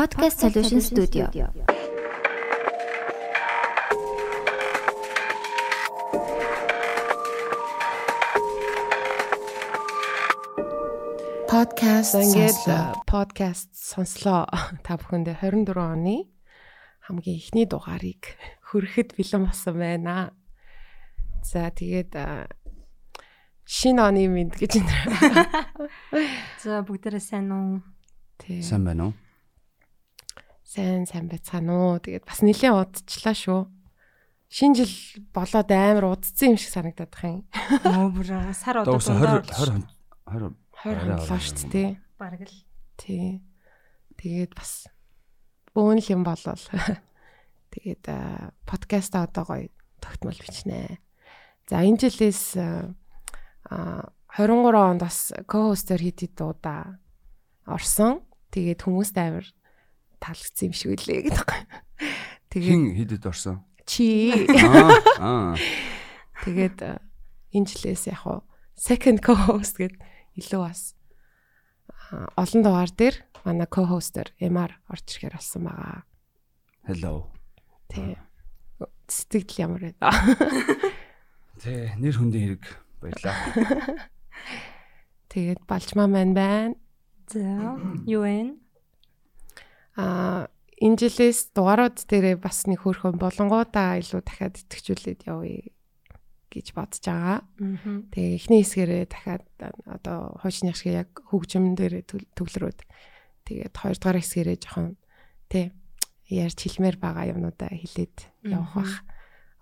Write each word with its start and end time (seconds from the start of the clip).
Podcast 0.00 0.40
Solution 0.40 0.80
Studio. 0.80 1.28
Podcast 11.44 12.16
Ингээд 12.16 12.56
сонслоо. 12.56 13.04
подкаст 13.04 13.68
сонслоо. 13.76 14.48
Та 14.88 14.96
бүхэндээ 14.96 15.36
24 15.36 15.76
оны 15.76 16.32
хамгийн 17.04 17.36
эхний 17.36 17.68
дугаарыг 17.68 18.40
хүрэхэд 18.72 19.20
бэлэн 19.20 19.52
болсон 19.52 19.76
байна. 19.76 20.32
За 21.44 21.68
тэгээд 21.68 22.16
шинэ 23.68 24.00
оны 24.00 24.32
мэд 24.32 24.56
гэж 24.56 24.80
энэ. 24.80 24.96
За 26.64 26.80
бүгдээрээ 26.88 27.20
сайн 27.20 27.52
уу? 27.52 27.84
Тий. 28.40 28.64
Сайн 28.64 28.88
байна 28.88 29.12
уу? 29.12 29.14
Сайн 30.70 31.02
сайн 31.02 31.26
байцгаана 31.26 31.74
уу. 31.74 31.98
Тэгээд 31.98 32.30
бас 32.30 32.46
нэлээд 32.46 33.02
удчихлаа 33.02 33.34
шүү. 33.34 33.66
Шинэ 34.54 34.78
жил 34.78 34.94
болоод 35.34 35.66
амар 35.66 36.14
удцсан 36.14 36.54
юм 36.54 36.62
шиг 36.62 36.70
санагдаад 36.70 37.10
байна. 37.10 37.42
Оо 37.90 38.14
бүр 38.14 38.54
сар 38.54 38.86
Дөөс 38.86 39.10
20 39.10 39.50
20 39.50 39.82
20 40.30 40.54
20 40.54 40.54
Арай 40.86 41.10
хондлоо 41.10 41.26
орой 41.26 41.42
шүү 41.42 41.74
дээ. 41.74 41.90
бараг 42.14 42.46
л 42.46 42.54
Тий. 42.94 43.42
Тэгээд 44.14 44.54
бас 44.54 44.86
бөөн 45.74 45.98
л 45.98 46.12
юм 46.14 46.22
болол. 46.22 46.62
Тэгээд 47.74 48.04
а, 48.06 48.54
подкаста 48.62 49.26
одоо 49.26 49.42
гоё 49.50 49.74
тогтмол 49.98 50.38
бичнэ. 50.38 51.02
За 51.66 51.82
энэ 51.82 51.98
жилээс 51.98 52.54
а 52.54 52.94
23 54.38 54.54
онд 54.70 55.02
бас 55.02 55.34
co-hoster 55.50 55.98
хэд 55.98 56.30
хэд 56.30 56.38
удаа 56.46 57.02
орсон. 57.66 58.22
Тэгээд 58.54 58.86
хүмүүст 58.86 59.18
амар 59.18 59.50
таалагдсан 60.20 60.70
юм 60.70 60.74
шиг 60.76 60.94
үлээ 60.94 61.32
гэдэг. 61.32 61.50
Тэгээд 62.52 62.70
хин 62.70 62.84
хидэд 62.94 63.24
орсон. 63.26 63.64
чи 63.88 64.30
Аа. 65.18 65.56
Тэгээд 66.44 66.78
а, 66.86 67.02
энэ 67.50 67.66
жилээс 67.66 68.06
яг 68.12 68.22
хуу 68.22 68.46
second 68.78 69.18
co-host 69.24 69.80
гэд 69.80 69.98
илүү 70.38 70.60
бас 70.62 70.94
олон 72.38 72.60
дугаар 72.62 72.90
дээр 72.94 73.16
манай 73.44 73.66
co-hoster 73.66 74.32
MR 74.40 74.72
орж 74.88 75.04
ирэхээр 75.10 75.36
болсон 75.36 75.62
байгаа. 75.66 76.02
Hello. 76.86 77.14
Тий. 77.88 78.16
Сэтгэл 79.08 79.68
ямар 79.68 79.82
байна? 79.98 80.14
Тэ 81.60 81.94
нэр 82.00 82.14
хүндийн 82.16 82.56
хэрэг 82.56 82.64
баярлаа. 83.02 83.36
Тэгээд 85.32 85.60
балжмаа 85.68 86.08
маань 86.08 86.34
байна. 86.34 86.74
За 87.28 87.42
юу 88.06 88.24
вэ? 88.26 88.56
А 89.96 90.46
энэ 90.80 90.96
жилээс 90.96 91.52
дугаарууд 91.54 91.98
дээрээ 92.06 92.36
бас 92.40 92.64
нэг 92.66 92.84
хөөрхөн 92.84 93.18
болонгуудаа 93.20 94.00
илүү 94.00 94.20
дахиад 94.24 94.56
итгэжүүлээд 94.64 95.28
явъя 95.28 95.68
гэж 96.50 96.66
бодож 96.74 97.04
байгаа. 97.06 97.38
Аа. 97.46 98.02
Тэгээ 98.10 98.34
эхний 98.38 98.60
хэсгээрээ 98.66 99.04
дахиад 99.06 99.44
одоо 99.86 100.34
хуучны 100.42 100.74
шиг 100.74 100.92
яг 100.94 101.10
хөгжим 101.30 101.78
дээр 101.78 102.02
төвлөрөөд 102.34 102.80
тэгээд 103.46 103.74
хоёрдугаар 103.76 104.18
хэсгээрээ 104.18 104.58
жоохон 104.58 104.98
тий 105.46 105.70
ярьж 106.30 106.58
хэлмээр 106.58 106.96
байгаа 106.98 107.30
юмнуудаа 107.34 107.70
хэлээд 107.70 108.16
явах 108.50 108.74
бах. 108.74 108.94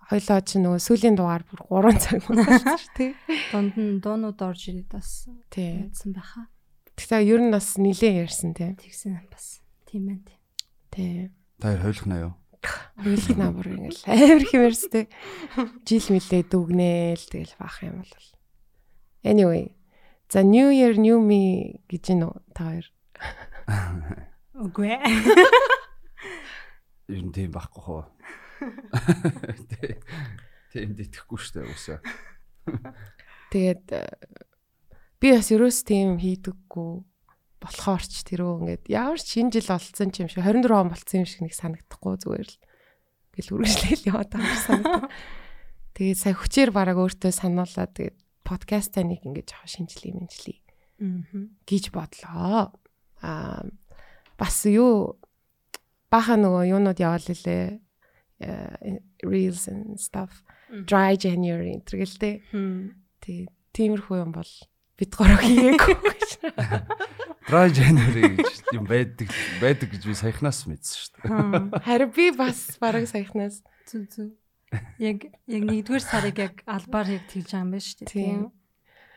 Хойлоо 0.09 0.41
ч 0.41 0.57
нөгөө 0.57 0.81
сүүлийн 0.81 1.13
дугаар 1.13 1.45
бүр 1.45 1.61
3 1.93 2.01
цаг 2.01 2.25
болсон 2.25 2.77
шүү 2.81 2.93
тий. 2.97 3.11
Дунд 3.53 3.77
нь 3.77 4.01
дуунууд 4.01 4.41
орж 4.41 4.73
ирээд 4.73 4.89
бас 4.89 5.29
Тий. 5.53 5.85
мэдсэн 5.85 6.17
байхаа. 6.17 6.49
Тэгэхээр 6.97 7.29
ер 7.29 7.41
нь 7.45 7.53
бас 7.53 7.77
нилээн 7.77 8.17
ярьсан 8.25 8.57
тий. 8.57 8.73
Тэгсэн 8.73 9.29
бас 9.29 9.58
тийм 9.89 10.05
байна. 10.13 10.37
Тий. 10.93 11.33
Та 11.57 11.73
хойлохна 11.81 12.21
юу? 12.21 12.33
Үйлх 13.01 13.33
намар 13.39 13.67
ингээл 13.73 14.05
амар 14.05 14.43
хэмэрстэй. 14.45 15.05
Жил 15.87 16.05
мэлээ 16.13 16.43
дүгнээл 16.45 17.25
тэгэл 17.25 17.55
баах 17.57 17.81
юм 17.81 18.05
бол. 18.05 18.29
Anyway. 19.25 19.73
За 20.29 20.43
New 20.43 20.69
Year 20.69 20.93
New 20.93 21.17
Me 21.25 21.81
гэж 21.89 22.13
нөө 22.13 22.37
та 22.53 22.69
хоёр. 22.69 22.87
Үгүй 24.53 24.93
ээ. 24.93 25.01
Нь 27.09 27.33
тийм 27.33 27.49
байхгүй 27.49 27.81
хоо. 27.81 28.05
Тэ. 29.73 29.97
Тийм 30.69 30.93
итгэхгүй 30.93 31.39
шүү 31.41 31.53
дээ 31.57 31.73
үсээ. 31.73 31.99
Тэгээд 33.49 33.85
э, 33.97 34.05
би 35.17 35.33
бас 35.33 35.49
ерөөс 35.49 35.81
тийм 35.81 36.21
хийдэггүй 36.21 37.08
болохоор 37.59 38.03
ч 38.03 38.23
тэрөө 38.23 38.51
ингээд 38.63 38.83
ямар 38.87 39.19
ч 39.19 39.39
шинэ 39.39 39.51
жил 39.53 39.69
олцсон 39.75 40.09
юм 40.15 40.27
шиг 40.31 40.41
24 40.43 40.71
он 40.73 40.89
болцсон 40.91 41.19
юм 41.23 41.27
шиг 41.27 41.41
нэг 41.43 41.53
санагдахгүй 41.55 42.15
зүгээр 42.23 42.49
л 42.49 42.57
гэл 43.35 43.53
үргэлжлээл 43.55 44.07
яваад 44.09 44.29
байгаа 44.31 44.51
юм 44.51 44.63
санагдав. 44.63 45.03
Тэгээд 45.99 46.19
сая 46.19 46.35
хүчээр 46.39 46.71
бараг 46.71 46.97
өөртөө 46.99 47.31
сануулаад 47.35 47.91
тэгээд 47.95 48.17
подкастаа 48.47 49.03
нэг 49.03 49.21
ингээд 49.27 49.51
жоохон 49.51 49.71
шинжилгээ 49.87 50.13
мэнжлээ 50.15 50.59
Аа. 50.99 51.47
гэж 51.67 51.83
бодлоо. 51.95 52.71
Аа 53.23 53.63
бас 54.39 54.55
юу 54.67 55.19
баха 56.11 56.35
нөгөө 56.39 56.71
юунууд 56.75 56.99
яваал 56.99 57.27
лээ. 57.27 57.79
э, 58.39 58.99
reels 59.23 59.67
and 59.67 59.99
stuff 59.99 60.43
dry 60.87 61.17
january 61.19 61.75
гэнтэй. 61.83 62.39
Хм. 62.51 62.95
Тий, 63.19 63.47
тиймэрхүү 63.75 64.15
юм 64.23 64.31
бол 64.31 64.47
бид 64.99 65.11
гороо 65.15 65.39
хийгээгүй 65.39 65.95
гэж. 65.95 66.29
Dry 67.49 67.71
January 67.71 68.35
гэж 68.35 68.75
юм 68.75 68.85
байдаг 68.85 69.31
байдаг 69.63 69.87
гэж 69.95 70.03
би 70.05 70.13
саяхнаас 70.13 70.67
мэдсэн 70.67 70.95
шүү 70.99 71.11
дээ. 71.23 71.81
Харин 71.87 72.11
би 72.13 72.25
бас 72.35 72.77
бараг 72.83 73.07
саяхнаас 73.09 73.63
Зүг 73.89 74.05
зүг. 74.13 74.29
Яг 75.01 75.25
яг 75.49 75.63
нэгдүгээр 75.65 76.03
сарыг 76.05 76.37
яг 76.37 76.61
албаар 76.69 77.09
яг 77.17 77.25
тэгж 77.25 77.57
байгаа 77.57 77.65
юм 77.65 77.71
байна 77.73 77.87
шүү 77.87 77.99
дээ. 78.05 78.13
Тийм. 78.13 78.41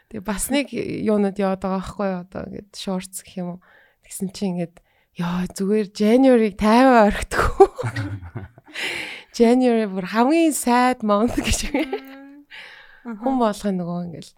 Тэгээ 0.09 0.25
бас 0.25 0.45
нэг 0.49 0.67
юунууд 0.73 1.37
яваад 1.37 1.61
байгаа 1.61 1.77
байхгүй 1.77 2.07
юу 2.09 2.21
одоо 2.25 2.43
ингээд 2.49 2.73
shorts 2.73 3.21
гэх 3.21 3.37
юм 3.37 3.49
уу. 3.53 3.61
Тэгсэн 4.09 4.33
чинь 4.33 4.49
ингээд 4.57 4.77
ёо 5.21 5.45
зүгээр 5.53 5.89
January-г 5.93 6.57
тайван 6.57 7.13
орхидгоо. 7.13 7.69
January 9.37 9.85
бүр 9.93 10.09
хамгийн 10.09 10.57
sad 10.57 11.05
month 11.05 11.37
гэж 11.37 11.69
хүн 11.69 13.37
болгоо 13.37 13.73
нөгөө 13.77 13.99
ингээл 14.09 14.33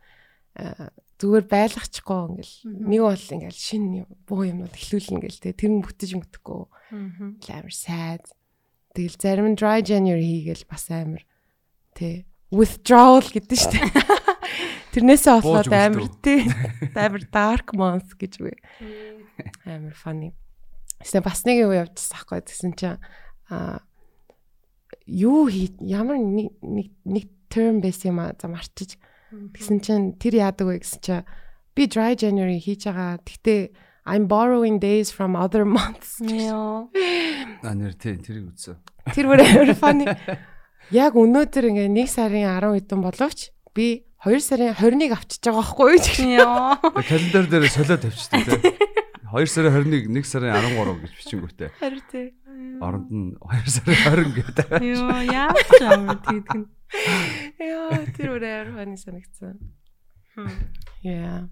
зүгээр 1.20 1.46
байлгачихгүй 1.46 2.18
ингээл 2.34 2.54
нэг 2.90 3.00
бол 3.06 3.26
ингээл 3.38 3.60
шинэ 3.64 3.88
юм- 4.02 4.12
буу 4.26 4.42
юмнууд 4.44 4.74
эхлүүлнэ 4.74 5.14
ингээл 5.22 5.40
тэ 5.42 5.54
тэр 5.54 5.70
нь 5.78 5.84
бүтэж 5.84 6.10
Аа. 6.90 7.32
амар 7.62 7.74
sad. 7.74 8.22
Тэгэл 8.94 9.18
зарим 9.18 9.46
нь 9.54 9.58
dry 9.58 9.82
January 9.82 10.22
хийгээл 10.42 10.66
бас 10.70 10.90
амар 10.90 11.22
тэ 11.94 12.26
withdrawal 12.50 13.22
гэдэг 13.26 13.58
шүү 13.58 13.72
дээ. 13.74 13.90
Тэрнээсээ 14.94 15.42
болоод 15.42 15.70
амар 15.74 16.06
тий 16.22 16.46
амар 16.94 17.22
dark 17.30 17.74
month 17.74 18.14
гэж 18.18 18.32
үгүй. 18.42 18.54
Амар 19.66 19.94
funny. 19.98 20.30
Тэсээ 21.02 21.22
бас 21.26 21.42
нэг 21.46 21.66
юу 21.66 21.74
явчихсан 21.74 22.18
хгүй 22.22 22.40
гэсэн 22.46 22.72
чинь 22.78 22.98
а 23.50 23.82
юу 25.06 25.50
хий 25.50 25.74
ямар 25.82 26.16
нэг 26.18 26.54
нэг- 26.62 26.94
нэг 27.04 27.26
term 27.50 27.82
байсан 27.82 28.14
юм 28.14 28.18
а 28.22 28.32
за 28.38 28.46
марчиж 28.48 28.94
Тэгсэн 29.54 29.78
чинь 29.82 30.06
тэр 30.18 30.34
яадаг 30.40 30.66
вэ 30.68 30.78
гэсэн 30.82 31.00
чинь 31.02 31.24
би 31.74 31.82
dry 31.90 32.14
January 32.14 32.58
хийж 32.62 32.86
байгаа. 32.86 33.18
Гэхдээ 33.22 33.62
I'm 34.06 34.28
borrowing 34.28 34.78
days 34.78 35.10
from 35.10 35.34
other 35.34 35.64
months. 35.64 36.20
Яа. 36.20 36.86
Аа 37.64 37.74
нэр 37.74 37.96
тийм 37.96 38.20
тэрийг 38.20 38.52
үзсэн. 38.52 38.76
Тэр 39.16 39.32
бүр 39.32 39.40
амар 39.40 39.72
funny. 39.72 40.04
Яг 40.92 41.16
өнөөдөр 41.16 41.72
ингээ 41.72 41.88
1 41.88 42.12
сарын 42.12 42.44
10 42.44 42.84
хэдэн 42.84 43.00
боловч 43.00 43.48
би 43.72 44.04
2 44.28 44.40
сарын 44.44 44.76
21 44.76 45.16
авчиж 45.16 45.40
байгаа 45.40 45.64
байхгүй 45.64 45.88
юу 45.96 46.00
гэх 46.04 46.18
юм. 46.20 46.32
Яа. 46.36 46.76
Тэгээ 46.84 47.08
Календар 47.08 47.44
дээр 47.48 47.64
солиод 47.72 48.00
тавьчихсан 48.04 48.44
тий. 48.44 48.60
2 49.32 49.48
сарын 49.48 49.72
21, 49.72 50.12
1 50.12 50.28
сарын 50.28 50.52
13 50.52 51.00
гэж 51.00 51.12
бичингүүтэй. 51.16 51.70
Харин 51.80 52.04
тий. 52.12 52.26
Оронд 52.84 53.08
нь 53.08 53.32
2 53.40 53.72
сарын 53.72 53.98
20 54.04 54.36
гэдэг. 54.36 54.68
Яа, 54.84 55.20
яа. 55.24 55.48
Тэгдэг 56.28 56.60
нь. 56.60 56.68
Яа, 57.58 58.06
тэр 58.14 58.38
амар 58.38 58.68
funny 58.74 58.96
санагдсан. 58.96 59.58
Яа. 61.02 61.48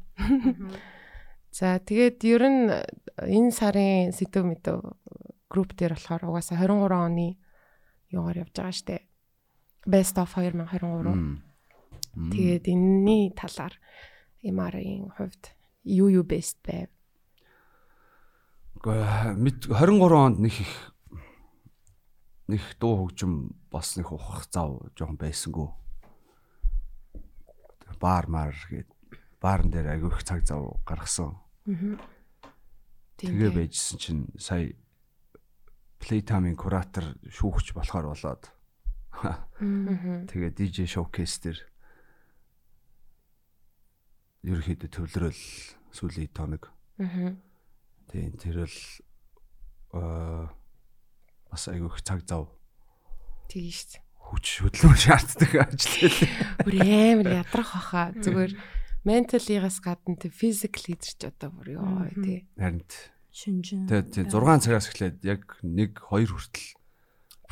За 1.52 1.76
тэгээд 1.78 2.24
ер 2.24 2.42
нь 2.48 2.64
энэ 3.20 3.52
сарын 3.52 4.14
сэдв 4.16 4.46
мэдв 4.46 4.80
групп 5.52 5.76
дээр 5.76 5.94
болохоор 5.98 6.22
угаасаа 6.32 6.56
23 6.56 6.96
оны 6.96 7.36
юугаар 8.08 8.48
явж 8.48 8.54
байгаа 8.56 8.72
штэ. 8.72 9.04
Best 9.84 10.16
of 10.16 10.32
2023. 10.32 11.12
Мм. 11.12 11.42
Мм. 12.14 12.30
Тэгээд 12.32 12.64
энэний 12.72 13.34
талаар 13.36 13.76
MR-ийн 14.40 15.12
хувьд 15.12 15.52
юу 15.84 16.08
юу 16.08 16.24
best 16.24 16.56
байв? 16.64 16.88
Гэхдээ 18.80 19.36
мэд 19.36 19.58
23 19.68 20.16
онд 20.16 20.38
нэг 20.40 20.54
их 20.56 20.72
нэг 22.48 22.62
дуу 22.80 23.06
хөгжим 23.06 23.61
ухах 23.72 24.46
зав 24.52 24.80
жоохон 24.94 25.16
байсангүй. 25.16 25.68
Баар 27.98 28.26
маар 28.28 28.56
гээд 28.68 28.88
баарн 29.40 29.70
дээр 29.72 29.96
агиох 29.96 30.22
цаг 30.22 30.44
зав 30.46 30.78
гаргасан. 30.84 31.40
Аа. 31.66 31.96
Тэгээ 33.16 33.50
байжсэн 33.50 33.98
чинь 33.98 34.24
сая 34.38 34.74
Playtime-ийн 36.02 36.58
куратор 36.58 37.14
шүүгч 37.30 37.72
болохоор 37.78 38.10
болоод 38.10 38.50
тэгээ 39.22 40.50
DJ 40.50 40.90
showcase 40.90 41.38
дээр 41.46 41.58
ерөөхдөө 44.42 44.90
төвлөрөл 44.90 45.42
сүүлийн 45.94 46.34
тоног. 46.34 46.74
Мгм. 46.98 47.38
Тийм 48.10 48.34
тэр 48.34 48.66
л 48.66 48.78
аа 49.94 50.50
бас 51.46 51.70
айгүй 51.70 51.86
их 51.86 52.02
цаг 52.02 52.26
зав 52.26 52.50
Тийм 53.52 53.68
шүү 53.68 53.88
дээ. 53.92 54.02
хүч 54.32 54.46
хөдөлмөр 54.64 54.96
шаарддаг 55.04 55.52
ажил 55.60 55.92
байлээ. 56.00 56.32
Бүр 56.64 56.74
амар 56.80 57.28
ядрах 57.44 57.70
баха. 57.76 58.02
Зүгээр 58.16 58.52
менталигаас 59.04 59.78
гадна 59.84 60.16
тэг 60.16 60.32
физикли 60.32 60.96
идэрч 60.96 61.20
одоо 61.28 61.50
бүр 61.52 61.68
ёо 61.76 62.08
тий. 62.24 62.48
Харин 62.56 62.80
т- 62.80 63.12
Шинжин. 63.32 63.84
тэгээ 63.88 64.08
тийм 64.08 64.26
6 64.32 64.64
цагаас 64.64 64.88
эхлээд 64.88 65.20
яг 65.24 65.60
1 65.60 65.92
2 66.00 66.32
хүртэл 66.32 66.68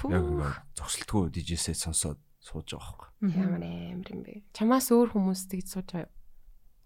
яг 0.09 0.25
ингээд 0.25 0.57
зогсолтгүй 0.77 1.29
DJ-сээ 1.37 1.77
сонсоод 1.77 2.17
сууж 2.41 2.73
байгаа 2.73 3.13
байхгүй. 3.21 3.37
Ямар 3.37 3.61
амар 3.61 4.09
юм 4.13 4.21
бэ. 4.25 4.45
Чамаас 4.57 4.89
өөр 4.93 5.13
хүмүүс 5.13 5.41
тэгж 5.53 5.67
сууж 5.69 5.89
байгаа 5.93 6.09
юу? 6.09 6.13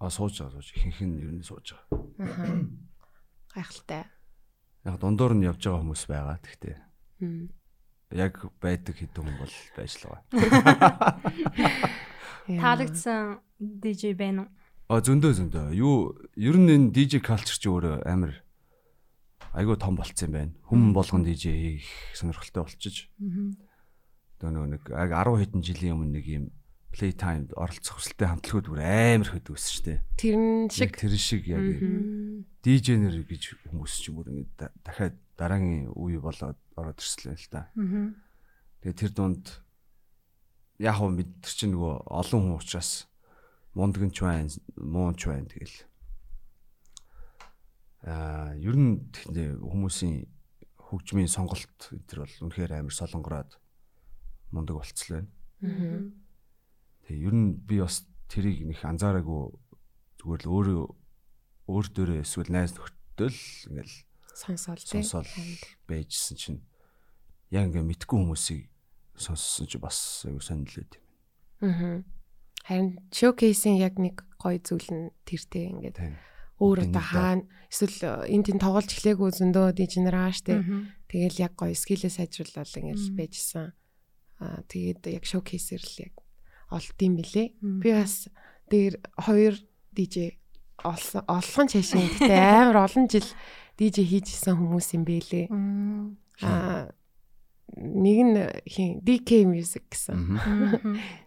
А 0.02 0.11
сууж 0.11 0.34
байгаа 0.43 0.58
сууж 0.58 0.69
ихэнх 0.75 1.00
нь 1.06 1.19
ер 1.22 1.31
нь 1.38 1.46
сууж 1.46 1.75
байгаа. 1.75 2.02
Аха. 2.19 2.46
Гайхалтай. 3.55 4.05
Яг 4.87 4.96
дундуур 4.99 5.34
нь 5.38 5.46
явж 5.46 5.62
байгаа 5.62 5.82
хүмүүс 5.87 6.02
байгаа. 6.11 6.38
Гэхдээ 6.43 6.76
Мм. 7.22 7.46
Яг 8.14 8.38
байдаг 8.62 8.94
хэдэн 8.94 9.22
хүн 9.26 9.37
бол 9.43 9.55
байж 9.76 9.93
л 9.99 10.06
байгаа. 10.14 11.20
Таалагдсан 12.46 13.40
DJ 13.61 14.14
байна 14.14 14.46
уу? 14.46 14.50
А 14.93 15.00
зөндөө 15.00 15.32
зөндөө. 15.40 15.66
Юу 15.75 16.12
ер 16.37 16.56
нь 16.61 16.69
энэ 16.70 16.93
DJ 16.93 17.25
culture 17.25 17.56
чи 17.56 17.69
өөрөө 17.72 18.05
амар 18.05 18.37
айгүй 19.56 19.76
том 19.81 19.96
болцсон 19.96 20.28
юм 20.28 20.34
байна. 20.37 20.52
Хүм 20.69 20.93
болгон 20.93 21.25
DJ 21.25 21.81
хийх 21.81 21.88
сонирхолтой. 22.12 22.69
Одоо 24.38 24.49
нөгөө 24.52 24.69
нэг 24.76 24.82
яг 24.93 25.11
10 25.11 25.40
хэдэн 25.40 25.62
жилийн 25.64 25.96
өмнө 25.96 26.12
нэг 26.20 26.26
юм 26.28 26.44
playtime 26.93 27.49
оролцох 27.56 27.96
хүсэлтэй 27.99 28.28
хамтлагууд 28.28 28.69
бүр 28.70 28.81
амар 28.84 29.31
хэд 29.32 29.49
үүссэн 29.50 29.72
шүү 29.72 29.84
дээ. 29.88 29.99
Тэрэн 30.20 30.69
шиг 30.70 30.93
тэр 31.00 31.14
шиг 31.16 31.43
яг. 31.49 31.64
DJ 32.61 33.00
нэр 33.00 33.25
гэж 33.25 33.43
хүмүүс 33.72 33.93
ч 34.05 34.12
юм 34.12 34.20
уу 34.20 34.28
ингэ 34.28 34.52
да- 34.61 34.75
дахиад 34.84 35.16
дараагийн 35.38 35.90
үе 35.94 36.19
болоод 36.22 36.58
ороод 36.76 36.98
ирсэн 36.98 37.34
л 37.34 37.48
та. 37.50 37.70
Тэгээ 38.82 38.94
тэр 38.98 39.12
дунд 39.14 39.44
яг 40.78 40.98
хөө 40.98 41.10
мэд 41.14 41.31
тэр 41.42 41.54
чинь 41.54 41.72
нөгөө 41.75 41.94
олон 42.10 42.40
хүн 42.42 42.58
учраас 42.58 43.06
мундагч 43.75 44.19
байна, 44.22 44.50
муунч 44.78 45.20
байна 45.26 45.50
тэгэл. 45.50 45.78
Аа, 48.04 48.54
ер 48.60 48.76
нь 48.76 49.00
хүмүүсийн 49.34 50.28
хөгжмийн 50.78 51.31
сонголт 51.32 51.78
тэр 52.06 52.22
бол 52.22 52.34
үнэхээр 52.44 52.78
амар 52.78 52.94
солонгороод 52.94 53.58
мундаг 54.52 54.76
болцлоо 54.78 55.25
байна. 55.25 55.30
Тэгээ 57.08 57.25
ер 57.26 57.34
нь 57.34 57.58
би 57.58 57.80
бас 57.80 58.06
тэрийг 58.28 58.69
нэг 58.69 58.78
анзаараагүй 58.84 59.42
зүгээр 60.20 60.42
л 60.44 60.52
өөрөө 60.52 60.82
өөр 61.72 61.87
дөрөө 61.96 62.19
эсвэл 62.22 62.52
найз 62.52 62.76
нөхдөд 62.76 63.32
л 63.32 63.42
ингээл 63.72 63.96
сонсоол 64.34 64.82
тий. 64.82 65.02
сонсоол 65.02 65.31
байжсэн 65.88 66.36
чинь 66.36 66.60
яг 67.54 67.70
ингээ 67.70 67.86
мэдгүй 67.86 68.19
хүмүүсийг 68.19 68.62
сонссон 69.14 69.66
чи 69.70 69.78
бас 69.78 70.26
аюу 70.26 70.42
сонирхол 70.42 70.82
байт 70.82 70.94
юм. 70.98 71.04
Аа. 71.62 72.02
Харин 72.66 72.88
шоукейсийн 73.14 73.78
яг 73.78 73.96
нэг 73.96 74.26
гоё 74.42 74.58
зүйл 74.58 74.90
нь 74.90 75.04
тэртэй 75.25 75.70
ингээд 75.70 75.98
өөр 76.58 76.90
одоо 76.90 77.04
хаана 77.04 77.46
эсвэл 77.70 78.26
энэ 78.26 78.44
тийм 78.50 78.58
тоглож 78.58 78.90
эхлэегүй 78.90 79.31
зөндөө 79.31 79.75
дижнераа 79.75 80.34
штэ. 80.34 80.58
Аа. 80.58 80.90
Тэгэл 81.06 81.42
яг 81.46 81.52
гоё 81.54 81.75
скиллээ 81.75 82.10
сайжруулал 82.10 82.66
ингээд 82.66 83.14
байжсан. 83.14 83.70
Аа 84.42 84.66
тэгээд 84.66 85.06
яг 85.14 85.25
шоукейсэр 85.25 85.82
л 85.82 85.96
яг 86.10 86.14
олд 86.75 86.98
юм. 86.98 87.14
Мм. 87.22 87.80
Би 87.80 87.90
бас 87.94 88.26
дээр 88.66 88.98
хоёр 89.14 89.54
DJ 89.94 90.40
олсон 90.82 91.22
олхон 91.30 91.66
чашин 91.70 92.02
гэхдээ 92.02 92.34
амар 92.34 92.90
олон 92.90 93.06
жил 93.06 93.28
DJ 93.75 94.06
хийжсэн 94.06 94.55
хүмүүс 94.55 94.94
юм 94.94 95.03
бэлээ. 95.05 95.47
Аа. 95.50 96.15
Аа 96.43 96.94
нэг 97.75 98.19
нь 98.23 98.37
хин 98.71 99.03
DK 99.03 99.50
Music 99.50 99.91
гэсэн. 99.91 100.38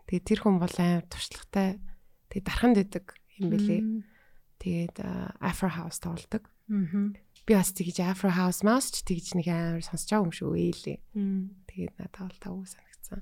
Тэгээ 0.07 0.23
тэр 0.23 0.39
хүн 0.39 0.61
бол 0.63 0.75
амар 0.79 1.03
туршлагатай. 1.11 1.81
Тэгээ 2.31 2.45
дарханд 2.47 2.75
байдаг 2.79 3.05
юм 3.35 3.47
бэлээ. 3.51 3.81
Тэгээд 4.63 4.95
Afro 5.43 5.67
House 5.67 5.99
тоглодог. 5.99 6.47
Би 7.47 7.51
бас 7.55 7.71
тэгж 7.75 7.99
Afro 8.03 8.31
House 8.31 8.63
Mouse 8.63 8.91
ч 8.95 9.03
тэгж 9.03 9.35
нэг 9.35 9.47
амар 9.51 9.83
сонсож 9.83 10.07
байгаа 10.07 10.25
юм 10.27 10.33
шүү 10.35 10.51
ээлээ. 10.55 10.97
Тэгээд 11.67 11.93
надад 11.99 12.31
бол 12.31 12.39
тав 12.39 12.55
санагцсан. 12.63 13.21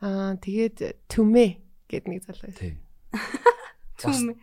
Аа. 0.00 0.34
Аа 0.34 0.34
тэгээд 0.38 1.06
Түмэ 1.10 1.46
гэд 1.90 2.04
нэг 2.06 2.22
залуу. 2.26 2.46
байсан. 2.46 2.78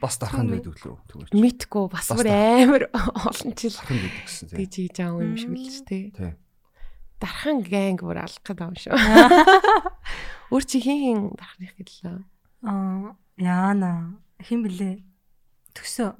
Бас 0.01 0.15
дарханд 0.21 0.50
байдаг 0.54 0.75
лөө 0.77 0.95
түгэж. 1.09 1.30
Мэдгүй 1.33 1.86
бас 1.89 2.07
бүр 2.13 2.27
амар 2.30 2.83
олон 2.94 3.51
жил 3.57 3.74
Дарханд 3.74 4.01
байдаг 4.04 4.24
гэсэн 4.27 4.45
тий. 4.50 4.57
тэгж 4.57 4.74
хийж 4.77 4.95
байгаа 4.98 5.24
юм 5.25 5.38
шиг 5.38 5.51
л 5.54 5.69
ч 5.69 5.77
тий. 5.88 6.04
Тий. 6.13 6.33
Дархан 7.18 7.57
гэнг 7.65 8.00
бүр 8.06 8.18
алах 8.21 8.42
гэдэг 8.45 8.65
юм 8.68 8.75
шүү. 8.77 8.94
Өөр 10.54 10.63
чи 10.63 10.77
хин 10.80 10.98
хин 11.01 11.21
дархных 11.33 11.74
гэлээ. 11.75 12.21
Аа. 12.63 13.18
Яана. 13.38 14.21
Хин 14.42 14.62
блэ? 14.63 15.01
Төсөө. 15.74 16.13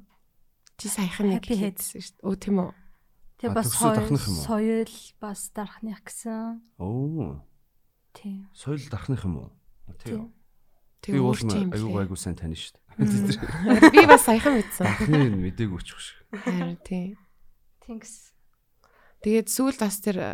Чи 0.78 0.86
саяхан 0.90 1.34
нэг 1.34 1.46
хийсэн 1.46 2.02
шүү 2.02 2.14
дээ. 2.18 2.26
Өө 2.26 2.36
тийм 2.38 2.58
үү? 2.62 2.70
Тэг 3.38 3.50
А, 3.50 3.54
бас 3.54 3.70
соёл 3.70 3.94
дархных 3.94 4.26
бас 5.22 5.40
дарахных 5.54 6.02
гэсэн. 6.02 6.58
Оо. 6.78 7.42
Тий. 8.14 8.46
Соёл 8.54 8.82
дархных 8.90 9.22
юм 9.22 9.38
уу? 9.38 9.50
Тий. 10.02 10.18
Би 11.02 11.14
Тэгээ 11.14 11.22
уул 11.22 11.38
блэ? 11.38 12.02
айгуу 12.04 12.18
сайн 12.18 12.36
таних 12.36 12.58
шүү 12.58 12.74
дээ. 12.74 13.94
Би 13.94 14.02
бас 14.10 14.26
саяхан 14.26 14.58
мэдсэн. 14.58 14.84
Дархны 14.84 15.30
мдэггүй 15.38 15.82
ч 15.86 15.94
шиг. 15.94 16.18
Харин 16.34 16.76
тий. 16.82 17.14
Тинкс. 17.86 18.34
Тэгээд 19.22 19.48
сүүлд 19.48 19.78
бас 19.78 19.96
тэр 20.02 20.16
э, 20.18 20.30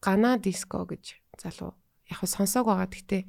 гана 0.00 0.40
диско 0.40 0.88
гэж 0.88 1.20
залуу 1.36 1.76
яг 2.08 2.16
хөө 2.20 2.30
сонсоог 2.32 2.72
байгаа. 2.72 2.88
Гэхдээ 2.88 3.22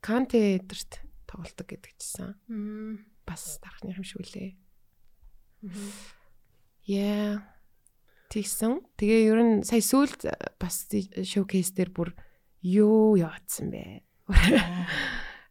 Канте 0.00 0.56
эдэрт 0.56 1.04
тоглолдог 1.28 1.66
гэдэг 1.68 1.92
чсэн. 2.00 2.32
Бас 3.28 3.60
дарахны 3.60 3.92
юм 3.92 4.04
шүү 4.04 4.24
лээ. 4.24 4.56
Яа. 6.88 7.44
Тэгсэн. 8.32 8.84
Тэгээ 8.96 9.20
ер 9.32 9.40
нь 9.40 9.54
сая 9.64 9.80
сүүлд 9.80 10.28
э, 10.28 10.32
бас 10.60 10.88
шоукейс 10.88 11.72
дээр 11.72 11.92
бүр 11.92 12.12
юу 12.60 13.16
яатсан 13.16 13.72
бэ? 13.72 14.04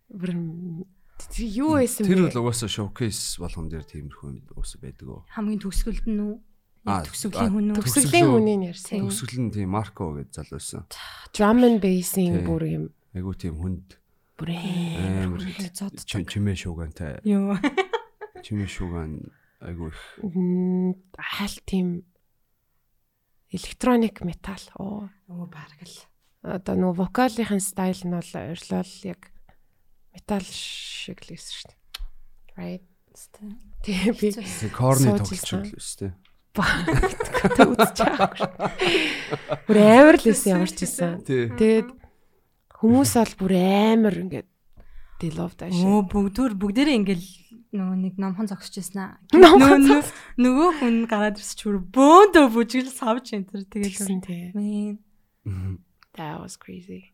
Бүр 0.07 0.31
юу 1.37 1.71
байсан 1.75 2.05
бэ? 2.05 2.09
Тэр 2.13 2.21
бол 2.31 2.39
угаасаа 2.47 2.69
showcase 2.71 3.41
болгон 3.41 3.67
дээр 3.67 3.83
тиймэрхүү 3.83 4.55
уус 4.55 4.77
байдаг 4.79 5.07
оо. 5.09 5.21
Хамгийн 5.33 5.59
төгсгөлд 5.59 6.05
нь 6.07 6.21
үү? 6.21 6.35
Төгсгөлийн 6.87 7.51
хүн 7.51 7.67
үү? 7.73 7.75
төгс- 7.75 7.95
Төгсгөлийн 7.99 8.27
хүний 8.31 8.57
ярьсан. 8.71 8.99
Төгсгөл 9.03 9.41
нь 9.43 9.51
тийм 9.51 9.69
Марко 9.73 10.03
гэж 10.15 10.29
залуу 10.31 10.55
байсан. 10.61 10.81
Drum 11.35 11.59
and 11.67 11.79
bass-ийн 11.83 12.45
бүр 12.47 12.63
юм 12.69 12.85
Айгуу 13.17 13.33
тийм 13.35 13.57
хүнд 13.59 13.97
бүр 14.37 14.49
амар 14.55 15.41
зод 15.73 15.97
чим- 16.07 16.23
чимээ 16.23 16.55
шуугантай. 16.55 17.19
Юу. 17.27 17.57
Чимээ 18.45 18.69
шууган 18.69 19.33
айгуу 19.59 19.89
их 19.89 19.99
Мм, 20.23 20.93
хаалт 21.17 21.65
тийм 21.65 22.05
электроник 23.51 24.21
метал. 24.21 24.61
Оо. 24.79 25.09
Оо 25.27 25.45
бараг 25.49 25.81
л. 25.83 25.97
Одоо 26.43 26.75
нөгөө 26.77 26.95
вокалын 27.03 27.59
стайл 27.59 27.99
нь 28.05 28.13
бол 28.15 28.31
орилол 28.37 28.93
яг 29.03 29.33
метал 30.17 30.43
шиг 30.49 31.21
л 31.21 31.29
байсан 31.37 31.53
шүү 31.53 31.69
дээ. 31.69 31.77
Right. 32.57 32.85
Тэгээ 33.85 34.13
би 34.17 34.27
тийм 34.33 34.71
корны 34.73 35.13
тоглож 35.17 35.41
байгаа 35.45 35.69
л 35.69 35.77
шүү 35.77 36.09
дээ. 36.09 36.13
Бүр 39.67 39.77
амар 39.77 40.15
л 40.17 40.25
байсан 40.25 40.49
ямар 40.57 40.69
ч 40.71 40.79
байсан. 40.85 41.21
Тэгээд 41.25 41.89
хүмүүс 42.81 43.11
бол 43.17 43.33
бүр 43.45 43.53
амар 43.57 44.15
ингээд 44.17 44.47
they 45.21 45.29
love 45.33 45.57
that 45.57 45.73
shit. 45.73 45.85
Оо 45.85 46.05
бүгдээр 46.05 46.53
бүгдээрээ 46.57 46.97
ингээл 47.01 47.27
нөгөө 47.73 47.97
нэг 48.05 48.13
номхон 48.21 48.47
зогсож 48.49 48.73
байсан 48.79 49.01
аа. 49.01 49.17
Нөгөө- 49.33 50.13
нөгөө- 50.37 50.77
хүн 50.81 50.95
гараад 51.09 51.37
ирсч 51.41 51.59
бүр 51.65 51.77
бөөндөө 51.81 52.45
бүжгэл 52.53 52.89
савж 52.93 53.33
энэ 53.33 53.49
төр 53.49 53.63
тэгээд. 53.65 54.21
тий. 54.25 54.51
Мэн. 54.53 54.97
Мгм. 55.45 55.77
That 56.13 56.41
was 56.41 56.57
crazy. 56.57 57.13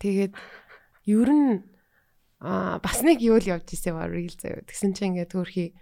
Тэгээд 0.00 0.32
ер 1.06 1.28
нь 1.28 1.60
аа 2.42 2.82
бас 2.82 3.06
нэг 3.06 3.22
юу 3.22 3.38
л 3.38 3.46
явж 3.46 3.70
ирсэн 3.70 3.94
ба 3.94 4.10
real 4.10 4.34
заяа. 4.34 4.66
Тэгсэн 4.66 4.98
чинь 4.98 5.14
ингээд 5.14 5.30
төрхий 5.30 5.78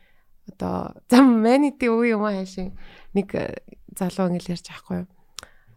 одоо 0.52 0.92
зам 1.08 1.40
манити 1.40 1.88
уу 1.88 2.04
юм 2.04 2.28
аашин 2.28 2.76
нэг 3.16 3.32
э, 3.32 3.64
залуу 3.96 4.28
ингээд 4.28 4.52
ярьж 4.60 4.66
байхгүй 4.68 4.96
юу. 5.04 5.08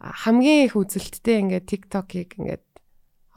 Хамгийн 0.03 0.67
их 0.67 0.75
үзэлттэй 0.75 1.39
ингээд 1.39 1.71
TikTok-ыг 1.71 2.35
ингээд 2.35 2.65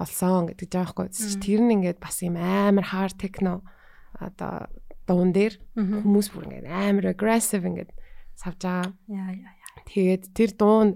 олсон 0.03 0.51
гэдэг 0.51 0.69
жаахгүй. 0.75 1.07
Тэр 1.39 1.61
нь 1.63 1.75
ингээд 1.79 2.03
бас 2.03 2.19
юм 2.27 2.35
амар 2.35 2.91
hard 2.91 3.15
techno 3.15 3.63
одоо 4.19 4.67
дуун 5.07 5.31
дээр 5.31 5.55
хүмүүс 5.79 6.35
бүр 6.35 6.51
ингээд 6.51 6.67
амар 6.67 7.15
aggressive 7.15 7.63
ингээд 7.63 7.95
савж 8.35 8.59
байгаа. 8.67 8.91
Яа 9.07 9.31
яа 9.39 9.55
яа. 9.55 9.79
Тэгээд 9.87 10.23
тэр 10.35 10.51
дуун 10.59 10.89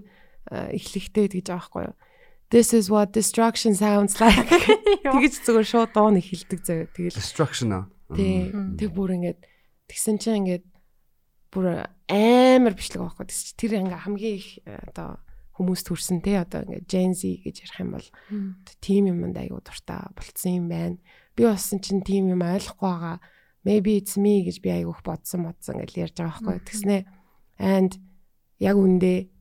э, 0.51 0.75
эхлэхдээ 0.75 1.31
тэгж 1.31 1.47
байгаа 1.47 1.63
байхгүй 1.63 1.83
юу. 1.87 1.95
This 2.51 2.73
is 2.73 2.91
what 2.91 3.15
destruction 3.15 3.73
sounds 3.75 4.19
like. 4.19 4.43
Тэгэж 5.07 5.33
зүгээр 5.47 5.67
шууд 5.71 5.91
дуун 5.95 6.19
эхэлдэг 6.19 6.59
заяа. 6.67 6.91
Тэгэл 6.91 7.15
Destruction 7.15 7.69
аа. 7.71 7.87
тий 8.11 8.51
тэг 8.51 8.91
бүр 8.91 9.15
ингээд 9.15 9.39
тэгсэн 9.87 10.19
чинь 10.19 10.43
ингээд 10.43 10.67
бүр 11.47 11.87
амар 12.11 12.73
бичлэг 12.75 12.99
байхгүй. 13.07 13.23
Тэгс 13.31 13.41
чи 13.47 13.51
тэр 13.55 13.79
ингээ 13.79 14.03
хамгийн 14.03 14.35
их 14.35 14.59
э, 14.67 14.83
одоо 14.91 15.23
хүмүүс 15.55 15.81
төрсөн 15.87 16.19
те 16.19 16.43
одоо 16.43 16.67
ингээ 16.67 16.91
Gen 16.91 17.15
Z 17.15 17.39
гэж 17.39 17.55
ярих 17.63 17.79
юм 17.79 17.91
бол 17.95 18.07
тим 18.83 19.03
юмд 19.07 19.35
аягүй 19.39 19.61
дуртай 19.63 20.11
болцсон 20.11 20.51
юм 20.51 20.67
байна. 20.67 20.99
Би 21.39 21.47
болсон 21.47 21.79
чинь 21.79 22.03
тим 22.03 22.27
юм 22.35 22.43
ойлгохгүй 22.43 22.83
байгаа. 22.83 23.23
Maybe 23.63 23.95
it's 23.95 24.19
me 24.19 24.43
гэж 24.43 24.59
би 24.59 24.75
их 24.75 24.99
бодсон 25.07 25.47
бодсон 25.47 25.79
гэж 25.79 25.91
ярьж 25.95 26.15
байгаа 26.19 26.35
байхгүй. 26.35 26.67
Тэгснэ 26.67 27.07
and 27.63 27.95
яг 28.59 28.75
үндэ 28.75 29.31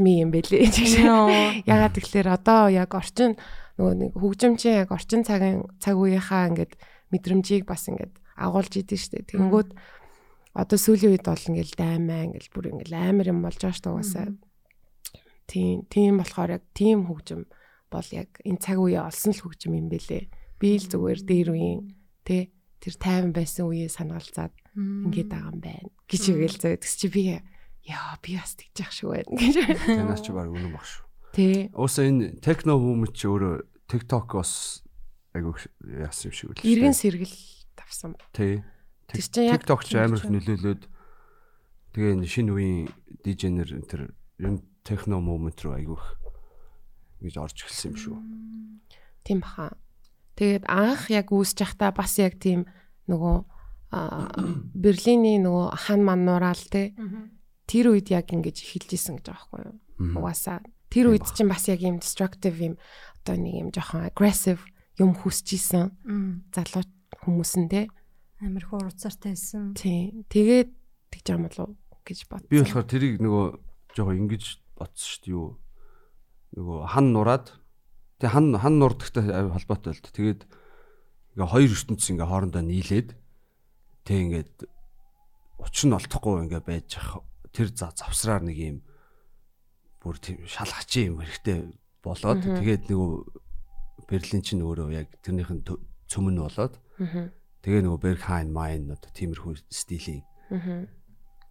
me 0.00 0.20
юм 0.20 0.30
бэлээ. 0.30 0.68
Ягаад 1.72 1.96
тэгэхээр 1.96 2.28
одоо 2.28 2.68
яг 2.68 2.92
орчин 2.92 3.40
нөгөө 3.80 3.94
нэг 3.96 4.10
хөгжимчин 4.12 4.84
яг 4.84 4.92
орчин 4.92 5.24
цагийн 5.24 5.64
цаг 5.80 5.96
үеийнхаа 5.96 6.52
ингээд 6.52 6.72
мэдрэмжийг 7.10 7.64
бас 7.64 7.88
ингээд 7.88 8.12
агуулж 8.36 8.72
идэв 8.76 9.00
штэ. 9.00 9.24
Тэнгүүд 9.34 9.72
одоо 10.54 10.78
сүүлийн 10.78 11.16
үед 11.16 11.24
бол 11.26 11.48
ингээл 11.48 11.74
даймаа 11.74 12.28
ингээл 12.28 12.52
бүр 12.54 12.66
ингээл 12.76 12.94
амар 12.94 13.26
юм 13.32 13.40
болж 13.42 13.58
байгаа 13.58 13.74
штэ 13.74 13.90
угаасаа. 13.90 14.26
Тийм 15.50 15.88
тийм 15.90 16.20
болохоор 16.20 16.60
яг 16.60 16.64
тийм 16.76 17.08
хөгжим 17.08 17.48
бол 17.90 18.08
яг 18.14 18.30
энэ 18.44 18.62
цаг 18.62 18.78
үеэ 18.78 19.00
олсон 19.02 19.32
л 19.34 19.42
хөгжим 19.42 19.74
юм 19.74 19.88
бэлээ. 19.90 20.30
Би 20.60 20.78
л 20.78 20.86
зүгээр 20.86 21.20
дээр 21.26 21.48
үеийн 21.56 21.80
тэ 22.22 22.54
тэр 22.78 22.94
тайван 23.00 23.32
байсан 23.34 23.66
үеэ 23.70 23.90
санаалцаад 23.90 24.54
ингээд 24.76 25.30
байгаа 25.30 25.50
юм 25.50 25.60
байна 25.60 25.88
гэж 26.06 26.22
игээл 26.30 26.58
зөө. 26.62 26.74
Тэгс 26.78 26.94
чи 26.98 27.08
би 27.08 27.22
яа 27.84 28.16
би 28.24 28.36
бас 28.40 28.56
тэгж 28.56 28.80
яах 28.80 28.92
шиг 28.92 29.08
байна 29.12 29.30
гэж. 29.36 29.54
Танаас 29.84 30.22
чи 30.24 30.32
баг 30.32 30.48
үнэн 30.48 30.72
баг 30.72 30.84
шүү. 30.84 31.04
Тэ. 31.36 31.68
Уусаа 31.76 32.08
энэ 32.08 32.40
техно 32.40 32.78
хүмүүс 32.80 33.12
чи 33.12 33.28
өөрөө 33.28 33.54
TikTok 33.90 34.26
бас 34.40 34.82
айгу 35.36 35.52
яасан 35.84 36.30
юм 36.30 36.34
шиг 36.34 36.48
үл. 36.54 36.64
Иргэн 36.64 36.96
сэргэл 36.96 37.36
тавсан. 37.76 38.16
Тий. 38.32 38.64
Тэр 39.10 39.20
чинь 39.20 39.50
яг 39.52 39.60
TikTok 39.60 39.80
ч 39.84 40.00
амар 40.00 40.22
их 40.22 40.30
нөлөөлөөд 40.32 40.82
тэгээ 41.92 42.14
энэ 42.16 42.28
шинэ 42.28 42.50
үеийн 42.54 42.88
дижнер 43.20 43.68
тэр 43.84 44.14
ер 44.40 44.50
нь 44.56 44.64
техно 44.86 45.20
момент 45.20 45.60
руу 45.60 45.76
айгу 45.76 46.00
их 46.00 46.06
гэж 47.20 47.34
орж 47.36 47.56
эхэлсэн 47.64 47.92
юм 47.92 47.96
шүү. 48.00 48.16
Тийм 49.24 49.44
баха. 49.44 49.76
Тэгээд 50.40 50.64
анх 50.66 51.12
яг 51.12 51.28
үүсэж 51.30 51.58
байхдаа 51.60 51.92
бас 51.92 52.16
яг 52.16 52.40
тийм 52.40 52.64
нөгөө 53.08 53.36
Берлиний 54.74 55.38
нөгөө 55.38 55.66
хан 55.78 56.02
ман 56.02 56.26
нураал 56.26 56.64
те 56.66 56.90
тэр 57.66 57.94
үед 57.94 58.08
яг 58.12 58.30
ингэж 58.30 58.56
эхэлж 58.60 58.90
исэн 58.94 59.20
гэж 59.20 59.26
байгаа 59.32 59.48
байхгүй 59.48 59.60
юу. 59.64 59.76
Угаасаа 60.20 60.58
тэр 60.92 61.10
үед 61.10 61.26
чинь 61.34 61.50
бас 61.50 61.66
яг 61.66 61.80
юм 61.82 61.98
destructive 61.98 62.56
юм 62.60 62.74
одоо 63.24 63.36
нэг 63.40 63.54
юм 63.54 63.68
жоохон 63.72 64.06
aggressive 64.06 64.60
юм 65.00 65.16
хүсэж 65.16 65.48
исэн 65.58 65.84
залуу 66.54 66.84
хүмүүс 67.24 67.52
нь 67.58 67.70
те. 67.72 67.88
Амар 68.38 68.62
их 68.62 68.72
урууцаартай 68.72 69.34
байсан. 69.34 69.74
Тийм. 69.74 70.22
Тэгээд 70.28 70.70
тэгж 71.10 71.26
юм 71.32 71.48
болов 71.48 71.74
гэж 72.04 72.18
бодсон. 72.28 72.50
Би 72.52 72.60
болохоор 72.60 72.86
тэрийг 72.86 73.16
нөгөө 73.18 73.44
жоохон 73.96 74.20
ингэж 74.28 74.44
бодсон 74.76 75.08
шүү 75.08 75.20
дээ 75.24 75.34
юу. 75.34 75.48
Нөгөө 76.54 76.78
хан 76.92 77.06
нураад 77.10 77.46
тэг 78.20 78.30
хан 78.30 78.54
хан 78.54 78.76
нурдагтай 78.78 79.24
холбоотой 79.24 79.92
л 79.96 80.02
дээ. 80.04 80.14
Тэгээд 80.14 80.40
ингээ 81.34 81.50
хоёр 81.50 81.70
ертөнцийн 81.74 82.14
ингээ 82.20 82.30
хоорондоо 82.30 82.62
нийлээд 82.62 83.08
тэг 84.06 84.16
ингээд 84.28 84.54
учир 85.58 85.86
нь 85.90 85.96
олдохгүй 85.96 86.34
ингээ 86.46 86.62
байж 86.62 86.88
ах 87.00 87.24
тэр 87.54 87.70
за 87.70 87.94
завсраар 87.94 88.42
нэг 88.42 88.58
юм 88.58 88.78
бүр 90.02 90.18
тийм 90.18 90.42
шалгачийн 90.44 91.14
юм 91.14 91.22
хэрэгтэй 91.22 91.58
болоод 92.02 92.42
тэгээд 92.42 92.90
нөгөө 92.90 93.12
Берлин 94.10 94.42
чинь 94.44 94.60
өөрөө 94.60 94.90
яг 94.92 95.08
тэрнийх 95.24 95.48
нь 95.54 95.64
тө- 95.64 95.80
цөмөн 96.10 96.36
болоод 96.44 96.74
тэгээ 97.64 97.80
нөгөө 97.86 98.00
Berghain 98.04 98.50
Main 98.52 98.92
одоо 98.92 99.08
тиймэрхүү 99.16 99.64
стилийн 99.72 100.20
Аа. 100.52 100.84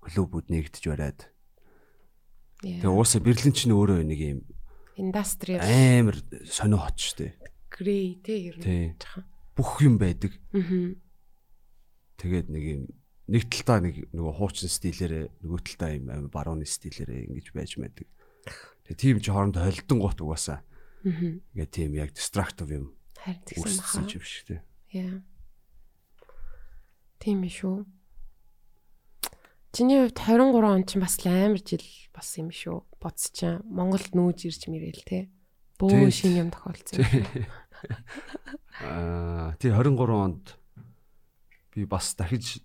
клубүүд 0.05 0.53
нэгдэж 0.53 0.83
бариад. 0.85 1.19
Тэгээ 2.61 2.85
уусаа 2.93 3.17
Берлин 3.25 3.55
ч 3.57 3.65
өөрөө 3.71 4.05
нэг 4.05 4.19
юм 4.21 4.39
Industrial 5.01 5.57
амар 5.65 6.21
сонио 6.45 6.77
хот 6.85 6.99
штэ. 7.01 7.33
grey 7.73 8.21
те 8.21 8.53
ер 8.53 8.55
нь. 8.61 8.93
Бүх 9.57 9.81
юм 9.81 9.97
байдаг. 9.97 10.37
Аа. 10.53 10.93
Тэгээд 12.21 12.47
нэг 12.53 12.63
юм 12.69 12.81
нэг 13.27 13.43
талтаа 13.47 13.79
нэг 13.83 13.95
нөгөө 14.11 14.33
хуучин 14.35 14.67
стилээрээ 14.67 15.25
нөгөө 15.43 15.61
талтаа 15.63 15.91
юм 15.95 16.05
амар 16.11 16.31
барууны 16.31 16.67
стилээрээ 16.67 17.31
ингэж 17.31 17.47
байж 17.55 17.79
мэдэг. 17.79 18.07
Тэгээ 18.89 18.99
тийм 18.99 19.17
ч 19.23 19.31
хоорондоо 19.31 19.63
холдон 19.63 19.99
гут 20.03 20.19
угаасаа. 20.19 20.59
Аа. 20.59 21.39
Ингээ 21.55 21.69
тийм 21.71 21.91
яг 21.95 22.11
destructive 22.11 22.71
юм 22.71 22.95
Харин 23.23 23.39
тэгсэн 23.47 24.07
юм 24.11 24.23
шиг 24.23 24.43
тий. 24.47 24.59
Яа. 24.91 25.23
Тийм 27.23 27.47
шүү. 27.47 27.87
Чиний 29.71 30.03
хувьд 30.03 30.19
23 30.19 30.67
он 30.67 30.83
чинь 30.83 31.01
бас 31.01 31.15
амар 31.23 31.63
жил 31.63 31.87
бас 32.11 32.35
юм 32.35 32.51
шүү. 32.51 32.83
Бодсчаа 32.99 33.63
Монголд 33.63 34.11
нүүж 34.11 34.51
ирж 34.51 34.67
мэрэл 34.67 35.07
те. 35.07 35.31
Бөө 35.79 36.11
Тий. 36.11 36.11
шин 36.11 36.35
юм 36.35 36.49
тохиолдсон. 36.51 36.99
Аа 38.83 39.55
тий 39.57 39.71
23 39.71 40.11
онд 40.11 40.59
би 41.71 41.87
бас 41.87 42.11
дахиж 42.13 42.59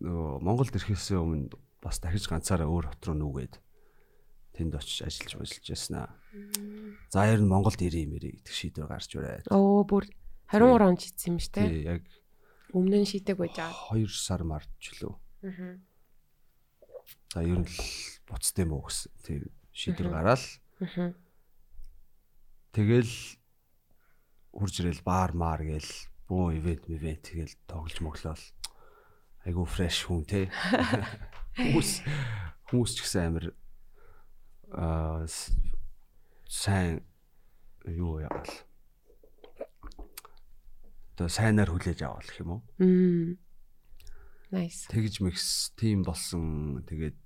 нөгөө 0.00 0.42
Монголд 0.42 0.74
ирэхээс 0.76 1.16
өмнө 1.16 1.56
бас 1.82 2.00
дахиж 2.02 2.26
ганцаараа 2.28 2.68
өөр 2.68 2.90
хот 2.92 3.02
руу 3.06 3.16
нүгээд 3.16 3.54
тэнд 4.56 4.72
очиж 4.76 5.04
ажиллаж 5.06 5.32
ажиллаж 5.44 5.66
яснаа. 5.68 6.08
За 7.12 7.28
ер 7.28 7.40
нь 7.40 7.48
Монголд 7.48 7.80
ирээ 7.80 8.08
мэрээ 8.08 8.32
гэдэг 8.40 8.54
шийдвэр 8.56 8.88
гарч 8.88 9.10
ирээд. 9.16 9.48
Оо 9.52 9.84
бүр 9.84 10.08
23 10.52 10.84
он 10.84 10.96
жийсэн 10.96 11.28
юм 11.32 11.38
шүү 11.40 11.52
те. 11.52 11.62
Тий 11.68 11.82
яг 11.84 12.02
Өмнө 12.76 12.98
нь 13.00 13.08
шийдэг 13.08 13.36
байж 13.38 13.56
байгаа. 13.56 13.94
2 13.94 14.10
сар 14.10 14.42
март 14.44 14.68
ч 14.82 14.92
лөө. 15.00 15.14
Аа. 15.46 15.78
За 17.32 17.40
ер 17.44 17.62
нь 17.62 17.68
л 17.68 17.78
буцтай 18.28 18.64
юм 18.66 18.76
уу 18.76 18.84
гэсэн. 18.88 19.12
Тийм 19.22 19.42
шийдвэр 19.72 20.08
гараад 20.12 20.42
Аа. 20.82 21.14
тэгэл 22.76 23.14
хурж 24.52 24.74
ирэл 24.80 25.04
баар 25.04 25.32
маар 25.36 25.62
гээл 25.64 25.92
бөө 26.28 26.58
ивент 26.58 26.84
ивент 26.90 27.22
тэгэл 27.28 27.54
тоглож 27.68 27.96
моглол. 28.02 28.44
Айгу 29.46 29.64
фреш 29.64 30.02
хүн 30.10 30.26
те. 30.26 30.50
Хүмүүс 31.56 31.90
хүмүүс 32.66 32.90
ч 32.98 32.98
гэсэн 33.06 33.22
амир 33.30 33.46
аа 34.74 35.24
сайн 36.50 37.00
юу 37.86 38.18
яавал. 38.20 38.50
Тэ 41.16 41.30
сайнаар 41.32 41.70
хүлээж 41.72 42.02
авах 42.04 42.26
гэх 42.28 42.42
юм 42.44 42.50
уу? 42.58 42.62
Мм. 42.82 43.38
Nice. 44.52 44.86
тэгж 44.90 45.26
микс 45.26 45.74
тим 45.74 46.06
болсон 46.06 46.82
тэгээд 46.86 47.18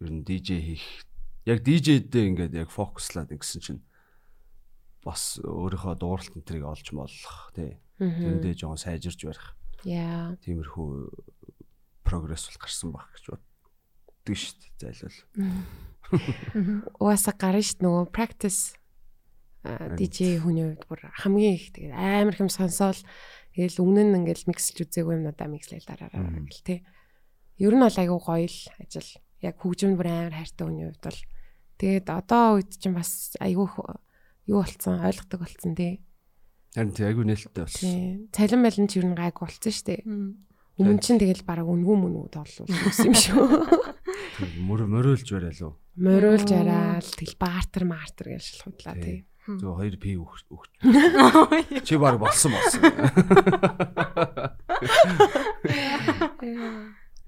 ер 0.00 0.08
нь 0.08 0.24
DJ 0.24 0.48
хийх 0.72 1.04
яг 1.44 1.60
DJ-дээ 1.60 2.32
ингээд 2.32 2.54
яг 2.56 2.72
фокуслаад 2.72 3.28
ингэсэн 3.28 3.60
чинь 3.60 3.82
бас 5.04 5.36
өөрийнхөө 5.44 5.94
дууралт 6.00 6.32
энэ 6.32 6.46
төрийг 6.48 6.64
олж 6.64 6.86
молох 6.96 7.52
тий 7.52 7.76
Аа. 8.00 8.08
тэндээ 8.08 8.56
жоон 8.56 8.80
сайжирж 8.80 9.20
барих 9.20 9.52
Яа. 9.84 10.32
тиймэрхүү 10.40 10.88
прогресс 12.12 12.52
бол 12.52 12.60
гарсан 12.60 12.92
баг 12.92 13.08
гэж 13.16 13.24
боддөг 13.32 14.36
шүү 14.36 14.54
дээ 14.60 14.92
зайлвал 14.92 15.16
Угаасаа 17.00 17.34
гарна 17.40 17.64
шүү 17.64 17.76
дээ 17.80 17.86
нөгөө 17.88 18.06
practice 18.12 18.76
DJ 19.62 20.42
хүний 20.42 20.66
хувьд 20.74 20.84
бүр 20.90 21.00
хамгийн 21.22 21.54
их 21.54 21.70
тэгээд 21.70 21.94
амар 21.94 22.34
хэм 22.34 22.50
сонсоол 22.50 22.98
тэгэл 23.54 23.78
өмнө 23.78 24.02
нь 24.10 24.16
ингээл 24.18 24.50
миксэлж 24.50 24.90
үзээгүй 24.90 25.22
юмнуудаа 25.22 25.46
микслээл 25.46 25.86
дараараа 25.86 26.42
гэл 26.50 26.66
те. 26.66 26.76
Ер 27.62 27.70
нь 27.78 27.84
бол 27.86 27.94
айгүй 27.94 28.18
гоё 28.18 28.48
л 28.50 28.60
ажил. 28.82 29.10
Яг 29.38 29.62
хөгжим 29.62 29.94
бүр 29.94 30.10
амар 30.10 30.34
хайртай 30.34 30.66
хүний 30.66 30.90
хувьд 30.90 31.04
бол 31.06 31.20
тэгээд 31.78 32.06
одоо 32.10 32.58
үед 32.58 32.74
чинь 32.74 32.98
бас 32.98 33.38
айгүй 33.38 33.70
юу 34.50 34.58
болцсон 34.66 34.98
ойлгодог 34.98 35.38
болцсон 35.46 35.78
тий. 35.78 36.02
харин 36.74 36.90
тий 36.90 37.06
айгүй 37.06 37.22
нээлттэй 37.22 37.62
болсон 37.62 37.86
Тий. 37.86 38.26
Цалин 38.34 38.66
малин 38.66 38.90
ч 38.90 38.98
ер 38.98 39.06
нь 39.06 39.14
гайг 39.14 39.38
болцсон 39.38 39.70
шүү 39.70 39.86
дээ. 39.86 40.02
Өмнө 40.80 41.00
чинь 41.04 41.20
тэгэл 41.20 41.44
бараг 41.44 41.68
үнгүү 41.68 41.96
мөнгө 42.00 42.28
тоглол 42.32 42.70
юм 43.04 43.12
шүү. 43.12 43.44
мөр 44.64 44.80
мөрөөлж 44.88 45.28
барай 45.36 45.52
лу 45.60 45.76
Мориулж 46.00 46.48
араал 46.56 47.04
тэгэл 47.04 47.36
баартер 47.36 47.84
маартер 47.84 48.32
гэж 48.32 48.42
шалхуудлаа 48.48 48.96
тий. 48.96 49.18
зөв 49.44 49.76
2 49.76 49.98
пи 50.00 50.16
өгч 50.16 50.48
чи 51.86 51.94
баг 52.00 52.16
болсон 52.16 52.54
болсон 52.56 52.80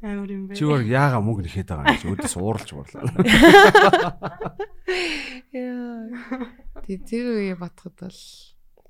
Амар 0.04 0.28
юм 0.30 0.46
бэ. 0.48 0.54
чи 0.56 0.64
баг 0.68 0.84
яага 0.88 1.20
мөнгө 1.20 1.42
нэхэд 1.48 1.68
байгаа 1.68 1.92
юм 1.92 2.00
чи 2.00 2.08
өдөөс 2.12 2.34
ууралж 2.40 2.70
буурлаа 2.72 3.04
Яа. 5.54 6.08
Тэг 6.84 6.98
тэр 7.08 7.24
үе 7.40 7.54
бодоход 7.56 7.96
бол 8.04 8.20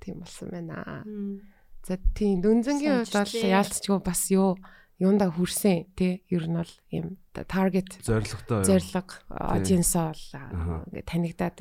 тийм 0.02 0.20
болсон 0.24 0.48
байна. 0.50 1.02
Мм. 1.06 1.38
За 1.84 1.96
тийм 2.16 2.40
дүнзэнгийн 2.40 3.04
хувьд 3.04 3.12
бол 3.12 3.34
яалтчгүй 3.44 3.98
бас 4.00 4.22
юу 4.32 4.56
юундаа 5.02 5.28
хүрсэн 5.34 5.92
тий 5.98 6.22
ер 6.32 6.48
нь 6.48 6.56
бол 6.56 6.72
ийм 6.88 7.18
target 7.34 7.98
зоригтой 8.00 8.64
зориг 8.64 9.20
audience 9.28 9.92
бол 9.98 10.22
Аха. 10.38 10.86
ингээд 10.88 11.06
танигдаад 11.10 11.56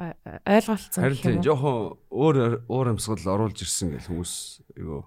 ой- 0.00 0.16
ойлголцсон 0.48 1.02
Харин 1.04 1.16
гэх 1.18 1.22
тийм 1.22 1.34
юм 1.34 1.42
уу? 1.42 1.46
жоохон 1.50 1.76
өөр 2.08 2.36
өөр 2.70 2.86
амьсгал 2.94 3.26
оруулж 3.34 3.58
ирсэн 3.60 3.90
гэл 3.98 4.08
хүмүүс 4.08 4.34
айгу 4.78 4.98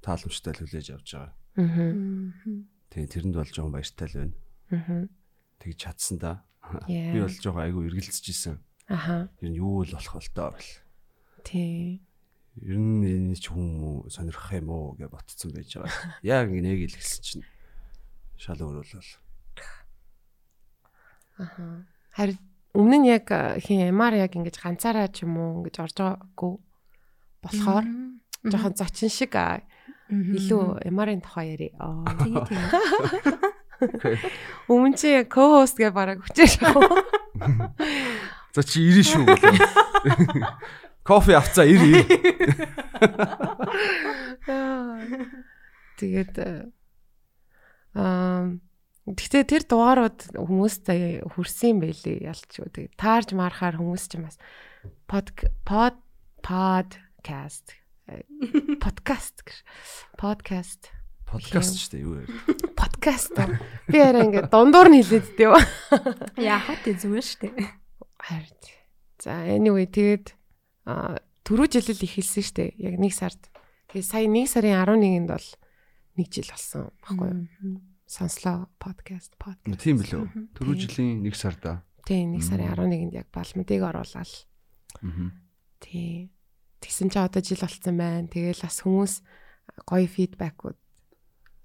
тааламжтай 0.00 0.52
л 0.54 0.60
хүлээж 0.64 0.86
авч 0.96 1.08
байгаа. 1.18 1.32
Мгм. 1.60 2.64
Тийм 2.88 3.04
тэрэнд 3.10 3.34
бол 3.36 3.50
жоохон 3.52 3.74
баяртай 3.74 4.06
л 4.08 4.16
байна. 4.16 4.34
Мгм. 4.70 5.00
Тэгж 5.60 5.76
чадсан 5.76 6.16
да. 6.22 6.32
Би 6.88 7.20
бол 7.20 7.28
жоохон 7.36 7.62
айгу 7.68 7.84
эргэлзэж 7.84 8.24
исэн. 8.32 8.56
Аха. 8.88 9.28
Ер 9.42 9.50
нь 9.50 9.58
юу 9.60 9.82
л 9.84 9.92
болох 9.92 10.24
таа 10.32 10.54
гэл. 10.56 10.72
Тий. 11.44 12.00
Ер 12.60 12.76
нь 12.76 13.04
энэ 13.08 13.36
ч 13.40 13.48
үү 13.48 14.12
сонирхох 14.12 14.52
юм 14.52 14.68
уу 14.68 14.92
гэж 15.00 15.08
ботцсон 15.08 15.50
байж 15.56 15.80
байгаа. 15.80 16.20
Яг 16.36 16.52
ингэ 16.52 16.76
нэг 16.76 16.92
л 16.92 16.96
хэлсэн 17.00 17.22
чинь 17.24 17.46
шал 18.36 18.60
өөр 18.60 18.84
бол. 18.84 19.10
Аха. 21.40 21.88
Харин 22.12 22.38
өмнө 22.76 22.96
нь 23.00 23.08
яг 23.08 23.32
хин 23.64 23.88
MR 23.88 24.20
яг 24.20 24.36
ингэж 24.36 24.60
ганцаараа 24.60 25.08
ч 25.08 25.24
юм 25.24 25.40
уу 25.40 25.64
ингэж 25.64 25.76
орж 25.80 25.96
байгаагүй 25.96 26.52
болохоор 27.40 27.86
жоохон 28.44 28.74
зочин 28.76 29.08
шиг 29.08 29.34
илүү 30.10 30.84
MR-ын 30.90 31.24
тухай 31.24 31.56
яриа. 31.56 31.80
Аа. 31.80 32.04
Тэгээ 32.18 32.44
тэгээ. 32.44 33.38
Өмнө 34.72 34.98
чи 35.00 35.24
co-host 35.32 35.80
гэж 35.80 35.92
бараг 35.96 36.20
хүчээж 36.20 36.60
байгаа. 36.60 37.00
За 38.52 38.62
чи 38.66 38.84
ирэн 38.84 39.06
шүү 39.06 39.24
гэлээ. 39.24 39.56
Кофе 41.10 41.34
авцаа 41.34 41.66
ир 41.66 41.82
ир. 41.82 42.06
Тэгээд 45.98 46.38
аа 47.98 48.54
Гэхдээ 49.10 49.42
тэр 49.42 49.66
дугаарууд 49.66 50.38
хүмүүстэй 50.38 51.26
хүрсэн 51.34 51.82
байлээ 51.82 52.30
ялч 52.30 52.62
юу. 52.62 52.70
Тэгээд 52.70 52.94
таарж 52.94 53.34
марахаар 53.34 53.74
хүмүүс 53.82 54.06
ч 54.06 54.22
бас 54.22 54.38
под 55.10 55.34
под 55.66 55.98
подкаст 56.46 57.74
э, 58.06 58.22
подкаст 58.78 59.42
гэж 59.42 59.66
подкаст 60.14 60.94
Подкаст 61.26 61.74
ч 61.74 61.90
тийм 61.90 62.06
юу 62.06 62.22
вэ? 62.22 62.30
подкаст 62.78 63.34
би 63.90 63.98
арай 63.98 64.30
ингээд 64.30 64.46
дундуур 64.46 64.94
нь 64.94 65.02
хэлээд 65.02 65.26
дээ. 65.34 65.58
Яахад 66.38 66.86
тий 66.86 66.94
зүгээр 66.94 67.26
штэ. 67.26 67.50
Харин. 68.14 68.54
За 69.18 69.42
anyway 69.42 69.90
тэгээд 69.90 70.38
түрүү 71.44 71.66
жилэл 71.74 72.04
ихэлсэн 72.06 72.44
штэ. 72.44 72.64
Яг 72.78 72.96
нэг 73.00 73.14
сард. 73.16 73.50
Тэгээд 73.90 74.06
сая 74.06 74.26
1 74.30 74.46
сарын 74.46 74.78
11-нд 74.86 75.30
бол 75.34 75.48
1 76.14 76.30
жил 76.30 76.46
болсон 76.46 76.90
баггүй 77.02 77.30
юу? 77.34 77.80
Сонслоо 78.06 78.70
подкаст 78.78 79.34
подкаст. 79.34 79.82
Тийм 79.82 79.98
билүү. 79.98 80.54
Түрүү 80.54 80.74
жилийн 80.86 81.26
1 81.26 81.34
сарда. 81.34 81.82
Тийм 82.06 82.36
1 82.38 82.46
сарын 82.46 82.70
11-нд 82.76 83.18
яг 83.18 83.26
балмадыг 83.34 83.82
оруулаад. 83.82 84.30
Аа. 85.02 85.30
Тийм. 85.82 86.30
Тэгсэн 86.78 87.10
чи 87.10 87.18
одоо 87.18 87.42
жил 87.42 87.58
болцсон 87.58 87.96
байна. 87.98 88.30
Тэгэл 88.30 88.62
бас 88.62 88.78
хүмүүс 88.86 89.14
гоё 89.90 90.06
фидбакууд 90.06 90.78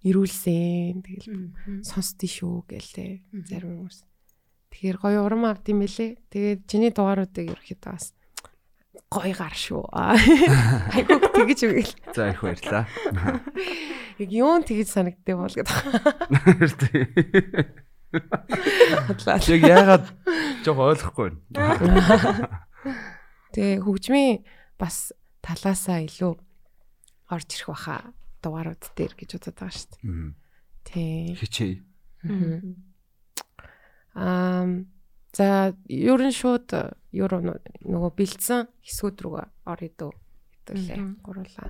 ирүүлсэн. 0.02 1.06
Тэгэл 1.06 1.84
сонсдгий 1.86 2.32
шүү 2.32 2.66
гэлээ. 2.74 3.46
Зарим 3.46 3.86
хүмүүс. 3.86 4.02
Тэгэхээр 4.74 4.98
гоё 4.98 5.20
урам 5.22 5.46
авд 5.46 5.70
юм 5.70 5.86
бэлээ. 5.86 6.26
Тэгээд 6.34 6.62
чиний 6.66 6.90
дугааруудыг 6.90 7.54
ерөөхдөө 7.54 7.92
бас 7.94 8.15
гоё 9.12 9.34
гар 9.36 9.56
шүү. 9.56 9.84
Айгуу 10.96 11.20
тэгэж 11.34 11.60
үгэл. 11.70 11.94
За 12.16 12.30
их 12.32 12.42
баярлаа. 12.42 12.86
Яг 14.20 14.30
юун 14.32 14.64
тэгэж 14.64 14.88
санагддаг 14.92 15.36
бол 15.36 15.56
гэдэг. 15.56 15.76
Бодлаа. 19.08 19.40
Яг 19.40 19.62
яагаад 19.64 20.06
жоох 20.64 20.80
ойлгохгүй 20.96 21.36
байна. 21.52 22.64
Тэгээ 23.56 23.84
хөгжмийн 23.84 24.44
бас 24.80 25.12
талаасаа 25.46 26.04
илүү 26.06 26.34
орж 27.32 27.50
ирэх 27.56 27.70
баха 27.72 28.14
дугаарууд 28.44 28.84
дээр 28.96 29.14
гэж 29.16 29.30
бодод 29.40 29.56
байгаа 29.58 29.74
шүү 29.74 29.90
дээ. 29.96 30.34
Тий. 30.86 31.36
Хичээ. 31.40 31.74
Аа 34.16 34.66
за 35.36 35.76
ер 35.90 36.22
нь 36.24 36.32
шууд 36.32 36.72
нь 37.16 37.52
нөгөө 37.88 38.12
бэлдсэн 38.20 38.68
хэсгүүд 38.84 39.18
рүү 39.24 39.36
орё 39.66 39.90
дөө. 39.96 40.12
Хэвлээ 40.68 41.00
гурлаа. 41.24 41.70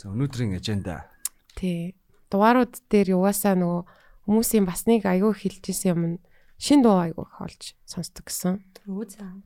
За 0.00 0.10
өнөөдрийн 0.10 0.58
аженда. 0.58 1.06
Тий. 1.54 1.94
Дугаарууд 2.32 2.74
дээр 2.90 3.14
юугаасаа 3.14 3.54
нөгөө 3.54 3.82
хүмүүсийн 4.26 4.64
бас 4.66 4.86
нэг 4.88 5.06
аягүй 5.06 5.34
хэлжсэн 5.36 5.90
юм 5.92 6.02
нь 6.02 6.16
шин 6.56 6.82
дуу 6.82 6.98
аягүй 6.98 7.26
их 7.28 7.38
олж 7.38 7.62
сонсдог 7.84 8.26
гэсэн. 8.26 8.62
Рүү 8.88 9.04
заа. 9.12 9.36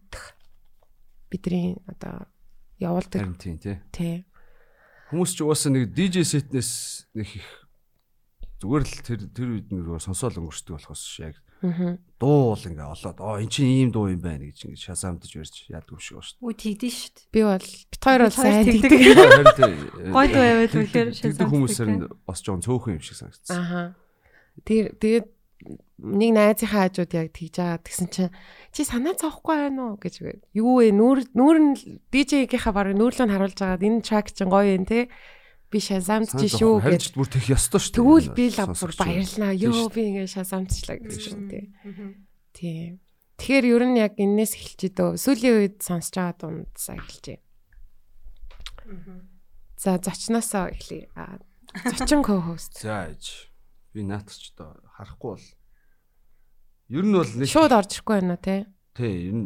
Бидний 1.29 1.77
одоо 1.91 2.31
явуулдаг 2.79 3.21
Харин 3.21 3.37
тийм 3.41 3.59
тий. 3.59 3.81
тий. 3.91 4.17
Хүмүүс 5.11 5.35
ч 5.35 5.43
угаасаа 5.43 5.73
нэг 5.75 5.97
DJ 5.97 6.25
сетнес 6.29 7.05
нэг 7.17 7.29
их 7.41 7.49
зүгээр 8.63 8.85
л 8.85 8.97
тэр 9.05 9.21
тэр 9.33 9.49
үед 9.57 9.69
нөгөө 9.73 10.01
сонсоол 10.01 10.41
өнгөрчдөг 10.45 10.77
болохоос 10.77 11.03
яг. 11.21 11.37
Дуу 11.63 12.53
бол 12.53 12.65
ингээ 12.65 12.89
олоод 12.89 13.19
оо 13.21 13.37
эн 13.41 13.49
чинь 13.53 13.69
ийм 13.69 13.91
дуу 13.93 14.09
юм 14.09 14.21
байна 14.25 14.45
гэж 14.49 14.69
ингээ 14.73 14.81
шасаамдаж 14.89 15.33
барьж 15.37 15.55
яадаг 15.69 15.93
юм 15.93 16.01
шиг 16.01 16.17
байна 16.17 16.27
шүү 16.29 16.41
Үгүй 16.41 16.55
тэгдэж 16.57 16.95
штт. 16.97 17.17
Би 17.33 17.41
бол 17.45 17.61
бит 17.61 18.03
хоёр 18.03 18.21
бол 18.25 18.37
сайн 18.37 18.65
тэгдэг. 18.65 18.93
дээ. 18.93 20.13
Гой 20.17 20.27
дуу 20.33 20.45
яваад 20.45 20.71
Тэг- 20.73 20.81
үнэхээр 20.81 21.09
Тэгдэг 21.13 21.49
хүмүүсээр 21.53 21.89
нь 21.93 22.01
бас 22.25 22.41
жоон 22.41 22.61
цөөхөн 22.65 22.97
юм 22.97 23.05
шиг 23.05 23.17
санагдсан. 23.21 23.57
Аха. 23.57 23.83
Тэр 24.65 24.85
тэгээд 24.97 25.27
нэг 25.97 26.31
найзынхаа 26.37 26.89
хажууд 26.89 27.13
яг 27.17 27.29
тэгж 27.33 27.55
байгаа 27.57 27.81
тэгсэн 27.81 28.09
чинь 28.13 28.33
чи 28.73 28.85
санаа 28.85 29.17
зовхгүй 29.17 29.57
байна 29.57 29.93
уу 29.93 30.01
гэж. 30.01 30.15
Юу 30.53 30.85
вэ? 30.85 30.93
Нүүр 30.93 31.33
нүүр 31.33 31.57
нь 31.61 31.73
DJ-гийнхаа 32.13 32.73
баг 32.77 32.93
нүүрлөө 32.93 33.29
харуулж 33.33 33.57
байгаа. 33.57 33.81
Энэ 33.81 34.05
track 34.05 34.33
чинь 34.37 34.53
гоё 34.53 34.77
юм 34.77 34.85
те. 34.85 35.09
Би 35.67 35.79
шазамж 35.83 36.31
чи 36.39 36.47
шүү 36.47 36.79
Харин 36.79 36.99
гэж. 36.99 37.03
ч 37.03 37.15
бүр 37.19 37.27
тех 37.27 37.47
ёстой 37.51 37.81
шүү. 37.83 37.95
Тэгвэл 37.99 38.29
би 38.39 38.45
л 38.55 38.59
бүр 38.71 38.93
баярлнаа. 38.97 39.53
Йоо 39.53 39.91
би 39.91 40.03
ингэ 40.15 40.27
юм 41.35 41.43
те. 41.51 41.61
Мгм. 41.83 42.09
Тийм. 42.55 42.93
Тэгэхээр 43.37 43.65
ер 43.67 43.83
нь 43.91 43.99
яг 44.01 44.15
энээс 44.17 44.53
эхэлчихэд 44.57 44.97
өө 45.03 45.11
сүүлийн 45.21 45.57
үед 45.61 45.77
сонсож 45.83 46.15
байгаа 46.15 46.37
дундсаа 46.39 46.97
эхэлжээ. 46.97 47.39
За 49.77 49.99
зочноосоо 50.01 50.73
эхлэе. 50.73 51.11
Зочин 51.85 52.23
co-host. 52.25 52.81
За 52.81 53.11
ээж. 53.13 53.51
Би 53.93 54.01
наатах 54.07 54.33
ч 54.39 54.55
одоо 54.57 54.81
харахгүй 54.97 55.37
бол 55.37 55.47
ер 56.89 57.05
нь 57.05 57.13
бол 57.13 57.33
нэг 57.37 57.49
Шууд 57.51 57.73
орж 57.75 57.91
ирэхгүй 58.01 58.17
байна 58.23 58.39
те. 58.41 58.71
тий 58.97 59.29
ер 59.29 59.35
нь 59.37 59.45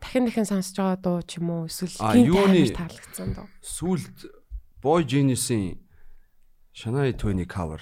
дахин 0.00 0.24
дахин 0.24 0.48
сонсож 0.48 0.72
байгаа 0.80 0.96
дуу 1.04 1.20
ч 1.28 1.36
юм 1.42 1.50
уу 1.52 1.68
эсвэл 1.68 2.00
гинт 2.16 2.72
таалагдсан 2.72 3.28
дуу. 3.36 3.48
сүүлд 3.60 4.16
Boy 4.84 5.02
Genius-ийн 5.08 5.80
Shania 6.76 7.12
Twain-ы 7.16 7.46
cover 7.48 7.80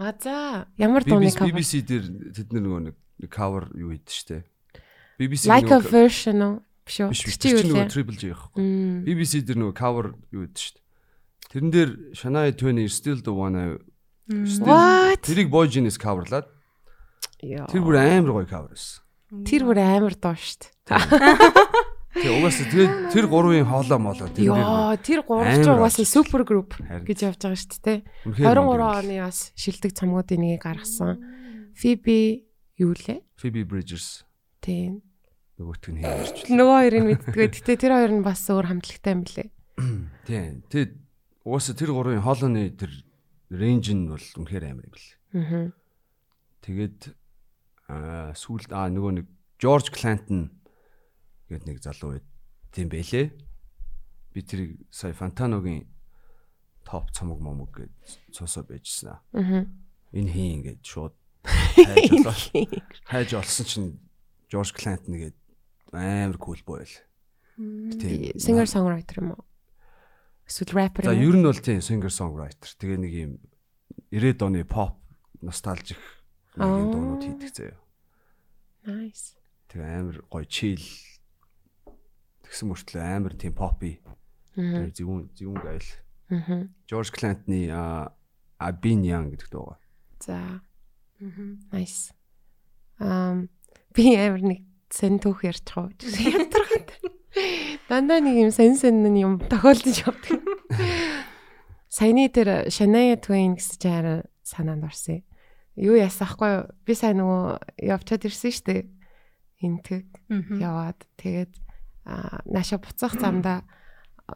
А 0.00 0.10
за 0.18 0.66
ямар 0.76 1.04
дууны 1.06 1.30
cover? 1.30 1.46
BBC 1.52 1.86
дээр 1.86 2.04
тэд 2.34 2.50
нэг 2.50 2.96
нэг 3.22 3.30
cover 3.30 3.70
юу 3.76 3.94
хийдэж 3.94 4.10
штэ. 4.10 4.42
BBC 5.20 5.46
Like 5.46 5.70
a 5.70 5.78
version 5.78 6.42
уу? 6.42 6.54
Биш 6.82 6.98
үү? 7.06 7.14
чи 7.14 7.54
юу 7.54 7.62
нөгөө 7.70 7.86
Triple 7.92 8.18
J 8.18 8.34
байхгүй. 8.34 8.58
Мм. 8.58 9.04
BBC 9.06 9.44
дээр 9.46 9.58
нөгөө 9.62 9.76
cover 9.78 10.06
юу 10.34 10.48
хийдэж 10.48 10.58
штэ. 10.58 10.80
Тэрэн 11.54 11.70
дээр 11.70 11.90
Shania 12.18 12.50
Twain 12.50 12.82
is 12.82 12.98
still 12.98 13.20
the 13.22 13.30
one 13.30 13.78
тэрийг 14.26 15.52
Boy 15.54 15.68
Genius 15.70 16.00
coverлаад 16.00 16.48
тэр 17.38 17.82
бүр 17.84 17.94
амар 18.00 18.42
гоё 18.42 18.48
cover 18.50 18.72
байсан. 18.74 19.04
Тэр 19.46 19.68
бүр 19.68 19.78
амар 19.84 20.18
дуу 20.18 20.34
штт. 20.34 20.72
Тэгээ 22.20 22.36
угаасаа 22.36 22.68
тэр 22.68 22.88
тэр 23.08 23.24
гурвын 23.32 23.64
хоолоо 23.64 23.96
молоо 23.96 24.28
тэр 24.28 24.52
Яа, 24.52 24.92
тэр 25.00 25.24
гурав 25.24 25.56
ч 25.56 25.64
угаасаа 25.72 26.04
супер 26.04 26.44
групп 26.44 26.76
гэж 26.76 27.18
явж 27.32 27.40
байгаа 27.40 27.80
те. 27.80 28.04
үнэхээр 28.28 28.60
23 28.60 28.76
гоё. 28.76 28.92
оны 29.00 29.14
бас 29.24 29.38
шилдэг 29.56 29.92
цамгуудын 29.96 30.40
нэгийг 30.44 30.60
гаргасан. 30.60 31.16
Phoebe 31.72 32.44
юу 32.76 32.92
лээ? 32.92 33.24
Phoebe 33.40 33.64
Bridgers 33.64 34.28
Тийм. 34.60 35.00
нөгөөтг 35.56 35.88
нь 35.96 36.00
хийгэрч. 36.04 36.38
Нөгөө 36.52 36.76
хоёрыг 36.76 37.04
мэддгээ. 37.08 37.48
Гэтэ 37.56 37.80
тэр 37.80 37.92
хоёр 37.96 38.12
нь 38.12 38.24
бас 38.24 38.44
өөр 38.52 38.66
хамтлагтай 38.68 39.12
юм 39.16 39.24
лээ. 39.24 39.48
Тийм. 40.28 40.60
Тэг 40.68 41.00
угаасаа 41.48 41.72
тэр 41.72 41.90
гурвын 41.96 42.20
хоолойны 42.20 42.68
тэр 42.76 42.92
рейнж 43.48 43.96
нь 43.96 44.04
бол 44.12 44.20
үнэхээр 44.44 44.64
амар 44.68 44.84
юм 44.84 44.92
бэл. 44.92 45.08
Аа. 45.40 45.72
Тэгээд 46.68 47.00
аа 47.88 48.36
сүүлд 48.36 48.76
аа 48.76 48.92
нөгөө 48.92 49.24
нэг 49.24 49.26
George 49.56 49.88
Clinton 49.88 50.52
гэдэг 51.50 51.66
нэг 51.66 51.78
залуу 51.82 52.16
байд. 52.18 52.26
Тийм 52.70 52.88
байлээ. 52.88 53.26
Би 54.30 54.40
тэрийг 54.46 54.86
сая 54.94 55.12
Fantano-гийн 55.12 55.90
топ 56.86 57.10
цомог 57.10 57.42
момог 57.42 57.74
гэж 57.74 57.90
сонсоо 58.30 58.62
байжсан 58.64 59.18
аа. 59.18 59.20
Аа. 59.34 59.66
Энэ 60.14 60.30
хин 60.30 60.48
ингээд 60.62 60.80
шууд 60.86 61.14
хайж 61.44 62.22
олоо. 62.22 62.66
Хайж 63.10 63.30
олсон 63.34 63.66
чинь 63.66 63.90
George 64.50 64.74
Clinton 64.74 65.14
гээд 65.18 65.36
амар 65.92 66.38
кул 66.38 66.58
бойл. 66.66 66.90
Тийм. 67.58 68.32
Singer 68.38 68.66
songwriter 68.70 69.20
юм 69.20 69.34
уу? 69.34 69.44
Эсвэл 70.46 70.74
rapper 70.78 71.04
За 71.06 71.12
юм 71.14 71.18
уу? 71.18 71.26
ер 71.30 71.36
нь 71.38 71.46
бол 71.46 71.58
тийм 71.58 71.82
singer 71.82 72.10
songwriter. 72.10 72.70
Тэгээ 72.78 72.98
нэг 73.02 73.12
юм 73.14 73.32
90-ад 74.14 74.42
оны 74.46 74.62
pop 74.66 74.98
ностальжик 75.42 75.98
нэг 76.56 76.90
дуунууд 76.90 77.22
хийдэг 77.22 77.50
заяа. 77.54 77.78
Nice. 78.86 79.36
Тэгээ 79.70 79.86
амар 80.00 80.18
гоё 80.30 80.46
chill 80.48 80.82
тэгсэн 82.50 82.66
мөртлөө 82.66 83.02
амар 83.06 83.34
тийм 83.38 83.54
poppy. 83.54 84.02
Тэр 84.58 84.90
зөвүүн 84.90 85.30
зөвүүн 85.38 85.62
гайл. 85.62 85.90
Аа. 86.34 86.66
Clinton-ы 86.90 87.70
I've 88.60 88.82
been 88.82 89.06
young 89.06 89.30
гэдэг 89.30 89.54
дуу. 89.54 89.78
За. 90.18 90.60
Nice. 91.70 92.10
Ам 92.98 93.48
би 93.94 94.18
амар 94.18 94.42
нэг 94.42 94.66
сэн 94.90 95.22
түүх 95.22 95.46
ярьчих 95.46 95.78
уу. 95.78 95.94
Ядаргаад. 95.94 96.90
Дандаа 97.88 98.18
нэг 98.18 98.36
юм 98.36 98.50
сэн 98.50 98.74
сэн 98.74 99.06
юм 99.14 99.38
тохиолдож 99.46 100.02
явдаг. 100.02 100.42
Саяны 101.88 102.28
тэр 102.28 102.66
Shania 102.66 103.16
Twain 103.16 103.54
гэсэн 103.54 103.78
чинь 103.78 103.94
хараа 103.94 104.18
санаанд 104.42 104.90
орсон. 104.90 105.22
Юу 105.78 105.96
ясаахгүй? 105.96 106.66
Би 106.84 106.92
сайн 106.98 107.22
нөгөө 107.22 107.86
явчаад 107.86 108.26
ирсэн 108.26 108.52
шүү 108.52 108.66
дээ. 108.66 108.82
Интэг 109.64 110.06
яваад 110.60 111.00
тэгээд 111.16 111.54
аа 111.56 111.69
нааша 112.04 112.78
буцах 112.78 113.18
замдаа 113.18 113.64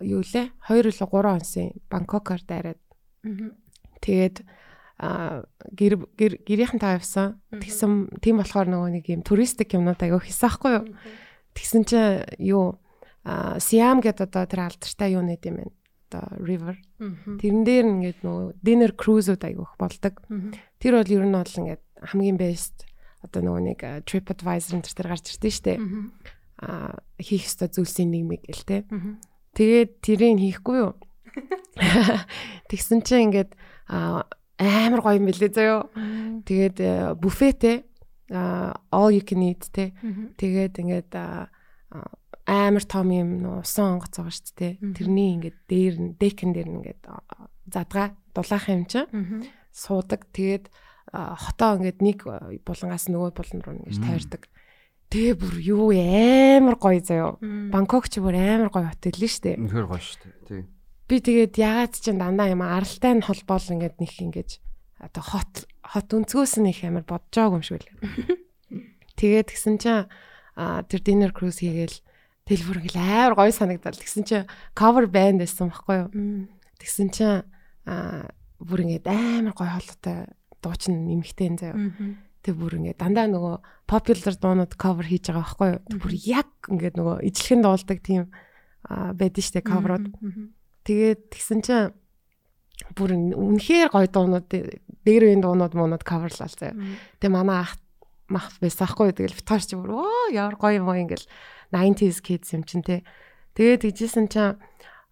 юу 0.01 0.21
лээ? 0.21 0.51
2 0.69 0.81
или 0.81 0.91
3 0.91 1.07
онсын 1.09 1.73
Бангкокоор 1.91 2.43
дайраад. 2.47 2.81
Тэгээд 4.01 4.45
гэр 4.99 6.33
гэрийнхэнтэй 6.47 6.99
явсан. 6.99 7.43
Тэгсэн 7.51 8.21
тийм 8.23 8.39
болохоор 8.39 8.69
нөгөө 8.71 8.91
нэг 9.01 9.05
юм 9.11 9.23
туристик 9.27 9.75
юмнууд 9.75 9.99
аяга 9.99 10.23
хийсэн 10.23 10.47
байхгүй 10.47 10.73
юу? 10.79 10.85
Тэгсэн 11.55 11.83
чинь 11.87 12.23
юу 12.39 12.79
Siam 13.25 14.05
гэдэг 14.05 14.29
одоо 14.29 14.45
тэр 14.45 14.61
алдартай 14.69 15.17
юу 15.17 15.25
нэт 15.25 15.49
юм 15.49 15.57
бэ? 15.57 15.73
Одоо 16.13 16.25
river. 16.39 16.77
Тэрэн 17.41 17.65
дээр 17.65 17.87
ингээд 17.89 18.21
нөгөө 18.23 18.61
dinner 18.61 18.93
cruise-ууд 18.93 19.43
аяга 19.43 19.65
их 19.65 19.75
болдог. 19.81 20.15
Тэр 20.79 21.01
бол 21.01 21.11
ер 21.11 21.25
нь 21.25 21.33
бол 21.33 21.49
ингээд 21.49 21.83
хамгийн 22.05 22.37
best 22.39 22.85
одоо 23.25 23.41
нөгөө 23.41 23.63
нэг 23.65 23.81
TripAdvisor 24.05 24.77
энэ 24.77 24.85
төр 24.85 25.09
гарч 25.09 25.33
ирдэ 25.33 25.49
штэ. 25.49 25.75
А 26.59 26.99
хийх 27.19 27.47
ёстой 27.49 27.69
зүйлсийн 27.69 28.11
нийгмиг 28.11 28.47
л 28.47 28.65
те. 28.67 28.85
Тэгээд 29.55 29.91
тэрийг 30.03 30.39
хийхгүй 30.39 30.77
юу? 30.83 30.95
Тэгсэн 32.71 33.03
чинь 33.03 33.31
ингээд 33.31 33.55
амар 34.59 35.01
гоё 35.03 35.19
юм 35.19 35.27
билээ 35.27 35.51
заяо. 35.51 35.91
Тэгээд 36.47 37.19
буфетэй 37.19 37.87
all 38.31 39.11
you 39.11 39.23
can 39.23 39.43
eat 39.43 39.67
те. 39.75 39.93
Тэгээд 40.39 40.79
ингээд 40.79 41.13
амар 42.47 42.85
том 42.85 43.09
юм 43.11 43.61
усан 43.61 43.99
онгоц 43.99 44.15
байгаа 44.21 44.35
шүү 44.35 44.55
дээ. 44.55 44.73
Тэрний 44.95 45.29
ингээд 45.39 45.59
дээр 45.67 45.95
нь 45.99 46.11
декэн 46.19 46.53
дээр 46.53 46.69
нь 46.71 46.79
ингээд 46.83 47.03
задгаа 47.73 48.15
дулаах 48.35 48.69
юм 48.69 48.87
чинь 48.87 49.09
суудаг. 49.73 50.29
Тэгээд 50.31 50.71
хотоо 51.13 51.79
ингээд 51.83 51.99
нэг 51.99 52.19
булангаас 52.63 53.11
нөгөө 53.11 53.31
булан 53.35 53.61
руу 53.65 53.75
ингэж 53.81 53.99
тайрдаг. 54.03 54.43
Тэгээ 55.11 55.35
бүр 55.39 55.55
юу 55.61 55.91
амар 55.93 56.77
гоё 56.81 57.01
заяо. 57.01 57.39
Бангкок 57.43 58.09
ч 58.09 58.21
бүр 58.23 58.37
амар 58.39 58.71
гоё 58.71 58.89
хотел 58.91 59.19
л 59.19 59.39
дээ. 59.43 59.57
Үнэхээр 59.61 59.89
гоё 59.89 60.01
дээ. 60.01 60.35
Тий. 60.49 60.63
Би 61.05 61.17
тэгээд 61.21 61.55
ягаад 61.61 61.93
ч 61.97 62.11
дандаа 62.15 62.49
юм 62.49 62.65
аралтай 62.65 63.13
нь 63.13 63.25
холбоол 63.25 63.67
ингээд 63.77 64.01
нэг 64.01 64.13
ингэж 64.17 64.51
одоо 65.05 65.23
хот 65.23 65.69
хот 65.85 66.09
өнцгөөс 66.17 66.55
нь 66.65 66.73
их 66.73 66.81
амар 66.89 67.05
бодож 67.05 67.29
байгаа 67.37 67.61
юм 67.61 67.65
шиг 67.65 67.85
үлээ. 67.85 67.95
Тэгээд 69.21 69.49
гисэн 69.53 69.77
чинь 69.77 70.09
тэр 70.57 71.01
dinner 71.05 71.31
cruise 71.31 71.61
хийгээл 71.61 72.01
телефон 72.49 72.81
гэл 72.83 72.99
амар 72.99 73.35
гоё 73.37 73.53
санагдал. 73.53 73.95
Тэгсэн 73.95 74.25
чинь 74.25 74.49
cover 74.73 75.05
band 75.05 75.45
байсан 75.45 75.69
байхгүй 75.69 75.97
юу? 76.09 76.11
Тэгсэн 76.81 77.09
чинь 77.13 77.45
аа 77.85 78.33
бүр 78.57 78.89
ингээд 78.89 79.07
амар 79.13 79.53
гоё 79.53 79.71
хоолойтой 79.77 80.33
дуучин 80.65 81.05
нэмэгтэй 81.05 81.53
заяа. 81.61 81.77
Тэг 82.45 82.61
бүр 82.61 82.77
ингээд 82.77 83.01
дандаа 83.01 83.27
нөгөө 83.33 83.57
popular 83.89 84.37
дуунууд 84.37 84.73
cover 84.77 85.09
хийж 85.09 85.33
байгаа 85.33 85.41
байхгүй 85.49 85.69
юу? 85.73 85.81
Бүр 86.05 86.13
яг 86.29 86.51
ингээд 86.69 86.95
нөгөө 87.01 87.17
ижлэхэн 87.25 87.65
дуулдаг 87.65 87.99
тийм 88.05 88.29
байдаг 88.85 89.45
штэ 89.45 89.65
coverууд. 89.65 90.13
Тэгээд 90.85 91.21
тэгсэн 91.33 91.61
чинь 91.65 91.97
бүр 92.93 93.17
үнэхээр 93.17 93.89
гоё 93.89 94.09
дуунууд 94.13 94.47
дээр 94.53 95.23
үеийн 95.25 95.41
дуунууд 95.41 95.73
муунууд 95.73 96.05
coverлал 96.05 96.53
заяа. 96.53 96.77
Тэг 97.17 97.31
манай 97.33 97.65
ах 97.65 97.81
мах 98.29 98.53
байсан 98.61 98.89
ахгүй 98.89 99.17
тэгэл 99.17 99.41
фотографч 99.41 99.73
бүр 99.77 100.05
оо 100.05 100.29
ямар 100.33 100.61
гоё 100.61 100.85
юм 100.85 100.89
оо 100.93 101.01
ингээл 101.01 101.25
90s 101.73 102.21
kids 102.21 102.53
юм 102.53 102.65
чин 102.69 102.85
тэ. 102.85 103.05
Тэгээд 103.57 103.89
тэгжсэн 103.89 104.27
чинь 104.29 104.61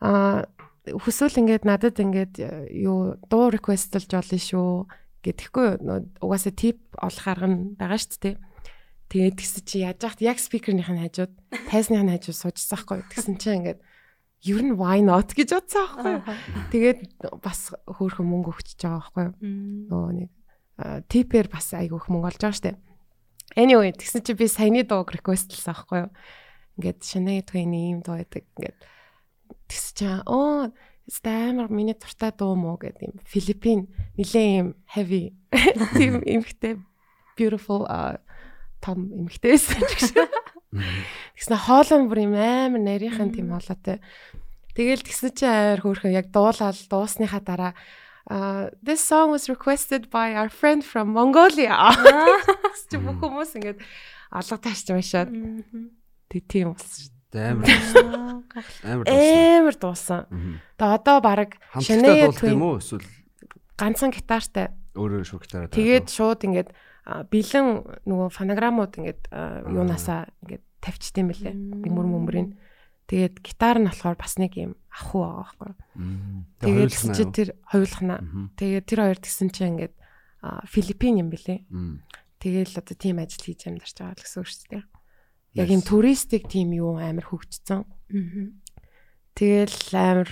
а 0.02 0.44
хүсвэл 0.84 1.38
ингээд 1.38 1.64
надад 1.64 1.96
ингээд 1.96 2.42
юу 2.74 3.16
дуу 3.30 3.54
requesтлж 3.54 4.10
болно 4.10 4.38
шүү 4.38 4.90
гэдэхгүй 5.22 5.66
угаасаа 6.18 6.54
тип 6.54 6.82
олох 6.98 7.26
арга 7.30 7.48
нь 7.48 7.78
байгаа 7.78 7.98
шүү 7.98 8.20
дээ. 8.22 8.36
Тэгээд 9.12 9.38
тэгсэн 9.38 9.62
чи 9.64 9.76
яаж 9.86 9.98
яхад 10.02 10.20
яг 10.22 10.38
спикерных 10.42 10.90
нь 10.90 11.02
хажууд 11.02 11.32
тайсных 11.70 12.02
нь 12.02 12.12
хажууд 12.12 12.38
суужсан 12.38 12.78
хгүй. 12.82 13.00
Тэгсэн 13.12 13.36
чи 13.38 13.48
ингээд 13.54 13.80
ер 14.42 14.60
нь 14.66 14.74
why 14.74 14.98
not 14.98 15.30
гэж 15.36 15.54
бодсон 15.54 15.86
аахгүй. 15.86 16.16
Тэгээд 16.74 16.98
бас 17.38 17.70
хөөхөн 17.86 18.26
мөнгө 18.26 18.50
өгчөж 18.50 18.80
байгаа 18.82 18.98
аахгүй. 18.98 19.26
Нөгөө 19.86 20.12
нэг 20.18 20.30
типээр 21.06 21.46
бас 21.46 21.70
айгүйх 21.76 22.10
мөнгө 22.10 22.28
олж 22.34 22.40
байгаа 22.42 22.58
штэ. 22.58 22.80
Anyway 23.54 23.94
тэгсэн 23.94 24.26
чи 24.26 24.32
би 24.34 24.50
саяны 24.50 24.82
дууг 24.82 25.14
requesтлсан 25.14 25.76
аахгүй. 25.76 26.10
Ингээд 26.80 26.98
Shania 27.04 27.44
Twain-ийн 27.46 28.00
ийм 28.00 28.00
дуу 28.02 28.18
байдаг. 28.18 28.48
Ингээд 28.58 28.78
тэгс 29.70 29.86
чи 29.94 30.08
оо 30.26 30.72
амар 31.24 31.68
миний 31.70 31.94
туртай 31.94 32.32
дуу 32.32 32.54
мó 32.54 32.78
гэдэг 32.78 33.02
юм. 33.02 33.16
Филиппин 33.26 33.88
нилээ 34.16 34.46
юм 34.62 34.68
heavy 34.86 35.34
тийм 35.98 36.22
эмхтэй 36.22 36.78
beautiful 37.36 37.86
том 38.80 39.10
эмхтэй 39.10 39.58
байсан 39.58 39.82
ч 39.88 39.92
гэсэн. 39.98 40.26
Тэгснэ 41.36 41.56
хоолой 41.58 42.06
бүр 42.06 42.20
юм 42.26 42.34
амар 42.38 42.80
нарийнхан 42.80 43.34
тийм 43.34 43.50
хоолойтой. 43.50 43.98
Тэгэл 44.72 45.02
тэгсэн 45.04 45.32
чи 45.34 45.44
амар 45.46 45.82
хөөрхөн 45.82 46.16
яг 46.16 46.30
дуулаад 46.30 46.78
дуусныхаа 46.88 47.42
дараа 47.42 47.74
Uh, 48.30 48.70
this 48.80 49.02
song 49.02 49.32
was 49.32 49.48
requested 49.48 50.08
by 50.08 50.32
our 50.32 50.48
friend 50.48 50.84
from 50.84 51.10
Mongolia. 51.10 51.74
Чи 52.86 53.00
бүх 53.02 53.18
хүмүүс 53.18 53.56
ингэж 53.58 53.82
алга 54.30 54.58
таашч 54.62 54.94
уншаад. 54.94 55.34
Тэг 56.30 56.46
тийм 56.46 56.70
болсон 56.70 57.10
шүү. 57.10 57.11
Амар 57.32 57.68
амар 58.84 59.06
амар 59.08 59.76
дуусан. 59.76 60.28
Тэгээ 60.76 60.96
одоо 61.00 61.18
баг 61.24 61.56
Twain 62.36 62.52
юм 62.52 62.62
уу 62.62 62.76
эсвэл 62.78 63.06
ганцхан 63.80 64.12
гитартай. 64.12 64.68
Өөрөө 64.92 65.24
шууд 65.24 65.42
гитараа. 65.48 65.72
Тэгээд 65.72 66.06
шууд 66.12 66.40
ингэж 66.44 66.68
бэлэн 67.32 67.66
нөгөө 68.04 68.28
фонограмууд 68.36 68.92
ингэж 69.00 69.20
юунасаа 69.72 70.28
ингэж 70.44 70.62
тавьчт 70.84 71.16
юм 71.16 71.32
бэлээ. 71.32 71.54
Мөр 71.88 72.06
мөмрийн. 72.06 72.60
Тэгээд 73.08 73.40
гитар 73.40 73.80
нь 73.80 73.88
болохоор 73.88 74.16
бас 74.20 74.36
нэг 74.36 74.52
юм 74.60 74.76
аху 74.92 75.24
байгаа 75.24 75.48
байхгүй. 75.56 75.72
Тэгээд 76.60 76.92
чи 77.16 77.24
тэр 77.32 77.48
хоёулахна. 77.72 78.16
Тэгээд 78.60 78.84
тэр 78.86 79.00
хоёр 79.00 79.18
тэгсэн 79.18 79.48
чинь 79.50 79.68
ингээд 79.80 79.94
Филиппин 80.68 81.22
юм 81.24 81.28
бэлээ. 81.32 81.64
Тэгээл 82.42 82.78
одоо 82.82 82.96
тийм 82.98 83.22
ажил 83.22 83.42
хийж 83.46 83.70
амьдарч 83.70 83.94
байгаа 83.96 84.18
л 84.18 84.24
гэсэн 84.26 84.40
үг 84.42 84.48
шүү 84.50 84.68
дээ. 84.74 84.84
Яг 85.54 85.68
юм 85.68 85.82
туристик 85.84 86.48
тийм 86.48 86.72
юу 86.72 86.96
амар 86.96 87.28
хөгжсөн. 87.28 87.84
Тэгэл 89.36 89.92
амар 89.92 90.30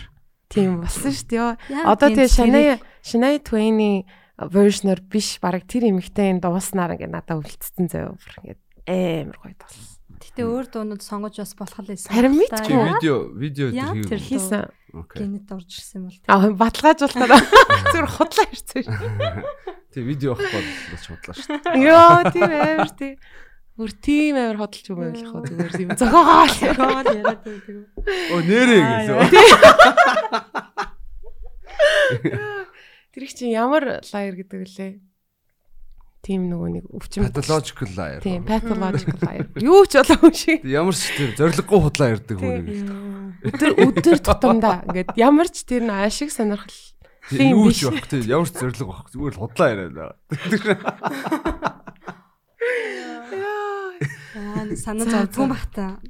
тийм 0.48 0.78
болсон 0.82 1.12
шүү 1.12 1.28
дээ. 1.28 1.84
Одоо 1.84 2.08
тэгээ 2.08 2.28
Shania 2.28 2.76
Shania 3.04 3.40
Twain-ийн 3.40 4.08
вершнэр 4.40 5.04
биш 5.04 5.36
баг 5.40 5.68
тэр 5.68 5.92
эмэгтэй 5.92 6.40
дууснаар 6.40 6.96
ингээд 6.96 7.12
надад 7.12 7.44
өвлцсөн 7.44 7.92
заяа. 7.92 8.16
Ингээд 8.16 8.60
амар 8.88 9.36
гоё 9.36 9.56
болсон. 9.60 10.00
Гэтэ 10.20 10.44
өөр 10.44 10.66
дуунууд 10.68 11.00
сонгож 11.04 11.36
бас 11.40 11.52
болох 11.56 11.80
л 11.80 11.88
байсан. 11.92 12.12
Харин 12.12 12.34
мэдгүй 12.36 12.76
видео 12.92 13.16
видео 13.32 13.68
тэр 14.04 14.20
хийсэн. 14.20 14.68
Гэнэт 14.92 15.48
орж 15.48 15.70
ирсэн 15.80 16.08
бол. 16.08 16.18
Аа 16.28 16.52
баталгаажуулахаар 16.52 17.40
зүгээр 17.92 18.08
худлаа 18.20 18.46
ирсэн 18.52 18.80
шүү. 18.84 19.00
Тэг 19.96 20.02
видео 20.04 20.36
авах 20.36 20.52
бол 20.52 20.68
бас 20.92 21.04
худлаа 21.08 21.34
шүү. 21.40 21.56
Йоо 21.80 22.20
тийм 22.36 22.50
амар 22.52 22.92
тийм. 23.00 23.16
Бүр 23.78 23.90
тийм 23.96 24.34
амар 24.36 24.58
хөдөлж 24.60 24.86
юм 24.90 24.98
байх 25.00 25.22
хөө 25.24 25.42
зүгээр 25.50 25.82
юм 25.84 25.90
зохиогоол 25.96 26.54
зохиогоол 26.54 27.08
яриад 27.10 27.40
байдаг. 27.44 27.76
Оо 28.32 28.40
нэрээ 28.44 28.82
гэсэн. 28.86 29.16
Тэр 33.10 33.22
их 33.24 33.32
чинь 33.34 33.54
ямар 33.54 34.02
лайер 34.12 34.34
гэдэг 34.36 34.66
лээ 34.66 34.92
тийм 36.20 36.50
нөгөө 36.52 36.68
нэг 36.76 36.84
өвчин 36.92 37.24
pathological 37.26 37.88
liar. 37.96 38.20
Тийм, 38.20 38.44
pathological 38.44 39.16
liar. 39.24 39.46
Юу 39.56 39.84
ч 39.88 39.96
болоогүй 40.00 40.32
шиг. 40.36 40.64
Ямар 40.68 40.94
ч 40.94 41.08
тийм 41.16 41.32
зориггүй 41.38 41.80
худлаа 41.80 42.12
ярьдаг 42.12 42.36
хүн 42.36 42.60
нэг. 42.60 42.92
Өдөр 43.50 43.70
өдөр 43.88 44.18
тутамдаа 44.20 44.84
ингээд 44.84 45.16
ямар 45.16 45.48
ч 45.48 45.64
тэр 45.64 45.88
нь 45.88 45.94
ашиг 45.96 46.28
сонирхол 46.28 46.76
тийм 47.32 47.64
биш 47.64 47.80
тийм 47.88 48.28
ямар 48.28 48.48
ч 48.52 48.54
зориг 48.60 48.84
байх 48.84 49.08
зүгээр 49.08 49.34
л 49.34 49.40
худлаа 49.40 49.68
яриад 49.72 49.96
байгаа. 49.96 50.16
Яа 54.34 54.64
санаа 54.76 55.06
зовдгүй 55.06 55.48
бахта. 55.50 56.00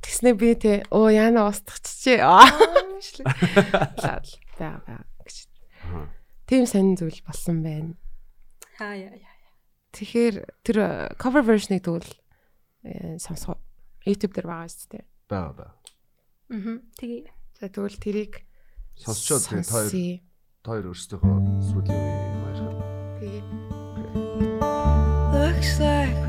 Тэгснэ 0.00 0.34
би 0.38 0.54
те 0.54 0.82
оо 0.90 1.10
яана 1.10 1.48
устгаччээ. 1.50 2.22
Аа. 2.22 2.46
Лаа 4.00 4.22
баа 4.58 4.76
баа 4.86 5.02
гэж. 5.24 5.48
тийм 6.46 6.66
сонин 6.66 6.96
зүйл 6.96 7.20
болсон 7.26 7.62
байна. 7.62 7.94
Хаа 8.78 8.94
яа 8.94 9.14
яа. 9.14 9.34
Тэгэхээр 9.96 10.36
тэр 10.62 10.76
э, 10.78 11.14
cover 11.18 11.42
version-ыг 11.42 11.82
тэгвэл 11.82 12.10
э, 12.86 13.18
сонсгоо. 13.18 13.58
YouTube 14.06 14.34
дээр 14.38 14.46
байгаа 14.46 14.70
шүү 14.70 14.88
дээ. 14.94 15.04
Бага 15.28 15.50
бага. 15.58 15.74
Мгм. 16.48 16.76
Тэгээ. 16.98 17.26
За 17.60 17.68
тэгвэл 17.68 17.98
тэрийг 17.98 18.32
Сонсчод 18.94 19.42
тэгээд 19.48 19.68
хоёр 19.70 19.90
хоёр 20.60 20.84
өөрсдийнхөө 20.92 21.36
сүүлийн 21.72 21.98
үеийн 21.98 22.36
маашаа. 22.44 22.72
Тэгээ. 23.18 23.44
Looks 25.30 25.80
like 25.80 26.19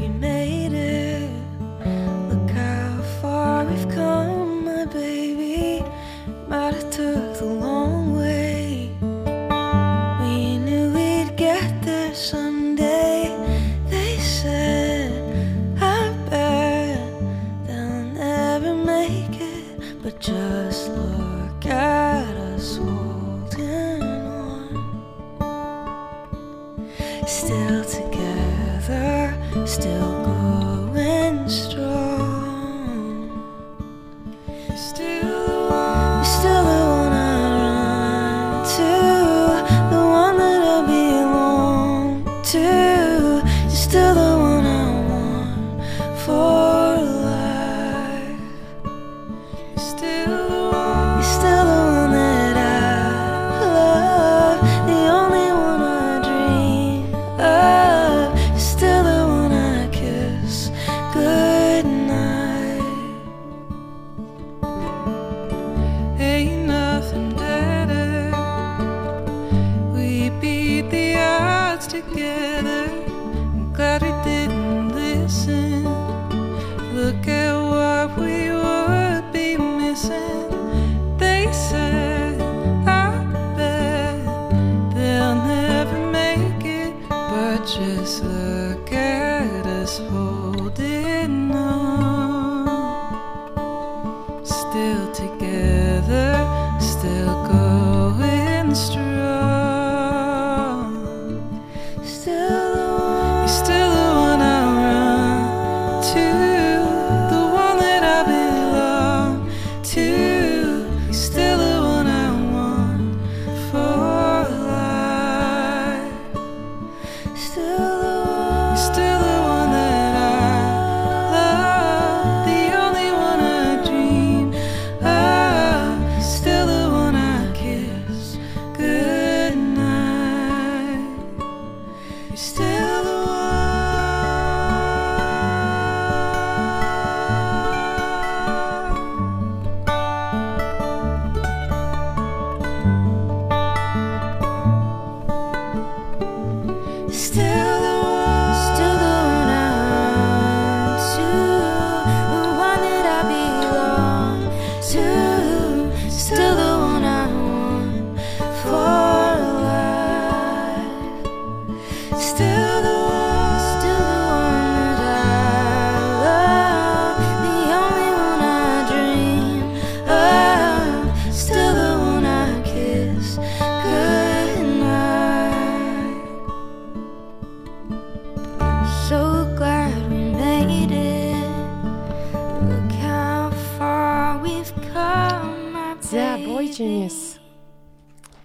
Genius. 186.81 187.37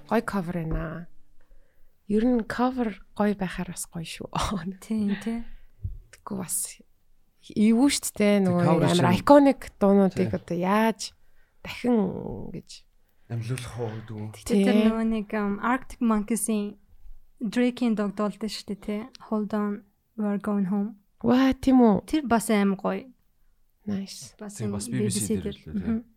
Гой 0.09 0.21
cover 0.21 0.53
байна. 0.53 1.09
Ер 2.07 2.25
нь 2.29 2.45
cover 2.45 3.01
гой 3.17 3.33
байхаар 3.33 3.73
бас 3.73 3.89
гой 3.89 4.05
шүү. 4.05 4.29
Тийм 4.85 5.17
тий. 5.25 5.41
Тэгэхгүй 6.13 6.37
бас 6.37 6.77
эвгүй 7.49 7.91
шүү 7.97 8.13
дээ 8.13 8.45
нөгөө 8.45 8.69
амар 8.77 9.17
iconic 9.17 9.73
дуунуудыг 9.81 10.37
одоо 10.37 10.53
яаж 10.53 11.17
дахин 11.65 12.53
гэж 12.53 12.85
Амьлуулах 13.33 13.75
уу 13.81 13.89
гэдэг 13.97 14.17
үү? 14.21 14.29
Тэр 14.45 14.77
нөгөө 14.85 15.07
нэг 15.17 15.33
Arctic 15.65 16.05
Monkeys-ийн 16.05 16.77
Drake-ийн 17.41 17.97
догдолд 17.97 18.37
шүү 18.37 18.69
дээ 18.69 18.81
тий. 18.85 19.01
Hold 19.33 19.57
on 19.57 19.81
we're 20.21 20.37
going 20.37 20.69
home. 20.69 21.01
Ваа 21.25 21.57
тийм 21.57 21.81
үү. 21.81 22.05
Тэр 22.05 22.29
бас 22.29 22.53
аим 22.53 22.77
гоё. 22.77 23.09
Nice. 23.89 24.37
Бас 24.37 24.61
Тийм, 24.61 24.77
BBC 24.77 25.41
дээр 25.41 25.57
л 25.57 25.65
үү. 25.73 26.16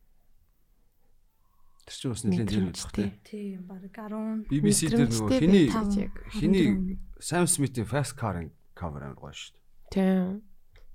Тэр 1.89 1.97
чинь 1.97 2.12
бас 2.13 2.21
нэлээд 2.21 2.49
Мэдрэмж, 2.54 2.78
өгөх 2.78 2.93
тий. 2.93 3.10
тий. 3.25 3.58
Тийм 3.58 3.65
баг 3.65 3.82
10 3.89 4.45
BBC 4.45 4.80
дээр 4.93 5.10
нөгөө 5.10 5.39
хиний 5.41 5.67
хиний 6.38 6.67
Sam 7.17 7.49
Smith-ийн 7.49 7.89
Fast 7.89 8.13
Car-ын 8.13 8.54
cover 8.78 9.02
амар 9.02 9.17
гоё 9.17 9.34
шүү 9.34 9.58
дээ. 9.58 9.65
Тийм. 9.89 10.45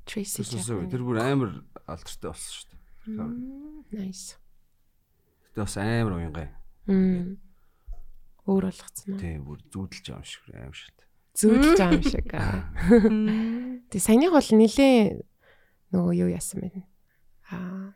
Tracy. 0.07 0.45
Тэсээс 0.47 0.71
тэр 0.71 1.03
бүр 1.03 1.19
амар 1.19 1.51
алдартай 1.91 2.31
болсон 2.31 2.53
шүү 2.55 2.67
дээ. 2.71 2.79
Nice. 3.91 4.39
Гэтэ 5.51 5.67
бас 5.67 5.75
амар 5.83 6.15
уянгай. 6.15 6.49
Мм. 6.87 7.43
Өөр 8.47 8.71
болгоцсон 8.71 9.17
уу? 9.17 9.19
Тий, 9.19 9.35
бүр 9.43 9.59
зүүдэлж 9.75 10.07
байгаа 10.07 10.23
юм 10.23 10.29
шиг 10.31 10.45
амар 10.55 10.79
шат. 10.79 10.99
Зүүдэлж 11.35 11.79
байгаа 11.81 11.97
юм 11.99 12.05
шиг. 12.07 12.29
аа. 12.39 12.71
Тэг 13.91 14.01
саяных 14.05 14.31
бол 14.31 14.51
ниlee 14.55 15.27
нөгөө 15.91 16.13
юу 16.23 16.31
яасан 16.31 16.63
бэ? 16.63 16.87
Аа 17.51 17.91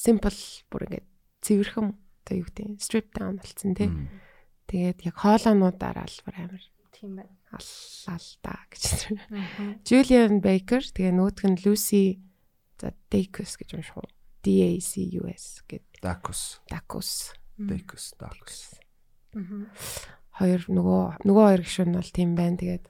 simple 0.00 0.32
бүр 0.72 0.86
ингээд 0.88 1.09
цэвэрхэн 1.40 1.86
одоо 1.92 2.34
юу 2.36 2.46
гэдэг 2.48 2.80
strip 2.80 3.08
down 3.16 3.40
болцсон 3.40 3.74
тий. 3.74 3.90
Тэгээд 4.70 4.98
яг 5.08 5.16
хоолоонуудаар 5.18 6.04
албар 6.04 6.36
амар 6.36 6.62
Тийм 6.94 7.16
байна. 7.16 7.34
аллаа 7.50 8.18
л 8.20 8.30
да 8.44 8.54
гэж. 8.70 8.84
Julian 9.88 10.38
Baker 10.44 10.84
тэгээ 10.84 11.16
нөгөөх 11.16 11.44
нь 11.48 11.60
Lucy 11.64 12.20
за 12.78 12.94
Dacus 13.10 13.58
гэж 13.58 13.74
унших 13.74 13.96
уу? 13.98 14.08
D 14.44 14.62
A 14.62 14.70
C 14.80 15.04
U 15.18 15.26
S 15.26 15.64
гэдэг 15.66 16.00
Dacus, 16.00 16.60
Dacus. 16.70 17.34
Dacus, 17.58 18.14
Dacus. 18.16 18.78
Хоёр 20.40 20.60
нөгөө 20.70 21.24
нөгөө 21.28 21.44
хоёр 21.50 21.62
гишүүн 21.64 21.92
бол 21.92 22.10
тийм 22.14 22.32
байна. 22.38 22.56
Тэгээд 22.56 22.84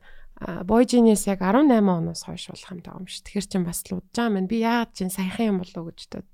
Boy 0.64 0.84
Genius 0.88 1.26
яг 1.28 1.42
18 1.44 1.84
оноос 1.84 2.22
хойш 2.24 2.48
болох 2.48 2.70
юм 2.70 2.80
даа 2.80 2.96
юм 3.02 3.06
шүү. 3.10 3.24
Тэгэхээр 3.26 3.46
чин 3.50 3.64
бас 3.66 3.82
л 3.88 3.98
удаж 3.98 4.14
байгаа 4.14 4.38
юм. 4.40 4.46
Би 4.46 4.56
яагаад 4.62 4.94
чин 4.94 5.10
саяхан 5.10 5.46
юм 5.52 5.58
болов 5.60 5.82
уу 5.84 5.90
гэж. 5.90 6.00
Тэр 6.06 6.24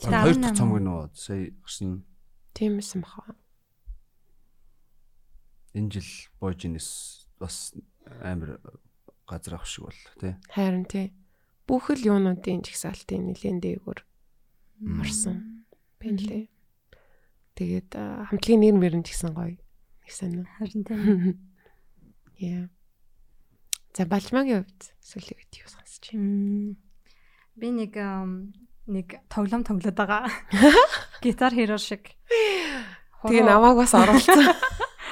Хоёр 0.00 0.36
18 0.36 0.40
дахь 0.42 0.56
цомог 0.58 0.80
нь 0.80 0.90
уу 0.90 1.08
сая 1.14 1.50
гарсан. 1.62 2.04
Тийм 2.52 2.78
эсэн 2.78 3.00
баха. 3.00 3.36
энэ 5.76 5.92
жил 5.92 6.10
Boyginess 6.40 7.28
бас 7.38 7.76
амар 8.24 8.60
газар 9.28 9.60
авах 9.60 9.68
шиг 9.68 9.84
бол 9.84 10.00
тий. 10.20 10.34
Харин 10.48 10.88
тий. 10.88 11.12
Бүх 11.68 11.92
л 11.92 12.00
юунуудын 12.00 12.64
жигсаалтын 12.64 13.28
нэлээд 13.28 13.60
дээгүүр 13.60 14.00
орсон. 15.04 15.66
Бэнлээ. 16.00 16.48
Тэгээд 17.56 17.90
а, 17.96 18.24
хамтлагийн 18.32 18.62
нэр 18.64 18.76
мөрөн 18.80 19.04
ч 19.04 19.12
гэсэн 19.12 19.36
гоё. 19.36 19.60
Их 20.06 20.14
уу. 20.16 20.48
Харин 20.56 20.82
тийм. 20.84 21.00
Яа. 22.40 22.68
За 23.92 24.04
балжмагийн 24.08 24.64
хувьд 24.64 24.82
сүүлийн 25.00 25.36
үед 25.40 25.52
юу 25.60 25.68
сонсч 25.68 26.12
байна? 26.12 26.76
Би 27.56 27.68
нэг 27.72 27.92
нэг 28.86 29.18
тоглоом 29.28 29.66
тоглоод 29.66 29.94
байгаа. 29.98 30.30
Гитар 31.22 31.52
хиро 31.52 31.78
шиг. 31.78 32.14
Тэгээ 33.26 33.44
намайг 33.46 33.76
бас 33.76 33.94
оруулсан. 33.94 34.54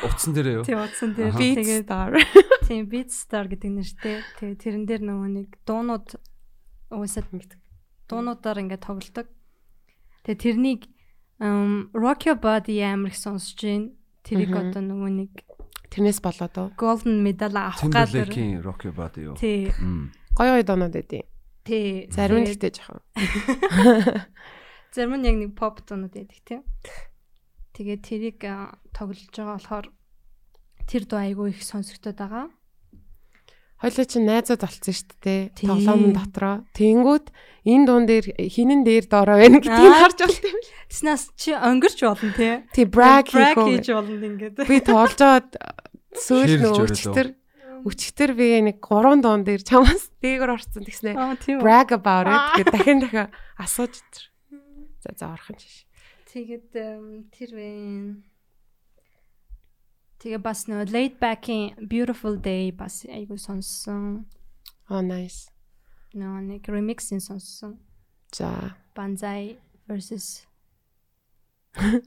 Утсан 0.04 0.32
дээрээ 0.34 0.54
юу? 0.60 0.64
Тийм 0.64 0.78
утсан 0.82 1.10
дээр 1.14 1.34
тэгээд 1.34 1.87
Star. 1.88 2.10
тийм 2.68 2.87
Beat 2.87 3.10
Star 3.10 3.46
гэдэг 3.50 3.70
нэртэй. 3.70 4.22
Тэгээд 4.38 4.60
тэрэн 4.62 4.84
дээр 4.87 5.02
нөгөө 5.02 5.28
нэг 5.32 5.48
дуунууд 5.66 6.08
уусаад 6.94 7.28
мэддэг. 7.32 7.60
Дуунуудаар 8.06 8.62
ингээд 8.62 8.84
тоглолдог. 8.84 9.26
Тэгээд 10.28 10.42
тэрнийг 10.44 10.82
Rock 11.94 12.30
Your 12.30 12.38
Body 12.38 12.78
амар 12.84 13.10
их 13.10 13.18
сонсож 13.18 13.58
байна. 13.58 13.90
Тэрийг 14.22 14.54
одоо 14.54 14.82
нөгөө 14.84 15.10
нэг 15.10 15.32
Тэрнээс 15.94 16.18
болоод? 16.18 16.74
Golden 16.74 17.22
Medal 17.22 17.54
авах. 17.54 17.78
Timberlake-ийн 17.78 18.62
Rock 18.66 18.82
Your 18.87 18.96
Body 18.98 19.30
юу? 19.30 19.34
Тий. 19.38 19.70
Мм. 19.78 20.10
Гоё 20.34 20.58
гоё 20.58 20.66
донод 20.66 20.90
байдیں۔ 20.90 21.22
Тий. 21.64 22.12
Зарим 22.12 22.44
нь 22.44 22.53
ихтэй 22.53 22.77
жоохон. 22.77 23.00
Зарим 24.94 25.16
нь 25.16 25.24
яг 25.24 25.37
нэг 25.40 25.53
pop 25.57 25.81
дуунууд 25.81 26.12
байдаг 26.12 26.40
тийм. 26.44 26.62
Тэгээд 27.72 28.03
тэрийг 28.05 28.38
тоглож 28.92 29.33
байгаа 29.33 29.57
болохоор 29.57 29.87
тэр 30.85 31.03
дуу 31.09 31.20
айгүй 31.24 31.57
их 31.57 31.64
сонсогдоод 31.64 32.20
байгаа. 32.20 32.53
Хойлоо 33.81 34.05
чи 34.05 34.20
найзууд 34.20 34.61
болцсон 34.61 34.94
шүү 34.94 35.16
дээ. 35.24 35.42
Тийм. 35.57 35.68
Тоглоомн 35.72 36.12
дотроо. 36.12 36.57
Тэнгүүд 36.77 37.27
энэ 37.68 37.85
дуун 37.88 38.05
дээр 38.09 38.27
хинэн 38.37 38.81
дээр 38.85 39.05
доороо 39.09 39.40
байна 39.40 39.59
гэдгийг 39.64 39.96
харж 39.98 40.18
байна 40.20 40.48
юм. 40.53 40.61
Тэснээс 40.88 41.24
чи 41.35 41.50
өнгөрч 41.53 41.98
болно 42.05 42.33
тий. 42.33 42.55
Тий 42.77 42.87
үү. 43.57 43.68
хийж 43.77 43.88
болно 43.92 44.24
ингээд. 44.24 44.57
Би 44.68 44.79
аваад 44.85 45.48
сүүл 46.16 46.53
нөгөө 46.61 46.81
өрөөлөө. 46.92 47.43
Өчтөр 47.85 48.33
би 48.33 48.49
нэг 48.64 48.81
3 48.81 49.20
дуун 49.20 49.44
дээр 49.44 49.61
чамаас 49.61 50.09
дээгөр 50.25 50.57
орсон 50.57 50.88
тэгснэ. 50.88 51.12
Brag 51.61 51.92
about 51.92 52.27
it 52.33 52.64
гэдэг 52.64 52.73
дахин 52.73 52.99
дахин 53.05 53.29
асууж 53.61 54.01
тэр. 54.01 54.25
За 55.05 55.12
за 55.12 55.27
орхон 55.37 55.61
чиш. 55.61 55.85
Тэгээд 56.33 56.73
эм, 56.81 57.29
тэр 57.29 57.51
вэ. 57.53 57.68
Тэгээ 60.25 60.40
бас 60.40 60.64
нөө 60.64 60.88
laid 60.88 61.20
back-ийн 61.20 61.77
beautiful 61.85 62.40
day 62.40 62.73
бас 62.73 63.05
айгүй 63.05 63.37
сонссон. 63.37 64.25
Oh 64.88 65.05
nice. 65.05 65.53
Нөө 66.16 66.40
нэг 66.57 66.64
remix-ин 66.64 67.20
сонссон. 67.20 67.77
За 68.33 68.81
Banzai 68.97 69.61
versus 69.85 70.49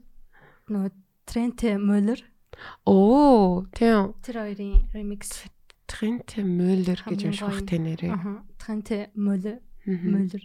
нөө 0.72 0.90
Trent 1.28 1.62
Muller 1.78 2.18
оо 2.82 3.62
тийм 3.70 4.18
тэр 4.24 4.42
хоёрын 4.42 4.90
remix. 4.90 5.46
Трент 5.88 6.36
Мюллер 6.36 7.00
гэж 7.00 7.20
унших 7.32 7.48
бахтай 7.48 7.80
нэрээ. 7.80 8.12
Trent 8.60 8.88
Muller 9.16 9.58
Мгм. 9.88 10.12
Muller. 10.12 10.42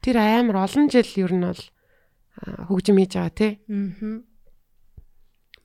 Тэр 0.00 0.16
амар 0.16 0.64
олон 0.64 0.88
жил 0.88 1.04
ер 1.20 1.32
нь 1.36 1.44
бол 1.44 1.62
хөгжим 2.72 2.96
хийж 2.96 3.12
байгаа 3.12 3.36
тий. 3.36 3.52
Мгм. 3.68 4.24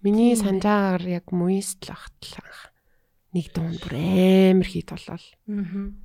Миний 0.04 0.36
санаж 0.36 0.63
байгаагаар 0.67 1.04
яг 1.08 1.32
Моист 1.32 1.80
л 1.88 1.96
ахтлах. 1.96 2.76
Нэг 3.32 3.56
дуун 3.56 3.80
бүр 3.80 3.96
амар 3.96 4.67
хит 4.67 4.91
болол. 4.91 5.26
Мгм. 5.48 6.04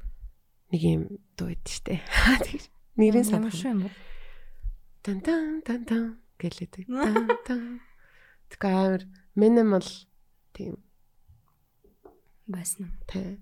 Нэг 0.70 0.80
юм 0.86 1.02
дуу 1.34 1.50
байд 1.50 1.66
штэ. 1.66 1.98
Тэр 2.46 2.62
нэрийн 2.94 3.26
шүү 3.50 3.74
юм 3.74 3.80
бол. 3.90 3.98
Тан 5.02 5.18
тан 5.26 5.62
тан 5.66 5.82
тан 5.82 6.04
гэлээдэг. 6.38 6.86
Тан 6.94 7.26
тан. 7.42 7.62
Тэгэхээр 8.54 8.70
амар 8.70 9.02
minimal 9.34 9.86
тийм 10.54 10.78
байсан. 12.46 12.92
тий. 13.06 13.38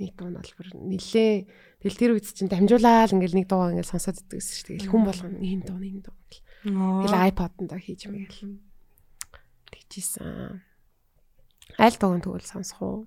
Нэг 0.00 0.16
дуу 0.16 0.32
нь 0.32 0.38
бол 0.38 0.52
бүр 0.56 0.68
нилээ. 0.74 1.44
Тэгэл 1.84 2.00
тэр 2.00 2.10
үед 2.16 2.26
чинь 2.32 2.48
дамжуулаад 2.48 3.12
ингээл 3.12 3.36
нэг 3.36 3.46
дуу 3.50 3.68
ингээл 3.68 3.92
сонсоод 3.92 4.16
иддэг 4.24 4.40
гэсэн 4.40 4.56
шүү. 4.56 4.66
Тэгэл 4.80 4.90
хүн 4.90 5.04
болгоно 5.04 5.38
энэ 5.44 5.64
дуу 5.68 5.78
энэ 5.78 6.02
дуу 6.08 6.16
гэл. 6.24 6.42
Тэгэл 6.64 7.20
iPod-нд 7.28 7.70
хийж 7.76 8.02
мэгэл 8.08 8.64
тэгчихсэн. 9.68 10.64
Аль 11.76 11.96
дууг 12.00 12.24
тэгвэл 12.24 12.48
сонсох 12.48 12.80
уу? 12.80 12.98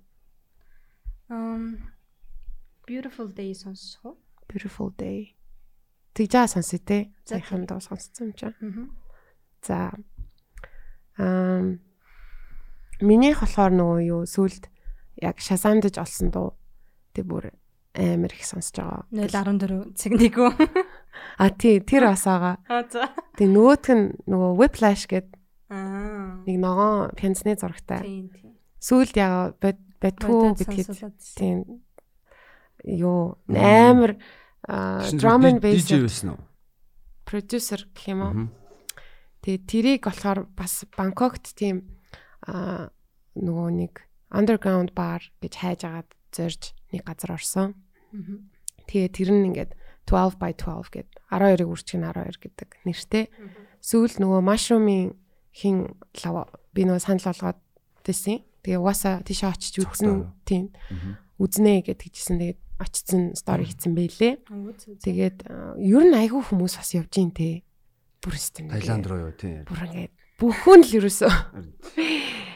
Um 1.33 1.81
beautiful 2.85 3.31
day 3.33 3.57
сонсох 3.57 4.05
уу? 4.05 4.15
Beautiful 4.45 4.93
day. 4.93 5.33
Тэгжээ 6.13 6.45
сонсъё 6.45 6.77
те. 6.85 7.09
За, 7.25 7.41
Саяхан 7.41 7.65
дуу 7.65 7.81
сонссон 7.81 8.37
юм. 8.37 8.53
Мгм. 8.61 8.85
За. 9.65 9.97
Ам 11.17 11.81
Минийх 13.01 13.41
болохоор 13.41 13.73
нөгөө 13.73 13.99
юу 14.05 14.21
сүлд 14.29 14.69
яг 15.21 15.37
шазамдж 15.39 15.97
олсон 15.99 16.31
дуу. 16.31 16.53
Тэг 17.13 17.27
бүр 17.29 17.51
амар 17.93 18.33
их 18.33 18.45
сонсож 18.45 18.81
байгаа. 18.81 19.01
014 19.11 19.93
цаг 19.97 20.11
нэг 20.17 20.35
үү? 20.37 20.51
А 21.37 21.49
тий 21.53 21.77
тэр 21.79 22.09
бас 22.09 22.25
байгаа. 22.25 22.57
Аа. 22.65 22.83
Тэг 23.37 23.47
нөгөөх 23.53 23.85
нь 23.93 24.05
нөгөө 24.25 24.51
Whiplash 24.57 25.05
Аа. 25.73 26.41
нэг 26.45 26.57
ногоон 26.61 27.13
пянцны 27.17 27.57
зурагтай. 27.57 28.29
Сүлд 28.81 29.13
яг 29.17 29.57
гэдгээд 29.61 30.89
сонсуулаад. 30.89 31.17
тийм 31.37 31.81
юу 32.83 33.39
амар 33.47 34.19
drum 35.15 35.45
and 35.47 35.61
bass 35.63 35.87
DJ 35.87 36.03
байсан 36.03 36.35
уу? 36.35 36.41
продюсер 37.25 37.87
гэх 37.95 38.05
юм 38.11 38.21
уу? 38.21 38.33
Тэгээ 39.41 39.61
тэрийг 39.65 40.01
болохоор 40.05 40.45
бас 40.53 40.83
Бангкокт 40.93 41.55
тийм 41.55 41.87
а 42.45 42.91
нөгөө 43.39 43.69
нэг 43.71 43.93
underground 44.33 44.91
bar 44.97 45.21
гэж 45.39 45.53
хайж 45.55 45.81
агаад 45.85 46.09
зорж 46.33 46.73
нэг 46.91 47.05
газар 47.05 47.37
орсон. 47.37 47.77
Тэгээ 48.89 49.09
тэр 49.13 49.29
нь 49.31 49.47
ингээд 49.53 49.71
12 50.09 50.35
by 50.41 50.51
12 50.57 50.89
гэд 50.91 51.07
12-ыг 51.31 51.69
үрчиг 51.69 51.97
нь 52.01 52.07
12 52.09 52.41
гэдэг 52.41 52.69
нэртэй. 52.83 53.25
Сүүл 53.79 54.19
нөгөө 54.19 54.41
mushroom-ийн 54.43 55.15
хин 55.53 55.95
лав 56.25 56.49
би 56.73 56.83
нөгөө 56.83 56.99
санал 56.99 57.29
болгоод 57.31 57.59
тэсэн. 58.03 58.43
Тэгээ 58.65 58.79
угаасаа 58.81 59.21
тийш 59.23 59.43
очиж 59.47 59.79
Цогтой. 59.79 60.27
тийм 60.43 60.73
үзнэ 61.39 61.83
гэд 61.87 62.01
хэлжсэн. 62.03 62.39
Тэгээд 62.41 62.59
очсон 62.79 63.21
стори 63.37 63.63
хийсэн 63.69 63.93
байлээ. 63.95 64.33
Тэгээд 65.03 65.37
ер 65.79 66.03
нь 66.03 66.15
айгүй 66.17 66.41
хүмүүс 66.41 66.75
бас 66.79 66.91
явж 66.97 67.13
ийн 67.21 67.31
те. 67.31 67.63
Бүр 68.23 68.35
өстөм. 68.39 68.71
Таиланд 68.71 69.05
руу 69.07 69.19
юу 69.29 69.33
тий. 69.35 69.63
бүр 69.67 69.83
ингээд 69.87 70.13
бүхэн 70.39 70.81
л 70.83 70.95
ерөөсөө. 70.99 71.31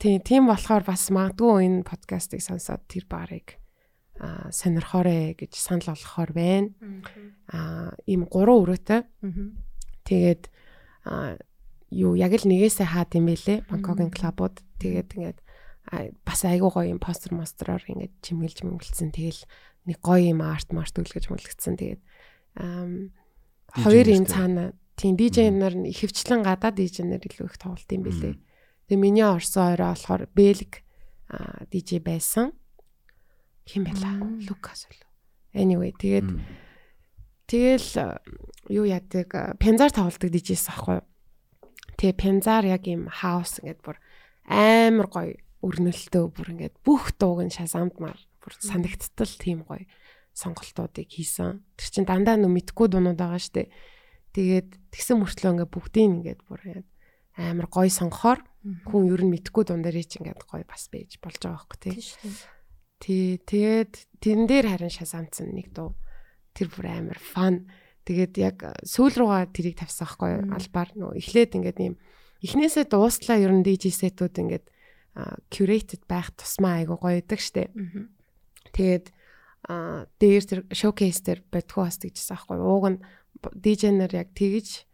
Тийм, 0.00 0.24
тийм 0.24 0.48
болохоор 0.48 0.84
бас 0.88 1.12
магадгүй 1.12 1.68
энэ 1.68 1.84
подкастыг 1.84 2.40
сонсоод 2.40 2.88
тэр 2.88 3.04
барыг 3.04 3.60
аа 4.16 4.48
сонирхоорой 4.48 5.36
гэж 5.36 5.52
санал 5.60 5.92
болгохоор 5.92 6.32
байна. 6.32 6.72
Аа 7.52 7.92
ийм 8.08 8.24
гурван 8.24 8.64
өрөөтэй. 8.64 9.04
Тэгээд 10.08 10.48
аа 11.04 11.36
юу 11.92 12.16
яг 12.16 12.32
л 12.32 12.48
нэгээсээ 12.48 12.88
хаад 12.96 13.12
юм 13.12 13.28
бэлээ. 13.28 13.68
Бангкокын 13.68 14.08
клубууд. 14.08 14.64
Тэгээд 14.80 15.08
ингээд 15.20 15.38
аа, 15.92 16.08
бас 16.24 16.40
айгүй 16.48 16.70
гоё 16.72 16.88
юм 16.96 17.00
постэр 17.00 17.36
мостроор 17.36 17.84
ингээд 17.84 18.24
чимгэлж 18.24 18.64
мэмгэлцсэн. 18.64 19.12
Тэгэл 19.12 19.44
нэг 19.84 20.00
гоё 20.00 20.32
юм 20.32 20.40
арт 20.40 20.72
март 20.72 20.96
үлгэж 20.96 21.28
мөлгцсэн. 21.28 21.76
Тэгээд 21.76 22.02
DJ 22.56 23.84
хоёр 23.84 24.06
нэртэй. 24.24 24.32
цаана 24.32 24.64
тийм 24.96 25.16
нь 25.76 25.88
ихэвчлэн 25.92 26.40
гадаад 26.44 26.76
нар 27.08 27.24
илүү 27.24 27.46
их 27.52 27.56
тоглолт 27.60 27.88
юм 27.92 28.04
бэлээ. 28.04 28.34
Тэгээ 28.90 28.98
миний 29.06 29.22
орсон 29.22 29.78
орой 29.78 29.94
болохоор 29.94 30.26
Бэлг 30.34 30.82
DJ 31.70 32.02
байсан. 32.02 32.50
Хин 33.62 33.86
байла? 33.86 34.18
Лукас 34.50 34.90
үлээ. 34.90 35.62
Anyway, 35.62 35.94
тэгээд. 35.94 36.26
Тэгэл 37.46 38.18
юу 38.66 38.90
яадаг 38.90 39.62
пянзаар 39.62 39.94
тоглолдог 39.94 40.26
дижээс 40.34 40.74
аахгүй. 40.74 41.06
Тэгээ 42.02 42.18
пянзаар 42.18 42.66
яг 42.66 42.82
юм 42.90 43.06
хаус 43.06 43.62
ингээд 43.62 43.78
бүр 43.78 44.02
амар 44.50 45.06
гоё 45.06 45.38
өрнөлтөө 45.62 46.24
бүр 46.34 46.50
ингээд 46.58 46.82
бүх 46.82 47.14
дууг 47.14 47.46
нь 47.46 47.54
шазамдмаар 47.54 48.18
бүр 48.42 48.52
санагдтал 48.58 49.34
тийм 49.38 49.62
гоё 49.62 49.86
сонголтуудыг 50.34 51.06
хийсэн. 51.06 51.62
Тэр 51.78 51.88
чин 51.94 52.10
дандаа 52.10 52.34
нөө 52.42 52.50
мэдгүй 52.58 52.90
дуунууд 52.90 53.22
байгаа 53.22 53.38
штэ. 53.38 53.70
Тэгээд 54.34 54.90
тэгсэн 54.90 55.22
мөртлөө 55.22 55.50
ингээд 55.54 55.70
бүгдийг 55.70 56.06
ингээд 56.10 56.42
бүр 56.42 56.60
ингээд 56.66 56.88
амар 57.36 57.68
гоё 57.70 57.90
сонгохоор 57.90 58.40
хүн 58.88 59.08
ер 59.08 59.22
нь 59.24 59.32
мэдгүй 59.32 59.64
дуун 59.68 59.82
дээр 59.84 60.02
чи 60.04 60.18
ингээд 60.20 60.44
гоё 60.44 60.64
бас 60.66 60.88
байж 60.92 61.16
болж 61.22 61.40
байгаа 61.40 61.64
байхгүй 61.64 61.78
тий. 61.80 61.96
Тий, 63.00 63.26
тэгээд 63.40 63.92
тэрэн 64.20 64.44
дээр 64.44 64.66
харин 64.68 64.92
шазамцсан 64.92 65.56
нэг 65.56 65.72
дуу 65.72 65.96
тэр 66.52 66.68
бүр 66.68 66.86
амар 66.92 67.16
фан. 67.16 67.70
Тэгээд 68.04 68.34
яг 68.36 68.56
сүүл 68.84 69.16
руугаа 69.16 69.48
тэрийг 69.48 69.80
тавьсан 69.80 70.04
байхгүй 70.04 70.32
албаар 70.52 70.90
нөө 70.92 71.12
эхлээд 71.16 71.56
ингээд 71.56 71.78
юм 71.80 71.96
эхнээсээ 72.44 72.84
дуустлаа 72.92 73.40
ер 73.40 73.52
нь 73.56 73.64
DJ 73.64 73.88
сетүүд 73.92 74.36
ингээд 74.44 74.66
curated 75.48 76.04
байх 76.04 76.28
тусмаа 76.36 76.84
айгу 76.84 77.00
гоё 77.00 77.20
идэг 77.24 77.40
штэ. 77.40 77.72
Тэгээд 78.76 79.12
а 79.68 80.08
дээр 80.20 80.44
тэр 80.44 80.60
showcase 80.72 81.20
дээр 81.24 81.40
бодгоо 81.52 81.84
бас 81.84 82.00
тэгжсэн 82.00 82.36
аахгүй 82.36 82.58
ууг 82.60 82.84
нь 82.96 83.00
нар 84.00 84.12
яг 84.12 84.32
тэгж 84.32 84.88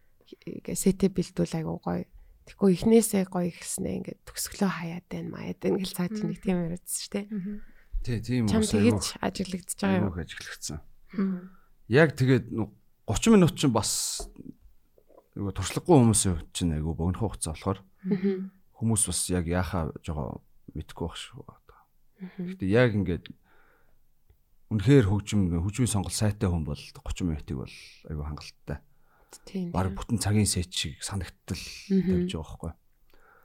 сетэ 0.75 1.07
бэлдүүл 1.11 1.55
айгу 1.55 1.79
гоё 1.79 2.03
Тэгэхгүй 2.47 2.71
эхнээсээ 2.79 3.25
гоё 3.27 3.51
ихснээ 3.51 3.95
ингээд 4.07 4.21
төгсгөлөө 4.23 4.71
хаяад 4.71 5.07
байна 5.11 5.29
маяад 5.35 5.59
байна 5.59 5.79
гэл 5.83 5.97
цааш 5.99 6.23
нэг 6.23 6.39
тийм 6.41 6.59
яриадсан 6.63 7.01
шүү 7.03 7.13
дээ. 7.13 7.27
Тий, 8.07 8.19
тийм 8.23 8.45
Чам 8.47 8.63
уус 8.63 8.71
тэгэж 8.71 9.03
ажиглагдчихж 9.19 9.81
байгаа 9.83 9.99
юм. 10.07 10.15
ажиглагдсан. 10.15 10.79
Яг 11.91 12.15
тэгээд 12.15 12.45
нүү 12.55 12.67
30 13.11 13.35
минут 13.35 13.55
чинь 13.59 13.75
бас 13.75 14.23
нөгөө 15.35 15.53
туршлагагүй 15.59 15.97
хүмүүсийн 16.07 16.35
хувьд 16.39 16.51
чинь 16.55 16.75
айгу 16.75 16.95
богино 16.95 17.19
хугацаа 17.19 17.55
болохоор 17.55 17.79
хүмүүс 18.79 19.03
бас 19.11 19.21
яг 19.31 19.45
яхаа 19.51 19.91
жоо 20.07 20.43
мэдхгүй 20.75 21.07
байх 21.07 21.19
шүү. 21.19 21.43
Гэхдээ 22.57 22.71
яг 22.73 22.95
ингээд 22.97 23.27
үнэхээр 24.73 25.07
хөгжим 25.07 25.53
хөгжмийн 25.63 25.91
сонголт 25.91 26.17
сайтай 26.17 26.49
хүн 26.49 26.65
бол 26.65 26.79
30 26.79 27.27
минутыг 27.29 27.57
бол 27.63 27.75
айгу 28.11 28.23
хангалттай. 28.25 28.79
Тийм. 29.45 29.71
Бараг 29.73 29.95
бүтэн 29.97 30.19
цагийн 30.23 30.47
сет 30.49 30.73
шиг 30.73 31.03
санагдтал 31.03 31.59
тавьж 31.59 32.33
байгаа 32.33 32.47
байхгүй. 32.47 32.73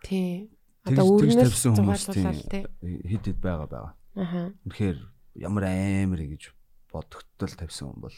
Тийм. 0.05 0.49
Одоо 0.85 1.05
өрнөс 1.13 1.37
тавьсан 1.37 1.75
хүмүүс 1.77 2.05
хэд 2.09 3.25
хэд 3.27 3.39
байгаа 3.41 3.67
байгаа. 3.69 3.93
Аха. 4.17 4.41
Үнэхээр 4.65 4.97
ямар 5.41 5.63
амар 5.69 6.21
гэж 6.25 6.51
бодогдтол 6.91 7.53
тавьсан 7.53 7.93
хүн 7.93 8.01
бол 8.01 8.17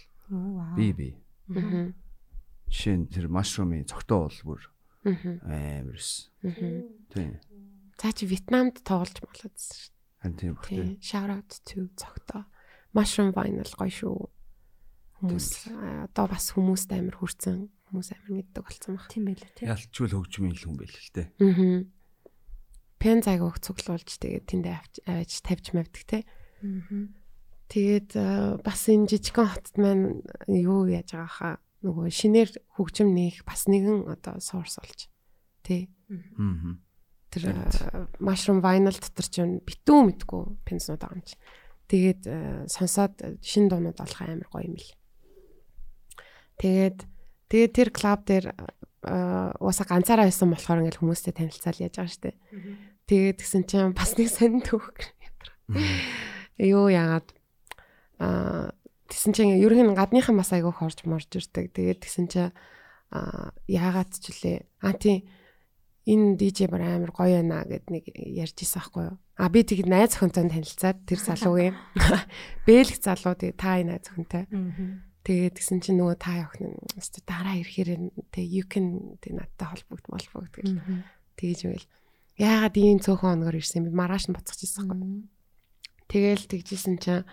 би 0.77 0.87
би. 0.93 1.09
Мгм. 1.47 1.93
Жишээ 2.71 2.95
нь 2.97 3.09
тэр 3.11 3.27
mushroom-ийн 3.27 3.85
цогтоо 3.85 4.31
бол 4.31 4.39
бүр 4.47 4.61
амарс. 5.03 6.31
Мгм. 6.41 6.87
Тийм. 7.11 7.37
Цаа 7.99 8.11
чи 8.15 8.25
Вьетнамд 8.25 8.81
тоглож 8.81 9.19
молодсон 9.19 9.75
шүү. 9.75 9.93
Хан 10.23 10.33
тийм 10.39 10.55
бах 10.55 10.67
тийм. 10.71 10.97
Shout 11.03 11.29
out 11.29 11.51
to 11.67 11.91
цогтоо. 11.99 12.47
Mushroom 12.95 13.35
vinyl 13.35 13.67
гоё 13.75 13.91
шүү. 13.91 14.29
Хүмүүс 15.23 15.47
одоо 16.11 16.25
бас 16.27 16.51
хүмүүст 16.51 16.91
амар 16.91 17.15
хүрсэн. 17.15 17.71
Хүмүүс 17.87 18.09
амар 18.11 18.31
мэддэг 18.43 18.63
болсон 18.67 18.99
баг. 18.99 19.07
Тийм 19.07 19.23
байлээ 19.31 19.51
тий. 19.55 19.65
Ялчгүй 19.71 20.11
л 20.11 20.15
хөгжмийн 20.19 20.51
л 20.51 20.63
хүн 20.67 20.75
байл 20.75 20.91
л 20.91 21.11
те. 21.15 21.23
Аа. 21.39 21.87
Пен 22.99 23.19
зайг 23.23 23.41
цуглуулж 23.63 24.09
тэгээд 24.19 24.45
тэндээ 24.51 24.75
авч 25.07 25.33
тавьж 25.39 25.71
мавдаг 25.71 26.03
те. 26.03 26.19
Тэгээд 27.71 28.09
э, 28.19 28.59
бас 28.59 28.85
энэ 28.91 29.07
жижигхан 29.07 29.47
хотод 29.47 29.75
маань 29.79 30.21
юу 30.51 30.85
яаж 30.91 31.15
байгаа 31.15 31.31
хаа 31.31 31.55
нөгөө 31.81 32.07
шинээр 32.11 32.49
хөгжим 32.77 33.15
нээх 33.15 33.47
бас 33.47 33.65
нэгэн 33.71 34.07
одоо 34.13 34.37
source 34.43 34.77
болж 34.77 35.07
тий 35.63 35.89
Аа. 36.11 36.77
тэр 37.33 37.43
mushroom 38.21 38.61
vinyl 38.61 38.93
дотор 38.93 39.25
ч 39.25 39.41
юм 39.41 39.63
битүү 39.65 39.99
мэдгүй 40.05 40.43
пенснууд 40.67 41.01
байгаа 41.01 41.17
юм 41.17 41.25
чи. 41.25 41.35
Тэгээд 41.89 42.21
сонсоод 42.69 43.15
э, 43.25 43.35
шин 43.41 43.67
дуунууд 43.71 43.97
олох 43.97 44.21
амар 44.21 44.47
гоё 44.53 44.69
юм 44.69 44.77
л. 44.77 44.91
Тэгээд 46.63 46.99
тэгээд 47.51 47.73
тэр 47.75 47.89
клуб 47.91 48.23
дээр 48.23 48.45
ууса 49.59 49.83
ганцаараа 49.83 50.31
байсан 50.31 50.55
болохоор 50.55 50.87
ингээл 50.87 51.01
хүмүүстэй 51.03 51.35
танилцаал 51.35 51.83
яаж 51.83 51.95
байгаа 51.99 52.15
штэ. 52.15 52.39
Тэгээд 53.11 53.37
тэгсэн 53.43 53.63
чинь 53.67 53.91
бас 53.91 54.15
нэг 54.15 54.31
сонин 54.31 54.63
төвх. 54.63 54.95
Юу 56.55 56.87
яагаад 56.87 57.27
аа 58.23 58.71
тэгсэн 59.11 59.35
чинь 59.35 59.59
ерөнхийн 59.59 59.91
гадныхан 59.91 60.39
бас 60.39 60.55
айгүй 60.55 60.71
хорж 60.71 61.03
морж 61.03 61.27
ирдэг. 61.35 61.75
Тэгээд 61.75 61.99
тэгсэн 61.99 62.27
чинь 62.31 62.55
аа 63.11 63.51
яагаад 63.67 64.15
ч 64.15 64.31
үлээ. 64.31 64.57
Аа 64.79 64.95
тийм 64.95 65.27
энэ 66.07 66.39
DJ 66.39 66.71
бар 66.71 66.87
амар 66.87 67.11
гоё 67.11 67.43
байна 67.43 67.67
гэд 67.67 67.91
нэг 67.91 68.07
ярьж 68.15 68.55
исэн 68.63 68.79
байхгүй 68.79 69.03
юу. 69.11 69.17
А 69.35 69.51
би 69.51 69.67
тэгээд 69.67 69.91
найз 69.91 70.15
охинтой 70.15 70.47
танилцаад 70.47 71.03
тэр 71.03 71.19
залуугийн 71.19 71.75
бэлг 72.67 72.95
залуу 73.03 73.35
тэгээд 73.35 73.59
та 73.59 73.83
энэ 73.83 73.99
найз 73.99 74.07
охинтой. 74.07 74.47
Тэгээд 75.23 75.55
тэгсэн 75.55 75.79
чинь 75.79 75.99
нөгөө 76.03 76.17
та 76.19 76.51
охин 76.51 76.75
нь 76.75 77.23
дараа 77.23 77.55
ирэхээр 77.63 78.11
тэг 78.27 78.43
you 78.43 78.67
can 78.67 79.15
тэг 79.23 79.39
надтай 79.39 79.71
холбогд 79.71 80.05
молбогд 80.11 80.51
гэж 80.51 80.69
тэгж 81.39 81.59
байл. 81.63 81.87
Яагаад 82.35 82.75
ийм 82.75 82.99
цөөхөн 82.99 83.39
оногоор 83.39 83.55
ирсэн 83.63 83.87
би 83.87 83.91
маргааш 83.95 84.27
нь 84.27 84.35
буцчихсан 84.35 84.91
байхгүй. 84.91 85.23
Тэгэл 86.11 86.43
тэгжсэн 86.43 86.95
чинь 86.99 87.23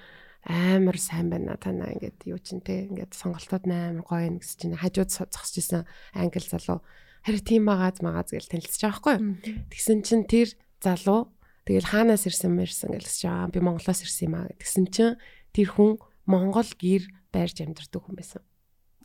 амар 0.47 0.97
сайн 0.97 1.34
байна 1.34 1.59
танаа 1.59 1.93
ингээд 1.93 2.30
юу 2.30 2.38
чин 2.38 2.62
те 2.62 2.86
ингээд 2.86 3.12
сонголтууд 3.12 3.66
амар 3.66 4.07
гоё 4.07 4.30
юм 4.30 4.38
гэсэн 4.38 4.72
чинь 4.72 4.80
хажууд 4.80 5.11
зогсож 5.11 5.59
исэн 5.59 5.82
англи 6.14 6.47
залуу 6.47 6.80
харин 7.26 7.45
тийм 7.45 7.68
магааз 7.68 8.01
магааз 8.01 8.32
гэж 8.32 8.49
танилцж 8.49 8.80
байгаа 8.80 9.20
байхгүй. 9.20 9.66
Тэгсэн 9.68 9.99
чинь 10.01 10.24
тэр 10.24 10.49
залуу 10.80 11.34
тэгэл 11.68 11.91
хаанаас 11.93 12.24
ирсэн 12.24 12.57
мэрсэн 12.57 12.97
гэлсэж 12.97 13.22
байгаа. 13.28 13.53
Би 13.53 13.61
Монголоос 13.61 14.01
ирсэн 14.01 14.32
юм 14.32 14.34
аа 14.41 14.49
гэсэн 14.57 14.86
чинь 14.88 15.20
тэр 15.53 15.68
хүн 15.76 16.01
Монгол 16.24 16.70
гэр 16.80 17.05
байрж 17.33 17.62
амьдардаг 17.62 18.03
хүн 18.03 18.16
байсан. 18.18 18.43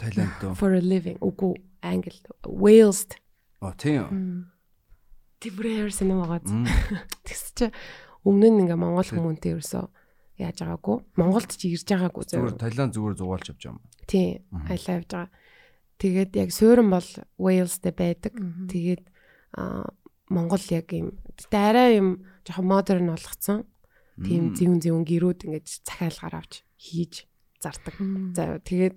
Таиланд 0.02 0.36
дөө. 0.42 0.56
For 0.60 0.76
a 0.76 0.82
living. 0.82 1.18
Үгүй 1.24 1.56
англи 1.86 2.20
Wales 2.46 3.08
Оо 3.62 3.74
тийм. 3.74 4.52
Тибрээр 5.40 5.90
сэнэмагаад. 5.90 6.46
Мм. 6.46 6.68
Тэгс 7.26 7.46
чи 7.56 7.66
өмнө 8.28 8.50
нь 8.52 8.60
ингээ 8.66 8.78
монгол 8.78 9.08
хүмүүнтэй 9.08 9.56
ерөөсөө 9.56 9.86
яаж 10.44 10.58
байгаагүй. 10.60 10.98
Монголд 11.16 11.52
ч 11.56 11.72
ирж 11.72 11.88
байгаагүй 11.88 12.24
Зүгээр 12.28 12.54
зөв. 12.54 12.62
Таиланд 12.62 12.94
зүгээр 12.94 13.16
зугаалж 13.16 13.46
явж 13.56 13.62
байгаа 13.64 13.72
юм. 13.72 13.80
Тийм. 14.06 14.36
Айлаа 14.68 14.96
явж 15.00 15.10
байгаа. 15.10 15.32
Тэгээд 15.96 16.32
яг 16.36 16.50
суурин 16.52 16.90
бол 16.92 17.10
Wales-тэй 17.40 17.94
байдаг. 17.96 18.34
Тэгээд 18.68 19.04
аа 19.56 19.88
Монгол 20.28 20.66
яг 20.74 20.88
юм. 20.92 21.16
Гэтэ 21.40 21.58
арай 21.58 21.90
юм 22.02 22.26
жоохон 22.44 22.68
модерн 22.68 23.10
болгоцсон. 23.14 23.64
Тийм 24.20 24.56
зүүн 24.56 24.80
зүүн 24.84 25.04
гэрүүд 25.06 25.48
ингэж 25.48 25.86
захиалгаар 25.86 26.40
авч 26.40 26.64
хийж 26.80 27.28
зардаг. 27.66 27.96
За 28.38 28.62
тэгээд 28.62 28.96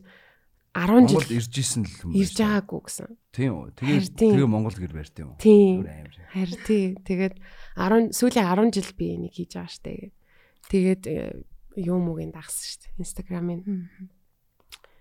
10 0.76 1.08
Монголд 1.08 1.26
жил 1.26 1.40
ирж 1.40 1.54
исэн 1.58 1.82
л 1.88 1.94
хүн. 1.96 2.12
ирж 2.12 2.36
байгаагүй 2.38 2.80
гэсэн. 2.84 3.08
Тийм 3.32 3.52
үү. 3.56 3.66
Харин 3.80 4.14
Тэгээ 4.14 4.46
Монгол 4.46 4.76
гэр 4.76 4.92
барьт 4.92 5.16
юм 5.18 5.32
уу? 5.32 5.40
Тийм. 5.40 5.88
Харин 6.30 6.60
тий. 6.68 6.84
Тэгээд 7.02 7.34
10 7.74 8.12
сүүлийн 8.12 8.46
10 8.46 8.76
жил 8.76 8.90
би 8.94 9.06
энийг 9.16 9.34
хийж 9.34 9.56
байгаа 9.56 9.72
штэ. 9.72 10.12
Тэгээд 10.68 11.02
э, 11.08 11.40
юу 11.80 11.98
мөгийн 11.98 12.30
дагсан 12.30 12.68
штэ. 12.78 12.94
Instagram-ын. 13.00 13.64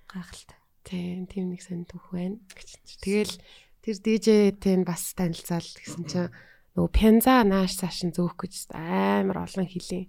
Гайхалтай. 0.07 0.59
Тийм, 0.87 1.27
тийм 1.27 1.51
нэг 1.51 1.61
сонь 1.61 1.83
түүх 1.83 2.15
байна 2.15 2.39
гэж. 2.55 3.03
Тэгэл 3.03 3.35
тэр 3.83 3.97
DJ-тэй 3.99 4.81
бас 4.87 5.11
танилцаал 5.13 5.67
гэсэн 5.67 6.03
чинь 6.07 6.31
нөгөө 6.79 6.91
пянза 6.95 7.43
нааш 7.43 7.75
цааш 7.83 8.07
нь 8.07 8.15
зөөх 8.15 8.39
гэж 8.39 8.71
амар 8.71 9.43
олон 9.43 9.67
хилийн 9.67 10.07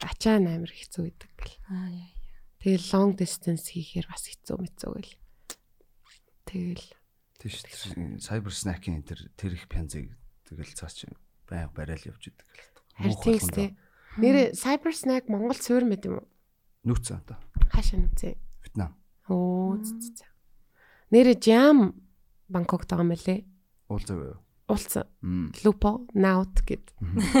ачаа 0.00 0.40
амар 0.40 0.72
хэцүү 0.72 1.02
байдаг 1.12 1.30
гэл. 1.36 1.56
Аа 1.68 1.88
яа. 1.92 2.17
Тэгэл 2.58 2.86
long 2.90 3.12
distance 3.14 3.70
хийхээр 3.70 4.06
бас 4.10 4.26
хэцүү 4.26 4.56
мэцүү 4.58 4.90
гэл. 4.98 5.14
Тэгэл 6.48 6.86
Тийш 7.38 7.62
cyber 8.18 8.50
snack-ийн 8.50 9.06
тэр 9.06 9.30
тэр 9.38 9.54
их 9.54 9.70
пянзыг 9.70 10.10
тэгэл 10.50 10.74
цаач 10.74 11.06
байнга 11.46 11.70
барайл 11.70 12.10
явж 12.10 12.34
идэг 12.34 12.42
л. 12.42 12.66
харин 12.98 13.14
тэгстэй. 13.22 13.68
Нэрэ 14.18 14.58
cyber 14.58 14.90
snack 14.90 15.30
Монгол 15.30 15.54
суурь 15.54 15.86
мэд 15.86 16.02
юм 16.10 16.18
уу? 16.18 16.26
Нүүц 16.82 17.14
одоо. 17.14 17.38
Хаашаа 17.70 18.02
нүцээ. 18.02 18.34
Вьетнам. 18.66 18.98
Оо 19.30 19.78
зү 19.78 20.02
зү. 20.02 20.26
Нэрэ 21.14 21.38
jam 21.38 21.94
Бангкокт 22.50 22.90
байгаа 22.90 23.06
мөлий. 23.06 23.46
Уулзаа? 23.86 24.40
Уулцсан. 24.68 25.06
Мм. 25.22 25.52
Lupo 25.64 26.04
Naut 26.12 26.60
гэд. 26.66 26.92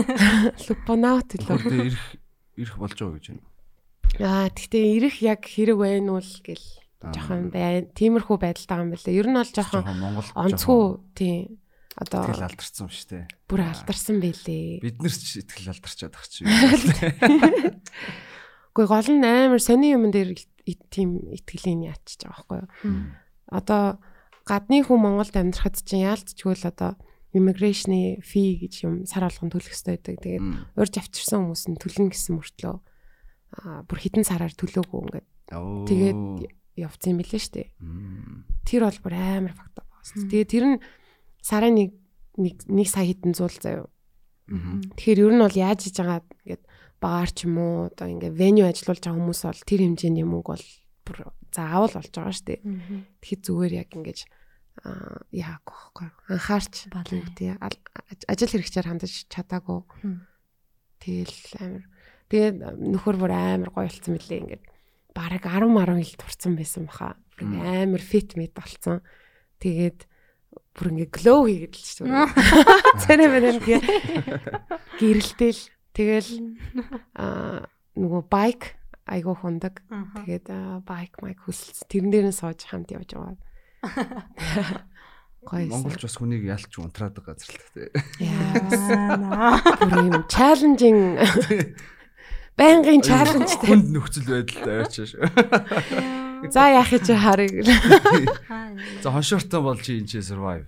Lupo 0.68 0.92
Naut 0.96 1.28
тэр 1.28 1.42
ирэх 1.90 2.06
ирэх 2.56 2.76
болж 2.80 2.96
байгаа 2.96 3.16
гэж 3.18 3.26
байна. 3.34 3.44
Аа 4.16 4.48
тэгтээ 4.48 4.96
ирэх 4.96 5.20
яг 5.20 5.44
хэрэг 5.44 5.76
байна 5.76 6.16
уу 6.16 6.24
л 6.24 6.34
гэл 6.40 6.64
жоохон 6.98 7.54
бай. 7.54 7.86
Тиймэрхүү 7.94 8.36
байдалтай 8.40 8.74
байгаа 8.74 8.88
юм 8.88 8.96
байна 8.96 9.04
лээ. 9.06 9.18
Ер 9.20 9.28
нь 9.28 9.36
бол 9.38 9.52
жоохон 9.52 9.84
онцгүй 10.34 10.98
тийм. 11.14 11.60
Одоо 11.98 12.30
тэгэл 12.30 12.46
алдарсан 12.46 12.86
юм 12.86 12.94
шүү 12.94 13.10
дээ. 13.10 13.26
бүр 13.50 13.60
алдарсан 13.66 14.22
байлээ. 14.22 14.78
Бид 14.82 15.02
нар 15.02 15.14
ч 15.14 15.42
итгэл 15.42 15.74
алдарчаад 15.74 16.14
ах 16.14 16.26
чи. 16.30 16.46
Гэхдээ 18.70 18.86
гол 18.86 19.10
нь 19.10 19.26
амар 19.26 19.58
сони 19.58 19.90
юм 19.94 20.10
дээр 20.14 20.38
тийм 20.94 21.18
итгэлийн 21.34 21.90
ячиж 21.90 22.22
байгаа 22.22 22.38
байхгүй 22.38 22.62
юу? 22.62 22.70
Одоо 23.50 23.98
гадны 24.46 24.86
хүн 24.86 25.02
Монголд 25.02 25.34
амьдрахад 25.34 25.82
чинь 25.82 26.06
яалтчгүй 26.06 26.54
л 26.54 26.70
одоо 26.70 26.94
immigration 27.34 28.22
fee 28.22 28.62
гэж 28.62 28.86
юм 28.86 29.02
сар 29.02 29.26
болгон 29.26 29.50
төлөх 29.50 29.74
хэрэгтэй 29.74 29.98
байдаг. 29.98 30.22
Тэгээд 30.22 30.46
урьж 30.78 30.94
авчирсан 31.02 31.50
хүмүүс 31.50 31.66
нь 31.66 31.82
төлнө 31.82 32.14
гэсэн 32.14 32.38
мөртлөө 32.38 32.78
бүр 33.88 33.98
хитэн 33.98 34.24
сараар 34.24 34.52
төлөөгүй 34.52 35.00
ингээд 35.08 35.26
тэгээд 35.88 36.20
явцсан 36.78 37.10
юм 37.16 37.20
билээ 37.22 37.42
шүү 37.42 37.54
дээ. 37.56 37.68
Тэр 38.68 38.82
бол 38.86 39.00
бүр 39.02 39.14
амар 39.16 39.54
фактор 39.56 39.84
байна. 39.88 40.28
Тэгээд 40.28 40.52
тэр 40.52 40.64
нь 40.68 40.76
сарын 41.42 41.74
нэг 41.74 41.90
нэг 42.38 42.54
нэг 42.68 42.86
сая 42.86 43.08
хитэн 43.08 43.32
зуул 43.34 43.56
заяа. 43.56 43.88
Тэгэхээр 44.48 45.22
ер 45.24 45.32
нь 45.34 45.42
бол 45.42 45.56
яаж 45.56 45.80
хийж 45.88 45.96
байгаа 45.98 46.22
ингээд 46.44 46.62
баар 47.00 47.30
ч 47.32 47.48
юм 47.48 47.56
уу 47.58 47.74
одоо 47.90 48.06
ингээд 48.06 48.36
venue 48.36 48.66
ажиллуулж 48.68 49.02
байгаа 49.02 49.18
хүмүүс 49.18 49.40
бол 49.44 49.62
тэр 49.66 49.80
хэмжээний 49.84 50.26
мөнгө 50.26 50.50
бол 50.52 50.66
бүр 51.08 51.18
заавал 51.50 51.94
болж 51.96 52.12
байгаа 52.12 52.34
шүү 52.36 52.46
дээ. 52.46 52.60
Тэгэхээр 53.20 53.42
зүгээр 53.42 53.72
яг 53.80 53.90
ингэж 53.96 54.18
аа 54.84 55.18
яагүй 55.34 55.74
байхгүй 55.74 56.08
анхаарч 56.30 56.74
Балай. 56.94 57.22
тий 57.34 57.50
ажил 58.30 58.52
хэрэгчээр 58.52 58.86
хандаж 58.86 59.26
чадаагүй 59.26 59.82
тэгэл 61.02 61.42
амар 61.58 61.84
тэгээд 62.28 62.56
нөхөр 62.78 63.16
бүр 63.16 63.32
амар 63.32 63.70
гоё 63.72 63.88
болсон 63.88 64.16
мөлий. 64.16 64.40
Ингээд 64.44 64.64
бараг 65.16 65.42
10 65.44 65.72
10 65.72 66.04
хил 66.04 66.18
турсан 66.20 66.52
байсан 66.56 66.84
баха. 66.86 67.16
Амар 67.40 68.02
фит 68.02 68.36
мэд 68.36 68.52
болсон. 68.54 69.02
Тэгээд 69.58 70.06
бүр 70.76 70.86
ингээд 70.94 71.12
глоу 71.12 71.48
хийгээд 71.48 71.74
л 71.74 71.82
шүү. 71.82 72.06
Дээ 72.06 73.00
царай 73.02 73.28
мэн 73.28 73.46
ингээд 73.58 73.86
гэрэлтэл. 75.00 75.62
Тэгэл 75.96 76.30
аа 77.18 77.66
нөгөө 77.98 78.22
байк 78.30 78.78
айгуу 79.08 79.34
хундаг. 79.34 79.82
Тэгээд 80.22 80.46
байк 80.86 81.18
майк 81.24 81.42
хүсэлц. 81.42 81.88
Тэрэн 81.90 82.12
дээр 82.12 82.26
нь 82.30 82.36
сууж 82.36 82.62
хамт 82.68 82.94
явж 82.94 83.16
байгаа. 83.16 83.36
Гоё. 85.48 85.70
Монголч 85.70 86.02
бас 86.02 86.16
хүнийг 86.18 86.44
ялч 86.44 86.70
унтраад 86.78 87.14
байгаа 87.18 87.34
газар 87.34 87.56
л 87.56 87.70
тээ. 87.72 87.90
Яа. 88.20 89.58
Бүр 89.80 89.98
юм 90.12 90.22
чаленжинг 90.28 91.24
байнгын 92.58 93.00
чаленжтэй. 93.06 93.68
Хүнд 93.70 93.88
нөхцөл 93.94 94.26
байдалтай 94.26 94.76
авчиж. 94.82 95.10
За 96.54 96.70
яах 96.74 96.90
гэж 96.90 97.06
харыг. 97.14 97.54
За 99.02 99.08
хоншортой 99.14 99.62
бол 99.62 99.78
чи 99.78 100.02
энэ 100.02 100.18
survive. 100.22 100.66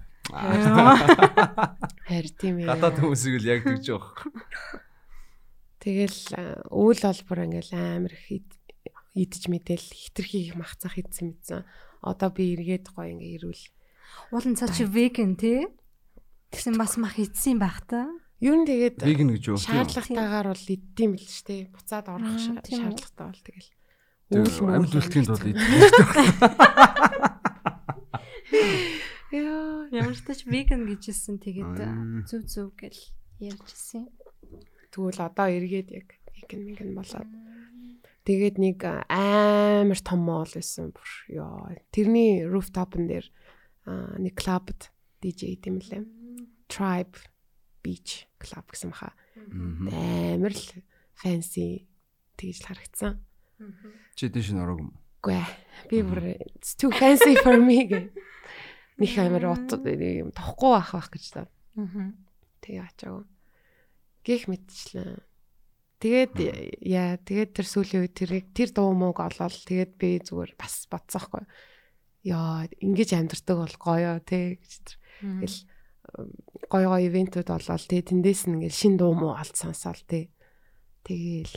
Харин 2.06 2.34
тийм 2.38 2.62
ээ. 2.62 2.66
Гадаад 2.70 2.96
хүмүүсийг 3.02 3.42
л 3.42 3.50
яг 3.50 3.66
тэгж 3.66 3.86
байгаа. 3.90 4.14
Тэгэл 5.80 6.20
бол 6.70 7.20
бүр 7.26 7.38
ингээл 7.48 7.72
амар 7.74 8.12
их 8.14 8.26
ид- 8.30 8.58
идэж 9.16 9.42
мэдээл 9.48 9.86
хитрхи 9.90 10.38
их 10.50 10.54
махцах 10.54 10.98
идсэн 10.98 11.34
мэдсэн. 11.34 11.64
Одоо 12.04 12.30
би 12.30 12.54
эргээд 12.54 12.92
гоё 12.94 13.16
ингээ 13.16 13.42
ирүүл. 13.42 13.64
Уулын 14.34 14.54
цаа 14.58 14.68
чи 14.70 14.84
веган 14.84 15.34
тий? 15.40 15.66
Тэгсэн 16.52 16.76
бас 16.76 16.98
мах 17.00 17.16
идсэн 17.18 17.58
байх 17.58 17.80
та. 17.88 18.06
Юу 18.40 18.56
н 18.56 18.64
тэгээд 18.64 19.04
Веган 19.04 19.36
гэж 19.36 19.44
юу? 19.52 19.58
шаардлагатайгаар 19.60 20.48
бол 20.48 20.64
иддэм 20.72 21.12
л 21.20 21.24
шүү 21.28 21.44
дээ. 21.44 21.62
Буцаад 21.76 22.06
орох 22.08 22.40
шаардлагатай 22.40 23.26
бол 23.28 23.42
тэгэл. 23.44 23.70
Амьд 24.32 24.94
үлдэхин 24.96 25.26
тулд 25.28 25.44
идэх. 25.44 25.68
Яа. 29.30 29.88
Ямар 29.94 30.14
ч 30.16 30.22
тач 30.24 30.46
веган 30.48 30.86
гэжсэн 30.88 31.36
тэгээд 31.42 31.78
Аа. 31.84 32.24
зүв 32.24 32.46
зүв 32.48 32.72
гэл 32.78 33.00
ярьжсэн. 33.42 34.08
Тэгвэл 34.90 35.20
одоо 35.20 35.46
эргээд 35.50 35.88
яг 35.92 36.08
веган 36.34 36.62
веган 36.66 36.90
болоод 36.96 37.28
тэгээд 38.24 38.56
нэг 38.56 38.78
амар 39.10 40.00
том 40.00 40.20
моол 40.24 40.48
байсан 40.50 40.94
бүр 40.94 41.10
ёо. 41.28 41.74
Тэрний 41.92 42.46
rooftop-н 42.46 43.04
дээр 43.10 43.26
нэг 44.16 44.34
клубд 44.38 44.90
DJ 45.20 45.58
гэм 45.60 45.78
лээ. 45.82 46.06
Tribe 46.70 47.18
Beach 47.82 48.28
Club 48.40 48.66
гэсэн 48.70 48.92
баха. 48.92 49.12
Амар 49.36 50.54
л 50.54 50.66
fancy 51.16 51.88
тэгж 52.36 52.62
л 52.62 52.68
харагдсан. 52.68 53.20
Чи 54.16 54.28
дэш 54.28 54.52
н 54.54 54.62
орог 54.64 54.80
юм. 54.84 54.90
Ээ. 55.26 55.44
Би 55.88 56.04
бүр 56.04 56.36
too 56.78 56.92
fancy 56.92 57.36
for 57.40 57.56
me 57.60 57.84
гэ. 57.88 58.00
Них 59.00 59.16
амар 59.18 59.48
юм 59.48 60.30
тохгүй 60.32 60.70
байх 60.76 60.92
байх 60.96 61.08
гэж 61.12 61.24
та. 61.32 61.42
Аа. 61.76 62.12
Тэгээ 62.64 62.84
ачаагүй. 62.84 63.24
Гэх 64.24 64.42
мэтчлээ. 64.48 65.20
Тэгээд 66.00 66.32
яа 66.80 67.20
тэгээд 67.20 67.50
тэр 67.52 67.66
сүүлийн 67.68 68.02
үед 68.08 68.16
тэрийг 68.16 68.46
тэр 68.56 68.72
дуу 68.72 68.96
мууг 68.96 69.20
олоод 69.20 69.52
тэгээд 69.52 69.92
би 70.00 70.16
зүгээр 70.24 70.56
бас 70.56 70.88
бодсоохгүй. 70.88 71.44
Яа 72.24 72.64
ингэж 72.80 73.16
амьдрдаг 73.16 73.56
бол 73.60 73.76
гоё 73.76 74.16
те 74.24 74.56
гэж 74.56 74.72
тэр 74.80 75.00
Тэгэл 75.20 75.58
гоё 76.70 76.88
гоё 76.90 77.06
ивентүүд 77.06 77.48
болоод 77.50 77.84
тэгээ 77.86 78.08
тэндээс 78.10 78.42
нь 78.46 78.54
ингээл 78.58 78.80
шин 78.80 78.94
дуу 78.98 79.14
муу 79.14 79.34
олд 79.34 79.54
сонсоол 79.54 80.02
те. 80.06 80.30
Тэгээл 81.06 81.54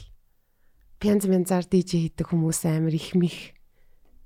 пянз 1.01 1.24
мянзаар 1.28 1.66
DJ 1.68 2.10
хийдэг 2.10 2.32
хүмүүс 2.32 2.66
амар 2.70 2.95
их 2.95 3.14
мих. 3.18 3.58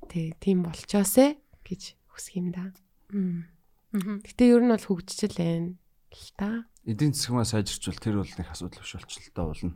Тэг 0.08 0.38
тийм 0.40 0.68
болчоосэ 0.68 1.40
гэж 1.66 1.82
хүсэх 2.12 2.40
юм 2.40 2.52
да. 2.54 2.72
Гэтэ 3.12 4.44
ер 4.52 4.62
нь 4.64 4.72
бол 4.72 4.86
хөгжижл 4.86 5.36
байна 5.36 5.76
л 5.76 6.30
та. 6.38 6.68
Эдийн 6.88 7.12
засгмаа 7.16 7.48
сайжирчвал 7.48 8.00
тэр 8.00 8.22
бол 8.22 8.30
нэг 8.30 8.48
асуудал 8.48 8.84
биш 8.84 8.94
болчихлоо 8.96 9.46
болно. 9.52 9.74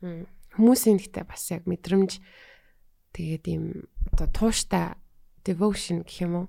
Мм. 0.00 0.26
Хүмүүсийн 0.58 0.98
гэхдээ 1.00 1.24
бас 1.24 1.44
яг 1.50 1.64
мэдрэмж 1.64 2.20
тэгээд 3.14 3.44
ийм 3.48 3.64
одоо 4.12 4.28
тууштай 4.28 4.98
devotion 5.44 6.04
гэх 6.04 6.24
юм 6.24 6.32
уу. 6.34 6.46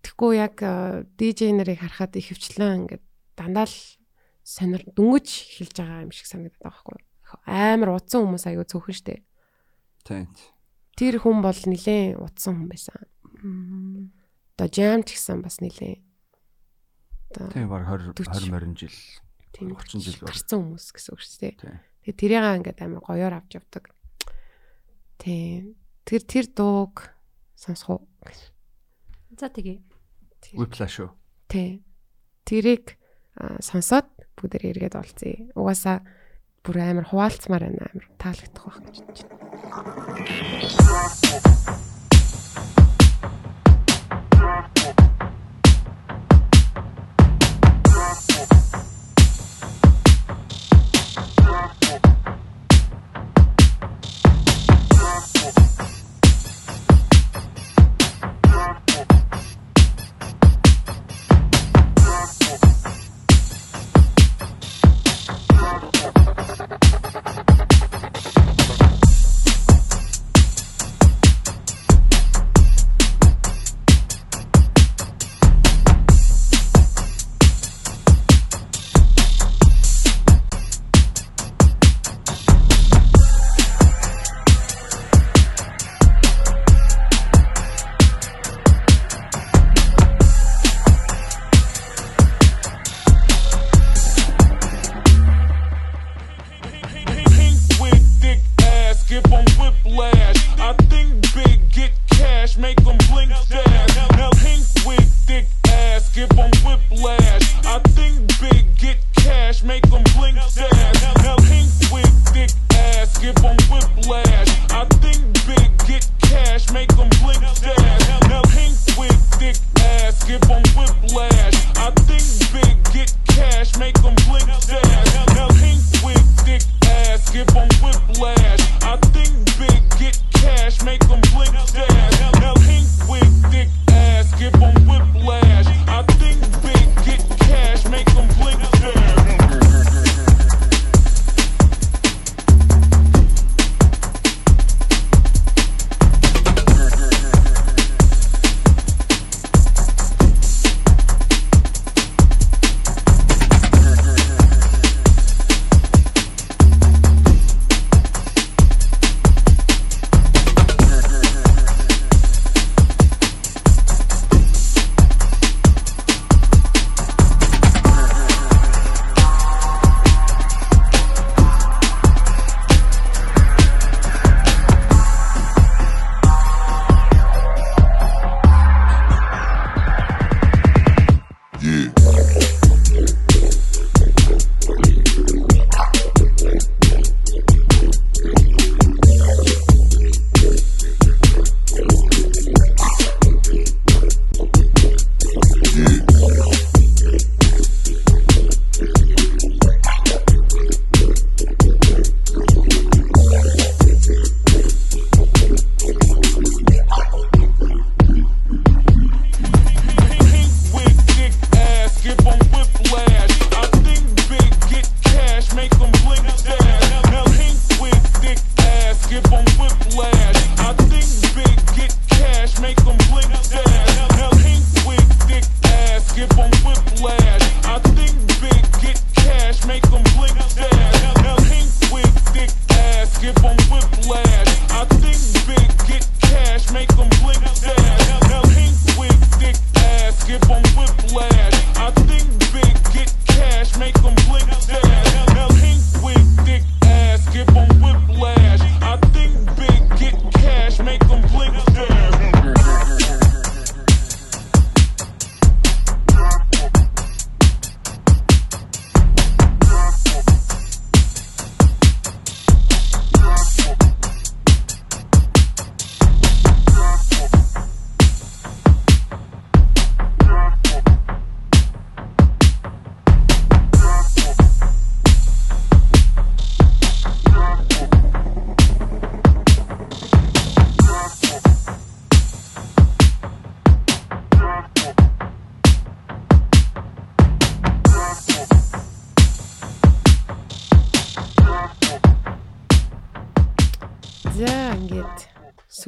Тэгэхгүй 0.00 0.32
яг 0.40 0.56
э, 0.64 1.04
DJ 1.20 1.52
нарыг 1.52 1.80
харахад 1.80 2.16
их 2.16 2.32
хвчлэн 2.32 2.88
ингээд 2.88 3.04
дандаа 3.36 3.68
л 3.68 3.78
сонир 4.44 4.82
дөнгөж 4.96 5.28
эхэлж 5.60 5.76
байгаа 5.76 6.04
юм 6.08 6.12
шиг 6.12 6.26
санагдаад 6.26 6.64
байгаа 6.64 6.72
байхгүй. 6.72 6.98
Амар 7.46 7.90
утсан 8.00 8.24
хүмүүс 8.26 8.44
аягүй 8.48 8.66
цөөхөн 8.66 8.96
штэ. 8.96 9.22
Тийм. 10.04 10.26
Тэр 10.96 11.20
хүн 11.20 11.44
бол 11.44 11.54
нилээн 11.54 12.18
утсан 12.18 12.56
хүн 12.56 12.68
байсан. 12.72 12.96
Одоо 14.56 14.68
jam 14.72 15.04
ч 15.04 15.14
гэсэн 15.16 15.44
бас 15.44 15.60
нилээн. 15.60 16.00
Тийм 17.54 17.68
баг 17.70 17.86
20 17.86 18.16
40. 18.16 18.50
20 18.50 18.74
20 18.74 18.80
жил. 18.80 18.98
тийм 19.54 19.76
30 19.76 20.00
жил 20.00 20.18
гарсан 20.24 20.58
хүмүүс 20.64 20.86
гэсэн 20.96 21.12
үг. 21.14 21.22
Тийм. 21.22 21.78
Тэгээ 22.04 22.16
тэрийг 22.16 22.44
ингээд 22.58 22.80
амар 22.82 23.04
гоёор 23.04 23.34
авч 23.38 23.60
явдаг. 23.60 23.92
Тийм. 25.20 25.76
Тэр 26.08 26.22
тэр 26.24 26.46
дууг 26.50 27.12
сонсох 27.54 28.00
уу? 28.00 28.08
За 29.36 29.46
тэгээ. 29.52 29.89
Whiplash 30.54 30.96
шүү. 31.00 31.10
тий. 31.50 31.82
Тэрийг 32.46 32.98
сонсоод 33.60 34.06
бүгдээр 34.38 34.70
эргээд 34.74 34.94
олцъя. 34.98 35.50
Угаасаа 35.54 36.02
бүр 36.64 36.76
амар 36.80 37.06
хуваалцмаар 37.08 37.62
байна 37.70 37.90
амар 37.90 38.06
таалагдах 38.18 38.64
байх 38.66 38.78
гэж 38.90 39.24
байна. 39.24 39.30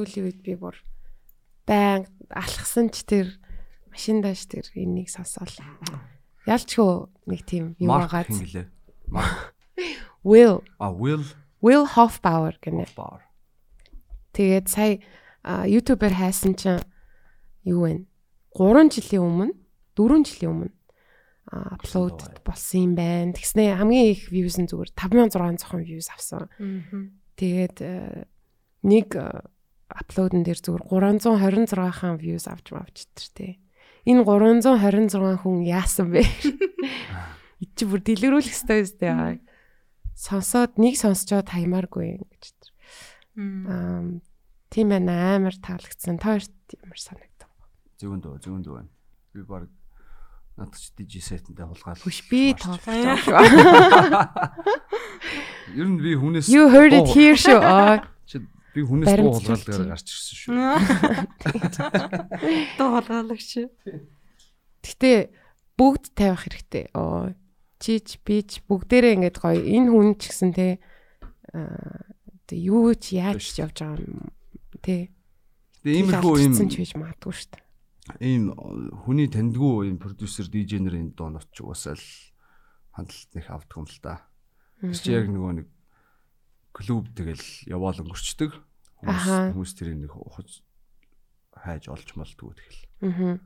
Сүүлийн 0.02 0.26
үед 0.26 0.42
би 0.42 0.58
бүр 0.58 0.74
баян 1.62 2.10
алхсан 2.34 2.90
ч 2.90 3.06
тэр 3.06 3.38
машиндааш 3.94 4.50
тэр 4.50 4.66
энийг 4.74 5.06
сонсоол. 5.06 5.54
Ялчгүй 6.42 7.06
нэг 7.30 7.46
тийм 7.46 7.78
юм. 7.78 7.86
Марк 7.86 8.10
Will 10.26 10.62
а 10.78 10.90
Will 10.90 11.22
Will 11.62 11.86
Hofbauer 11.86 12.58
гэнэ. 12.58 12.90
Bar. 12.98 13.22
Тэгээд 14.34 14.66
сая 14.66 14.98
YouTube-ээр 15.46 16.18
хайсан 16.18 16.58
чинь 16.58 16.82
юу 17.62 17.86
вэ? 17.86 18.02
3 18.58 18.90
жилийн 18.90 19.22
өмнө, 19.22 19.54
4 19.94 20.26
жилийн 20.26 20.50
өмнө 20.50 20.74
а, 21.46 21.78
апплод 21.78 22.42
болсон 22.42 22.90
юм 22.90 22.92
байна. 22.98 23.34
Тэгснэ 23.34 23.78
хамгийн 23.78 24.10
их 24.10 24.34
views 24.34 24.58
нь 24.58 24.66
зүгээр 24.66 24.98
5600 24.98 25.86
views 25.86 26.10
авсан. 26.10 26.50
Тэгээд 27.38 27.78
э, 27.82 28.26
нэг 28.82 29.14
апплодн 29.92 30.42
дээр 30.42 30.60
зүгээр 30.60 30.84
326 30.88 32.00
хаан 32.00 32.16
views 32.18 32.48
авч 32.48 32.72
авч 32.72 33.06
тэр 33.12 33.28
тий. 33.36 33.52
Энэ 34.08 34.24
326 34.24 35.44
хүн 35.44 35.62
яасан 35.62 36.10
бэ? 36.10 36.24
Ий 37.62 37.68
чи 37.76 37.84
бүр 37.86 38.00
дэлгэрүүлэх 38.02 38.50
ёстой 38.50 38.82
юм 38.82 38.90
дээ. 38.98 39.38
Сонсоод 40.18 40.80
нэг 40.80 40.96
сонсчоод 40.98 41.52
хаймааргүй 41.52 42.18
гэж. 42.18 42.44
Аа 43.38 44.18
тийм 44.72 44.88
ээ 44.96 45.04
амар 45.04 45.54
таалагдсан. 45.60 46.16
Та 46.16 46.40
хоёрт 46.40 46.56
ямар 46.72 46.98
санагдав? 46.98 47.52
Зөвөн 48.00 48.20
дөө, 48.24 48.40
зөвөн 48.40 48.64
дөө 48.64 48.74
байна. 48.80 48.90
Би 49.36 49.44
баг 49.44 49.68
надад 50.56 50.80
ч 50.80 50.88
DJ 50.96 51.20
сетэнтэй 51.20 51.68
хулгаал. 51.68 52.00
Хүш 52.00 52.24
би 52.28 52.56
шүү. 52.56 52.80
Ер 55.76 55.86
нь 55.88 56.00
би 56.00 56.16
хүнээс 56.16 56.48
You 56.48 56.68
heard 56.68 56.92
it 56.92 57.08
here 57.12 57.36
шүү. 57.36 57.60
Аа, 57.60 58.04
Чи 58.28 58.40
би 58.72 58.80
хүнээс 58.82 59.16
дуу 59.16 59.32
хулгаалгаар 59.36 59.62
зүйлч. 59.62 59.90
гарч 59.92 60.06
ирсэн 60.08 60.36
шүү. 60.40 60.56
Доо 62.78 62.88
холгоолагч. 62.96 63.50
Гэтэ 64.82 65.12
бүгд 65.76 66.04
тавих 66.16 66.42
хэрэгтэй. 66.48 66.84
Оо 66.96 67.32
чич 67.82 68.22
бич 68.22 68.62
бүгдээрээ 68.70 69.16
ингэж 69.18 69.36
гоё 69.42 69.60
энэ 69.60 69.90
хүн 69.90 70.14
ч 70.16 70.30
гэсэн 70.30 70.50
те 70.54 70.78
юу 72.52 72.94
ч 72.94 73.18
яаж 73.18 73.42
ч 73.42 73.58
явж 73.64 73.82
байгаа 73.82 74.04
юм 74.06 74.30
те. 74.78 75.10
Тэгээ 75.82 75.98
иймэрхүү 76.06 76.34
юм 76.46 76.54
ч 76.54 76.72
хийж 76.78 76.92
магадгүй 76.94 77.32
шүү 77.34 77.50
дээ. 77.56 77.64
ийм 78.22 78.54
хүний 79.02 79.28
таньдгүй 79.30 79.88
ийм 79.90 79.98
продюсер 79.98 80.46
DJ 80.46 80.82
нарын 80.84 81.16
доонот 81.16 81.48
ч 81.50 81.64
угаасаа 81.64 81.96
л 81.96 82.06
хандлт 82.94 83.30
нэг 83.34 83.46
авдаг 83.48 83.76
юм 83.78 83.86
л 83.88 83.98
та. 83.98 84.28
Тэр 84.78 84.94
чи 84.94 85.10
яг 85.16 85.26
нөгөө 85.26 85.52
нэг 85.58 85.66
клуб 86.72 87.08
тэгэл 87.12 87.44
яваал 87.68 88.00
өнгөрчдөг. 88.02 88.50
Хүмүүс 89.02 89.26
хүмүүс 89.52 89.72
тэрийг 89.76 89.98
нэг 90.08 90.12
ухаж 90.16 90.64
хайж 91.52 91.88
олж 91.92 92.08
молдгоо 92.16 92.52
тэгэл. 92.56 92.80
Аа. 93.06 93.36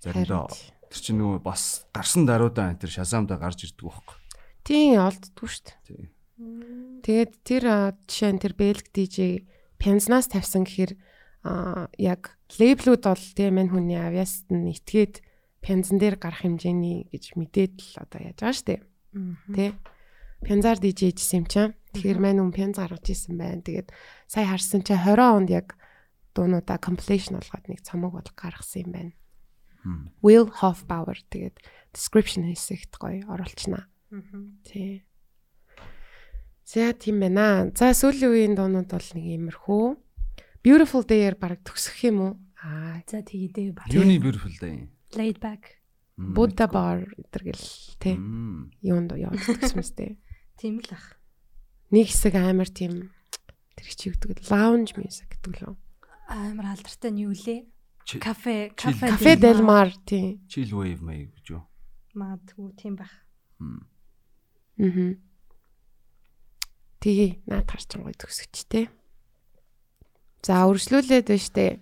Заримдаа 0.00 0.48
тэр 0.90 1.00
чи 1.00 1.12
нөгөө 1.14 1.42
бас 1.44 1.86
гарсан 1.94 2.24
даруйдаа 2.24 2.72
энэ 2.72 2.82
тэр 2.82 2.92
шазамдаа 3.02 3.38
гарч 3.38 3.68
ирдэг 3.68 3.84
байхгүй. 3.84 4.16
Тийм 4.64 5.00
олддгүй 5.00 5.48
шүү 5.48 5.64
дээ. 5.66 5.78
Тий. 5.86 6.04
Тэгээд 7.04 7.32
тэр 7.44 7.64
жишээ 8.08 8.32
нь 8.32 8.42
тэр 8.42 8.54
Бэлг 8.56 8.86
DJ 8.96 9.44
Пензнаас 9.76 10.32
тавьсан 10.32 10.64
гэхээр 10.64 10.92
а 11.44 11.88
яг 11.96 12.36
лейблүүд 12.56 13.04
бол 13.04 13.26
тийм 13.36 13.56
мань 13.56 13.72
хүний 13.72 13.96
авьяаст 13.96 14.48
нь 14.52 14.72
итгээд 14.72 15.24
Пензен 15.60 16.00
дээр 16.00 16.16
гарах 16.16 16.40
хэмжээний 16.40 17.12
гэж 17.12 17.36
мэдээд 17.36 17.74
л 17.80 17.92
одоо 18.00 18.20
яаж 18.24 18.38
байгаа 18.40 18.56
штэ. 18.56 18.76
Тэ. 19.52 19.76
Пензар 20.40 20.80
DJ 20.80 21.12
гэсэн 21.12 21.44
юм 21.44 21.46
чам. 21.46 21.68
Тэгэхээр 21.92 22.18
мань 22.22 22.40
хүн 22.40 22.52
Пенз 22.54 22.76
гаргаж 22.80 23.04
исэн 23.12 23.36
байна. 23.36 23.60
Тэгээд 23.60 23.92
сая 24.30 24.46
харсан 24.48 24.80
чи 24.86 24.94
20 24.96 25.20
онд 25.20 25.50
яг 25.52 25.76
дуунуудаа 26.32 26.78
compilation 26.80 27.36
болгоод 27.36 27.66
нэг 27.68 27.80
цомог 27.84 28.16
бол 28.16 28.30
гаргасан 28.34 28.88
юм 28.88 28.92
байна. 28.92 29.12
Will 30.24 30.48
Hofbauer 30.48 31.18
тэгээд 31.32 31.60
description 31.92 32.48
хэсэгт 32.48 32.96
гоё 32.96 33.24
оруулчихна. 33.28 33.88
Тий. 34.64 35.04
За 36.64 36.92
тийм 36.94 37.20
байна. 37.20 37.68
За 37.74 37.92
сүүлийн 37.92 38.30
үеийн 38.30 38.54
дуунууд 38.56 38.88
бол 38.88 39.08
нэг 39.16 39.24
иймэрхүү. 39.24 39.84
Beautiful 40.62 41.02
Day-ээр 41.08 41.36
баг 41.40 41.64
төгсөх 41.64 41.96
юм 42.04 42.16
уу? 42.20 42.32
Аа, 42.60 43.00
За 43.08 43.24
тэгээд 43.24 43.72
баг. 43.72 43.88
Юуны 43.88 44.20
beautiful 44.20 44.52
day. 44.60 44.88
Laid 45.16 45.40
back. 45.40 45.80
Buddha 46.20 46.68
Bar 46.68 47.08
гэдэг 47.16 47.56
л 47.56 47.64
тий. 47.96 48.14
Юунд 48.84 49.16
яваад 49.16 49.40
төгсмөстэй. 49.40 50.20
Тийм 50.60 50.76
л 50.84 50.92
ах. 50.92 51.16
Нэг 51.88 52.12
хэсэг 52.12 52.36
амар 52.36 52.68
тийм 52.68 53.08
тэр 53.80 53.88
чи 53.96 54.12
гэдэг 54.12 54.44
lounge 54.52 54.92
music 54.92 55.32
гэдэг 55.40 55.56
л 55.56 55.72
үү? 55.72 55.76
Амар 56.28 56.76
алдартай 56.76 57.16
нь 57.16 57.24
юу 57.24 57.32
лээ? 57.32 57.64
Кафе, 58.20 58.68
кафе. 58.76 59.08
Cafe 59.08 59.40
Del 59.40 59.64
Mar 59.64 59.88
тий. 60.04 60.36
Chill 60.52 60.68
wave 60.76 61.00
маяг 61.00 61.32
гэж 61.32 61.56
юу? 61.56 61.64
Магадгүй 62.12 62.76
тийм 62.76 63.00
байх. 63.00 63.24
Мм. 63.56 63.88
Аа. 64.84 65.16
Тэгээ 67.00 67.40
наад 67.48 67.64
харчин 67.64 68.04
гоё 68.04 68.12
төгсөж 68.20 68.68
тий. 68.68 68.92
За 70.44 70.68
үргэлжлүүлээд 70.68 71.24
байна 71.24 71.40
штэ. 71.40 71.80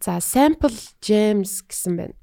За 0.00 0.24
sample 0.24 0.72
gems 1.04 1.60
гэсэн 1.68 2.00
байна. 2.00 2.16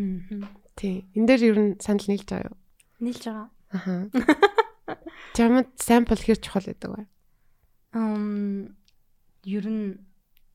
Аа. 0.00 0.48
Тий. 0.72 1.04
Энд 1.12 1.28
дээр 1.28 1.42
ер 1.52 1.58
нь 1.60 1.76
санал 1.84 2.08
нийлж 2.08 2.24
байгаа 2.24 2.48
юу? 2.48 2.56
Нийлж 3.00 3.22
байгаа. 3.28 3.48
Аха. 3.72 3.94
Чамд 5.36 5.68
sample 5.76 6.16
хэр 6.22 6.38
чухал 6.40 6.64
гэдэг 6.64 6.90
вэ? 6.90 7.02
Ам 7.92 8.76
ер 9.44 9.64
нь 9.68 10.00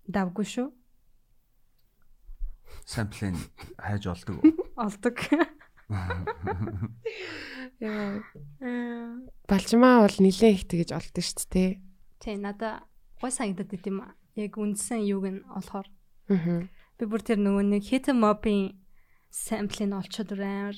давгүй 0.09 0.45
шүү. 0.47 0.67
Самплын 2.87 3.35
хайж 3.77 4.07
олдог. 4.09 4.41
Олдог. 4.79 5.17
Яа. 7.81 8.23
Аа. 8.63 9.11
Балчмаа 9.45 10.07
бол 10.07 10.17
нилээн 10.23 10.55
их 10.55 10.65
тэгэж 10.65 10.89
олдсон 10.95 11.21
шүү 11.21 11.47
дээ. 11.51 11.71
Тэ 12.23 12.39
надаа 12.39 12.87
гой 13.19 13.31
санагдаад 13.31 13.69
байт 13.69 13.85
юм 13.85 14.01
аа. 14.01 14.15
Яг 14.39 14.55
үндсэн 14.57 15.03
юуг 15.03 15.25
нь 15.29 15.43
олохоор 15.51 15.87
Аа. 16.31 16.65
би 16.97 17.03
бүр 17.05 17.21
тэр 17.21 17.37
нөгөө 17.43 17.65
нэг 17.75 17.83
hit 17.91 18.07
mop-ийн 18.15 18.79
sample-ыг 19.29 19.91
олцоод 19.91 20.31
амар 20.31 20.75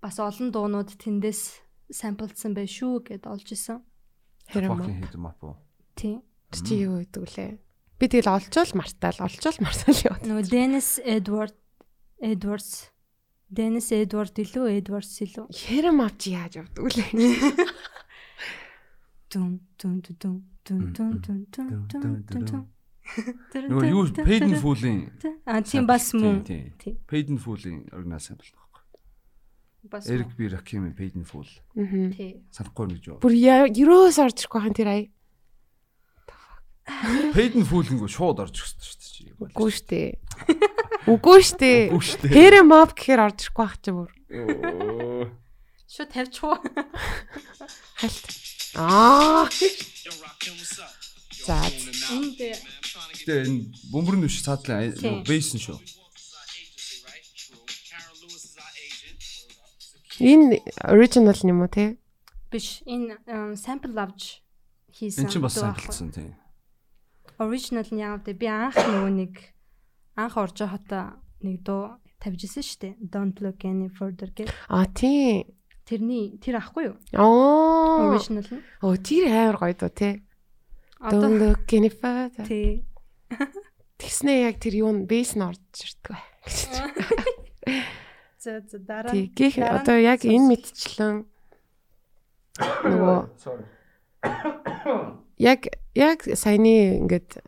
бас 0.00 0.16
олон 0.20 0.50
дуунууд 0.52 0.90
тэндээс 0.96 1.60
самплдсан 1.90 2.52
байх 2.54 2.70
шүү 2.70 3.04
гэд 3.06 3.26
олж 3.26 3.48
исэн. 3.52 3.82
Хэрэм 4.50 4.70
Fucking 4.78 4.98
hit 5.02 5.14
em 5.14 5.26
up. 5.26 5.38
уу? 5.42 5.56
Тий. 5.94 6.20
чи 6.52 6.74
юу 6.86 7.02
гэдэг 7.02 7.24
лээ? 7.36 7.58
Би 7.98 8.04
тэгэл 8.06 8.32
олчвол 8.36 8.72
мартаал, 8.76 9.18
олчвол 9.24 9.58
мартаал 9.60 9.98
яваад. 10.04 10.22
Нөгөө 10.28 10.44
Dennis 10.52 10.88
Edward 11.02 11.56
Edwards 12.20 12.92
Dennis 13.48 13.88
Edward 13.94 14.34
илүү 14.34 14.66
Edwards 14.82 15.12
илүү. 15.22 15.46
Хэрэм 15.54 15.98
авч 16.02 16.22
яаж 16.30 16.52
явдаг 16.60 16.84
лээ? 16.86 17.10
Дүн 19.30 19.60
дүн 19.78 19.94
дүн 20.02 20.16
дүн 20.20 20.82
дүн 20.94 21.12
дүн 21.22 21.42
дүн 21.90 22.02
дүн 22.26 22.44
дүн. 22.46 22.64
Нөгөө 23.70 23.86
юу 23.90 24.04
Paid 24.10 24.42
in 24.50 24.58
Full-ийн 24.58 25.00
А 25.46 25.62
тийм 25.62 25.86
бас 25.86 26.10
мөн. 26.14 26.42
Paid 27.06 27.30
in 27.30 27.38
Full-ийн 27.38 27.86
оригинал 27.94 28.18
сампл. 28.22 28.50
Бас 29.90 30.06
Эрик 30.10 30.34
би 30.36 30.48
Rakim 30.48 30.90
Painful. 30.96 31.46
Аа. 31.76 32.10
Тий. 32.12 32.42
Санахгүй 32.52 32.86
нэг 32.90 33.00
жоо. 33.04 33.18
Бүр 33.22 33.34
ерөөс 33.34 34.18
орж 34.22 34.44
ирэхгүй 34.44 34.60
хаан 34.60 34.76
тэр 34.76 34.88
ая. 34.90 35.06
Painful 37.34 37.82
гингөө 37.86 38.10
шууд 38.10 38.38
орж 38.42 38.62
ирсэн 38.62 38.82
шүү 38.82 38.98
дээ. 39.02 39.34
Үгүй 39.42 39.70
шүү 39.74 39.86
дээ. 39.90 40.10
Үгүй 41.10 41.40
шүү 41.42 41.58
дээ. 41.60 42.34
Хэрэ 42.34 42.60
mob 42.62 42.94
гэхээр 42.94 43.24
орж 43.26 43.38
ирэхгүй 43.46 43.64
байх 43.66 43.76
ч 43.82 43.84
юм 43.90 43.96
уу. 44.06 44.10
Шү 45.90 46.02
тавьчихуу. 46.10 46.58
Хальт. 47.98 48.26
Аа. 48.78 49.46
За. 51.46 51.58
Тэ 53.26 53.46
энэ 53.46 53.70
бөмбөрн 53.90 54.26
биш 54.26 54.42
цаатлаа 54.42 54.90
бейсэн 55.26 55.62
шүү. 55.62 55.78
Энэ 60.20 60.62
original 60.84 61.38
юм 61.44 61.60
уу 61.64 61.70
те? 61.70 61.96
биш 62.50 62.80
энэ 62.86 63.20
sample 63.58 63.96
авч 64.00 64.40
хийсэн. 64.92 65.26
Энд 65.26 65.32
чинь 65.32 65.42
бас 65.44 65.54
дуу 65.58 65.68
ахгүй. 65.68 65.92
самплсан 65.92 66.10
тий. 66.14 66.30
Original 67.38 67.88
нь 67.92 68.00
яав 68.00 68.24
дээ. 68.24 68.40
Би 68.40 68.46
анх 68.48 68.76
нөгөө 68.76 69.12
нэг 69.12 69.34
анх 70.16 70.34
орж 70.40 70.56
байхдаа 70.64 71.20
нэг 71.44 71.60
дуу 71.66 72.00
тавьж 72.22 72.40
исэн 72.48 72.64
шүү 72.64 72.78
дээ. 72.80 72.94
Don't 73.12 73.36
look 73.44 73.60
any 73.66 73.92
further 73.92 74.32
гэх. 74.32 74.48
А 74.68 74.86
тий. 74.88 75.44
Тэрний 75.84 76.38
тэр 76.40 76.58
ахгүй 76.64 76.90
юу? 76.90 76.96
Оо. 77.12 78.16
Original 78.16 78.46
нь. 78.46 78.62
Оо 78.80 78.96
тэр 78.96 79.28
амар 79.28 79.56
гоё 79.60 79.74
доо 79.76 79.92
те. 79.92 80.22
Don't 81.02 81.36
look 81.36 81.68
any 81.76 81.92
further. 81.92 82.46
тий. 82.48 82.86
Тэгснээ 84.00 84.48
яг 84.48 84.56
тэр 84.62 84.80
юу 84.80 84.90
н 84.96 85.04
бейс 85.04 85.36
нь 85.36 85.44
орж 85.44 85.60
ирдэг 85.76 86.16
бай. 86.16 86.24
За 88.46 88.62
за 88.62 88.78
дараа. 88.78 89.10
Тий. 89.10 89.26
Гэх 89.34 89.58
одоо 89.58 89.98
яг 89.98 90.22
энэ 90.22 90.54
мэдчлэн 90.54 91.26
нөгөө 92.62 93.18
яг 95.50 95.66
яг 95.98 96.18
саяны 96.30 97.02
ингээд 97.02 97.42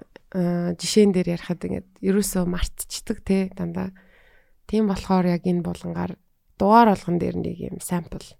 жишээн 0.74 1.14
дээр 1.14 1.38
ярихад 1.38 1.62
ингээд 1.62 2.02
ерөөсөө 2.02 2.50
мартчихдаг 2.50 3.22
те 3.22 3.46
дандаа. 3.54 3.94
Тийм 4.66 4.90
болохоор 4.90 5.38
яг 5.38 5.46
энэ 5.46 5.62
булангаар 5.62 6.18
дугаар 6.58 6.90
болгон 6.90 7.22
дээр 7.22 7.46
нэг 7.46 7.62
юм 7.62 7.78
сампл 7.78 8.34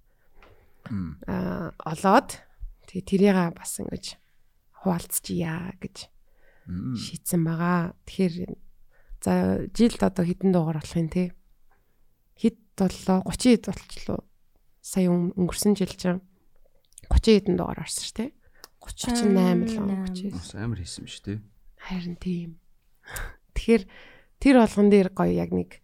аа 1.31 1.79
олоод 1.87 2.43
тэгээ 2.91 3.07
тэрийг 3.07 3.55
бас 3.55 3.79
ингэж 3.79 4.19
хуваалцчихъя 4.83 5.79
гэж 5.79 6.11
шийдсэн 6.67 7.47
байгаа. 7.47 7.95
Тэгэхээр 8.03 8.35
за 9.23 9.63
жилд 9.71 10.03
одоо 10.03 10.27
хэдэн 10.27 10.51
дугаар 10.51 10.83
болох 10.83 10.99
юм 10.99 11.07
те? 11.07 11.38
Боллоо? 12.79 13.19
30 13.27 13.59
хэд 13.59 13.65
болчлоо. 13.67 14.21
Сая 14.81 15.11
өн- 15.11 15.35
өнгөрсөн 15.35 15.75
жил 15.75 15.91
чинь 15.93 16.23
30 17.11 17.43
хэдэн 17.51 17.57
дугаар 17.59 17.83
орсон 17.83 18.05
шүү 18.07 18.17
те. 18.17 18.27
38 18.81 19.75
л 19.75 19.83
он 19.83 20.07
30. 20.07 20.33
Бас 20.33 20.55
амар 20.55 20.79
хийсэн 20.81 21.05
биш 21.05 21.19
тий. 21.21 21.39
Харин 21.77 22.17
тийм. 22.17 22.51
Тэгэхээр 23.59 23.85
тэр 24.39 24.55
болгон 24.63 24.89
дээр 24.89 25.09
гоё 25.13 25.33
яг 25.35 25.51
нэг 25.53 25.83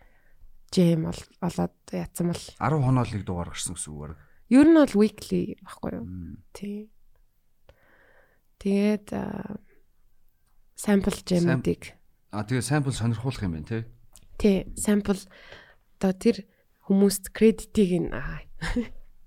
бол 0.74 1.20
олоод 1.42 1.74
ятсан 1.94 2.30
бол 2.34 2.42
10 2.58 2.82
хоноолыг 2.82 3.22
дугаар 3.26 3.50
гарсан 3.54 3.74
гэсэн 3.78 3.90
үг 3.94 4.00
баг. 4.14 4.18
ер 4.50 4.66
нь 4.66 4.74
бол 4.78 4.94
weekly 4.98 5.54
баггүй 5.62 5.90
юу? 5.98 6.04
Мм. 6.06 6.42
Тийм. 6.54 6.90
Тэгээд 8.58 9.06
sample 10.78 11.18
gem-уудыг 11.26 11.94
А 12.34 12.42
тэгээ 12.42 12.64
сампл 12.66 12.90
сонирхуулах 12.90 13.42
юм 13.46 13.54
байна 13.54 13.68
тий. 13.68 13.82
тий 14.38 14.56
sample 14.74 15.20
одоо 16.00 16.12
тэр 16.18 16.36
хүмүүст 16.84 17.32
кредитийг 17.32 18.08
нь 18.08 18.10
аа, 18.12 18.44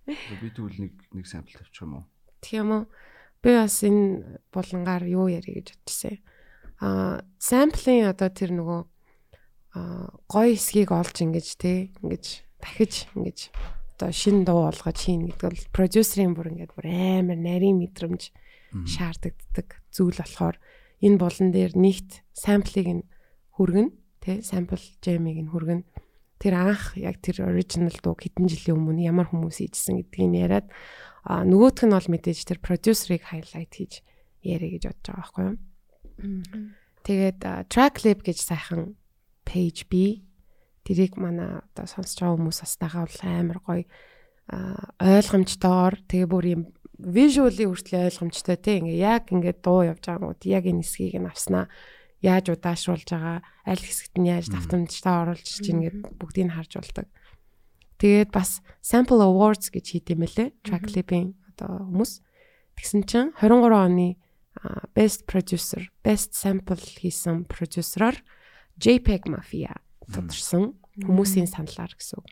Би 0.08 0.48
тэгвэл 0.56 0.88
нэг 0.88 0.94
нэг 1.12 1.26
сампл 1.28 1.52
тавьчих 1.52 1.84
юм 1.84 2.00
уу? 2.00 2.04
Тэг 2.40 2.64
юм 2.64 2.72
уу? 2.72 2.84
Би 3.44 3.52
бас 3.60 3.84
энэ 3.84 4.40
булангаар 4.56 5.04
юу 5.04 5.28
ярих 5.28 5.52
гэж 5.52 5.68
бодчихсан. 5.76 6.24
Аа, 6.80 7.20
sampling 7.36 8.08
одоо 8.08 8.32
тэр 8.32 8.56
нөгөө 8.56 8.82
аа 9.76 10.08
гоё 10.32 10.56
хэсгийг 10.56 10.96
олж 10.96 11.16
ингэж 11.28 11.48
те 11.60 11.92
ингэж 12.00 12.26
дахиж 12.64 13.12
ингэж 13.20 13.52
одоо 14.00 14.10
шин 14.16 14.48
дуу 14.48 14.64
болгож 14.64 14.96
хийн 14.96 15.28
гэдэг 15.28 15.44
бол 15.44 15.74
продюсерийн 15.76 16.34
бүр 16.40 16.56
ингээд 16.56 16.72
бүр 16.72 16.88
амар 16.88 17.36
нарийн 17.36 17.82
мэдрэмж 17.84 18.32
шаарддаг 18.88 19.84
зүйл 19.92 20.16
болохоор 20.24 20.56
энэ 21.04 21.20
булан 21.20 21.50
дээр 21.52 21.76
нэгт 21.76 22.24
самплыг 22.32 22.88
нь 22.88 23.04
хүргэн 23.60 23.92
те 24.24 24.40
сампл 24.40 24.80
жемиг 25.04 25.38
нь 25.42 25.52
хүргэн 25.52 25.82
тэр 26.38 26.54
анх 26.54 26.94
яг 26.98 27.18
тэр 27.22 27.50
оригинал 27.50 27.98
дуу 28.02 28.16
хэдэн 28.18 28.46
жилийн 28.46 28.78
өмнө 28.78 29.10
ямар 29.10 29.28
хүмүүс 29.30 29.62
хийжсэн 29.62 30.06
гэдгийг 30.06 30.34
яриад 30.38 30.68
нөгөөх 31.26 31.84
нь 31.84 31.96
бол 31.96 32.10
мэдээж 32.14 32.40
тэр 32.46 32.60
продюсерыг 32.62 33.26
хайлайт 33.26 33.72
хийж 33.74 34.06
яриа 34.46 34.70
гэж 34.78 34.84
бодож 34.88 35.06
байгаа 35.08 35.18
байхгүй 35.18 35.44
юу. 35.44 35.58
Тэгээд 37.04 37.40
track 37.68 37.96
lib 38.06 38.20
гэж 38.24 38.38
сайхан 38.40 38.96
page 39.44 39.88
B. 39.92 40.24
Тэрийг 40.88 41.20
манай 41.20 41.64
одоо 41.74 41.86
сонсож 41.90 42.20
байгаа 42.22 42.38
хүмүүс 42.38 42.60
бас 42.64 42.74
дагаавал 42.80 43.22
амар 43.24 43.60
гоё 43.60 43.84
ойлгомжтойгоор 45.04 45.96
тэгээ 46.08 46.30
бүр 46.32 46.46
юм 46.48 46.64
visually 46.98 47.68
хүртэл 47.68 48.08
ойлгомжтой 48.08 48.58
те. 48.58 48.80
Ингээ 48.80 49.04
яг 49.04 49.28
ингээ 49.32 49.60
дуу 49.60 49.84
явж 49.84 50.04
байгаа 50.08 50.32
гууд 50.32 50.42
яг 50.48 50.64
энэ 50.64 50.84
хэсгийг 50.84 51.20
нь 51.20 51.28
авснаа 51.28 51.68
яаж 52.22 52.50
удаашруулж 52.54 53.08
байгаа 53.08 53.46
аль 53.66 53.84
хэсэгт 53.84 54.16
нь 54.18 54.30
яаж 54.30 54.50
давтамжтаа 54.50 55.28
оруулж 55.28 55.46
чинь 55.46 55.86
ингээд 55.86 56.18
бүгдийг 56.18 56.48
нь 56.50 56.56
харж 56.56 56.82
болдог. 56.82 57.08
Тэгээд 57.98 58.30
бас 58.34 58.62
sample 58.82 59.22
awards 59.22 59.70
гэж 59.74 59.86
хийдэм 59.98 60.22
мэлээ 60.22 60.48
track 60.66 60.94
lib-ийн 60.94 61.38
одоо 61.54 61.86
хүмүүс. 61.90 62.22
Тэгсэн 62.78 63.02
чинь 63.10 63.34
23 63.42 63.74
оны 63.74 64.18
best 64.94 65.26
producer, 65.30 65.90
best 66.06 66.34
sample 66.34 66.78
хийсэн 66.78 67.46
продюсероор 67.46 68.18
JPEG 68.78 69.30
Mafia 69.30 69.82
тодорсон 70.06 70.78
хүмүүсийн 71.02 71.50
саналаар 71.50 71.94
гэсэн 71.94 72.18
үг. 72.22 72.28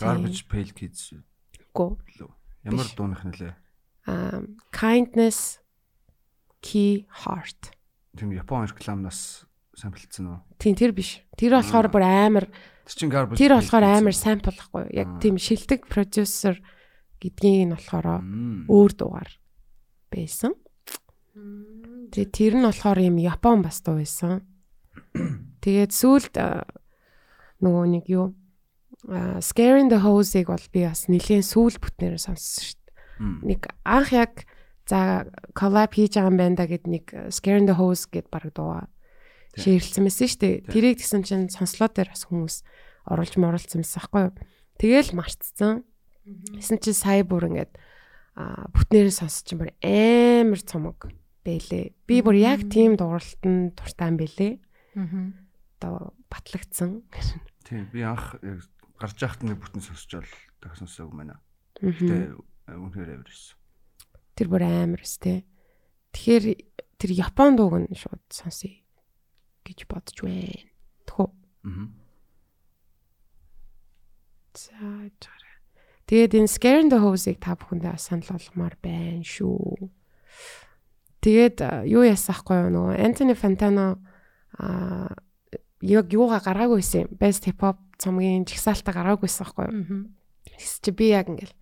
Garbage 0.00 0.48
Pail 0.48 0.72
Kids 0.72 1.12
лөө. 2.20 2.32
Ямар 2.64 2.88
дууных 2.96 3.24
нэлээ? 3.24 3.52
А, 4.08 4.44
kindness 4.72 5.60
key 6.60 7.08
heart. 7.24 7.72
Тийм 8.16 8.32
Япон 8.34 8.66
рекламнаас 8.66 9.46
самплцсан 9.76 10.26
уу? 10.26 10.38
Тийм 10.58 10.74
тэр 10.74 10.92
биш. 10.92 11.22
Тэр 11.38 11.58
болохоор 11.58 11.88
бүр 11.90 12.04
амар 12.04 12.46
Тэр 12.90 13.54
болохоор 13.54 13.84
амар 13.86 14.14
байхгүй 14.14 14.80
юу? 14.82 14.90
Яг 14.90 15.08
тийм 15.22 15.38
шилдэг 15.38 15.86
продюсер 15.86 16.58
гэдгийг 17.22 17.70
нь 17.70 17.74
болохоор 17.76 18.18
өөр 18.66 18.92
дуугаар 18.98 19.30
байсан. 20.10 20.58
Тэгээ 22.10 22.34
тэр 22.34 22.54
нь 22.58 22.66
болохоор 22.66 22.98
юм 22.98 23.22
Япон 23.22 23.62
бас 23.62 23.78
дуу 23.78 24.02
байсан. 24.02 24.42
Тэгээд 25.62 25.92
сүүлд 25.94 26.34
нөгөө 27.62 27.86
нэг 27.94 28.04
юу 28.10 28.34
Scaring 29.40 29.88
the 29.88 30.02
Hose-ыг 30.02 30.50
бол 30.50 30.66
би 30.74 30.84
бас 30.84 31.06
нэлийн 31.08 31.46
сүүл 31.46 31.80
бүтнээр 31.80 32.20
сонссон 32.20 32.74
шүү 32.74 32.76
дээ. 32.76 33.48
Нэг 33.48 33.60
анх 33.86 34.12
яг 34.12 34.44
за 34.90 35.30
collab 35.54 35.94
хийж 35.94 36.18
байгаа 36.18 36.30
юм 36.34 36.38
байна 36.38 36.58
да 36.58 36.66
гэд 36.66 36.84
нэг 36.90 37.04
а, 37.14 37.30
Scaring 37.30 37.70
the 37.70 37.78
Hose 37.78 38.10
гэд 38.10 38.26
баг 38.26 38.50
дуу 38.50 38.90
шеэрлсэн 39.54 40.02
байсан 40.06 40.26
шүү 40.26 40.40
дээ. 40.42 40.56
Тэрийг 40.66 40.98
тэгсэн 40.98 41.22
чинь 41.22 41.46
сонслоо 41.50 41.90
дээр 41.90 42.10
бас 42.10 42.26
хүмүүс 42.26 42.56
оруулж 43.06 43.34
моролцсон 43.38 43.82
байсан 43.82 43.98
байхгүй 44.02 44.22
юу? 44.26 44.34
Тэгэл 44.78 45.10
марцсан. 45.14 45.86
Тэсэн 46.26 46.78
чинь 46.82 46.98
сая 46.98 47.22
бүр 47.22 47.50
ингээд 47.50 47.74
а 48.38 48.70
бүтнээрээ 48.70 49.14
сонсч 49.14 49.50
чинь 49.50 49.62
бүр 49.62 49.74
амар 49.82 50.62
цомог 50.62 51.10
бэлээ. 51.42 51.94
Би 52.06 52.16
бүр 52.22 52.36
яг 52.38 52.66
тийм 52.70 52.94
дууралтанд 52.94 53.74
дуртай 53.74 54.08
юм 54.10 54.16
бэлээ. 54.18 54.52
Одоо 55.80 56.14
батлагдсан. 56.30 57.02
Тийм 57.66 57.90
би 57.90 58.06
анх 58.06 58.38
яг 58.42 58.66
гарч 59.00 59.18
яхад 59.18 59.42
нэг 59.42 59.58
бүтэн 59.58 59.82
сонсчол 59.82 60.26
дахиж 60.62 60.86
сонсоогүй 60.86 61.16
байна. 61.24 61.40
Мгм. 61.80 61.96
Гэтэ 61.96 62.16
үнэхээр 62.78 63.10
авир 63.18 63.26
байсан. 63.26 63.59
Тэр 64.34 64.46
бүр 64.50 64.64
амар 64.66 65.02
өс 65.02 65.18
тээ. 65.18 65.44
Тэгэхээр 66.14 66.44
тэр 67.00 67.10
Япон 67.14 67.56
дууг 67.56 67.74
нь 67.80 67.94
шууд 67.94 68.22
сонсъё 68.30 68.74
гэж 69.64 69.78
бодож 69.86 70.18
байна. 70.20 70.68
Тэхүү. 71.06 71.28
Аа. 71.66 71.86
За 74.54 74.74
жаарай. 75.22 75.56
Тэгээд 76.10 76.34
энэ 76.42 76.50
Scare 76.50 76.90
the 76.90 76.98
Hose-ыг 76.98 77.38
та 77.38 77.54
бүхэндээ 77.54 77.94
санал 78.02 78.34
болгомоор 78.34 78.74
байна 78.82 79.22
шүү. 79.22 79.88
Тэгээд 81.22 81.86
юу 81.86 82.02
яасан 82.02 82.34
хгүй 82.34 82.58
юу 82.66 82.70
нөгөө 82.74 82.98
Anthony 82.98 83.36
Fantano 83.38 84.02
а 84.58 85.14
яг 85.84 86.10
юугаа 86.10 86.42
гаргаагүйсэн 86.42 87.06
юм. 87.06 87.10
Best 87.14 87.46
Hip 87.46 87.62
Hop 87.62 87.78
цомгийн 88.00 88.42
жигсаалтаа 88.42 88.90
гаргаагүйсэн 88.90 89.46
хгүй 89.46 89.64
юу. 89.70 90.10
Тэс 90.48 90.82
чи 90.82 90.90
би 90.90 91.14
яг 91.14 91.30
ингээл 91.30 91.54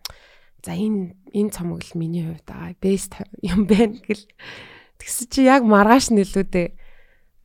за 0.65 0.73
энэ 0.75 1.15
энэ 1.35 1.55
цомог 1.55 1.83
л 1.87 1.99
миний 1.99 2.27
хувьд 2.27 2.49
аа 2.51 2.75
best 2.79 3.19
юм 3.43 3.67
байна 3.71 3.99
гэл 4.03 4.25
тэгс 4.99 5.31
чи 5.31 5.47
яг 5.47 5.63
маргааш 5.63 6.11
нэлүүдээ 6.11 6.69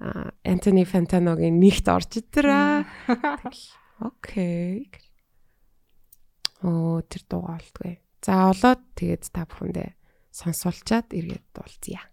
а 0.04 0.36
Anthony 0.44 0.84
Fantano-гийн 0.84 1.64
нэгт 1.64 1.88
орж 1.88 2.20
идраа. 2.20 2.84
Окей. 4.04 4.92
Оо 6.60 7.00
тэр 7.08 7.24
дуугаа 7.24 7.56
олдгүй. 7.56 8.04
За 8.20 8.52
олоод 8.52 8.84
тэгээд 9.00 9.32
та 9.32 9.48
бүхэндээ 9.48 9.96
сонсуулчаад 10.36 11.08
эргээд 11.16 11.46
дуулцъя. 11.56 12.04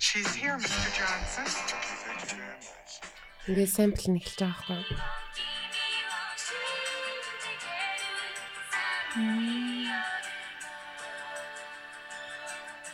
She's 0.00 0.32
here, 0.36 0.56
Mr. 0.56 0.90
Johnson. 0.96 1.48
Ингээд 3.48 3.74
сампл 3.74 4.06
нь 4.06 4.20
эхэлж 4.22 4.38
байгаа 4.38 4.86
байхгүй? 4.86 4.98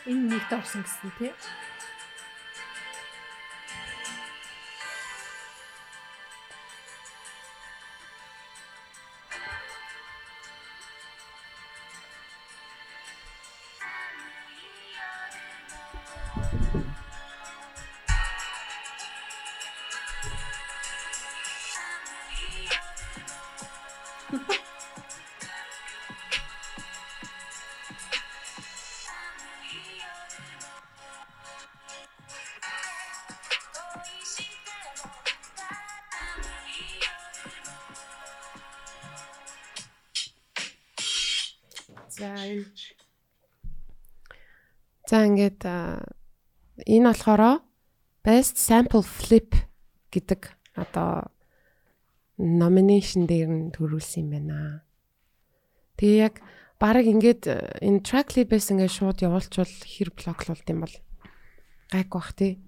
Энэ 0.09 0.25
нэгт 0.25 0.51
орсон 0.57 0.81
гэсэн 0.81 1.11
тий. 1.21 1.31
Ингээд 45.39 45.63
энэ 46.83 47.07
болохоор 47.07 47.63
Best 48.27 48.59
Sample 48.59 49.07
Flip 49.07 49.55
гэдэг 50.11 50.51
одоо 50.75 51.31
nomination 52.35 53.23
дээр 53.23 53.47
нь 53.47 53.71
төрүүлсэн 53.71 54.27
юм 54.27 54.29
байна. 54.35 54.83
Тэгээ 55.95 56.19
яг 56.19 56.35
баг 56.75 57.07
ингээд 57.07 57.47
энэ 57.79 58.03
tracklist 58.03 58.75
ингээд 58.75 58.91
шууд 58.91 59.23
явуулчвал 59.23 59.71
хэр 59.71 60.11
блоклуулд 60.11 60.67
юм 60.67 60.83
бол 60.83 60.95
гайг 61.87 62.09
бах 62.11 62.35
тий. 62.35 62.59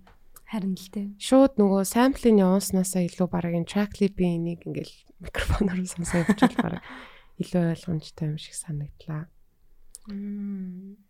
Харин 0.47 0.75
л 0.79 0.87
дээ. 0.91 1.15
Шууд 1.19 1.59
нөгөө 1.59 1.83
sample-ыг 1.83 2.39
явуулснаасаа 2.39 3.03
илүү 3.07 3.27
баг 3.27 3.51
энэ 3.51 3.67
tracklist 3.67 4.15
би 4.15 4.31
энийг 4.31 4.63
ингээд 4.63 4.91
микрофоноор 5.19 5.83
сонсоо 5.83 6.23
явуучвал 6.23 6.55
баг 6.59 6.75
илүү 7.43 7.75
ойлгомжтой 7.75 8.31
юм 8.31 8.39
шиг 8.39 8.55
санагдлаа. 8.55 9.27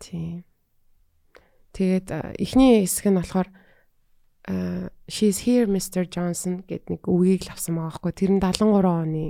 Тийм. 0.01 0.45
Тэгээд 1.71 2.07
эхний 2.39 2.83
хэсэг 2.83 3.07
нь 3.11 3.19
болохоор 3.19 3.49
She's 5.07 5.45
here 5.45 5.67
Mr 5.69 6.03
Johnson 6.09 6.65
гэд 6.65 6.89
нэг 6.89 7.05
үгийг 7.05 7.45
л 7.45 7.53
авсан 7.53 7.77
байгаа 7.77 7.93
хгүй. 7.95 8.11
Тэр 8.11 8.31
нь 8.35 8.41
73 8.41 8.83
оны 8.83 9.25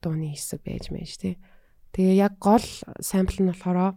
дууны 0.00 0.32
хэсэг 0.32 0.64
байж 0.64 0.88
мэж 0.88 1.10
тий. 1.20 1.34
Тэгээ 1.92 2.24
яг 2.24 2.40
гол 2.40 2.64
сампл 2.98 3.44
нь 3.44 3.50
болохоор 3.52 3.94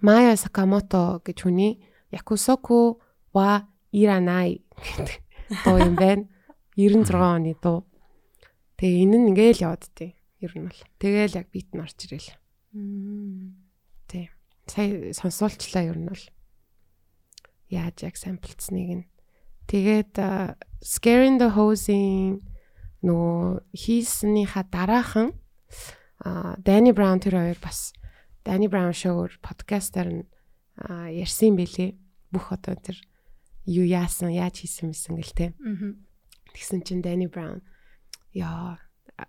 Maya 0.00 0.32
Sakamoto 0.34 1.20
гэж 1.20 1.44
хүний 1.44 1.84
Yakusoku 2.08 2.98
wa 3.36 3.68
Iranai 3.92 4.64
гэдэг 4.80 5.20
дуу 5.62 5.76
юм 5.76 5.94
байна. 5.94 6.24
96 6.80 7.12
оны 7.12 7.52
дуу. 7.60 7.84
Тэгээ 8.80 9.02
энэ 9.04 9.16
нь 9.20 9.28
ингээл 9.36 9.64
яваад 9.68 9.84
тий. 9.92 10.16
Ер 10.40 10.56
нь 10.56 10.64
бол. 10.64 10.80
Тэгээл 10.96 11.36
яг 11.36 11.52
бит 11.52 11.68
нь 11.76 11.84
орж 11.84 12.00
ирэл. 12.08 12.32
Тий. 12.32 13.61
Сая 14.72 15.12
сонсуулчлаа 15.12 15.84
ер 15.84 16.00
нь 16.00 16.08
бол. 16.08 16.24
Яаж 17.68 18.08
яг 18.08 18.16
самплцсныг 18.16 18.88
нь. 19.04 19.04
Тэгээд 19.68 20.16
Scaring 20.80 21.36
the 21.36 21.52
Hose-ийн 21.52 22.40
нөгөө 23.04 23.68
хийснийхаа 23.76 24.64
дараахан 24.72 25.36
Danny 26.64 26.96
Brown 26.96 27.20
тэр 27.20 27.36
хоёр 27.36 27.60
бас 27.60 27.92
Danny 28.48 28.66
Brown 28.72 28.96
show-ор 28.96 29.36
подкастаар 29.44 30.08
нь 30.08 30.24
ярьсан 30.80 31.52
байлээ. 31.52 32.00
Бүх 32.32 32.48
одоо 32.56 32.72
тэр 32.80 32.96
юу 33.68 33.84
яасан, 33.84 34.32
яаж 34.32 34.64
хийсэн 34.64 34.90
мэсэн 34.90 35.20
гэл. 35.20 35.52
Аа. 35.52 36.00
Тэгсэн 36.56 36.80
чинь 36.80 37.04
Danny 37.04 37.28
Brown 37.28 37.60
яа 38.32 38.80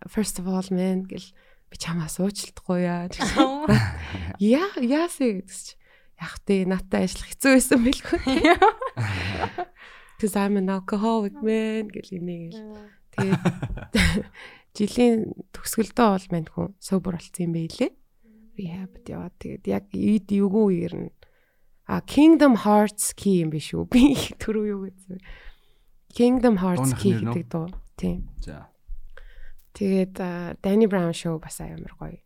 first 0.08 0.40
of 0.40 0.48
all 0.48 0.66
man 0.72 1.04
гэл 1.04 1.36
би 1.74 1.82
чамаас 1.82 2.22
уучлахгүй 2.22 2.86
яа. 2.86 3.10
Яа 4.38 4.70
яасэ 4.78 5.42
гэсэн 5.42 5.74
чи 5.74 5.74
яг 6.22 6.38
тэ 6.46 6.64
наттай 6.70 7.10
ажиллах 7.10 7.34
хэцүү 7.34 7.52
байсан 7.58 7.80
байлгүй. 7.82 8.22
Cuz 10.22 10.38
I'm 10.38 10.62
an 10.62 10.70
alcoholic 10.70 11.36
man 11.42 11.90
гэл 11.90 12.22
энийг 12.22 12.54
л. 12.54 12.78
Тэгээд 13.18 13.44
жилийн 14.78 15.18
төгсгөлдөө 15.52 16.08
бол 16.14 16.28
мань 16.30 16.50
хүн 16.54 16.70
sober 16.78 17.18
болсон 17.18 17.50
юм 17.50 17.54
байлээ. 17.58 17.92
Rehab 18.54 18.94
яваад 19.10 19.36
тэгээд 19.42 19.66
яг 19.66 19.86
ид 19.98 20.30
эвгүй 20.30 20.66
үеэр 20.70 20.96
нь 21.10 21.12
а 21.90 22.00
Kingdom 22.06 22.64
Hearts 22.64 23.12
key 23.18 23.44
юм 23.44 23.52
биш 23.52 23.74
үү? 23.74 23.90
Би 23.90 24.16
түрүү 24.40 24.66
юу 24.70 24.82
гэсэн. 24.88 25.20
Kingdom 26.14 26.62
Hearts 26.62 26.96
key 26.96 27.18
гэдэг 27.20 27.50
дуу. 27.50 27.68
Тийм. 27.98 28.30
За. 28.40 28.72
Тэгээд 29.74 30.16
Danny 30.62 30.86
Brown 30.86 31.14
show 31.14 31.42
бас 31.42 31.58
амар 31.62 31.94
гоё. 31.98 32.22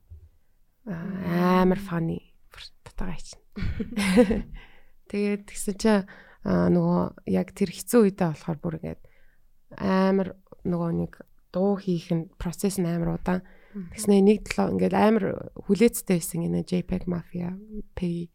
Амар 0.87 1.79
funny. 1.79 2.35
Татагаа 2.83 3.19
чинь. 3.19 3.43
Тэгээд 5.11 5.47
тэгсэн 5.47 5.75
чинь 5.79 6.07
нөгөө 6.47 7.27
яг 7.31 7.51
тэр 7.55 7.71
хэцүү 7.71 8.11
үедээ 8.11 8.27
болохоор 8.31 8.59
бүр 8.59 8.75
ингээд 8.79 9.01
амар 9.79 10.35
нөгөө 10.67 10.91
нэг 10.95 11.13
дуу 11.51 11.79
хийх 11.79 12.11
нь 12.11 12.27
процесс 12.35 12.79
нь 12.79 12.87
амар 12.87 13.19
удаан. 13.19 13.43
Тэгснэ 13.95 14.19
нэг 14.23 14.47
толоо 14.47 14.75
ингээд 14.75 14.95
амар 14.95 15.51
хүлээцтэй 15.55 16.19
байсан 16.19 16.43
гинэ 16.43 16.67
JPEG 16.67 17.07
Mafia 17.07 17.55
P. 17.95 18.31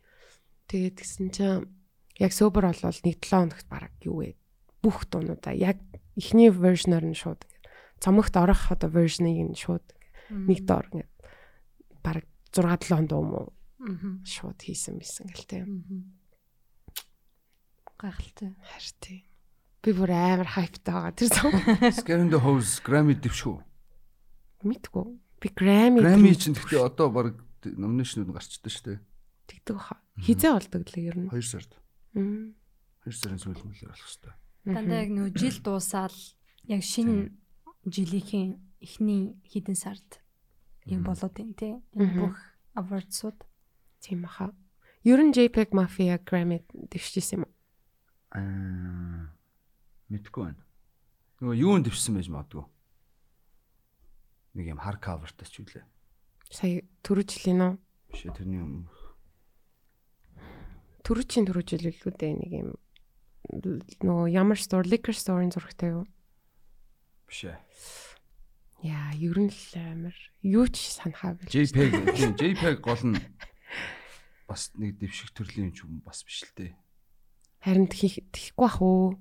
Тэгээд 0.68 0.96
тэгсэн 0.96 1.28
чинь 1.32 1.68
яг 2.16 2.32
sober 2.32 2.64
болвол 2.68 3.00
нэг 3.04 3.16
7 3.20 3.52
хоногт 3.52 3.68
бараг 3.68 3.92
юу 4.04 4.24
вэ? 4.24 4.36
Бүх 4.80 5.04
дуунуудаа 5.08 5.52
яг 5.52 5.80
эхний 6.16 6.48
вершноор 6.48 7.04
нь 7.04 7.16
шууд 7.16 7.44
цомогт 8.03 8.34
орох 8.34 8.74
одоо 8.74 8.90
вершнийг 8.90 9.38
нь 9.46 9.55
шууд 9.55 9.86
нэг 10.28 10.66
доор 10.66 10.90
ингээд 10.90 11.12
бараг 12.03 12.26
6 12.50 12.90
7 12.90 13.07
дуу 13.07 13.22
мó 13.22 13.40
Аа. 13.82 14.18
шууд 14.26 14.59
хийсэн 14.62 14.98
байсан 14.98 15.26
гэл 15.30 15.46
тээ. 15.46 15.64
Гайхалтай. 17.98 18.55
Харин. 18.62 19.22
Би 19.82 19.90
бүр 19.90 20.11
амар 20.14 20.46
хайптай 20.46 20.94
байгаа 20.94 21.14
тэр 21.14 21.30
зам. 21.30 21.50
Scaring 21.98 22.30
the 22.30 22.38
Hose 22.38 22.78
Grammy 22.82 23.18
дэвшгүй. 23.18 23.59
Мэдгүй. 24.62 25.07
Би 25.42 25.48
Grammy 25.50 25.98
Grammy 26.03 26.34
чинь 26.38 26.55
гэхдээ 26.55 26.78
одоо 26.82 27.11
баг 27.11 27.42
номинашнууд 27.66 28.30
гарчдаг 28.30 28.70
шүү 28.70 28.84
дээ. 28.86 28.98
тэгдэг 29.50 29.78
хаа. 29.82 29.98
Хизээ 30.22 30.55
болдог 30.55 30.82
л 30.86 30.98
ер 31.03 31.16
нь. 31.18 31.26
2 31.30 31.42
сард. 31.42 31.74
Мм. 32.14 32.55
2 33.03 33.11
сарын 33.11 33.42
сүүл 33.42 33.59
мөлөөр 33.66 33.90
болох 33.90 34.07
шүү 34.07 34.30
Дандаа 34.62 35.03
яг 35.03 35.11
нөө 35.11 35.34
жил 35.34 35.59
дуусаал 35.59 36.14
яг 36.70 36.82
шинэ 36.86 37.34
жилийнхэн 37.86 38.58
эхний 38.80 39.36
хідэн 39.46 39.74
сард 39.78 40.20
юм 40.86 41.02
болоод 41.06 41.32
байна 41.34 41.54
те. 41.54 41.78
Энэ 41.94 42.14
бүх 42.18 42.38
awards-ууд. 42.74 43.38
Тийм 44.02 44.22
баха. 44.22 44.50
Ер 45.04 45.18
нь 45.22 45.34
JPEG 45.34 45.74
Mafia 45.74 46.18
Grammy 46.18 46.62
дэвшижсэн 46.72 47.42
юм. 47.42 47.46
уу? 47.46 47.52
Аа. 48.34 49.30
Мэдгүй 50.10 50.42
байна. 50.46 50.62
Нөгөө 51.42 51.56
юунд 51.58 51.86
дэвшсэн 51.86 52.14
байж 52.18 52.28
магадгүй. 52.30 52.64
Нэг 54.54 54.66
юм 54.68 54.80
hard 54.82 55.00
coverтай 55.02 55.46
ч 55.48 55.58
үлээ. 55.62 55.86
Сая 56.50 56.82
түрүү 57.02 57.24
жилийн 57.26 57.58
нөө 57.58 57.72
Биш 58.12 58.22
ээ 58.28 58.36
тэрний 58.36 58.60
өмнө. 58.60 58.90
түрүүчийн 61.02 61.46
түрүү 61.48 61.64
жил 61.66 61.88
илүү 61.88 62.12
дээ 62.14 62.34
нэг 62.36 62.52
юм 62.52 62.68
нөгөө 64.06 64.28
ямар 64.30 64.58
store 64.60 64.86
liquor 64.86 65.16
store-ын 65.16 65.50
зурагтай 65.50 65.90
юу? 65.96 66.04
Биш 67.32 67.48
ээ. 67.48 67.56
Яа, 68.92 69.16
ер 69.16 69.38
нь 69.40 69.48
л 69.48 69.72
амар 69.80 70.12
юу 70.44 70.68
ч 70.68 70.92
санахаа 70.92 71.32
бил. 71.32 71.48
JPEG 71.48 72.12
тийм 72.12 72.36
JPEG 72.36 72.84
гол 72.84 73.00
нь 73.08 73.16
бас 74.44 74.68
нэг 74.76 75.00
дэвших 75.00 75.32
төрлийн 75.32 75.72
юм 75.72 76.04
бас 76.04 76.28
биш 76.28 76.44
л 76.44 76.52
дээ. 76.52 76.76
Харин 77.64 77.88
тэхгүй 77.88 78.68
ах 78.68 78.84
уу? 78.84 79.16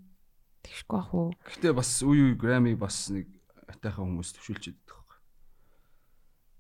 Тэхгүй 0.59 0.99
ах 0.99 1.15
уу? 1.15 1.31
Гэхдээ 1.39 1.71
бас 1.71 2.03
үе 2.03 2.35
үе 2.35 2.35
Grammy 2.35 2.75
бас 2.75 3.07
нэг 3.15 3.31
атайхан 3.71 4.03
хүмүүс 4.19 4.35
төвшүүлж 4.35 4.75
идэх 4.75 4.91
байхгүй. 4.91 5.19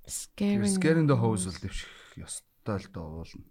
Scaring. 0.07 0.71
Scaring 0.71 1.07
the 1.11 1.19
Hose 1.19 1.51
бол 1.51 1.59
дэвших 1.67 1.91
ёстой 2.15 2.79
л 2.79 2.87
доо 2.95 3.27
уулна. 3.27 3.43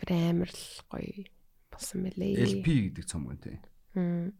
Тэр 0.00 0.16
амар 0.16 0.48
л 0.48 0.64
гоё 0.88 1.28
болсон 1.68 2.08
мэлээ. 2.08 2.40
LP 2.40 2.88
гэдэг 2.88 3.04
цом 3.04 3.28
гэн 3.28 3.36
тий. 3.36 3.60
Мм. 4.00 4.32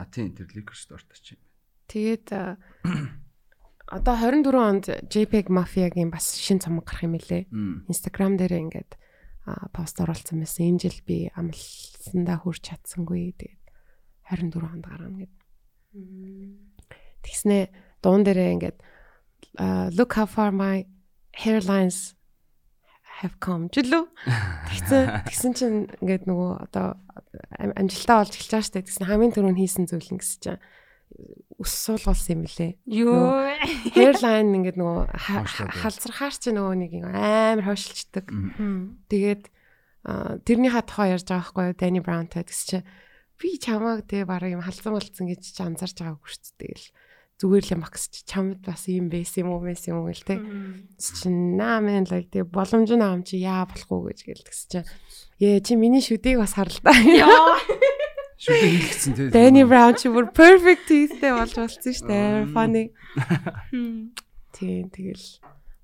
А 0.00 0.08
тийм 0.08 0.32
тэр 0.32 0.48
liquor 0.56 0.72
store-тай 0.72 1.20
ч 1.20 1.36
юм. 1.36 1.44
Тэгээд 1.86 2.26
одоо 3.86 4.14
24 4.18 4.50
онд 4.58 4.84
JPEG 5.06 5.46
Mafia-гийн 5.48 6.10
бас 6.10 6.34
шин 6.34 6.58
цомог 6.58 6.84
гарах 6.86 7.06
юм 7.06 7.14
лээ. 7.14 7.46
Instagram 7.86 8.34
дээр 8.36 8.54
ингээд 8.66 8.92
пост 9.70 10.00
оруулсан 10.02 10.42
байсан. 10.42 10.66
Энэ 10.74 10.82
жил 10.90 10.98
би 11.06 11.30
амлсандаа 11.38 12.42
хүрч 12.42 12.66
чадсангүй. 12.66 13.38
Тэгээд 13.38 13.62
24 14.26 14.66
онд 14.74 14.84
гаргана 14.90 15.18
гэд. 15.22 15.34
Тэгснэ 17.22 17.70
дуун 18.02 18.22
дээрээ 18.26 18.54
ингээд 18.58 18.78
look 19.94 20.18
how 20.18 20.26
far 20.26 20.50
my 20.50 20.82
hairlines 21.38 22.14
have 23.22 23.38
come 23.40 23.70
жилүү. 23.70 24.02
Тэгсэн 24.68 25.02
тэгсэн 25.30 25.52
чинь 25.54 25.78
ингээд 26.02 26.26
нөгөө 26.26 26.50
одоо 26.68 26.98
ам- 27.56 27.72
амжилтаа 27.78 28.26
олж 28.26 28.34
эхэлж 28.34 28.50
байгаа 28.50 28.66
штэ. 28.66 28.82
Тэгсэн 28.84 29.06
хамгийн 29.08 29.32
түрүүнд 29.32 29.56
хийсэн 29.62 29.84
зүйл 29.88 30.10
нь 30.12 30.20
гэсэн 30.20 30.40
чинь 30.42 30.60
ус 31.56 31.72
суулгуулсан 31.72 32.42
юм 32.42 32.42
лээ. 32.44 32.72
Юу. 32.84 33.46
Hairline 33.96 34.52
ингээд 34.60 34.76
нөгөө 34.76 35.06
халзрахаар 35.80 36.34
чи 36.36 36.50
нөгөө 36.52 36.74
нэг 36.76 36.90
юм 37.00 37.08
амар 37.08 37.64
хойшилчдаг. 37.64 38.26
Тэгээд 39.08 39.42
тэрнийхээ 40.44 40.84
тухай 40.84 41.16
ярьж 41.16 41.26
байгаа 41.26 41.42
байхгүй 41.46 41.64
юу 41.72 41.78
Danny 41.80 42.00
Brown-тай 42.04 42.44
тэгс 42.44 42.62
чи 42.68 42.78
би 43.40 43.56
чамааг 43.56 44.04
тэгээ 44.06 44.28
бараг 44.28 44.52
юм 44.52 44.62
халзан 44.62 44.94
болцсон 44.94 45.26
гэж 45.32 45.42
чи 45.42 45.60
анзарч 45.64 45.96
байгаагүй 45.98 46.28
шүү 46.28 46.42
дээ. 46.60 46.60
Тэгэл 46.60 46.88
зүгээр 47.36 47.64
л 47.68 47.74
юм 47.76 47.82
акс 47.84 48.04
чи 48.08 48.20
чамд 48.24 48.60
бас 48.64 48.88
юм 48.88 49.08
байсан 49.12 49.44
юм 49.44 49.50
уу 49.56 49.64
байсан 49.64 49.96
юм 49.96 49.98
уу 50.04 50.12
гэл. 50.12 50.28
Тэгс 50.28 51.08
чи 51.20 51.28
наа 51.32 51.80
мен 51.84 52.08
лайк 52.08 52.32
тэгээ 52.32 52.48
боломж 52.48 52.90
нь 52.92 53.04
аам 53.04 53.24
чи 53.24 53.40
яа 53.40 53.68
болохгүй 53.68 54.12
гэж 54.12 54.18
гэл 54.24 54.46
тэгс 54.46 54.62
чи 54.72 54.80
Ээ 55.36 55.60
чи 55.60 55.76
миний 55.76 56.00
шүдийг 56.00 56.40
бас 56.40 56.56
харлаа. 56.56 56.96
Шүлэг 58.36 58.68
хийлгэсэн 58.68 59.12
тий. 59.16 59.28
Danny 59.32 59.64
Brown 59.64 59.96
чи 59.96 60.12
бүр 60.12 60.28
perfect 60.28 60.86
teethтэй 60.92 61.32
болж 61.32 61.54
болсон 61.56 61.92
шүү 61.92 62.08
дээ. 62.08 62.52
Funny. 62.52 62.84
Тийм 64.56 64.92
тэгэл 64.92 65.26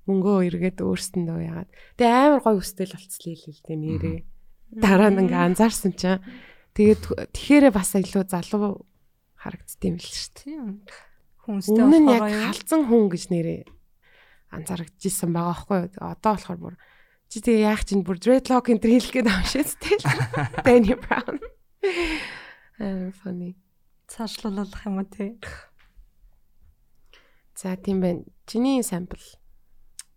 мөнгөө 0.05 0.37
эргээд 0.53 0.79
өөрсөндөө 0.85 1.39
яагаад. 1.49 1.71
Тэгээ 1.97 2.13
амар 2.13 2.41
гоё 2.45 2.61
өстэй 2.61 2.85
л 2.85 2.95
болцлээ 2.97 3.35
л 3.41 3.45
л 3.49 3.61
дээ 3.65 3.77
нэрээ. 3.81 4.19
Дараа 4.77 5.09
нь 5.09 5.21
ингээ 5.25 5.41
анзаарсан 5.49 5.93
чинь 5.97 6.21
тэгээд 6.77 7.33
тэгэхээр 7.33 7.65
бас 7.73 7.93
илүү 7.97 8.23
залуу 8.29 8.85
харагддсан 9.41 9.89
юм 9.89 9.97
л 9.97 10.05
шүү 10.05 10.31
дээ. 10.33 10.43
Тийм. 10.43 10.67
Хүнстэй 11.43 11.81
Өмнө 11.81 11.99
нь 12.01 12.09
яг 12.13 12.21
болохоор 12.21 12.47
халзан 12.53 12.81
хүн 12.85 13.05
гэж 13.09 13.23
нэрээ 13.33 13.61
анзаарчихсан 14.53 15.29
байгаа 15.33 15.53
байхгүй 15.57 15.77
юу. 15.89 16.05
Одоо 16.05 16.33
болохоор 16.37 16.59
бүр 16.61 16.75
чи 17.29 17.37
тэгээ 17.41 17.65
яах 17.65 17.83
чинь 17.83 18.05
бүр 18.05 18.17
dreadlock 18.21 18.69
энэ 18.69 18.81
төр 18.81 18.93
хэлэх 18.93 19.13
гээд 19.17 19.27
байгаа 19.29 19.49
шүү 19.49 19.65
дээ. 19.81 19.97
Danny 20.61 20.93
Brown. 20.93 21.37
Аа 22.83 23.15
funny. 23.15 23.55
цаашлуулах 24.07 24.85
юм 24.85 24.99
уу 24.99 25.07
те. 25.07 25.39
За 27.55 27.75
тийм 27.77 28.01
байна. 28.01 28.23
Чиний 28.45 28.83
сампл. 28.83 29.23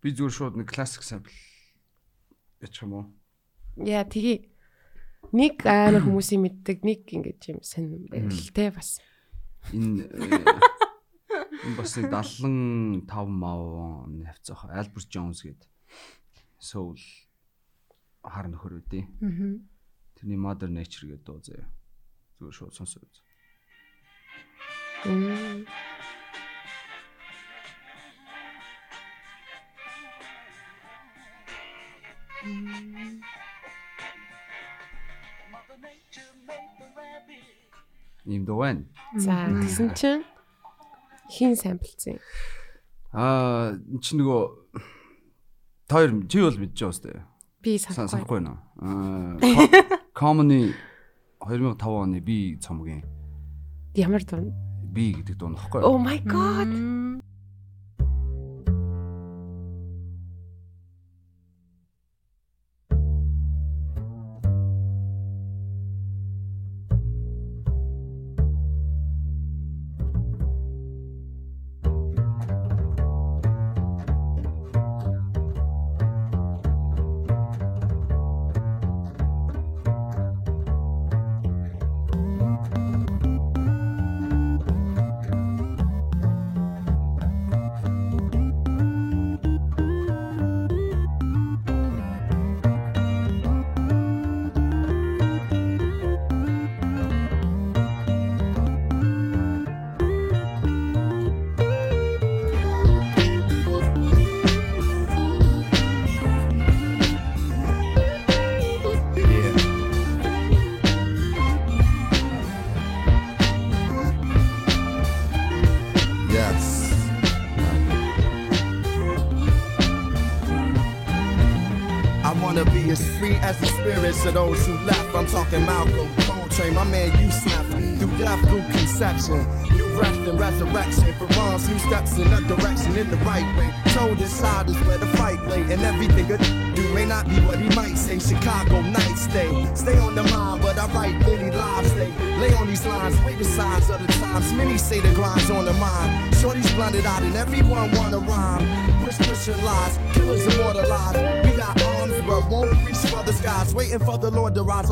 Би 0.02 0.10
зүгээр 0.10 0.34
шууд 0.34 0.54
нэг 0.58 0.68
классик 0.68 1.06
сампл 1.06 1.30
ячих 2.60 2.82
юм 2.84 2.92
уу? 2.92 3.04
Яа 3.78 4.04
тгий. 4.04 4.50
Нэг 5.32 5.62
амар 5.64 6.02
хүмүүсийн 6.02 6.42
мэддэг 6.42 6.82
нэг 6.82 7.06
ингэж 7.06 7.40
юм 7.54 7.60
сэн 7.62 8.10
байл 8.10 8.34
те 8.50 8.68
бас. 8.74 8.98
Энэ 9.72 10.10
э, 10.10 11.70
энэ 11.70 11.76
бас 11.78 11.96
нэг 11.96 12.10
75 12.10 13.06
мав 13.30 13.62
оны 14.10 14.26
хавцах 14.26 14.66
Albert 14.68 15.08
Jones 15.08 15.40
гээд 15.46 15.62
Soul 16.60 16.98
хар 18.26 18.50
нөхөр 18.50 18.82
үдээ. 18.82 19.04
Аа. 19.22 19.56
Тэрний 20.18 20.40
Mother 20.40 20.68
Nature 20.68 21.14
гэдэг 21.14 21.24
дуу 21.24 21.40
заяа. 21.40 21.70
Зүгээр 22.36 22.56
шууд 22.58 22.74
сонсоо 22.76 23.02
үз. 23.06 23.16
Ийм 38.26 38.44
дуу 38.44 38.58
байна. 38.58 38.82
За 39.14 39.46
тэгсэн 39.46 39.94
чинь 39.94 40.24
хин 41.30 41.54
самплцсан. 41.54 42.18
Аа 43.14 43.78
энэ 43.78 44.02
чи 44.02 44.18
нөгөө 44.18 44.42
тоор 45.86 46.10
чи 46.26 46.42
бол 46.42 46.58
мэдэж 46.58 46.74
байгаа 46.82 46.90
үстэй. 46.90 47.16
Би 47.62 47.78
Сан- 47.78 47.94
санахгүй. 48.10 48.10
Санахгүй 48.10 48.40
нөө. 48.42 48.56
Аа 48.82 49.38
Comedy 50.18 50.74
2005 51.46 52.02
оны 52.02 52.20
би 52.20 52.58
цомгийн 52.60 53.02
Ямар 53.94 54.22
дуу? 54.26 54.52
би 54.92 55.12
гэдэг 55.14 55.36
дуу 55.38 55.50
нөхгүй. 55.54 55.80
Oh 55.84 55.98
my 56.00 56.18
god. 56.24 56.68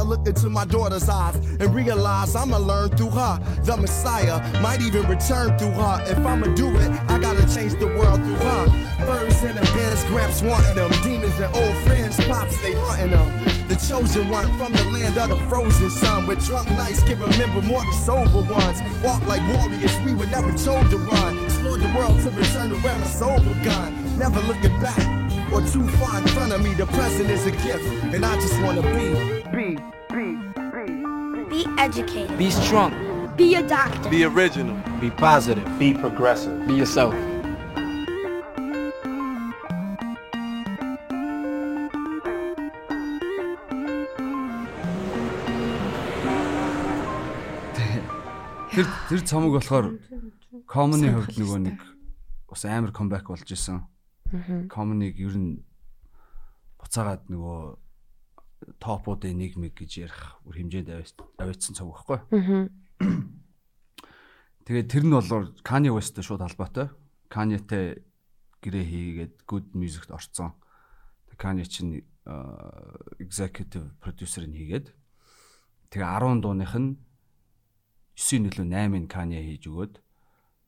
Look 0.05 0.27
into 0.27 0.49
my 0.49 0.65
daughter's 0.65 1.09
eyes 1.09 1.37
and 1.37 1.75
realize 1.75 2.37
I'ma 2.37 2.59
learn 2.59 2.91
through 2.91 3.11
her. 3.11 3.41
The 3.63 3.77
Messiah 3.77 4.39
might 4.61 4.81
even 4.83 5.09
return 5.09 5.59
through 5.59 5.73
her. 5.73 6.05
If 6.07 6.19
I'ma 6.19 6.55
do 6.55 6.69
it, 6.77 6.91
I 7.11 7.19
gotta 7.19 7.43
change 7.55 7.79
the 7.79 7.89
world 7.89 8.23
through 8.23 8.35
her. 8.35 9.07
Birds 9.07 9.43
in 9.43 9.55
the 9.55 9.63
beds, 9.75 10.05
gramps 10.05 10.43
wanting 10.43 10.77
them. 10.77 10.91
Demons 11.03 11.39
and 11.41 11.55
old 11.55 11.77
friends, 11.85 12.17
pops, 12.27 12.61
they 12.63 12.73
hunting 12.75 13.11
them. 13.11 13.55
The 13.69 13.77
chosen 13.77 14.29
one 14.29 14.47
from 14.59 14.73
the 14.73 14.85
land 14.91 15.17
of 15.17 15.31
the 15.31 15.37
frozen 15.49 15.91
sun. 15.91 16.27
With 16.27 16.45
drunk 16.47 16.71
nights 16.71 17.03
can 17.03 17.19
remember 17.19 17.63
more 17.63 17.83
than 17.83 17.93
sober 17.93 18.43
ones. 18.53 18.81
Walk 19.03 19.27
like 19.27 19.43
warriors, 19.57 19.99
we 20.05 20.15
were 20.15 20.27
never 20.27 20.53
told 20.57 20.89
to 20.91 20.99
run. 20.99 21.45
Explore 21.45 21.79
the 21.79 21.93
world 21.97 22.21
to 22.23 22.31
return 22.31 22.71
to 22.71 22.77
where 22.77 22.99
my 22.99 23.07
soul 23.07 23.39
begun. 23.39 24.19
Never 24.19 24.41
looking 24.41 24.79
back 24.81 25.25
or 25.53 25.61
too 25.63 25.87
far 25.99 26.21
in 26.21 26.27
front 26.29 26.53
of 26.53 26.63
me. 26.63 26.75
The 26.75 26.87
present 26.87 27.31
is 27.31 27.47
a 27.47 27.51
gift, 27.51 27.85
and 28.15 28.25
I 28.25 28.35
just 28.37 28.61
wanna 28.63 28.83
be. 28.83 29.43
Be, 29.55 29.79
be, 31.55 31.67
educated. 31.79 32.37
Be 32.37 32.51
strong. 32.51 32.93
Be 33.37 33.55
a 33.55 33.63
doctor. 33.63 34.11
Be 34.11 34.25
original. 34.25 34.77
Be 35.01 35.11
positive. 35.11 35.67
Be 35.79 35.95
progressive. 35.95 36.67
Be 36.67 36.75
yourself. 36.83 37.15
Тэр 48.75 48.91
тэр 49.07 49.21
цомог 49.23 49.55
болохоор 49.55 50.03
Common-ы 50.67 51.15
хувьд 51.15 51.39
нөгөө 51.39 51.59
нэг 51.63 51.79
бас 52.51 52.67
амар 52.67 52.91
comeback 52.91 53.31
болж 53.31 53.47
исэн. 53.47 53.87
Common-ыг 54.67 55.15
ер 55.15 55.39
нь 55.39 55.63
буцаагаад 56.83 57.31
нөгөө 57.31 57.84
топуудын 58.81 59.39
нэг 59.39 59.57
мэг 59.61 59.75
гэж 59.77 60.09
ярих 60.09 60.41
үр 60.49 60.57
хэмжээнд 60.57 60.89
аваадсан 61.39 61.75
цог 61.77 61.93
байхгүй. 61.93 62.19
Тэгээд 64.65 64.89
тэр 64.89 65.05
нь 65.05 65.13
болохоор 65.13 65.45
Kanye 65.61 65.93
West-тэй 65.93 66.25
шууд 66.25 66.41
холбоотой. 66.41 66.89
Kanye-тэй 67.29 68.01
гэрээ 68.65 68.85
хийгээд 68.89 69.35
good 69.45 69.77
music-т 69.77 70.09
орцсон. 70.09 70.57
Kanye 71.37 71.69
чинь 71.69 72.09
executive 73.21 73.93
producer-ыг 74.01 74.49
хийгээд 74.49 74.87
тэгээ 75.93 76.09
10 76.09 76.41
дууных 76.41 76.73
нь 76.73 76.97
9 78.17 78.49
нөлөө 78.49 78.67
8-ыг 78.73 79.05
Kanye 79.13 79.45
хийж 79.45 79.69
өгөөд 79.69 79.95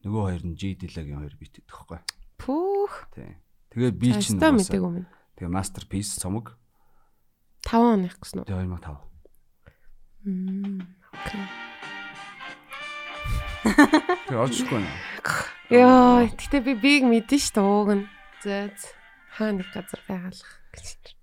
нөгөө 0.05 0.23
хоёр 0.29 0.43
нь 0.45 0.59
J 0.61 0.77
Dilla-гийн 0.77 1.25
хоёр 1.25 1.37
бит 1.41 1.57
идэх 1.57 1.73
байхгүй. 1.73 2.01
Пүүх. 2.37 3.09
Тий. 3.17 3.41
Тэгээд 3.73 3.97
би 3.97 4.13
чинь. 4.21 4.37
Тэгээ 4.37 5.49
masterpiece 5.49 6.21
цомог 6.21 6.61
5 7.65 7.97
оных 7.97 8.19
гэсэн 8.21 8.43
үү? 8.43 8.49
тэгээ 8.51 8.69
2005. 8.69 9.07
Окей. 11.15 11.45
Тэгээ 14.27 14.43
олжгүй 14.43 14.81
нэ. 14.83 14.91
Йоо, 15.71 16.27
гэтээ 16.27 16.63
би 16.63 16.75
биг 16.75 17.03
мэдэн 17.07 17.39
ш 17.39 17.55
тууг 17.55 17.91
нь. 17.95 18.07
Зөөц. 18.43 18.81
Хаа 19.39 19.51
нэг 19.55 19.71
газар 19.71 20.03
байгалах 20.07 20.53
гэж. 20.75 21.15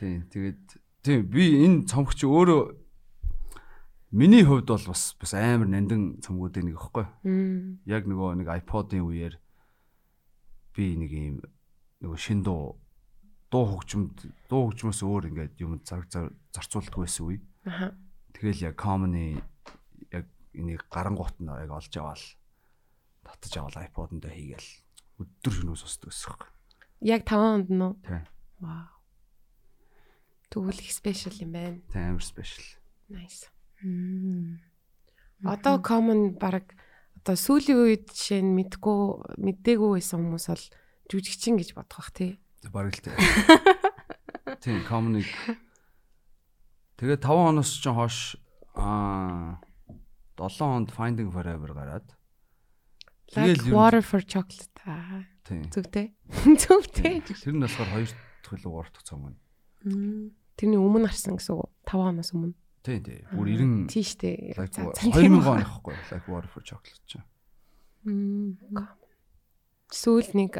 Тий. 0.00 0.20
Тэгээд 0.32 0.62
тий 1.04 1.18
би 1.24 1.64
энэ 1.64 1.88
цомог 1.88 2.16
чи 2.16 2.24
өөрөө 2.28 2.76
миний 4.12 4.44
хувьд 4.44 4.68
бол 4.68 4.84
бас 4.92 5.16
бас 5.16 5.32
амар 5.32 5.68
нандин 5.68 6.20
цомгуудын 6.20 6.68
нэг 6.68 6.76
ихгүй. 6.76 7.06
Мм. 7.24 7.80
Яг 7.88 8.04
нөгөө 8.08 8.40
нэг 8.40 8.48
iPod-ын 8.64 9.04
үеэр 9.04 9.40
би 10.76 10.84
нэг 10.96 11.10
юм 11.12 11.36
нөгөө 12.04 12.18
шин 12.20 12.44
дуу 12.44 12.81
дуу 13.52 13.64
хөгжмөд 13.68 14.16
дуу 14.48 14.72
хөгжмөөс 14.72 15.00
өөр 15.04 15.28
ингээд 15.28 15.54
юм 15.60 15.76
зар 15.84 16.08
зар- 16.08 16.32
зарцуулдаг 16.56 16.96
байсан 16.96 17.28
үе. 17.28 17.38
Аха. 17.68 17.92
Тэгэл 18.32 18.72
яг 18.72 18.76
comedy 18.80 19.36
яг 20.10 20.26
энийг 20.56 20.82
гарангуут 20.88 21.36
нь 21.38 21.52
яг 21.52 21.68
олж 21.70 21.92
аваал 22.00 22.24
татаж 23.22 23.52
аваал 23.60 23.84
iPod-д 23.86 24.24
хийгээл 24.32 24.70
өдөр 25.20 25.52
шөнөө 25.52 25.76
сонсдог 25.76 26.08
байсан 26.10 26.32
юм. 26.32 26.40
Яг 27.04 27.22
5 27.28 27.36
онд 27.36 27.68
нь 27.68 27.82
уу? 27.84 27.94
Тийм. 28.02 28.24
Вау. 28.64 28.88
Тэгвэл 30.50 30.80
их 30.80 30.92
спешиал 30.92 31.36
юм 31.44 31.52
байна. 31.52 31.78
Тийм 31.92 32.16
амар 32.16 32.24
спешиал. 32.24 32.80
Nice. 33.12 33.52
Одоо 35.44 35.82
common 35.82 36.38
баг 36.38 36.72
одоо 37.18 37.34
сүүлийн 37.36 37.78
үед 37.78 38.04
жишээ 38.14 38.42
нь 38.42 38.54
мэдгүй 38.54 39.36
мэдээгүй 39.42 39.90
байсан 39.98 40.22
хүмүүс 40.22 40.46
бол 40.50 40.64
жүжигчин 41.10 41.58
гэж 41.58 41.74
бодох 41.74 41.98
бах 41.98 42.10
тий. 42.14 42.38
Бараг 42.70 42.94
л 42.94 43.02
тийм. 43.04 43.16
Тийм, 44.62 44.78
comedy. 44.86 45.26
Тэгээ 47.00 47.18
5 47.18 47.50
оноос 47.50 47.70
ч 47.82 47.90
хойш 47.90 48.36
аа 48.78 49.58
7 50.38 50.62
онд 50.62 50.88
Finding 50.94 51.30
Forever 51.34 51.74
гараад 51.74 52.06
Like 53.32 53.64
water 53.72 54.02
for 54.04 54.20
chocolate. 54.20 54.68
Зүгтэй. 55.48 56.12
Зүгтэй. 56.60 57.24
Тэр 57.24 57.56
нь 57.56 57.64
болохоор 57.64 57.88
2 58.04 58.12
дахь 58.44 58.54
илүү 58.60 58.72
3 58.76 58.92
дахь 58.92 59.02
цом 59.08 59.24
байна. 59.24 59.40
Тэрний 60.60 60.76
өмнө 60.76 61.08
гарсан 61.08 61.40
гэсэн 61.40 61.56
үг. 61.56 61.72
5 61.88 62.12
оноос 62.12 62.30
өмнө. 62.36 62.52
Тийм 62.84 63.00
тийм. 63.02 63.24
Бүр 63.32 63.46
90 63.56 63.88
Тийм 63.88 64.04
штэ. 64.04 64.30
like 64.60 64.76
За, 64.76 64.92
2000 65.00 65.48
он 65.48 65.64
ахгүй 65.64 65.96
like 66.12 66.26
Water 66.28 66.50
for 66.52 66.60
Chocolate 66.60 67.02
ч. 67.08 67.18
Сүүл 69.92 70.28
нэг 70.36 70.52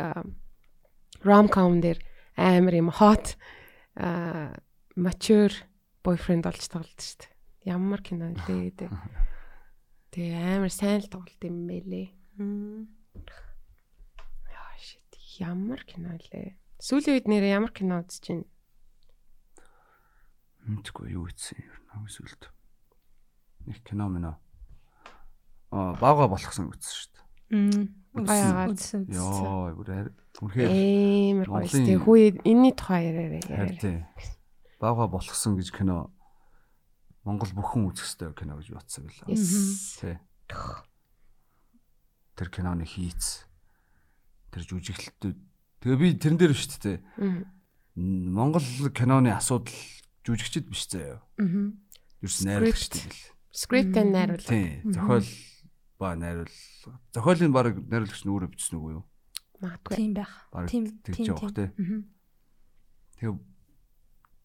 ромком 1.23 1.81
дээр 1.81 1.99
амар 2.37 2.75
юм 2.75 2.91
hot 2.91 3.39
а 3.97 4.55
mature 4.97 5.55
boyfriend 6.03 6.45
болж 6.45 6.67
тоглолт 6.69 7.01
штэ. 7.01 7.31
Ямар 7.65 8.03
кино 8.03 8.35
вэ 8.35 8.75
дээ. 8.75 8.91
Тэгээ 10.11 10.59
амар 10.59 10.73
сайн 10.73 11.01
л 11.01 11.09
тоглолт 11.09 11.43
юм 11.47 11.71
байлээ. 11.71 12.11
Яа 14.51 14.75
shit. 14.77 15.13
Ямар 15.39 15.81
кино 15.87 16.19
лээ. 16.19 16.59
Сүүлийн 16.83 17.23
үед 17.23 17.27
нэрээ 17.31 17.55
ямар 17.55 17.71
кино 17.71 18.03
үзэж 18.03 18.25
байна? 18.35 18.49
Мэдгүй 20.67 21.15
юу 21.15 21.31
ийдсэн 21.31 21.63
юм 21.63 21.79
нэг 22.03 22.11
сүлд. 22.11 22.51
Нэг 23.71 23.79
кино 23.87 24.11
мэнэ. 24.11 24.35
Аа 25.71 25.95
бага 26.03 26.27
болгосон 26.27 26.75
үзсэн 26.75 26.95
шүү 26.99 27.11
дээ. 27.15 27.25
Мм. 27.55 27.85
Баяагаад. 28.27 28.75
Үзсэн. 28.75 29.07
үзсэн. 29.07 29.17
Йоо, 29.17 29.75
бүр 29.79 30.11
үнэхээр 30.41 30.71
Амар 30.73 31.49
гоё 31.51 31.69
штэ. 31.69 31.99
Хүү 32.01 32.17
энэний 32.47 32.73
тухай 32.73 33.13
яриараа. 33.13 33.69
тийм. 33.77 34.07
Бага 34.81 35.07
болгосон 35.11 35.61
гэж 35.61 35.69
кино 35.77 36.09
Монгол 37.23 37.53
бүхэн 37.55 37.87
үзэх 37.87 38.07
ёстой 38.09 38.35
кино 38.35 38.59
гэж 38.59 38.75
бодсон 38.75 39.07
байлаа. 39.07 39.31
Тий. 39.31 40.19
Тэр 42.35 42.49
киноны 42.51 42.83
хийц. 42.83 43.47
Тэр 44.51 44.63
жүжиглэлтүүд. 44.67 45.39
Тэгээ 45.87 45.99
би 46.03 46.09
тэрэн 46.19 46.39
дээр 46.41 46.51
биш 46.57 46.67
тээ. 46.83 46.99
Монгол 47.95 48.65
киноны 48.91 49.31
асуудал 49.31 49.71
жүжигчд 50.27 50.67
биш 50.67 50.91
заяа. 50.91 51.23
Мгм. 51.39 51.79
Юус 52.23 52.43
найруулагчд 52.43 52.95
л. 52.99 53.15
And 54.03 54.11
найруулга. 54.11 54.49
Тий. 54.49 54.83
Зохиол 54.83 55.27
ба 56.03 56.17
найруул. 56.19 56.51
Зохиолын 57.15 57.53
баг 57.55 57.79
найруулагч 57.87 58.27
нь 58.27 58.33
өөрөө 58.35 58.51
бичсэн 58.51 58.79
үгүй 58.83 58.99
юу? 58.99 59.05
Магадгүй. 59.63 59.97
Тийм 59.97 60.13
байх. 60.19 60.33
Тийм. 60.67 60.87
тийм, 61.07 61.15
тийм. 63.23 63.39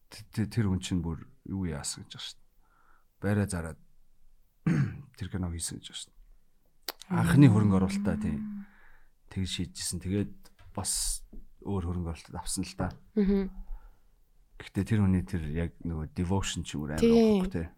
Тэгээ 0.08 0.48
тэр 0.48 0.66
хүн 0.72 0.80
чинь 0.80 1.02
бүр 1.04 1.26
юу 1.44 1.68
яасан 1.68 2.06
гэж 2.06 2.16
байна 2.16 2.24
шүү 2.24 2.36
дээ. 2.38 2.48
Байраа 3.20 3.46
зараад 3.50 3.80
тэр 5.18 5.28
кино 5.28 5.50
хийсэн 5.52 5.82
гэж 5.82 5.86
байна 5.90 5.98
шүү 6.00 6.08
дээ. 6.08 6.18
Анхны 7.12 7.46
хөрөнгө 7.52 7.76
оруулалтаа 7.76 8.16
тийм. 8.16 8.64
Тэгж 9.28 9.48
шийдчихсэн. 9.52 10.00
Тэгээд 10.00 10.32
бас 10.72 11.26
өөр 11.66 11.84
хөрөнгө 11.92 12.12
оруулалт 12.14 12.40
авсан 12.40 12.64
л 12.64 12.76
та. 12.78 12.88
Мгм. 13.18 13.52
Гэхдээ 14.58 14.84
тэр 14.88 15.00
хүний 15.04 15.24
тэр 15.28 15.42
яг 15.52 15.76
нөгөө 15.84 16.14
devotion 16.16 16.64
ч 16.64 16.78
юм 16.78 16.88
уу 16.88 16.94
амар 16.96 17.50
тий. 17.52 17.68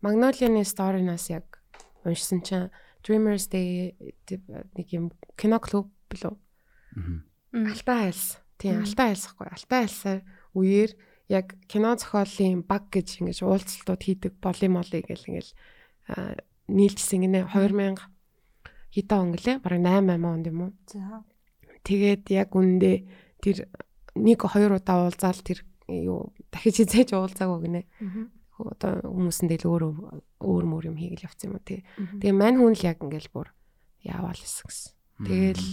Magnolia-ны 0.00 0.64
story-наас 0.64 1.28
яг 1.28 1.60
уншсан 2.08 2.40
чинь 2.40 2.72
Dreamers 3.04 3.48
Day 3.52 3.96
нэг 4.76 4.88
юм 4.92 5.12
кино 5.36 5.60
клуб 5.60 5.92
билүү? 6.08 6.36
Мгм. 6.94 7.16
Алтан 7.70 7.98
айлс. 8.10 8.38
Тийм, 8.58 8.82
алтан 8.82 9.06
айлсахгүй. 9.12 9.46
Алтан 9.50 9.78
айлсаар 9.84 10.20
үеэр 10.54 10.90
яг 11.30 11.54
кино 11.70 11.94
зохиолын 11.94 12.66
баг 12.66 12.90
гэж 12.90 13.22
ингэж 13.22 13.46
уулзалтууд 13.46 14.02
хийдэг 14.02 14.32
боли 14.42 14.66
моли 14.66 14.98
гэл 14.98 15.28
ингээл 15.30 15.52
нийлжсэн 16.66 17.22
гинэ 17.22 17.46
2000 17.54 18.02
хитэ 18.90 19.14
он 19.14 19.30
гэлээ 19.34 19.62
бараг 19.62 19.80
8 19.80 20.10
8 20.10 20.26
онд 20.26 20.46
юм 20.50 20.58
уу? 20.66 20.72
За. 20.90 21.22
Тэгээд 21.86 22.26
яг 22.34 22.50
үндэ 22.50 23.06
тэр 23.38 23.70
нэг 24.18 24.42
хоёр 24.42 24.82
удаа 24.82 25.06
уулзаал 25.06 25.38
тэр 25.46 25.62
юу 25.86 26.34
дахиж 26.50 26.82
хизээж 26.82 27.14
уулзаагүй 27.14 27.58
гинэ. 27.62 27.82
Одоо 28.58 29.00
хүмүүсэндээ 29.06 29.58
л 29.64 29.70
өөр 29.70 29.82
өөр 30.42 30.64
мөр 30.66 30.90
юм 30.90 30.98
хийгээл 30.98 31.30
явцсан 31.30 31.54
юм 31.54 31.56
уу 31.56 31.64
тий. 31.64 31.86
Тэгээ 32.18 32.34
мань 32.34 32.58
хүн 32.58 32.74
л 32.74 32.82
яг 32.84 32.98
ингээл 33.00 33.30
бүр 33.30 33.48
яавал 34.02 34.36
гэсэн. 34.36 34.98
Тэгэл 35.22 35.64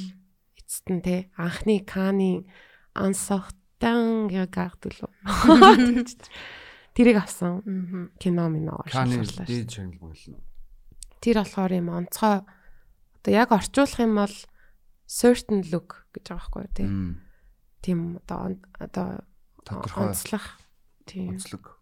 эцэст 0.68 0.92
нь 0.92 1.00
те 1.00 1.32
анхны 1.40 1.80
каны 1.88 2.44
ансахтан 2.92 4.28
гэгдэл. 4.28 5.08
Тэрийг 6.92 7.24
авсан 7.24 7.64
кино 8.20 8.52
минь 8.52 8.68
Каны 8.92 9.24
оршууллаа. 9.24 9.48
Тэр 11.24 11.36
болохоор 11.40 11.72
юм 11.72 11.88
онцгой 11.96 12.44
одоо 12.44 13.32
яг 13.32 13.56
орчуулах 13.56 14.00
юм 14.04 14.20
бол 14.20 14.36
certain 15.08 15.64
look 15.72 16.04
гэж 16.12 16.36
байгаа 16.36 16.52
байхгүй 16.52 16.68
тий. 16.76 16.90
Тийм 17.80 18.20
одоо 18.20 18.60
одоо 18.76 19.24
онцлох 19.96 20.60
тийм 21.08 21.40
онцлог. 21.40 21.80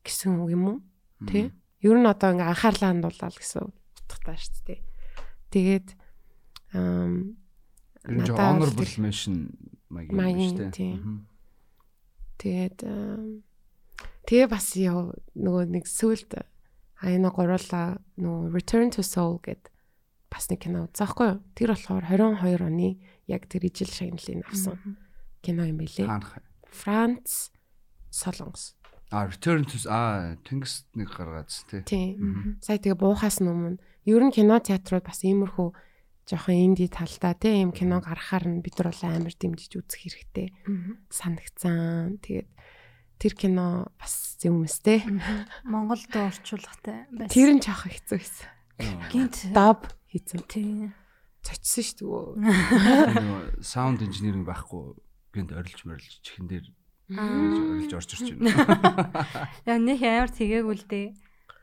гэсэн 0.00 0.40
үг 0.40 0.50
юм 0.56 0.64
уу? 0.64 0.78
Тий. 1.28 1.52
Ер 1.84 1.96
нь 2.00 2.08
одоо 2.08 2.32
ингээ 2.32 2.48
анхаарлаа 2.48 2.88
хандуулаад 2.94 3.36
гэсэн 3.36 3.68
утгатай 3.68 4.38
шүү 4.40 4.64
дээ. 4.64 4.80
Тэгээд 5.52 5.88
ам 6.72 7.41
Тэр 8.02 8.18
нь 8.18 8.34
honorable 8.34 8.92
mention 8.98 9.54
маягийн 9.92 10.16
Маягийн, 10.16 10.56
биш 10.56 10.66
үү? 10.66 10.72
тийм. 10.74 10.96
Мгм. 10.98 11.18
Тэгээд 12.42 12.78
ам, 12.82 13.42
тэгээ 14.26 14.48
бас 14.50 14.66
яа 14.74 15.14
нөгөө 15.38 15.64
нэг 15.70 15.84
сүлд 15.86 16.30
аяна 16.98 17.30
гуруула 17.30 18.02
нөгөө 18.18 18.50
Return 18.50 18.90
to 18.90 19.02
Soul 19.06 19.38
гэд 19.38 19.70
бас 20.32 20.48
нэг 20.50 20.64
кино 20.66 20.88
үзээхгүй 20.88 21.28
юу? 21.28 21.38
Тэр 21.54 21.76
болохоор 21.76 22.04
22 22.08 22.66
оны 22.66 22.98
яг 23.28 23.46
тэр 23.46 23.68
ижил 23.68 23.92
шагналыг 23.92 24.42
авсан 24.48 24.98
кино 25.44 25.68
юм. 25.68 25.78
Хаанах. 25.86 26.40
Франц 26.72 27.52
Солонгос. 28.10 28.74
А 29.12 29.28
return 29.28 29.68
to 29.68 29.76
а 29.92 30.40
тэнгис 30.40 30.88
нэг 30.96 31.12
гаргаадс 31.12 31.68
тий. 31.68 31.84
Тийм. 31.84 32.56
Сая 32.64 32.80
тэгээ 32.80 32.96
буухаас 32.96 33.44
өмнө 33.44 33.76
ер 34.08 34.22
нь 34.24 34.32
кино 34.32 34.56
театрууд 34.56 35.04
бас 35.04 35.20
иймэрхүү 35.20 35.68
жоохон 36.28 36.54
инди 36.54 36.86
талдаа 36.88 37.34
тийм 37.34 37.72
кино 37.72 38.00
гаргахаар 38.00 38.46
нь 38.48 38.62
бид 38.62 38.78
нар 38.78 38.94
бол 38.94 39.02
амар 39.10 39.34
дэмжиж 39.34 39.78
үзэх 39.78 40.00
хэрэгтэй 40.06 40.48
санагцсан. 41.10 42.18
Тэгээд 42.22 42.48
тэр 43.18 43.32
кино 43.38 43.90
бас 43.98 44.38
юм 44.42 44.64
өстэй. 44.66 45.02
Монголд 45.66 46.10
орчуулгатай 46.10 47.06
байсан. 47.10 47.30
Тэр 47.30 47.50
нь 47.54 47.62
жоох 47.62 47.86
хэцүү 47.90 48.18
байсан. 48.18 48.48
гинт 49.10 49.36
Даб 49.54 49.90
хийсэн. 50.10 50.42
тийм. 50.48 50.94
Цочсон 51.42 51.82
шүү 51.82 51.98
Нөгөө 52.38 53.62
саунд 53.66 54.02
инженеринг 54.06 54.46
байхгүй 54.46 54.94
гэнт 55.34 55.50
орилж 55.58 55.80
морилж 55.82 56.22
чихэн 56.22 56.46
дээр 56.46 56.66
дээ. 57.10 57.82
орилж 57.82 57.92
орж 57.98 58.10
ирж 58.14 58.38
байна. 58.38 59.50
Яа 59.66 59.78
нэг 59.82 60.00
амар 60.06 60.30
тэгээгүй 60.30 60.76
л 60.78 60.86
дээ. 60.86 61.06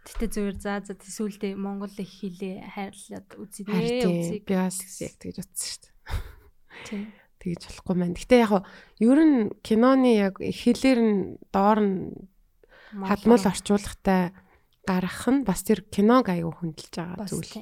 Гэтэ 0.09 0.25
зүгээр 0.33 0.57
за 0.57 0.73
за 0.81 0.93
төсөөлдөө 0.97 1.53
Монгол 1.59 1.93
их 2.01 2.09
хилээ 2.09 2.73
хайрлаад 2.73 3.29
үзье 3.37 3.63
Үзье. 3.69 4.41
би 4.41 4.53
бас 4.57 4.77
яг 4.99 5.13
тэгж 5.21 5.37
утсан 5.45 5.67
шүү 5.69 5.81
дээ. 5.85 5.93
Тийм. 6.89 7.03
Тэгж 7.39 7.61
болохгүй 7.69 7.95
маань. 7.95 8.17
Гэтэ 8.17 8.35
яг 8.41 8.53
ер 8.99 9.19
нь 9.21 9.53
киноны 9.61 10.11
яг 10.17 10.41
хэлээр 10.41 10.99
нь 10.99 11.19
доор 11.53 11.79
нь 11.79 11.97
хадмал 12.91 13.43
орчуулгатай 13.45 14.33
гарах 14.89 15.23
нь 15.29 15.45
бас 15.45 15.61
тэр 15.61 15.85
киног 15.87 16.25
аягүй 16.27 16.51
хөндлөж 16.57 16.93
байгаа 16.97 17.29
зүйл 17.29 17.53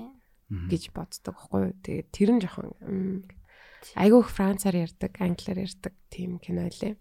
гэж 0.71 0.83
боддог 0.95 1.35
байхгүй 1.35 1.59
юу. 1.67 1.75
Тэгээд 1.83 2.07
тэр 2.15 2.29
нь 2.31 2.41
жоохон 2.41 2.71
м, 2.87 3.19
айгүй 3.99 4.19
их 4.23 4.31
францаар 4.31 4.75
ярьдаг, 4.87 5.11
англиар 5.19 5.59
ярьдаг 5.67 5.93
тийм 6.07 6.39
кино 6.39 6.71
лээ. 6.71 6.95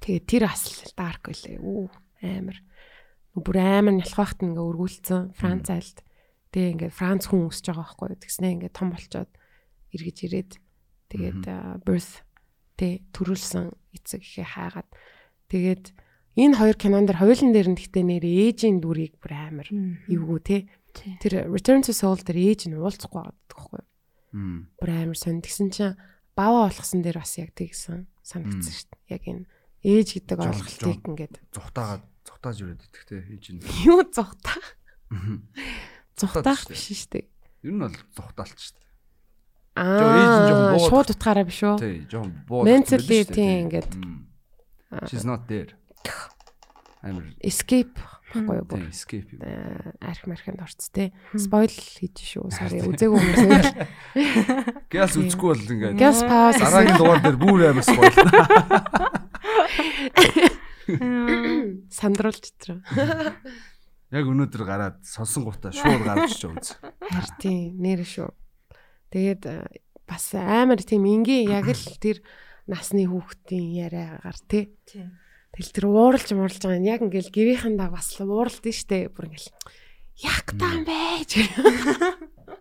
Тэгээд 0.00 0.24
тэр 0.24 0.42
асал 0.48 0.88
дарк 0.96 1.28
байлээ. 1.28 1.60
Үу 1.60 1.92
амар. 2.24 2.56
Бүр 3.36 3.56
амар 3.60 4.00
нялхахт 4.00 4.40
ингээ 4.40 4.64
өргүүлсэн 4.64 5.36
Франц 5.36 5.68
айлд. 5.68 6.00
Тэгээ 6.56 6.72
ингээ 6.88 6.92
Франц 6.96 7.28
хүн 7.28 7.52
өсөж 7.52 7.68
байгаа 7.68 7.84
байхгүй 7.84 8.06
юу. 8.16 8.22
Тэгснээ 8.24 8.54
ингээ 8.56 8.72
том 8.72 8.88
болчоод 8.90 9.30
эргэж 9.92 10.16
ирээд 10.24 10.52
тэгээд 11.12 11.44
birth 11.84 12.26
Тэ 12.76 13.00
төрүүлсэн 13.16 13.72
эцэг 13.96 14.20
ихээ 14.20 14.44
хаагаад 14.52 14.88
тэгээд 15.48 15.96
энэ 16.36 16.56
хоёр 16.60 16.76
кинон 16.76 17.08
дэр 17.08 17.24
хоёулын 17.24 17.56
дээр 17.56 17.72
нь 17.72 17.78
гэхдээ 17.80 18.04
нэр 18.04 18.24
ээжийн 18.28 18.84
дүрийг 18.84 19.16
бүр 19.16 19.32
амар 19.32 19.68
эвгүй 20.12 20.40
те. 20.44 20.68
Тэр 21.24 21.48
Return 21.48 21.80
to 21.80 21.96
Soul 21.96 22.20
дээр 22.20 22.36
ээж 22.36 22.68
нь 22.68 22.76
уулзахгүй 22.76 23.24
байдаг 23.24 23.48
байхгүй 23.48 23.80
юу? 23.80 23.88
Бүр 24.76 24.90
амар 24.92 25.16
сонь. 25.16 25.40
Тэгсэн 25.40 25.72
чинь 25.72 25.96
баваа 26.36 26.68
болгосон 26.68 27.00
дээр 27.00 27.16
бас 27.16 27.32
яг 27.40 27.56
тэгсэн 27.56 28.04
санагдсан 28.20 28.72
шүү 28.76 28.88
дээ. 28.92 29.16
Яг 29.16 29.22
энэ 29.24 29.48
ээж 29.80 30.08
гэдэг 30.20 30.36
ойлголтыг 30.36 31.00
ингээд 31.00 31.34
Зүхтаагаад 31.56 32.04
зүхтааж 32.36 32.56
ирээд 32.60 32.84
идэх 32.84 33.04
те 33.08 33.24
ээж 33.24 33.56
нь. 33.56 33.64
юу 33.88 34.04
шүү 36.60 36.68
дээ. 36.68 36.76
биш 36.76 36.84
шүү 36.92 37.08
дээ. 37.16 37.24
Ер 37.64 37.72
нь 37.72 37.80
бол 37.80 37.96
зүхтаалч 38.12 38.60
шүү 38.60 38.76
дээ. 38.76 38.84
Аа 39.76 40.76
шууд 40.80 41.12
утгаараа 41.16 41.44
биш 41.48 41.60
үү? 41.64 41.76
Тий, 41.80 42.04
жоохон 42.08 42.32
боо. 42.48 42.64
Mentally 42.64 43.24
тийм 43.24 43.68
ингээд 43.72 43.88
She's 45.08 45.24
not 45.24 45.46
there. 45.48 45.72
Амар 47.02 47.24
escape 47.44 47.92
байхгүй 48.32 48.56
юу? 48.56 48.64
escape 48.90 49.36
э, 49.40 49.92
арх 50.00 50.26
мархинд 50.28 50.60
орц 50.64 50.88
те. 50.92 51.12
Spoil 51.36 51.68
хийж 51.72 52.20
шүү. 52.24 52.48
Sorry 52.52 52.80
үзээгүй 52.84 53.20
хүмүүс. 53.20 53.66
Гяс 54.92 55.12
тий. 55.16 55.20
үзэхгүй 55.28 55.48
бол 55.52 55.60
ингээд 55.76 55.98
Gas 56.00 56.22
pause. 56.24 56.58
дараагийн 56.60 56.96
дугаар 56.96 57.20
дээр 57.20 57.36
бүр 57.36 57.60
амар 57.70 57.84
spoil. 57.84 58.16
Сандруулж 61.90 62.52
тэр. 62.58 62.82
Яг 64.14 64.24
өнөөдөр 64.30 64.62
гараад 64.62 64.98
сонсон 65.02 65.46
гутаа 65.46 65.74
шууд 65.74 66.02
гарч 66.06 66.38
чиж 66.38 66.46
үз. 66.46 66.68
Харин 67.02 67.34
тийм 67.42 67.82
нэр 67.82 68.06
шүү. 68.06 68.30
Тэгээд 69.10 69.42
э, 69.50 69.66
бас 70.06 70.30
амар 70.38 70.78
тийм 70.78 71.02
ингийн 71.10 71.50
яг 71.50 71.66
л 71.66 71.98
тэр 71.98 72.22
насны 72.70 73.06
хүүхдийн 73.10 73.66
яриагаар 73.74 74.38
тий. 74.46 74.70
Тий. 74.86 75.10
Тэгэл 75.56 75.74
тэр 75.74 75.86
ууралж 75.90 76.28
мууралж 76.36 76.62
байгаа 76.62 76.78
нь 76.82 76.90
яг 76.90 77.00
ингээл 77.02 77.34
гэрийнхэндээ 77.34 77.90
бас 77.90 78.14
ууралд 78.22 78.62
нь 78.62 78.76
штэ 78.76 79.10
бүр 79.10 79.32
ингээл 79.32 79.50
яг 80.22 80.46
таам 80.54 80.82
байж. 80.86 81.30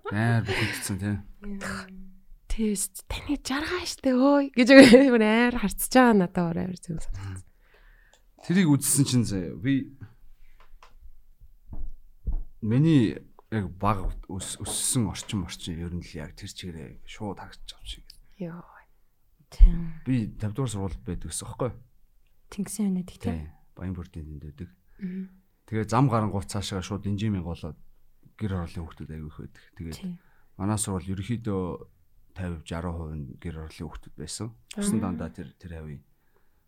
Амар 0.10 0.46
бүтцсэн 0.50 0.98
тий. 0.98 1.16
Тест 2.50 3.04
таны 3.12 3.36
жаргаа 3.38 3.84
штэ 3.84 4.16
өөй 4.16 4.50
гэж 4.56 4.70
бүр 5.12 5.22
амар 5.22 5.60
харцж 5.60 5.92
байгаа 5.92 6.16
надад 6.16 6.40
өөр 6.42 6.58
амар 6.66 6.80
зүг. 6.80 7.04
Тэрийг 8.46 8.70
үзсэн 8.70 9.04
чинь 9.10 9.26
заяа 9.26 9.58
би 9.58 9.90
миний 12.62 13.18
яг 13.52 13.70
баг 13.82 14.06
өс- 14.30 14.58
өссөн 14.62 15.10
орчин 15.10 15.44
орчин 15.46 15.80
ер 15.82 15.94
нь 15.94 16.02
л 16.06 16.12
яг 16.18 16.38
тэр 16.38 16.50
чигээрээ 16.54 17.02
шууд 17.10 17.42
харагдаж 17.42 17.74
авч 17.74 17.90
шиг. 18.02 18.06
Йоо. 18.38 18.62
Тий. 19.50 19.74
Би 20.06 20.30
50 20.38 20.54
дугаар 20.54 20.70
сургуульд 20.70 21.02
байдаг 21.06 21.30
гэсэн 21.34 21.48
юу? 21.50 21.74
Тэнгисийн 22.54 22.90
өнөд 22.94 23.10
их 23.10 23.18
тий. 23.18 23.34
Тий. 23.34 23.50
Баянбүрдийн 23.74 24.26
дэнд 24.30 24.44
байдаг. 24.46 24.70
Тэгээ 25.66 25.90
зам 25.90 26.06
гарангуут 26.10 26.46
цаашаа 26.50 26.82
шууд 26.86 27.06
инжимийн 27.10 27.42
голоод 27.46 27.78
гэр 28.38 28.52
ороолын 28.62 28.86
хүүхдүүд 28.86 29.10
аягүй 29.10 29.30
их 29.34 29.40
байдаг. 29.42 29.64
Тэгээд 29.78 30.00
манай 30.58 30.78
сургууль 30.78 31.10
ерөөхдөө 31.18 31.62
50 32.36 32.62
60% 32.62 33.16
нь 33.16 33.26
гэр 33.42 33.56
ороолын 33.66 33.88
хүүхдүүд 33.90 34.16
байсан. 34.20 34.48
Тусан 34.70 35.00
дандаа 35.02 35.30
тэр 35.34 35.50
тэр 35.58 35.72
хавийн 35.82 36.02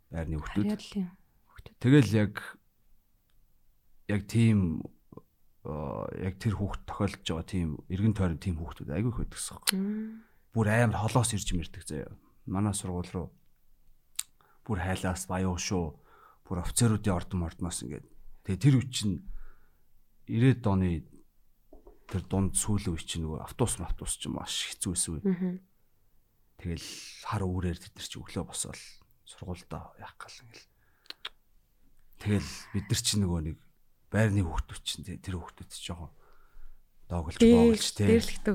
байрны 0.10 0.42
хүүхдүүд. 0.42 0.66
Тэгэл 1.80 2.10
яг 2.16 2.34
яг 4.08 4.22
тийм 4.28 4.84
яг 5.68 6.40
тэр 6.40 6.56
хүүхд 6.56 6.88
тохиолдож 6.88 7.28
байгаа 7.28 7.48
тийм 7.48 7.70
эргэн 7.92 8.16
тойрон 8.16 8.40
тийм 8.40 8.56
хүүхдүүд 8.58 8.96
аягүй 8.96 9.12
их 9.12 9.20
байдаг 9.20 9.36
гэсэн. 9.36 9.60
Бүр 10.56 10.68
амар 10.72 11.00
холоос 11.04 11.36
ирж 11.36 11.52
мэрдэг 11.52 11.84
заяа. 11.84 12.16
Манай 12.48 12.72
сургууль 12.72 13.12
руу 13.12 13.28
бүр 14.68 14.84
хайлаас 14.84 15.28
баяу 15.28 15.56
шүү. 15.56 15.96
Бүр 16.48 16.64
офицеруудын 16.64 17.16
ордон 17.16 17.44
мордноос 17.44 17.84
ингээд. 17.84 18.08
Тэгээ 18.48 18.64
тэр 18.64 18.76
үе 18.80 18.88
чинь 18.88 19.20
90-ад 20.28 20.68
оны 20.68 20.90
тэр 22.08 22.24
дунд 22.28 22.56
сүүлийн 22.56 22.96
үе 22.96 23.04
чинь 23.04 23.24
нөгөө 23.28 23.44
автобус 23.44 23.80
автобус 23.84 24.16
чинь 24.20 24.36
маш 24.36 24.72
хэцүү 24.72 24.92
байсан 24.96 25.12
үе. 25.20 25.60
Тэгэл 26.60 26.88
хар 27.28 27.44
үүрээр 27.44 27.80
тэд 27.80 27.96
нар 27.96 28.08
чи 28.08 28.20
өглөө 28.20 28.44
босоод 28.48 28.80
сургуультай 29.28 29.84
яах 30.00 30.16
гал 30.16 30.40
ингээл. 30.48 30.68
Тэгэл 32.18 32.50
бид 32.74 32.86
нар 32.90 33.02
чи 33.02 33.14
нөгөө 33.22 33.40
нэг 33.46 33.58
байрны 34.12 34.42
хүүхдүүд 34.46 34.82
чинь 34.84 35.06
тэ- 35.06 35.22
тэр 35.22 35.36
хүүхдүүд 35.38 35.70
чи 35.70 35.82
жоохон 35.92 36.12
доголж 37.08 37.38
боолж 37.40 37.86
байсан. 37.96 38.08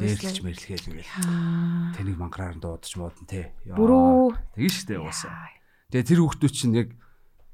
дээрлэж 0.02 0.38
мэрлэхэл 0.44 0.88
ингээл. 0.92 1.14
Тэнийг 1.96 2.18
мангараар 2.20 2.58
дуудаж 2.60 2.92
тэ. 3.28 3.54
Яа. 3.64 3.76
Бүрүү. 3.78 4.36
Тэгэн 4.58 4.72
штэ 4.72 4.94
уусаа. 5.00 5.48
Тэгээ 5.94 6.08
тэр 6.10 6.20
хүүхдүүд 6.20 6.52
чинь 6.52 6.76
яг 6.76 6.88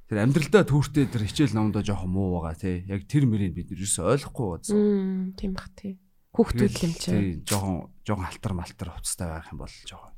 тэр 0.09 0.19
амьдралдаа 0.25 0.65
түүртэй 0.67 1.07
тэр 1.13 1.23
хичээл 1.29 1.55
номдоо 1.55 1.83
жоохон 1.85 2.11
муу 2.11 2.41
байгаа 2.41 2.57
тий. 2.59 2.83
Яг 2.89 3.05
тэр 3.07 3.29
мөрийг 3.29 3.53
бид 3.55 3.69
нар 3.71 3.79
ерөөсөй 3.79 4.05
ойлгохгүй 4.17 4.47
байсан. 4.59 5.35
Тийм 5.37 5.53
бах 5.55 5.69
тий. 5.77 6.01
Хүүхдүүд 6.35 6.75
юм 6.83 6.93
чи. 6.97 7.11
Тий, 7.13 7.29
жоохон 7.47 7.93
жоохон 8.03 8.27
халтар 8.27 8.55
малтар 8.57 8.89
хувцастай 8.97 9.29
байх 9.29 9.47
юм 9.53 9.59
бол 9.63 9.75
жоохон 9.87 10.13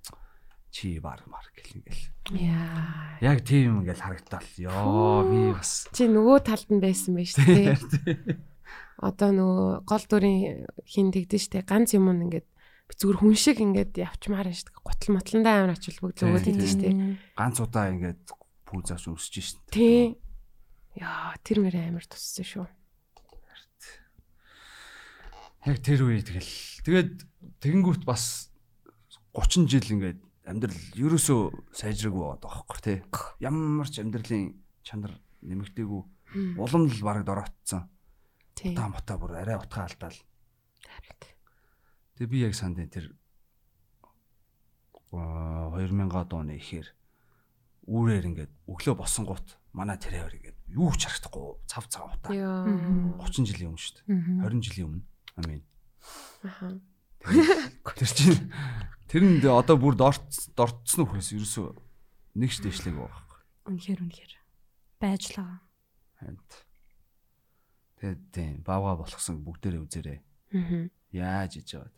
чи 0.71 0.99
баг 1.03 1.27
марк 1.27 1.51
гэл 1.55 1.83
ингээл. 1.83 2.07
Яа. 2.39 3.19
Яг 3.21 3.43
тийм 3.45 3.83
ингээл 3.83 4.01
харагдтал. 4.07 4.47
Йоо 4.57 5.27
би 5.27 5.53
бас 5.55 5.91
Чи 5.93 6.07
нөгөө 6.07 6.39
талд 6.47 6.69
нь 6.71 6.81
байсан 6.83 7.15
байж 7.19 7.35
тий. 7.39 7.75
Одоо 9.03 9.31
нөгөө 9.35 9.71
гол 9.85 10.05
дүрийн 10.07 10.67
хин 10.87 11.11
тэгдэж 11.11 11.43
штэ 11.51 11.67
ганц 11.67 11.93
юм 11.99 12.07
нь 12.15 12.31
ингээд 12.31 12.47
зүгээр 12.95 13.19
хүн 13.23 13.35
шиг 13.35 13.59
ингээд 13.59 13.99
явчмаар 13.99 14.51
штэ 14.55 14.71
гутал 14.83 15.15
мотлондоо 15.19 15.53
амар 15.53 15.75
очил 15.75 15.99
бүгд 15.99 16.23
өгөөд 16.23 16.45
Тий. 16.47 16.53
идэв 16.55 16.69
штэ. 16.71 16.89
ганц 17.35 17.57
удаа 17.63 17.91
ингээд 17.91 18.23
пүүзааш 18.69 19.05
өмсөж 19.11 19.35
шин. 19.43 19.59
Тий. 19.73 20.19
Яа 20.99 21.35
тэр 21.43 21.65
мөр 21.65 21.75
амар 21.75 22.05
туссан 22.07 22.45
шүү. 22.47 22.67
Яг 25.67 25.77
тэр 25.85 26.09
үе 26.09 26.25
тэгэл. 26.25 26.53
Тэгээд 26.89 27.11
тэгэнгүүт 27.61 28.03
бас 28.09 28.49
30 29.37 29.69
жил 29.69 29.87
ингээд 29.93 30.21
амьдрал 30.49 30.81
ерөөсөө 30.97 31.41
сайжраагүй 31.75 32.23
байгаа 32.25 32.41
даахгүй 32.41 32.81
тий. 32.81 32.99
Ямар 33.45 33.89
ч 33.89 34.01
амьдралын 34.01 34.57
чанар 34.83 35.12
нэмэгдээгүй. 35.45 36.03
Улам 36.57 36.89
л 36.89 37.03
бараг 37.05 37.25
дороотсон. 37.27 37.89
Тий. 38.55 38.75
Та 38.75 38.89
мота 38.89 39.17
бүр 39.21 39.37
арай 39.41 39.57
утгаа 39.61 39.89
алдаал. 39.89 40.17
Тэгээ 42.17 42.31
би 42.31 42.45
яг 42.45 42.55
санд 42.55 42.81
тэр 42.93 43.12
аа 45.12 45.75
2000-ад 45.75 46.31
оны 46.37 46.61
ихээр 46.61 46.89
үүрээр 47.91 48.29
ингээд 48.31 48.53
өглөө 48.71 48.95
босон 48.95 49.27
гут 49.27 49.59
манай 49.75 49.99
тэрээр 49.99 50.39
ингээд 50.39 50.59
юу 50.71 50.95
ч 50.95 51.09
харагдахгүй 51.09 51.65
цав 51.67 51.89
цав 51.91 52.12
утаа. 52.15 52.31
Яа. 52.31 52.69
30 53.19 53.49
жилийн 53.49 53.75
өмнө 53.75 53.83
шүү 53.83 53.95
дээ. 54.07 54.45
20 54.47 54.62
жилийн 54.62 54.87
өмнө. 54.87 55.05
Амин. 55.41 55.62
Аха. 56.45 56.79
Тэр 57.97 58.11
чинь 58.15 58.53
тэрэнд 59.11 59.43
одоо 59.51 59.77
бүр 59.77 59.99
дорт 59.99 60.23
дортсон 60.55 61.03
нөхрөөс 61.05 61.35
ерөөсөө 61.35 61.66
нэг 62.39 62.51
ч 62.55 62.62
дэвшлэг 62.62 62.95
байхгүй. 62.95 63.39
Үнэхээр 63.66 64.01
үнэхээр 64.07 64.32
байж 65.03 65.23
л 65.35 65.43
байгаа. 65.43 65.61
Хант. 66.23 66.51
Тэгээд 67.99 68.23
тийм 68.31 68.55
бавга 68.62 69.03
болгосон 69.03 69.43
бүгдээрээ 69.43 69.82
үзээрэй. 69.82 70.19
Аа. 70.55 70.87
Яаж 71.11 71.59
иж 71.59 71.74
яваад. 71.74 71.95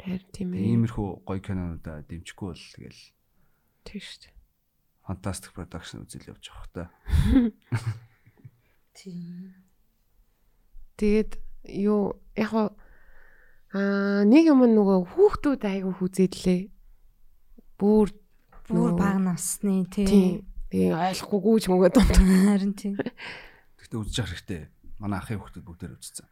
Тэр 0.00 0.20
тийм 0.32 0.56
ээ. 0.56 0.72
Иймэрхүү 0.72 1.08
гоё 1.28 1.40
кинонуудаа 1.44 2.02
дэмжихгүй 2.08 2.48
бол 2.56 2.64
тэгэл 2.74 3.02
Тийм 3.84 4.00
штэ. 4.00 4.32
фантастик 5.04 5.52
продакшн 5.52 6.00
үзэл 6.02 6.32
явж 6.32 6.48
байгаа 6.48 6.64
хта. 6.64 6.84
Тийм. 8.96 9.52
Тэгээд 10.96 11.38
юу 11.76 12.18
яг 12.34 12.72
аа 13.74 14.22
нэг 14.22 14.46
юм 14.54 14.62
нөгөө 14.62 15.10
хүүхдүүд 15.18 15.62
айгүй 15.66 15.92
хүзээлээ. 15.98 16.60
Бүр 17.74 18.14
Бүр 18.68 18.96
баг 18.96 19.20
насны 19.20 19.84
тий. 19.92 20.40
Тэгээ 20.72 20.96
ойлгохгүйгүй 20.96 21.58
ч 21.60 21.68
мөгөө 21.68 21.90
дунд. 21.92 22.16
Харин 22.48 22.72
тий. 22.72 22.96
Гэхдээ 23.76 23.98
үзэж 24.00 24.16
явах 24.24 24.32
хэрэгтэй. 24.32 24.62
Манай 25.04 25.20
ахын 25.20 25.36
хүүхдүүд 25.42 25.64
бүгдээр 25.68 25.92
үзсэн. 26.00 26.26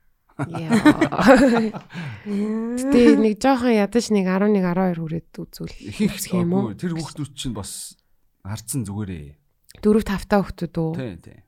Яа. 0.48 0.72
Гэтэ 2.24 3.00
нэг 3.20 3.36
жоохон 3.36 3.76
ядаж 3.76 4.06
нэг 4.16 4.24
11 4.32 4.64
12 4.64 4.96
хүрээд 4.96 5.28
үзүүл. 5.36 5.76
Ихэнх 5.92 6.16
Үзэх 6.16 6.32
юм 6.40 6.56
уу? 6.56 6.72
тэр 6.72 6.96
хүүхдүүд 6.96 7.32
чинь 7.36 7.52
бас 7.52 8.00
харцсан 8.40 8.88
зүгээрээ. 8.88 9.36
4 9.84 10.00
5 10.08 10.24
та 10.24 10.40
хүүхдүүд 10.40 10.72
үү? 10.80 10.92
Тий, 10.96 11.12
тий. 11.20 11.38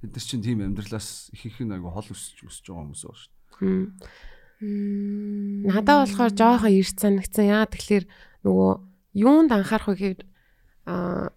Бид 0.00 0.16
нар 0.16 0.24
чинь 0.24 0.40
тийм 0.40 0.64
амьдралаас 0.64 1.28
ихэнх 1.36 1.60
нь 1.60 1.74
айгу 1.76 1.92
хол 1.92 2.08
өсөж 2.08 2.40
өсөж 2.48 2.64
байгаа 2.72 2.88
хүмүүс 2.88 3.02
байна 3.04 3.20
шүү 3.20 3.30
дээ. 3.60 4.31
Хм. 4.62 5.66
Надад 5.66 6.06
болохоор 6.06 6.30
жоохон 6.38 6.70
эрт 6.70 6.96
санагдсан. 7.02 7.50
Яа 7.50 7.66
тэгэхээр 7.66 8.06
нөгөө 8.46 8.70
юунд 9.18 9.50
анхаарах 9.50 9.90
вэ 9.90 9.94
гэхээр 9.98 10.20
аа 10.86 11.34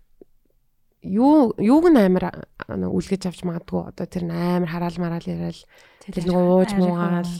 юу 1.01 1.57
юуг 1.57 1.85
нь 1.89 1.97
амар 1.97 2.45
үлгэж 2.69 3.25
авч 3.25 3.41
магадгүй 3.41 3.81
одоо 3.89 4.05
тэр 4.05 4.29
нь 4.29 4.33
амар 4.33 4.69
хараал 4.69 5.01
мараал 5.01 5.25
яриад 5.25 5.57
тэр 6.05 6.21
нөгөө 6.21 6.53
ууж 6.53 6.71
муугаал 6.77 7.33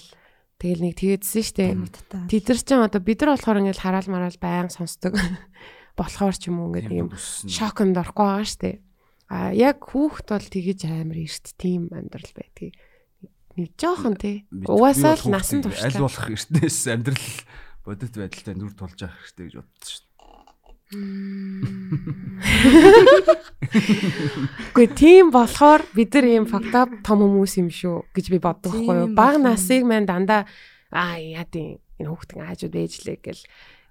тэгэл 0.58 0.86
нэг 0.90 0.94
тэгээдсэн 0.98 1.44
штэ. 1.46 1.78
Тэд 2.34 2.46
нар 2.50 2.60
ч 2.62 2.70
одоо 2.74 3.02
бид 3.02 3.22
нар 3.22 3.38
болохоор 3.38 3.62
ингээл 3.62 3.86
хараал 3.86 4.10
мараал 4.10 4.38
баян 4.42 4.74
сонсдог. 4.74 5.14
болохоор 5.98 6.34
ч 6.34 6.50
юм 6.50 6.66
уу 6.66 6.74
ингээд 6.74 6.98
юм 6.98 7.10
шоконд 7.46 7.94
орохгүй 7.94 8.26
байгаа 8.26 8.46
штэ. 8.50 8.82
А 9.30 9.54
яг 9.54 9.86
хүүхэд 9.86 10.30
бол 10.34 10.50
тэгэж 10.50 10.80
амар 10.90 11.18
эрт 11.22 11.46
тийм 11.58 11.90
амьдрал 11.90 12.34
байдгийг 12.34 12.74
нэг 13.56 13.70
жоохон 13.80 14.16
тий. 14.20 14.48
Угаасаа 14.52 15.16
л 15.20 15.32
насан 15.32 15.64
туршлаа. 15.64 15.88
аль 15.90 16.04
болох 16.04 16.28
эртнээс 16.32 16.80
амьдрал 16.92 17.28
бодит 17.86 18.14
байдалтай 18.16 18.56
нүр 18.56 18.74
тулж 18.76 19.00
явах 19.00 19.20
хэрэгтэй 19.24 19.46
гэж 19.50 19.56
бодсон 19.60 19.90
шүү 19.90 20.06
Үгүй 24.76 24.88
тийм 24.94 25.34
болохоор 25.34 25.82
бид 25.98 26.14
нар 26.14 26.26
ийм 26.30 26.46
up 26.46 26.90
том 27.02 27.20
хүмүүс 27.26 27.58
юм 27.58 27.74
шүү 27.74 28.06
гэж 28.14 28.26
би 28.30 28.38
боддог 28.38 28.70
байхгүй 28.70 28.96
юу. 29.02 29.10
Баг 29.18 29.42
байна. 29.42 29.58
насыг 29.58 29.82
маань 29.82 30.06
дандаа 30.06 30.46
аа 30.94 31.18
яа 31.18 31.42
тийм 31.50 31.82
энэ 31.98 32.06
хүүхдийн 32.06 32.46
аажууд 32.46 32.76
ээжлээ 32.78 33.18
гэл. 33.18 33.44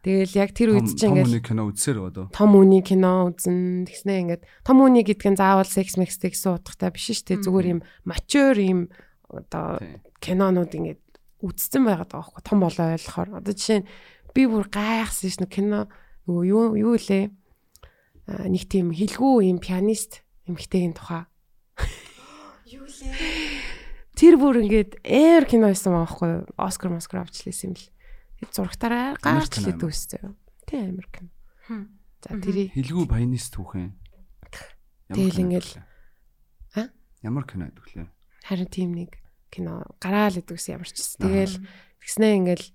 Тэгэл 0.06 0.38
яг 0.38 0.54
тэр 0.54 0.70
үед 0.76 0.86
дээ. 0.94 1.00
чинь 1.02 1.10
Том 1.10 1.18
ингээл 1.18 1.34
хүний 1.34 1.42
кино 1.42 1.62
үзсээр 1.66 1.98
одоо. 1.98 2.28
том 2.30 2.50
үний 2.54 2.84
кино 2.84 3.32
үзэн 3.32 3.88
тэгснэ 3.88 4.20
ингээд 4.22 4.42
том 4.62 4.78
үний 4.84 5.02
гэдэг 5.02 5.28
нь 5.34 5.40
заавал 5.40 5.66
секс 5.66 5.98
мекстэй 5.98 6.30
гэсэн 6.30 6.60
утгатай 6.60 6.94
биш 6.94 7.10
шүү 7.10 7.26
дээ. 7.26 7.42
Зүгээр 7.42 7.66
юм 7.74 7.80
mature 8.06 8.60
юм 8.60 8.80
одоо 9.42 9.82
кинонууд 10.20 10.72
ингээд 10.74 11.02
үзсэн 11.42 11.82
байгаад 11.84 12.10
байгаа 12.12 12.30
байхгүй 12.30 12.42
том 12.44 12.58
болоо 12.62 12.86
ойлгохоор. 12.94 13.28
Одоо 13.40 13.52
жишээ 13.54 13.80
нь 13.82 13.88
би 14.34 14.42
бүр 14.46 14.66
гайхсан 14.70 15.30
ш 15.30 15.38
нь 15.42 15.50
кино 15.50 15.90
нөгөө 16.26 16.44
юу 16.48 16.64
юу 16.78 16.94
лээ 16.96 17.30
нэг 18.48 18.64
тийм 18.70 18.94
хилгүү 18.94 19.50
юм 19.50 19.58
пианист 19.60 20.24
эмэгтэйгийн 20.48 20.96
тухай. 20.96 21.28
Юу 22.64 22.88
лээ? 22.88 23.60
Тэр 24.16 24.40
бүр 24.40 24.64
ингээд 24.64 25.04
эйр 25.04 25.44
кино 25.44 25.68
байсан 25.68 25.92
байгаа 25.92 26.08
байхгүй? 26.08 26.32
Оскар 26.56 26.90
Москар 26.94 27.26
авч 27.26 27.44
лээсэн 27.44 27.72
юм 27.72 27.76
л. 27.76 27.88
Тэр 28.40 28.48
зурагтаараа 28.54 29.18
гарч 29.20 29.58
Америкэн 29.58 29.64
лээд 29.68 29.82
аймаг. 29.82 29.90
үстэй. 29.90 30.22
Тийм 30.64 30.80
Америк. 30.96 31.14
Хм. 31.68 31.84
За 32.24 32.40
тэрий 32.40 32.68
Хилгүү 32.72 33.04
баянист 33.04 33.52
түүхэн. 33.52 33.92
Тэгэл 35.12 35.84
А? 36.74 36.88
Ямар 37.20 37.44
кино 37.44 37.68
гэдэг 37.68 37.86
лээ. 37.92 38.08
харин 38.48 38.68
тийм 38.72 38.90
нэг 38.96 39.20
кино 39.54 39.86
гараал 40.02 40.34
идэгсэн 40.34 40.74
ямар 40.74 40.90
ч 40.90 40.98
гэсэн. 40.98 41.22
Тэгэл 41.22 41.54
тэгснээ 42.02 42.32
ингээл 42.42 42.66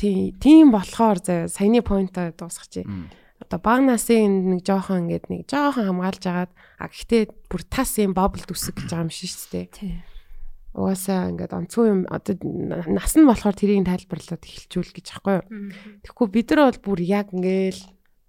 тийм 0.00 0.32
тийм 0.40 0.66
болохоор 0.72 1.18
заа 1.20 1.52
саяны 1.52 1.84
поинтоо 1.84 2.32
дуусгачих. 2.32 2.88
Одоо 3.38 3.58
баг 3.62 3.86
насын 3.86 4.50
нэг 4.50 4.66
жоохон 4.66 5.06
ингээд 5.06 5.30
нэг 5.30 5.46
жоохон 5.46 5.86
хамгаалж 5.94 6.24
агаад 6.26 6.52
а 6.80 6.90
гэхдээ 6.90 7.22
бүр 7.46 7.62
тас 7.68 7.94
юм 8.00 8.10
бабл 8.16 8.42
үсэг 8.42 8.74
гэж 8.74 8.90
байгаа 8.90 9.06
юм 9.06 9.14
шиг 9.14 9.30
шүү 9.30 9.50
дээ. 9.54 9.66
Тий. 9.70 9.94
Угаасаа 10.74 11.30
ингээд 11.30 11.54
онцгой 11.54 11.86
юм 11.90 12.02
одоо 12.10 12.34
нас 12.90 13.14
нь 13.14 13.26
болохоор 13.26 13.54
тэрийг 13.54 13.86
тайлбарлаад 13.86 14.42
эхэлжүүл 14.42 14.90
гэж 14.90 15.06
аахгүй 15.14 15.34
юу. 15.38 15.46
Тэгэхгүй 16.02 16.28
бид 16.34 16.48
нар 16.50 16.60
бол 16.66 16.80
бүр 16.82 16.98
яг 17.02 17.30
ингээл 17.30 17.82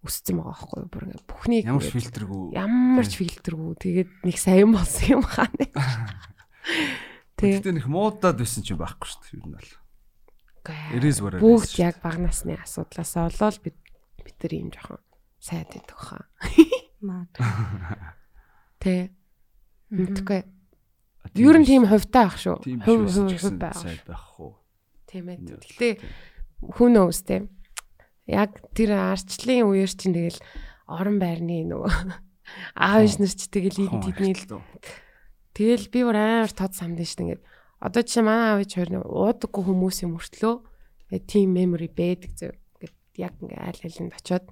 өссөн 0.05 0.39
байгаа 0.39 0.53
байхгүй 0.55 0.77
юу. 0.77 0.89
Бүр 0.93 1.03
ингээд 1.09 1.25
бүхнийг 1.25 1.65
Ямар 1.65 1.83
ч 1.83 1.89
фильтргүй. 1.89 2.41
ямар 2.53 3.05
ч 3.09 3.13
фильтргүй 3.17 3.73
тэгээд 3.81 4.09
нэг 4.29 4.37
сайн 4.37 4.69
болсон 4.71 5.05
юм 5.09 5.23
хаана. 5.25 5.65
Тэг. 7.39 7.63
Тэгтээ 7.63 7.75
нэг 7.79 7.87
муудаад 7.87 8.35
байсан 8.35 8.61
ч 8.67 8.75
юм 8.75 8.83
байхгүй 8.83 9.07
шүү 9.07 9.19
дээ. 9.23 9.35
Юу 9.39 9.47
нь 9.47 9.55
бол. 9.55 9.71
It 10.69 11.03
is 11.07 11.17
Бүгд 11.23 11.71
яг 11.79 12.03
баг 12.03 12.19
насны 12.19 12.59
асуудлаасаа 12.59 13.31
болоод 13.31 13.57
бид 13.63 13.77
бид 14.21 14.37
нар 14.43 14.53
юм 14.53 14.69
жоохон 14.69 15.01
сайд 15.39 15.71
байдаг 15.71 15.97
хаа. 15.97 16.23
Маа. 17.01 17.25
Тэ. 18.83 19.09
Мэдгүй. 19.89 20.43
Ер 21.39 21.55
нь 21.57 21.65
тийм 21.65 21.87
хувьтай 21.87 22.27
ах 22.27 22.37
шүү. 22.37 22.59
Тийм 22.61 22.83
Хувь 22.83 23.07
хувь 23.07 23.57
байх. 23.57 23.79
сайд 23.79 24.03
байх 24.05 24.35
уу. 24.37 24.59
Тийм 25.07 25.31
ээ. 25.31 25.39
Гэтэ 25.57 25.89
хүн 26.75 26.93
өөстэй. 27.01 27.47
Яг 28.29 28.59
тэр 28.75 29.15
арчлын 29.15 29.65
үеэр 29.65 29.89
чинь 29.89 30.13
тэгэл 30.13 30.37
орон 30.85 31.17
байрны 31.17 31.65
нөгөө 31.65 31.91
аав 32.77 33.01
ээж 33.05 33.15
нар 33.17 33.33
ч 33.33 33.41
тэгэл 33.49 33.89
Хон 33.89 34.01
тэдний 34.05 34.33
ахилтуу. 34.37 34.61
Тэгэл 35.59 35.91
би 35.91 36.07
бүр 36.07 36.15
амар 36.15 36.51
тод 36.55 36.71
самдэн 36.71 37.03
шүү 37.03 37.19
дээ 37.19 37.25
ингээд. 37.35 37.43
Одоо 37.83 38.01
жишээ 38.07 38.23
манай 38.23 38.47
аав 38.55 38.63
ээж 38.63 38.71
хоёр 38.79 38.91
нэг 38.95 39.03
уудаггүй 39.03 39.63
хүмүүсийн 39.67 40.11
мөртлөө 40.15 40.55
team 41.27 41.51
memory 41.51 41.91
байдаг 41.91 42.31
зөв. 42.39 42.55
Ингээд 42.79 42.95
яг 43.19 43.33
ингээд 43.43 43.59
айл 43.67 43.81
айланд 43.83 44.15
очиод 44.15 44.45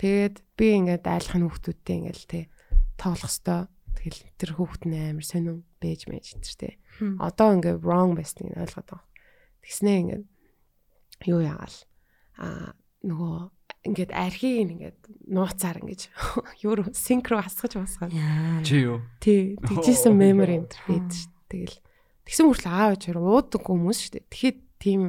тэгээд 0.00 0.36
би 0.56 0.66
ингээд 0.72 1.04
айлхын 1.04 1.44
хүүхдүүдтэй 1.44 1.96
ингээд 2.00 2.24
те 2.32 2.40
тоглох 2.96 3.28
хэвээр 3.28 3.68
тэгэл 3.92 4.20
тэр 4.40 4.50
хүүхд 4.56 4.82
нь 4.88 4.96
амар 4.96 5.26
сонин 5.28 5.68
бэж 5.84 6.08
мэж 6.08 6.40
энэ 6.40 6.48
тэ. 6.56 6.80
Хм. 6.96 7.20
Одоо 7.20 7.48
ингээд 7.60 7.84
wrong 7.84 8.16
байсныг 8.16 8.48
нь 8.48 8.56
ойлгоод 8.56 8.88
байгаа. 8.88 9.04
Тэгснээ 9.60 9.96
ингээд 10.00 10.24
юу 11.28 11.40
яагаал 11.44 11.78
а 12.40 12.72
нөгөө 13.04 13.36
ингээд 13.88 14.12
архийг 14.12 14.68
ингээд 14.68 14.98
нууцаар 15.32 15.80
ингээд 15.80 16.02
юу 16.64 16.72
руу 16.76 16.92
синкро 16.92 17.40
хасгаж 17.40 17.80
басгаад 17.80 18.12
Яа. 18.12 18.60
Чи 18.62 18.84
юу? 18.84 19.00
Тий, 19.20 19.56
тэгжсэн 19.64 20.12
memory 20.12 20.62
байдаг 20.64 20.78
шүү. 20.78 21.32
дээ. 21.48 21.48
Тэгэл 21.48 21.76
тэгсэн 22.28 22.44
мөртлөө 22.48 22.72
аав 22.72 22.90
ээж 22.94 23.02
хоёр 23.08 23.18
уудаг 23.24 23.62
хүмүүс 23.64 23.98
шүү 24.04 24.12
дээ. 24.20 24.28
Тэгэхэд 24.28 24.58
тийм 24.78 25.00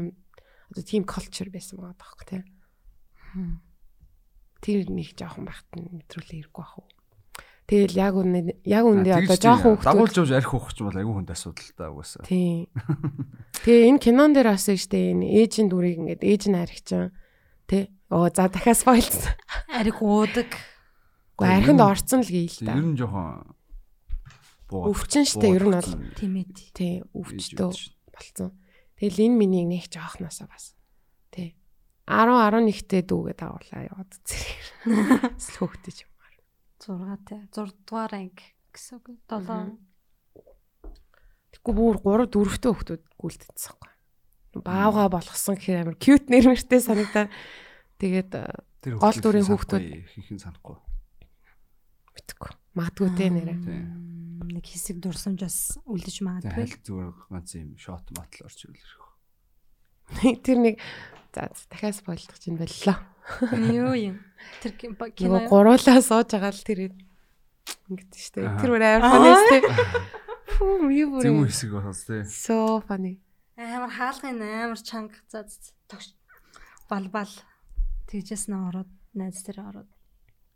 одоо 0.71 0.83
тийм 0.85 1.03
culture 1.03 1.49
байсан 1.51 1.77
байгаа 1.81 1.99
байхгүй 1.99 2.25
тий. 2.29 2.43
Тэр 4.59 4.79
нэг 4.91 5.15
жоохон 5.15 5.45
багт 5.47 5.67
нь 5.75 5.87
мэдрүүлээ 5.99 6.39
ирэхгүй 6.47 6.63
бах 6.63 6.75
уу. 6.79 6.87
Тэгэл 7.69 8.01
яг 8.01 8.13
үнэ 8.17 8.39
яг 8.65 8.85
үндэ 8.89 9.13
одоо 9.13 9.37
жоохон 9.37 9.77
дагуулж 9.77 10.15
хүмүүс 10.17 10.33
явж 10.33 10.41
арх 10.41 10.53
ухч 10.57 10.77
бол 10.81 10.97
айгүй 10.97 11.13
хүнд 11.21 11.29
асуудал 11.29 11.69
та 11.77 11.93
угаасаа. 11.93 12.25
тий. 12.25 12.65
Тэгээ 13.61 13.89
энэ 13.93 14.01
кинон 14.01 14.33
дээр 14.33 14.49
бас 14.57 14.65
шүү 14.65 14.89
дээ 14.89 15.05
энэ 15.13 15.25
ээжийн 15.37 15.69
дүрийг 15.69 16.01
ингээд 16.01 16.25
ээж 16.25 16.43
нь 16.49 16.57
архичин 16.57 17.13
тий. 17.69 17.93
Оо 18.09 18.29
за 18.33 18.49
дахиад 18.49 18.77
спойлц. 18.77 19.29
Ариг 19.69 20.01
уудаг. 20.01 20.49
Архинд 21.37 21.79
орцсон 21.79 22.25
л 22.25 22.29
гээ 22.29 22.45
л 22.49 22.57
Ер 22.61 22.67
та. 22.67 22.73
нь 22.75 22.97
жоохон. 22.97 23.55
Өвчин 24.69 25.25
штэ 25.25 25.47
ер 25.55 25.63
нь 25.65 25.73
бол 25.77 25.91
Тийм 26.17 26.33
ээ. 26.41 26.49
тий 26.73 26.93
өвчтөө 27.15 27.69
болцсон. 28.13 28.51
Тэгэл 28.99 29.23
энэ 29.29 29.37
миний 29.39 29.65
нэг 29.65 29.87
жоохносоо 29.93 30.49
бас. 30.49 30.73
Тий. 31.31 31.55
10 32.09 32.33
11-тэй 32.33 33.01
дүүгээ 33.05 33.35
дагуулаа 33.37 33.81
яваад 33.87 34.11
зэрэг. 34.25 34.57
Эсвэл 35.39 35.69
хөөхтэй 35.69 35.93
ч 35.93 35.99
юм. 36.03 36.11
6 36.81 37.23
тий. 37.29 37.39
6 37.53 37.77
дугаар 37.87 38.13
анги 38.17 38.43
гэсэн 38.73 38.99
үг. 38.99 39.15
7. 39.29 39.77
Тэгэхгүй 41.53 41.73
бүр 41.77 41.95
3 42.03 42.29
4-тэй 42.33 42.69
хөөхтүүд 42.73 43.03
гүйлтдсэн 43.17 43.73
байхгүй. 43.79 43.93
Баавга 44.65 45.07
болгосон 45.13 45.55
гэхээр 45.57 45.81
амар 45.85 45.97
cute 46.01 46.27
нэрмэртэй 46.29 46.81
санагдаад 46.81 47.29
тэгээд 47.99 48.31
э, 48.35 48.95
Гол 48.95 49.17
дүрийн 49.19 49.45
хүүхдүүд. 49.45 49.83
ихэнх 50.07 50.29
нь 50.33 50.41
санахгүй. 50.41 50.77
мэдгүй. 52.15 52.51
Магадгүй 52.75 53.09
те 53.15 53.27
нэрэ. 53.29 53.55
Тийм. 53.59 53.85
Нэг 54.49 54.65
хэсэг 54.65 54.97
дурсамжаас 55.03 55.77
үлдэж 55.85 56.15
магадгүй. 56.23 56.55
хальт 56.55 56.81
зүгээр 56.87 57.11
ганц 57.29 57.49
юм 57.59 57.75
шот 57.77 58.05
матл 58.15 58.47
орч 58.47 58.59
ирлэх. 58.65 59.03
Тэр 60.43 60.57
нэг 60.57 60.75
за 61.35 61.51
за, 61.53 61.63
дахиад 61.69 61.95
спойлдох 61.99 62.39
чинь 62.39 62.57
боллоо. 62.57 62.97
Юу 63.53 63.93
юм? 63.93 64.15
Тэр 64.63 64.73
кино 65.13 65.45
гуруулаа 65.45 66.01
сууж 66.01 66.31
байгаа 66.33 66.49
л 66.55 66.63
тэр 66.65 66.79
ингэдэж 67.91 68.15
штэ. 68.17 68.47
Тэр 68.63 68.69
бүр 68.73 68.83
амар 68.83 69.05
фанэстэй. 69.05 69.61
Фүү 70.57 70.89
юу 70.97 71.21
Зэм 71.21 71.35
бүр. 71.39 71.47
хэсэг 71.51 71.69
болохоос 71.75 72.01
тий. 72.09 72.23
So 72.25 72.81
funny. 72.87 73.21
амар 73.59 73.91
хаалгын 73.91 74.39
амар 74.41 74.79
чанга 74.81 75.19
заз 75.29 75.75
тогш 75.85 76.15
балбал 76.89 77.29
тэгжээс 78.09 78.49
нэ 78.49 78.57
ороод 78.57 78.89
найз 79.13 79.45
дээр 79.45 79.61
ороод 79.69 79.89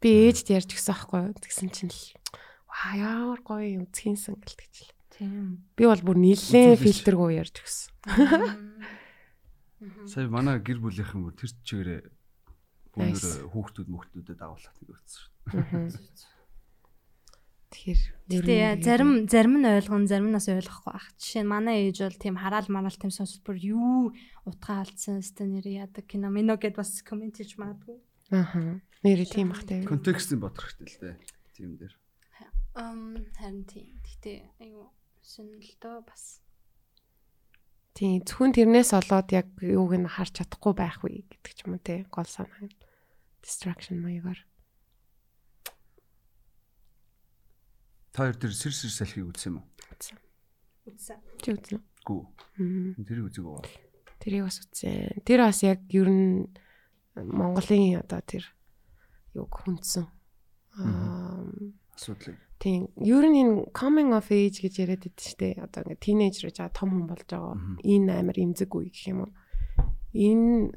Би 0.04 0.28
ээжд 0.28 0.52
ярьж 0.52 0.68
гисэн 0.76 1.00
аахгүй? 1.00 1.32
Тэгсэн 1.40 1.72
чинь 1.72 1.88
л 1.88 2.02
ваа 2.68 2.92
ямар 3.00 3.40
гоё 3.40 3.88
үзхийнсэн 3.88 4.36
гэлтэж 4.36 4.74
л. 4.84 4.92
тийм 5.16 5.64
Би 5.80 5.88
бол 5.88 6.04
бүр 6.04 6.20
нилээн 6.20 6.76
фильтргүй 6.76 7.40
ярьж 7.40 7.64
гисэн. 7.64 7.88
Сая 10.12 10.28
манай 10.28 10.60
гэр 10.60 10.84
бүлийнхэн 10.84 11.24
бүр 11.24 11.40
тэр 11.40 11.56
чигээрээ 11.64 12.02
бүгд 13.00 13.24
хүүхдүүд 13.48 13.88
мөхтүүдэд 13.96 14.44
дагуулах 14.44 14.76
гэж 14.76 14.92
өгсөн 14.92 15.24
шүү. 15.88 16.33
Тэгэхээр 17.74 18.46
яа, 18.54 18.78
зарим 18.78 19.26
зарим 19.26 19.58
нь 19.60 19.66
ойлгон 19.66 20.06
зарим 20.06 20.30
нас 20.30 20.46
ойлгохгүй 20.46 20.94
ах. 20.94 21.10
Жишээ 21.18 21.44
нь 21.44 21.50
манай 21.50 21.90
ээж 21.90 22.06
бол 22.06 22.22
тийм 22.22 22.36
хараал 22.38 22.70
мараал 22.70 22.94
тийм 22.94 23.10
сонсол 23.10 23.42
бүр 23.42 23.58
юу 23.58 24.14
утгаа 24.46 24.86
алдсан 24.86 25.20
өстө 25.20 25.50
нэр 25.50 25.90
яадаг 25.90 26.06
кино 26.06 26.30
мино 26.30 26.56
гэд 26.62 26.78
бас 26.78 27.02
комент 27.02 27.42
хийж 27.42 27.58
магадгүй. 27.58 27.98
Аа. 28.32 28.78
Нэрээ 29.02 29.28
тийм 29.28 29.52
бах 29.52 29.66
те. 29.66 29.82
Контекстыг 29.84 30.40
бодох 30.40 30.70
хэрэгтэй 30.70 30.88
л 30.88 31.02
дээ. 31.02 31.16
Тийм 31.58 31.72
дээр. 31.82 31.94
Ам 32.78 33.26
харин 33.36 33.66
тийм. 33.66 33.98
Гэтэ 34.06 34.48
аюу 34.62 34.94
сонирхолтой 35.20 36.06
бас. 36.06 36.40
Тийм 37.94 38.24
зөвхөн 38.26 38.54
тэрнээс 38.54 38.94
олоод 38.98 39.30
яг 39.34 39.50
юуг 39.62 39.94
нь 39.98 40.10
харж 40.10 40.42
чадахгүй 40.42 40.74
байх 40.74 41.02
вэ 41.04 41.26
гэдэг 41.30 41.54
ч 41.54 41.60
юм 41.68 41.78
уу 41.78 41.82
те. 41.84 42.06
Гол 42.10 42.26
санаа. 42.26 42.70
Distraction 43.44 44.02
маягаар. 44.02 44.40
Та 48.14 48.30
хоёр 48.30 48.38
тэр 48.38 48.54
сэр 48.54 48.74
сэр 48.78 48.94
салхийг 48.94 49.34
үзсэн 49.34 49.58
юм 49.58 49.58
уу? 49.60 49.66
Үтсэн. 50.86 51.18
Чи 51.42 51.50
үзнэ. 51.58 51.82
Гүү. 52.06 52.22
Мм. 52.62 53.02
Тэрийг 53.02 53.26
үзег 53.34 53.46
уу? 53.50 53.62
Тэрийг 54.22 54.46
бас 54.46 54.62
үзсэн. 54.62 55.26
Тэр 55.26 55.40
бас 55.42 55.60
яг 55.66 55.82
ер 55.90 56.08
нь 56.14 56.46
Монголын 57.18 58.06
одоо 58.06 58.22
тэр 58.22 58.46
юг 59.34 59.50
хүндсэн. 59.50 60.06
Аа 60.78 61.42
Асуудлыг. 61.98 62.38
тийм 62.62 62.94
ер 63.02 63.26
нь 63.26 63.38
энэ 63.42 63.74
coming 63.74 64.14
of 64.14 64.30
age 64.30 64.62
гэж 64.62 64.86
яриад 64.86 65.10
байдаг 65.10 65.26
шүү 65.26 65.38
дээ. 65.42 65.54
Одоо 65.66 65.82
ингээд 65.90 66.06
тинейжер 66.06 66.46
гэж 66.54 66.58
том 66.74 66.90
хүн 66.94 67.06
болж 67.10 67.26
байгаа. 67.26 67.58
Энэ 67.82 68.14
амар 68.14 68.38
имзэг 68.38 68.70
үе 68.74 68.94
гэх 68.94 69.10
юм 69.10 69.26
уу. 69.26 69.32
Энэ 70.14 70.74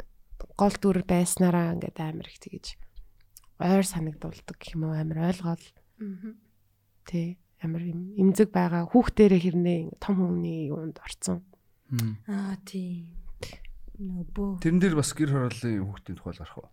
гол 0.56 0.76
дүр 0.80 1.04
байснараа 1.04 1.76
ингээд 1.76 2.00
амар 2.00 2.28
их 2.28 2.40
тэгэж 2.40 2.80
ойр 3.60 3.84
санагдуулдаг 3.84 4.56
гэх 4.56 4.76
юм 4.76 4.88
уу 4.88 4.96
амар 4.96 5.32
ойлгоол 5.32 5.64
тий 7.06 7.38
амар 7.62 7.82
им- 7.86 8.12
имзэг 8.18 8.50
байгаа 8.52 8.84
хүүхдэрээ 8.90 9.40
хэрнээ 9.40 9.80
том 10.02 10.14
хүмүүний 10.20 10.68
юунд 10.68 10.98
орцсон. 11.00 11.40
Аа 12.28 12.58
тийм. 12.66 13.14
Нөбөө. 13.96 14.60
Тэрэн 14.60 14.80
дээр 14.82 14.96
бас 15.00 15.14
гэр 15.16 15.30
хорооллын 15.32 15.80
хүүхдийн 15.88 16.16
тухай 16.20 16.34
гарах 16.36 16.58
уу? 16.60 16.68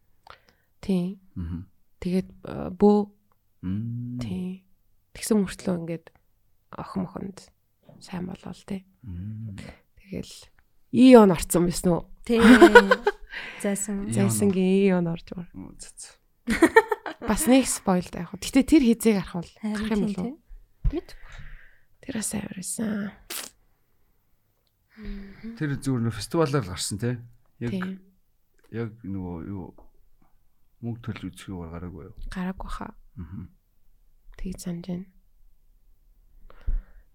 Тий. 0.83 1.21
Аа. 1.39 1.63
Тэгээд 2.03 2.29
э, 2.43 2.67
бөө 2.75 2.99
тий. 4.19 4.67
Тэгсэн 5.15 5.39
мөртлөө 5.39 5.75
ингээд 5.79 6.05
охин 6.75 7.07
мохонд 7.07 7.47
сайн 8.03 8.27
болол 8.27 8.61
тий. 8.67 8.83
Тэгэл 10.03 10.33
ион 10.91 11.31
орцсон 11.31 11.71
байсан 11.71 11.89
уу? 11.95 12.03
Тий. 12.27 12.43
Зайсан. 13.63 14.11
Зайсангийн 14.11 14.91
ион 14.91 15.07
орж 15.07 15.31
байгаа. 15.31 15.47
Бас 17.03 17.47
нэг 17.47 17.67
спойл 17.67 18.07
таах. 18.07 18.31
Гэтэ 18.39 18.63
тэр 18.63 18.83
хизээ 18.83 19.13
гарах 19.19 19.35
бол 19.43 19.51
гарах 19.59 19.91
юм 19.91 20.01
болов 20.07 20.23
уу? 20.23 20.37
Мэд. 20.91 21.09
Тэр 22.03 22.13
бас 22.19 22.31
авирсан. 22.35 23.11
Тэр 25.59 25.69
зүгээр 25.79 26.03
нөө 26.07 26.15
фестивалаар 26.15 26.65
гарсан 26.67 26.97
те. 26.99 27.11
Яг 27.59 27.99
яг 28.71 28.89
нөгөө 29.03 29.37
юу 29.51 29.75
мөнгө 30.83 31.01
төлж 31.03 31.21
үзэх 31.31 31.51
юу 31.51 31.67
гараагүй 31.67 32.11
юу? 32.11 32.15
Гараагүй 32.31 32.69
хаа. 32.71 32.91
Аа. 33.19 33.47
Тэг 34.39 34.59
санаж 34.59 34.87
байна. 34.87 35.07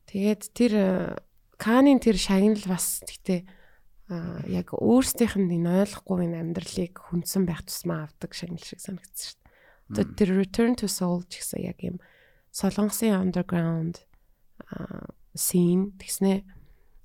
Тэгээд 0.09 0.43
тэр 0.57 0.73
э, 0.73 1.17
Канийн 1.59 2.01
тэр 2.01 2.17
шагнал 2.17 2.65
бас 2.65 3.03
гэтээ 3.05 3.45
яг 4.49 4.73
өөрсдийнх 4.73 5.37
нь 5.37 5.61
энэ 5.61 5.85
ойлгохгүй 5.85 6.25
энэ 6.25 6.41
амьдралыг 6.41 6.97
хүндсэн 6.97 7.45
байх 7.45 7.61
тусмаа 7.69 8.09
авдаг 8.09 8.33
шагнал 8.33 8.65
шиг 8.65 8.81
санагдсан 8.81 9.37
тэр 9.93 10.37
Return 10.37 10.77
to 10.77 10.87
Soul 10.89 11.25
ч 11.29 11.41
гэсэн 11.41 11.65
яг 11.65 11.81
юм 11.81 11.97
Солонгосын 12.53 13.17
underground 13.17 14.05
scene 15.35 15.95
тэгснэ 15.97 16.45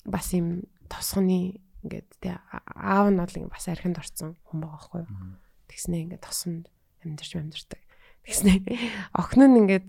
бас 0.06 0.34
юм 0.34 0.68
тосгоны 0.92 1.64
ингээд 1.84 2.10
тэ 2.24 2.40
аав 2.76 3.12
нь 3.12 3.20
бол 3.20 3.38
ингээд 3.38 3.54
бас 3.54 3.68
архинд 3.68 4.00
орсон 4.00 4.36
хүн 4.48 4.64
байгаа 4.64 4.80
байхгүй 4.80 5.02
юу. 5.04 5.38
Тэгснэ 5.68 5.96
ингээд 6.08 6.24
тосонд 6.24 6.66
амьдарч 7.04 7.32
амьдардаг. 7.36 7.82
Тэгснэ 8.24 8.52
охин 9.20 9.44
нь 9.52 9.60
ингээд 9.68 9.88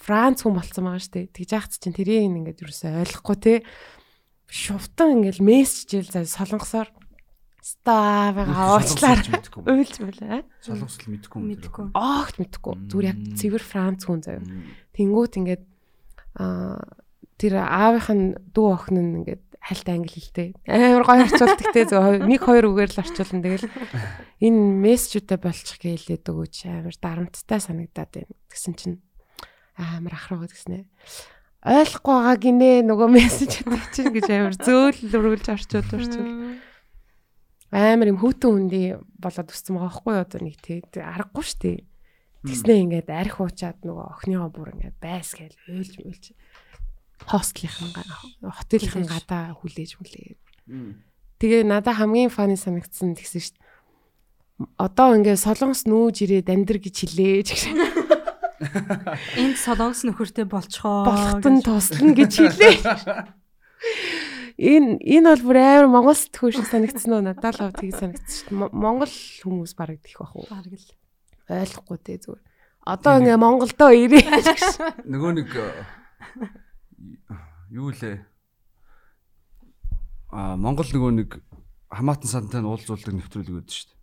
Франц 0.00 0.44
хүн 0.44 0.56
болцсон 0.56 0.84
байгаа 0.88 1.00
шүү 1.00 1.14
дээ. 1.16 1.32
Тэгж 1.32 1.50
яахт 1.52 1.72
чинь 1.80 1.96
тэрийг 1.96 2.28
ингээд 2.28 2.64
юусаа 2.64 3.04
ойлгохгүй 3.04 3.36
те. 3.40 3.54
Шувтан 4.48 5.20
ингээд 5.20 5.40
мессежэл 5.40 6.12
за 6.12 6.28
солонгосоор 6.28 6.88
ставаа 7.64 8.76
уучлаар 8.76 9.24
мэдхгүй. 9.24 9.62
уйлж 9.64 9.94
байлаа. 10.04 10.44
Солонгосл 10.60 11.08
мэдхгүй 11.08 11.38
юм. 11.40 11.48
Мэдгүй. 11.48 11.86
Огт 11.96 12.36
мэдхгүй. 12.36 12.74
Зүгээр 12.92 13.08
яг 13.08 13.18
цэвэр 13.40 13.64
Франц 13.64 14.04
хүн 14.04 14.20
заяа. 14.20 14.44
Тэнгүүт 14.92 15.32
ингээд 15.40 15.64
аа 16.36 16.84
тэр 17.40 17.64
аавынх 17.64 18.08
нь 18.12 18.26
дүү 18.52 18.66
охин 18.68 19.00
нь 19.00 19.16
ингээд 19.24 19.44
хальт 19.64 19.88
англи 19.88 20.12
хэлтэй. 20.12 20.48
Амар 20.68 21.08
гоё 21.08 21.24
орчуулдаг 21.24 21.72
те 21.72 21.88
зөв 21.88 22.04
нэг 22.28 22.40
хоёр 22.44 22.68
үгээр 22.68 22.92
л 22.92 23.00
орчуулна. 23.00 23.40
Тэгэл 23.40 23.66
энэ 24.44 24.60
мессежүүдээ 24.84 25.38
болчих 25.40 25.80
гэлээд 25.80 26.28
өгөөч 26.28 26.56
амар 26.68 26.96
дарамттай 27.00 27.60
санагдаад 27.64 28.12
байна. 28.12 28.34
Тэгсэн 28.52 28.74
чинь 28.76 29.00
амар 29.80 30.12
ахраа 30.20 30.44
гэснэ. 30.44 30.84
Ойлгохгүй 31.64 32.12
байгаа 32.12 32.36
гинэ 32.36 32.70
нөгөө 32.92 33.08
мессежүүд 33.08 33.84
чинь 33.96 34.12
гэж 34.12 34.28
амар 34.28 34.54
зөөл 34.60 35.00
өргөлж 35.00 35.48
орчуул 35.48 35.90
орчуул. 35.96 36.60
Амар 37.74 38.14
юм 38.14 38.22
хөтөн 38.22 38.70
хүндий 38.70 38.94
болоод 39.18 39.50
өссөн 39.50 39.74
байгаа 39.74 39.90
байхгүй 39.90 40.12
юу 40.14 40.22
одоо 40.22 40.40
нэг 40.46 40.56
тий 40.62 40.78
Тэг 40.94 41.02
аргагүй 41.02 41.42
штэ. 41.42 41.82
Тэгснэ 42.46 42.74
ингээд 42.86 43.10
арх 43.10 43.42
уучаад 43.42 43.82
нөгөө 43.82 44.06
охиныгоо 44.14 44.50
бүр 44.54 44.78
ингээд 44.78 44.96
байс 45.02 45.34
гээл 45.34 45.58
өөлж 45.74 45.94
мөлж 46.06 46.24
хостелийнхэн 47.26 47.90
хотелийнхэн 48.46 49.06
гадаа 49.10 49.58
хүлээж 49.58 49.96
мүлээ. 49.98 50.38
Тэгээ 51.40 51.62
надад 51.66 51.98
хамгийн 51.98 52.30
фаны 52.30 52.54
санагдсан 52.54 53.16
тэгсэн 53.16 53.42
шүү 53.42 53.56
дээ. 53.58 53.64
Одоо 54.78 55.18
ингээд 55.18 55.42
солонгос 55.42 55.82
нүүж 55.88 56.16
ирээд 56.30 56.52
амьдр 56.52 56.78
гэж 56.78 56.94
хэлээ 56.94 57.42
ч 57.42 57.48
гэсэн 57.58 57.74
Энд 59.40 59.58
солонгос 59.58 60.06
нөхөртэй 60.06 60.46
болцохоо. 60.46 61.04
болохтон 61.10 61.58
туслана 61.64 62.14
гэж 62.14 62.32
хэлээ. 62.38 62.76
Энэ 64.54 65.02
энэ 65.02 65.28
бол 65.34 65.42
бүр 65.50 65.58
амар 65.58 65.88
монгол 65.90 66.14
сэтгүүр 66.14 66.52
шиг 66.54 66.68
санагдсан 66.70 67.10
уу 67.10 67.22
надад 67.26 67.58
л 67.58 67.74
тийг 67.74 67.94
санагдсан 67.98 68.30
шүү 68.30 68.48
дээ. 68.54 68.58
Мо- 68.58 68.70
Монгол 68.74 69.10
хүмүүс 69.10 69.72
бараг 69.74 69.98
тийх 70.06 70.18
бах 70.22 70.34
уу? 70.38 70.46
Бараг 70.46 70.70
л. 70.78 70.90
Ойлгохгүй 71.50 71.98
дээ 72.06 72.18
зүгээр. 72.22 72.42
Одоо 72.86 73.12
ингээ 73.18 73.38
Монголдоо 73.40 73.90
ирээ. 73.90 74.24
Нөгөө 75.10 75.32
нэг 75.42 75.50
э, 75.58 75.84
юу 77.74 77.90
лээ? 77.90 78.22
Аа 80.34 80.54
Монгол 80.58 80.86
нөгөө 80.90 81.12
нэг 81.18 81.30
хамаатан 81.90 82.30
сантай 82.30 82.60
нь 82.62 82.68
уулзуулдаг 82.70 83.14
нэвтрүүлэг 83.14 83.54
өгдөө 83.58 83.74
шүү 83.74 83.86
дээ. 83.90 83.98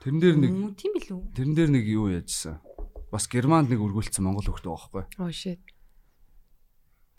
Тэрэн 0.00 0.20
дээр 0.20 0.36
нэг 0.40 0.52
Тийм 0.80 0.92
билүү? 0.96 1.20
тэрэн 1.36 1.54
дээр 1.56 1.70
нэг 1.76 1.84
юу 1.88 2.08
яажсан. 2.12 2.60
Бас 3.12 3.28
Германд 3.28 3.68
нэг 3.72 3.80
үргэлжлсэн 3.84 4.24
монгол 4.24 4.48
байгаа 4.48 4.64
байхгүй. 4.64 5.04
Oh 5.20 5.28
shit. 5.32 5.60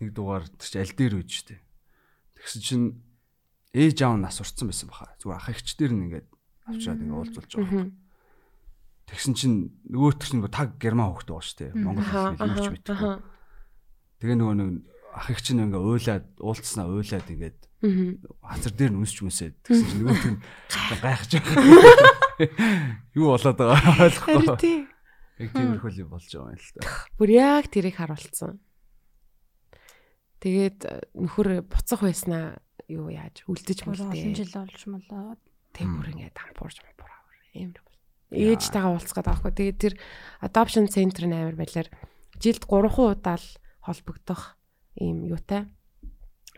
Нэг 0.02 0.14
дугаар 0.18 0.46
тэр 0.50 0.66
чи 0.70 0.78
аль 0.82 0.94
дээр 0.98 1.14
үйж 1.22 1.32
штэ. 1.46 1.62
Тэгсэн 2.42 2.62
чинь 2.66 2.86
ээж 3.78 4.02
аав 4.02 4.18
нь 4.18 4.26
нас 4.26 4.42
урцсан 4.42 4.68
байсан 4.68 4.90
баха. 4.90 5.14
Зүгээр 5.22 5.38
ах 5.38 5.52
эгчдэр 5.54 5.92
нь 5.94 6.04
ингээд 6.10 6.28
авчираад 6.66 7.02
ингээд 7.06 7.20
уулзуулж 7.22 7.52
байгаа. 7.54 7.86
Тэгсэн 9.12 9.34
чинь 9.38 9.58
нөгөөтөр 9.92 10.28
чинь 10.28 10.44
таг 10.50 10.70
герман 10.82 11.14
хөлтэй 11.14 11.36
байгаа 11.38 11.46
штэ. 11.46 11.66
Монгол 11.78 12.08
хэлийг 12.08 12.42
юу 12.42 12.64
ч 12.64 12.68
мэдгүй. 12.74 13.14
Тэгээ 14.24 14.38
нөгөө 14.40 14.56
нэг 14.58 14.70
ах 15.12 15.28
эгч 15.30 15.48
нь 15.52 15.62
ингээд 15.62 15.86
уйлаад 15.86 16.26
уулцснаа 16.40 16.88
уйлаад 16.88 17.28
ингээд 17.28 17.60
хазар 18.42 18.74
дээр 18.74 18.92
нь 18.96 19.00
үнсч 19.04 19.18
үнсээд 19.22 19.56
тэгсэн 19.68 19.88
чинь 19.92 20.02
нөгөөтөр 20.08 20.32
нь 20.32 20.42
гайхаж 21.04 21.32
байгаа. 21.38 22.50
Юу 23.18 23.28
болоод 23.36 23.58
байгаа 23.60 24.00
ойлгохгүй. 24.08 24.88
Яг 25.42 25.50
тиймэрхүү 25.52 25.92
юм 26.00 26.10
болж 26.14 26.30
байгаа 26.32 26.54
юм 26.56 26.62
л 26.62 26.72
та. 26.78 26.82
Бүр 27.20 27.30
яг 27.36 27.66
тэрийг 27.68 27.98
харуулсан. 28.00 28.62
Тэгээд 30.42 30.80
э, 30.90 31.06
нөхөр 31.16 31.62
буцах 31.70 32.02
байснаа 32.02 32.58
юу 32.90 33.14
яаж 33.14 33.46
үлдэж 33.46 33.86
Бүр 33.86 33.94
олон 33.94 34.10
мөлтэй. 34.10 34.36
жил 34.36 34.54
болж 34.58 34.82
молоод. 34.90 35.40
Тэг 35.72 35.88
бүр 35.88 36.08
ингээд 36.18 36.36
дампуурж 36.36 36.78
мампуураа 36.82 37.22
амар 37.56 37.82
бол. 37.86 37.98
Ээжтэйгээ 38.34 38.90
уулзгаад 38.90 39.28
байгаа 39.30 39.40
хгүй. 39.40 39.54
Тэгээд 39.54 39.80
тэр 39.80 39.94
adoption 40.42 40.86
center 40.90 41.24
нь 41.30 41.36
амар 41.38 41.56
байлаар 41.56 41.88
жилд 42.42 42.64
3 42.66 42.90
удаа 43.14 43.38
л 43.38 43.48
холбогдох 43.86 44.58
ийм 44.98 45.30
юутай 45.30 45.70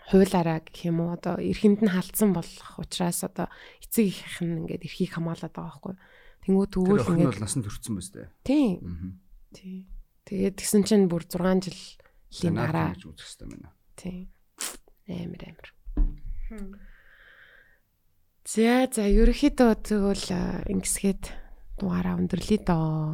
хуулаараа 0.10 0.60
гэх 0.64 0.88
юм 0.88 1.00
уу 1.04 1.16
одоо 1.16 1.40
эрхэнд 1.40 1.84
нь 1.84 1.94
халдсан 1.94 2.32
болох 2.36 2.80
учраас 2.80 3.24
одоо 3.24 3.48
эцэг 3.84 4.06
их 4.12 4.38
нь 4.44 4.64
ингээд 4.68 4.84
эрхийг 4.84 5.12
хамгаалаад 5.16 5.54
байгаа 5.56 5.76
хгүй. 5.80 5.96
Тэнгүү 6.44 6.66
Тэр 6.68 6.76
тэгвэл 6.76 7.02
охин 7.04 7.16
нь 7.16 7.22
ингээд 7.24 7.32
бол 7.36 7.46
насанд 7.48 7.66
хүрсэн 7.68 7.96
биз 7.96 8.10
дээ. 8.12 8.28
тийм 8.44 8.80
Аа. 8.84 9.12
тий. 9.56 9.78
Тэгээд 10.28 10.56
тэгсэн 10.60 10.84
чинь 10.84 11.08
бүр 11.08 11.24
6 11.24 12.03
жилийн 12.34 12.58
дараа 12.58 12.98
гэж 12.98 13.06
үзэх 13.06 13.30
хэрэгтэй 13.30 13.48
байна. 13.54 13.70
тий. 13.94 14.20
Амар 15.06 15.44
амар. 15.54 15.70
За 18.44 18.90
за 18.90 19.06
ерөөхдөө 19.06 19.72
тэгвэл 19.86 20.28
ингэсгээд 20.74 21.24
дугаараа 21.80 22.18
өндөрлөе 22.18 22.60
доо 22.66 23.14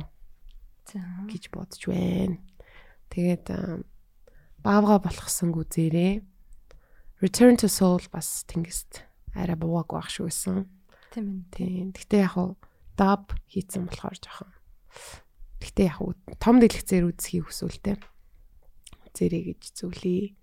За. 0.89 1.03
гэж 1.29 1.53
бодож 1.53 1.83
байна. 1.85 2.39
Тэгээд 3.13 3.45
а, 3.53 3.83
баавга 4.65 4.97
болгосон 5.05 5.53
гүзээрээ 5.53 6.25
Return 7.21 7.59
to 7.59 7.67
Soul 7.67 8.01
бас 8.09 8.47
тэнгист 8.47 9.03
арай 9.35 9.59
буугааг 9.59 9.91
байх 9.91 10.09
шүү 10.09 10.31
гэсэн. 10.31 10.65
Тийм 11.11 11.25
ээ. 11.27 11.39
Тийм. 11.51 11.87
Гэтэ 11.91 12.17
яг 12.23 12.33
хуу 12.39 12.55
dub 12.95 13.35
хийцэн 13.51 13.85
болохоор 13.85 14.17
жоохон. 14.17 14.51
Гэтэ 15.59 15.83
яг 15.91 15.99
хуу 15.99 16.15
том 16.39 16.63
дэлгэцээр 16.63 17.11
үзхийг 17.11 17.51
хүсвэл 17.51 17.75
зэрэг 19.19 19.59
гэж 19.59 19.63
зөвлөе. 19.75 20.33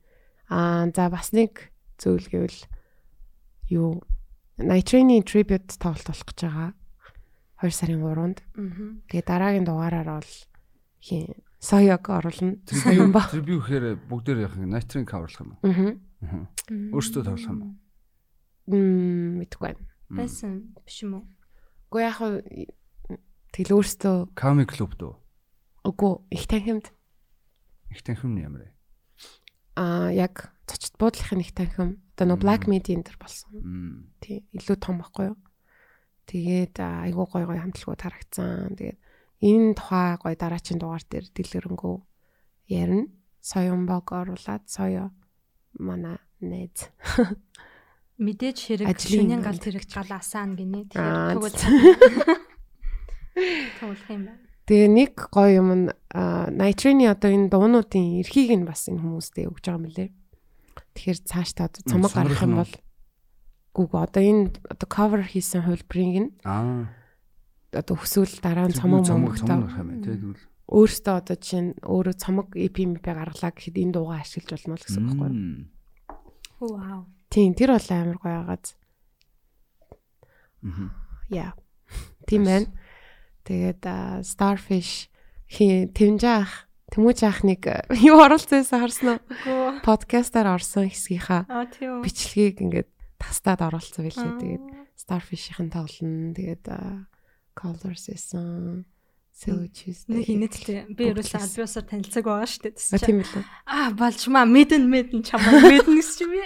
Аа 0.53 0.93
за 0.93 1.09
бас 1.09 1.33
нэг 1.33 1.73
зөвлөл 1.97 2.29
гэвэл 2.29 2.61
юу 3.73 4.05
Night-Train-ийн 4.61 5.25
tribute 5.25 5.77
тоглолт 5.81 6.07
болох 6.07 6.27
гэж 6.29 6.39
байгаа. 6.45 6.71
2 7.65 7.73
сарын 7.73 8.01
3-нд. 8.05 8.39
Аа. 8.57 9.01
Тэгээ 9.09 9.25
дараагийн 9.25 9.65
дугаараар 9.65 10.21
бол 10.21 10.33
хин 11.01 11.33
Соёг 11.57 12.05
оруулна. 12.13 12.61
Соён 12.69 13.13
ба. 13.13 13.25
Трибью 13.33 13.65
гэхээр 13.65 13.97
бүгдээр 14.07 14.39
яг 14.45 14.55
найтрын 14.61 15.09
каверлах 15.09 15.41
юм. 15.41 15.57
Аа. 15.65 15.97
Аа. 16.21 16.45
Өөртөө 16.69 17.23
тоглох 17.25 17.49
юм. 17.49 17.81
Мм 18.69 19.41
мэдгүй 19.41 19.73
байна. 19.73 19.83
Байсан 20.13 20.77
биш 20.85 21.01
юм 21.03 21.21
уу? 21.21 21.25
Уу 21.93 22.01
яг 22.01 22.21
Тэгэл 23.57 23.73
өөртөө 23.73 24.37
Comic 24.37 24.69
Club 24.77 24.93
дөө. 25.01 25.15
үгүй 25.89 26.13
их 26.35 26.45
танхимд 26.45 26.93
Их 27.91 28.03
танхим 28.03 28.35
нь 28.35 28.43
ямар 28.43 28.63
вэ? 28.67 28.71
аа 29.77 30.09
яг 30.11 30.53
цочт 30.67 30.97
буудлахын 30.97 31.45
их 31.45 31.53
танхим 31.53 32.01
одоо 32.17 32.33
нөө 32.33 32.41
Black 32.41 32.63
Media 32.65 32.97
энэ 32.97 33.07
төр 33.13 33.19
болсон. 33.21 34.09
Тий 34.25 34.49
илүү 34.57 34.77
том 34.81 34.99
байхгүй 35.05 35.37
юу. 35.37 35.39
Тэгээд 36.27 36.81
айгуу 36.81 37.29
гой 37.29 37.45
гой 37.45 37.61
хамтлагууд 37.61 38.01
харагдсан. 38.01 38.73
Тэгээд 38.75 38.99
энэ 39.45 39.77
тухай 39.77 40.17
гой 40.17 40.35
дараачийн 40.35 40.81
дугаар 40.81 41.05
дээр 41.05 41.29
дэлгэрэнгүй 41.29 41.97
ярина. 42.73 43.07
Соёнбог 43.45 44.11
оруулаад 44.11 44.65
соёо 44.67 45.13
манай 45.77 46.19
нээз. 46.41 46.89
Мэдээж 48.17 48.59
хэрэг 48.81 48.97
шөнийн 48.97 49.45
гал 49.45 49.61
тэрэг 49.61 49.85
галаасаан 49.93 50.57
гинэ. 50.57 50.89
Аа, 50.97 51.37
Тэгэхээр 51.37 51.37
тэгвэл 51.37 51.57
туулах 53.77 54.09
юм 54.09 54.25
байна. 54.25 54.41
Тэгээ 54.67 54.89
нэг 54.91 55.13
гоё 55.31 55.63
юм 55.63 55.69
нь 55.75 55.85
аа, 56.11 56.51
Nitrate-ийн 56.51 57.07
одоо 57.15 57.31
энэ 57.31 57.51
дуунуудын 57.55 58.19
эрхийг 58.23 58.51
нь 58.59 58.67
бас 58.67 58.91
энэ 58.91 58.99
хүмүүстээ 58.99 59.47
өгж 59.47 59.63
байгаа 59.63 59.79
юм 59.79 59.87
лээ. 59.95 60.11
Тэгэхээр 60.97 61.19
цааш 61.23 61.51
та 61.55 61.71
одоо 61.71 61.83
цомог 61.87 62.11
гарах 62.11 62.43
юм 62.43 62.55
бол 62.59 62.75
гүг 63.77 63.91
одоо 63.95 64.23
энэ 64.27 64.59
одоо 64.67 64.89
cover 64.91 65.23
хийсэн 65.23 65.63
хөлбрийг 65.71 66.17
нь 66.19 66.31
Аа. 66.43 66.91
одоо 67.71 67.95
хүсвэл 67.95 68.43
дараа 68.43 68.67
нь 68.67 68.75
цомог 68.75 69.07
тэгвэл. 69.07 70.35
өөртөө 70.67 71.15
одоо 71.15 71.37
жишээ 71.39 71.63
нь 71.63 71.71
өөрөө 71.87 72.15
цомог 72.19 72.49
EP 72.59 72.77
MP 72.83 73.07
гаргалаа 73.07 73.55
гэхэд 73.55 73.77
энэ 73.79 73.93
дуугаа 73.95 74.19
ашиглаж 74.27 74.67
болно 74.67 74.75
л 74.75 74.83
гэсэн 74.83 74.99
үг 74.99 75.15
байхгүй 75.15 75.31
юу? 75.31 75.37
Мм. 75.39 75.63
Вау. 76.59 77.01
Тийм 77.31 77.55
тэр 77.55 77.71
бол 77.79 77.87
амар 77.93 78.19
гоё 78.19 78.39
агааз. 78.43 78.75
Мгм. 80.67 80.91
Яа. 81.31 81.55
Тийм 82.27 82.43
байна. 82.43 82.67
Тэгээд 83.47 83.83
Starfish 84.27 85.07
хий 85.47 85.87
тэмжаах 85.95 86.67
Тэмүүж 86.87 87.19
ах 87.27 87.43
нэг 87.43 87.67
э, 87.67 87.83
юу 88.07 88.23
оролцсон 88.23 88.63
харсан 88.63 89.19
уу? 89.19 89.83
Подкастаар 89.83 90.55
орсон 90.55 90.87
хэсгийнхаа 90.87 91.43
бичлэгийг 92.03 92.63
ингээд 92.63 92.91
тастаад 93.19 93.67
оруулсан 93.67 94.07
байлээ. 94.07 94.39
Тэгээд 94.39 94.65
Starfish-ийн 94.95 95.71
тоглоно. 95.75 96.31
Тэгээд 96.31 96.65
Colors 97.59 98.07
исэн. 98.07 98.87
Syllogism. 99.37 100.17
Нэг 100.17 100.25
хинэттэй. 100.31 100.97
Би 100.97 101.13
ерөөсөө 101.13 101.43
альбиусаар 101.45 101.85
танилцаг 101.85 102.25
байгаа 102.25 102.49
шүү 102.49 102.73
дээ. 102.73 102.75
А 102.81 102.99
тийм 103.05 103.21
үлээ. 103.21 103.45
Аа 103.69 103.89
болчмаа 103.93 104.49
мэдэн 104.49 104.89
мэдэн 104.89 105.21
чамаа 105.29 105.61
мэдэн 105.61 105.93
гэж 105.93 106.09
чи 106.17 106.25
би. 106.25 106.41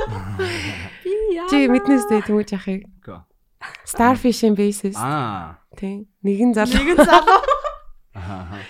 Би 1.02 1.12
яа. 1.34 1.50
Чи 1.50 1.66
мэднэс 1.66 2.06
дээ 2.06 2.22
Тэмүүж 2.30 2.50
ахыг. 2.54 2.86
Га. 3.60 3.68
Starfish-ийн 3.84 4.56
basis. 4.56 4.96
Аа. 4.96 5.60
Тийм. 5.76 6.08
Нэгэн 6.24 6.56
залуу. 6.56 6.80
Нэгэн 6.80 6.98
залуу. 7.04 7.40
Аа. 8.16 8.64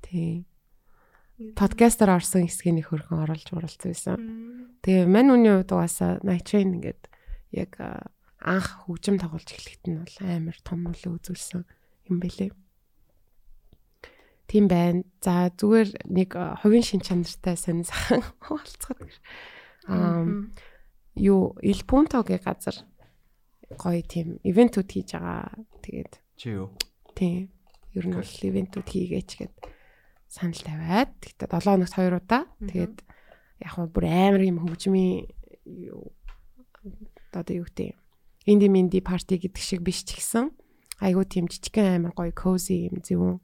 Тийм. 0.00 0.48
Подкастаар 1.52 2.16
орсон 2.16 2.48
хэсгийг 2.48 2.80
нэг 2.80 2.88
хөргөн 2.88 3.28
оруулж 3.28 3.52
уралцсан 3.52 3.92
байсан. 3.92 4.16
Тэгээ 4.80 5.04
мань 5.04 5.36
үний 5.36 5.52
хувьд 5.52 5.68
угаасаа 5.68 6.24
Night 6.24 6.48
Train 6.48 6.80
ингээд 6.80 7.12
яг 7.52 7.76
анх 8.40 8.88
хөгжим 8.88 9.20
тоглож 9.20 9.44
эхлэхэд 9.44 9.84
нь 9.84 10.00
бол 10.00 10.16
амар 10.24 10.56
том 10.64 10.88
нөлөө 10.88 11.20
үзүүлсэн 11.20 11.68
юм 12.08 12.16
бэлээ. 12.24 12.56
Тийм 14.48 14.64
байна. 14.64 15.04
За 15.20 15.52
зүгээр 15.52 16.08
нэг 16.08 16.32
хувийн 16.64 16.86
шин 16.88 17.04
чанартай 17.04 17.60
сонь 17.60 17.84
сайхан 17.84 18.24
хуваалцахад 18.40 19.04
аа 19.92 20.24
юу 21.20 21.56
Il 21.60 21.84
Punto-гийн 21.84 22.40
газар 22.40 22.80
гоё 23.74 24.02
тийм 24.06 24.38
ивентүүд 24.46 24.86
хийж 24.86 25.18
байгаа. 25.18 25.50
Тэгээд 25.82 26.12
Чи 26.38 26.48
юу? 26.54 26.70
тийм 27.18 27.50
ер 27.96 28.06
нь 28.06 28.14
бол 28.14 28.30
ивентүүд 28.30 28.86
хийгээч 28.86 29.30
гэд 29.42 29.54
санал 30.30 30.62
тавиад. 30.62 31.10
Тэгтээ 31.18 31.50
7 31.50 31.66
хоногт 31.66 31.94
2 31.98 32.14
удаа. 32.14 32.42
Тэгээд 32.62 32.96
яг 33.66 33.72
хөө 33.74 33.86
бүр 33.90 34.04
амар 34.06 34.42
юм 34.46 34.62
хөгжмийн 34.62 35.26
юу 35.66 36.14
одоо 37.34 37.54
юу 37.58 37.66
гэдэг 37.66 37.90
юм 37.90 37.98
инди 38.46 38.68
минди 38.70 39.00
парти 39.02 39.40
гэдэг 39.40 39.62
шиг 39.62 39.82
биш 39.82 40.06
ч 40.06 40.14
гэсэн 40.14 40.54
айгуу 41.02 41.26
тийм 41.26 41.50
жижигхэн 41.50 41.98
амар 41.98 42.14
гоё 42.14 42.30
cozy 42.30 42.86
юм 42.86 43.02
зөвүүн 43.02 43.42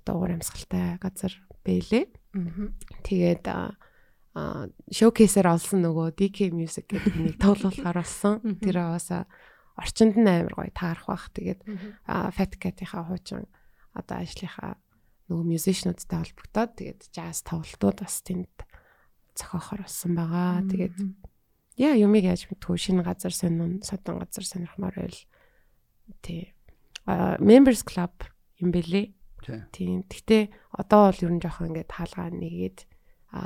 одоо 0.00 0.14
уур 0.16 0.32
амьсгалтай 0.32 0.96
газар 0.96 1.34
бэлээ 1.60 2.08
тэгээд 3.04 3.44
а 3.52 3.76
шоукейсээр 4.34 5.50
олсон 5.50 5.82
нөгөө 5.82 6.14
DK 6.14 6.54
Music 6.54 6.86
гэдэг 6.86 7.14
нэг 7.18 7.34
тоглуулгаар 7.42 7.98
болсон. 7.98 8.38
Тэр 8.62 8.78
аваасаа 8.78 9.26
орчинд 9.80 10.20
нь 10.20 10.28
амар 10.28 10.54
гоё 10.54 10.70
таарах 10.76 11.08
бах. 11.08 11.32
Тэгээд 11.32 11.60
Fat 12.06 12.52
Cat-ийнхаа 12.60 13.08
хуучин 13.08 13.48
одоо 13.96 14.16
ажлынхаа 14.20 14.76
нөгөө 15.32 15.46
musician-уудтай 15.48 16.18
холбогдоод 16.20 16.70
тэгээд 16.76 17.00
jazz 17.16 17.40
тоглолтууд 17.48 17.98
бас 18.04 18.20
тэнд 18.20 18.52
зохиохоор 19.34 19.88
болсон 19.88 20.12
байгаа. 20.14 20.62
Тэгээд 20.68 20.96
яа 21.80 21.94
юмыг 21.96 22.28
яаж 22.28 22.50
мэдгүй 22.50 22.76
шинэ 22.76 23.06
газар 23.06 23.32
сонин 23.32 23.80
содон 23.80 24.20
газар 24.20 24.44
сонирхмаар 24.44 25.00
байл. 25.00 25.20
Тий. 26.20 26.52
Members 27.40 27.86
club 27.86 28.12
юм 28.60 28.74
бэлээ. 28.74 29.14
Тий. 29.40 29.60
Тийм. 29.72 30.04
Гэхдээ 30.04 30.50
одоо 30.76 31.08
бол 31.08 31.24
ер 31.24 31.32
нь 31.32 31.40
жоохон 31.40 31.72
ингээд 31.72 31.90
хаалгаа 31.94 32.28
нэгээд 32.34 32.78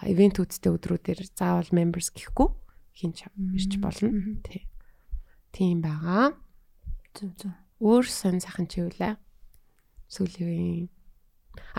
ивент 0.08 0.40
үүдтэй 0.40 0.72
өдрүүдээр 0.72 1.20
заавал 1.36 1.68
members 1.70 2.08
гэхгүй 2.10 2.48
хинч 2.96 3.28
ирч 3.54 3.72
болно. 3.78 4.40
Тий. 4.42 4.64
Тийм 5.54 5.86
байгаа. 5.86 6.34
Зүг 7.14 7.30
зүг. 7.38 7.54
Өөр 7.78 8.10
сонь 8.10 8.42
сайхан 8.42 8.66
чи 8.66 8.82
үлээ. 8.82 9.14
Сүүлийн. 10.10 10.90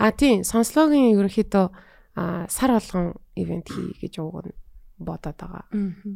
А 0.00 0.08
тийм, 0.16 0.48
сонслогийн 0.48 1.12
ерөнхийдөө 1.12 1.66
а 2.16 2.48
сар 2.48 2.72
болгон 2.72 3.20
ивент 3.36 3.68
хий 3.68 3.92
гэж 4.00 4.24
ууг 4.24 4.48
нь 4.48 4.56
бодоод 4.96 5.36
байгаа. 5.36 5.68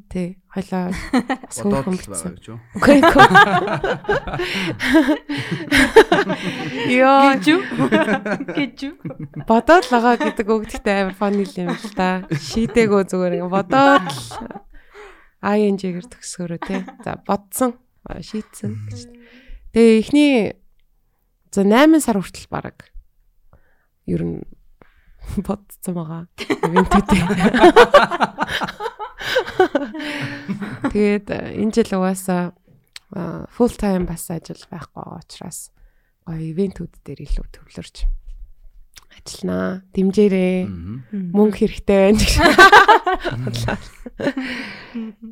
Тий. 0.09 0.41
Хойлоо 0.49 0.89
гэж 2.33 2.49
юу? 2.49 2.57
Үгүй 2.81 2.97
ээ. 2.97 3.05
Йоо, 6.97 7.37
Гэж 7.37 7.45
юу? 7.53 7.61
Гэж 8.57 8.77
юу? 8.89 8.97
бодоод 9.45 9.85
л 9.85 9.93
байгаа 9.93 10.17
гэдэг 10.17 10.49
үг 10.49 10.65
гэхдээ 10.65 10.97
амар 11.05 11.13
фаны 11.21 11.45
юм 11.45 11.77
л 11.77 11.93
та. 11.93 12.25
Шийдээгөө 12.33 13.05
зүгээр 13.05 13.45
бодоод 13.53 14.09
л 14.09 14.17
ING-гэр 15.41 16.05
төгсгөрөө 16.07 16.61
тий. 16.65 16.85
За 17.05 17.17
бодсон. 17.25 17.73
Шийдсэн 18.05 18.73
гэж. 18.89 19.01
Тэгээ 19.73 19.99
эхний 20.01 20.53
за 21.53 21.65
8 21.65 22.01
сар 22.01 22.17
хүртэл 22.21 22.49
баг 22.53 22.93
ер 24.07 24.23
нь 24.25 24.43
бодсон 25.47 25.95
байгаа. 25.97 26.29
Ивентүүдээ. 26.65 27.21
Тэгээд 30.91 31.29
э, 31.31 31.61
энэ 31.61 31.73
жил 31.77 31.93
угаасаа 32.01 32.53
full 33.51 33.75
time 33.75 34.07
бас 34.07 34.31
ажил 34.31 34.63
байхгүй 34.71 35.03
байгаа 35.03 35.23
учраас 35.23 35.75
гоё 36.25 36.55
ивентүүд 36.55 36.95
дээр 37.03 37.27
илүү 37.27 37.47
төвлөрч 37.51 38.07
ажилланаа. 39.21 39.83
Дэмжээрээ. 39.95 40.57
Мөнгө 41.37 41.57
хэрэгтэй 41.61 41.99
байна 42.01 42.19
гэж. 42.19 42.33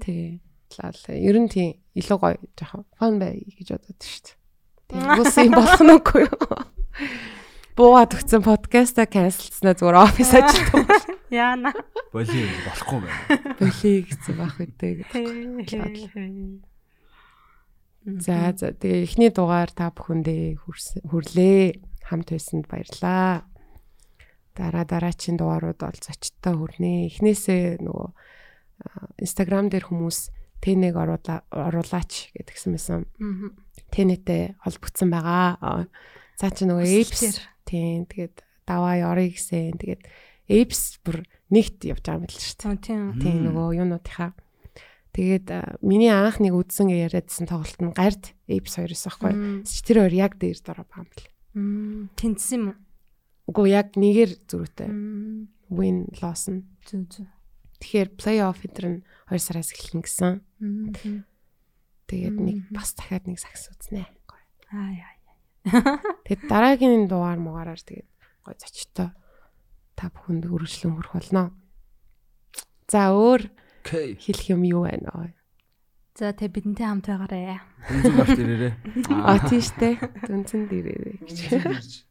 Тий. 0.04 0.40
Лал 0.78 0.94
ер 1.10 1.36
нь 1.42 1.48
тийм 1.50 1.74
илүү 1.96 2.18
гоё 2.22 2.36
жоохон 2.54 2.84
фан 3.00 3.18
бай 3.18 3.40
гэж 3.56 3.68
бодод 3.74 3.98
шүү 3.98 4.36
дээ. 4.92 5.18
Уус 5.18 5.34
юм 5.42 5.52
болох 5.58 5.80
нь 5.82 5.90
үгүй 5.96 6.22
юу? 6.28 6.38
Буугаад 7.74 8.14
өгсөн 8.14 8.42
подкаста 8.46 9.06
канселснаа 9.10 9.74
зүгээр 9.74 9.98
офис 10.06 10.30
ажилтсан 10.38 10.86
Яана. 11.34 11.72
Боли 12.14 12.46
болохгүй 12.68 12.98
байна. 13.02 13.22
болий 13.58 13.98
гэсэн 14.06 14.34
байх 14.38 14.56
үедээ. 14.60 15.02
За 18.22 18.54
за 18.56 18.72
тэгээ 18.72 19.02
эхний 19.04 19.30
дугаар 19.34 19.68
та 19.74 19.90
бүхэндээ 19.92 20.62
хүрсэн- 20.62 21.04
хүрлээ. 21.10 21.80
Хамт 22.08 22.28
байсанд 22.32 22.64
баярлаа. 22.70 23.44
Дараа 24.58 24.82
дараачийн 24.82 25.38
дугаарууд 25.38 25.78
бол 25.78 26.00
зочдтой 26.02 26.54
хүрнэ. 26.58 27.06
Эхнээсээ 27.06 27.78
нөгөө 27.78 28.08
Instagram 29.22 29.70
дээр 29.70 29.86
хүмүүс 29.86 30.34
тэнэг 30.58 30.94
оруулаа 30.98 31.46
оруулаач 31.54 32.34
гэдгсэн 32.34 32.74
байсан. 32.74 33.06
Тэнэтэй 33.94 34.58
холбогдсон 34.58 35.08
байгаа. 35.14 35.54
Аа, 35.62 35.86
Цаа 36.38 36.50
чи 36.54 36.66
нөгөө 36.66 36.86
apps 37.02 37.38
тийм 37.66 38.06
тэгээд 38.10 38.42
даваа 38.66 38.98
орё 39.10 39.30
гэсэн. 39.30 39.78
Тэгээд 39.78 40.02
apps 40.50 40.98
бүр 41.02 41.22
нэгт 41.50 41.86
явж 41.86 42.02
байгаа 42.02 42.22
юм 42.22 42.26
л 42.26 42.34
шүү 42.38 42.58
дээ. 42.58 42.82
Тийм. 42.82 43.02
Тийм 43.22 43.38
нөгөө 43.46 43.78
юунуудынхаа. 43.82 44.34
Тэгээд 45.14 45.46
миний 45.82 46.14
анх 46.14 46.38
нэг 46.38 46.54
үдсэн 46.54 46.94
яриадсан 46.94 47.50
тоглолт 47.50 47.80
нь 47.82 47.90
гард 47.90 48.34
apps 48.46 48.78
хоёроос 48.78 49.02
байхгүй. 49.06 49.66
Тэр 49.66 49.96
хоёр 50.06 50.14
яг 50.14 50.38
дээр 50.38 50.58
байгаа 50.62 51.02
юм 51.02 51.10
бэл. 51.10 51.26
Тэнцсэн 52.14 52.54
юм 52.54 52.66
уу? 52.70 52.78
Үгүй 53.48 53.72
яг 53.72 53.96
нэгээр 53.96 54.32
зүрхтэй. 54.44 54.92
Win 55.72 56.12
loss 56.20 56.52
нь. 56.52 56.68
Зүг 56.84 57.08
зүг. 57.08 57.28
Тэгэхээр 57.80 58.08
play-off 58.20 58.60
энэ 58.62 58.88
нь 58.88 58.98
2 59.32 59.40
сараас 59.40 59.72
эхэлнэ 59.72 60.04
гэсэн. 60.04 60.32
Тэгээд 62.08 62.36
нэг 62.36 62.58
бас 62.72 62.92
дахиад 62.92 63.24
нэг 63.24 63.40
сагс 63.40 63.72
үзнэ. 63.72 64.04
Аа 64.68 64.92
яа. 64.92 65.18
Тэгээд 66.24 66.42
дараагийн 66.48 67.08
дугаар 67.08 67.40
муугаараар 67.40 67.80
тэгээд 67.80 68.08
гой 68.44 68.54
зочтой 68.56 69.12
та 69.96 70.04
бүхэнд 70.08 70.48
үргэлжлэн 70.48 70.94
хүрэх 70.96 71.12
болно. 71.12 71.52
За 72.88 73.12
өөр 73.12 73.52
хэлэх 73.84 74.48
юм 74.52 74.64
юу 74.64 74.88
байна 74.88 75.12
вэ? 75.12 75.36
За 76.16 76.32
тэг 76.32 76.56
бидэнтэй 76.56 76.86
хамт 76.88 77.06
байгаарэ. 77.08 77.60
Дүнзэн 77.88 78.14
гарт 78.16 78.38
ирээрээ. 78.40 78.74
А 79.28 79.34
тийштэй 79.44 79.94
дүнцэн 80.24 80.66
дээрээ 80.72 81.20
гэж. 81.22 82.07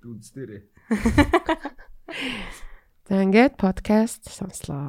Дүнз 0.00 0.32
дээрээ. 0.32 0.62
За 3.08 3.20
ингээд 3.20 3.60
подкаст 3.60 4.32
сонслоо. 4.32 4.88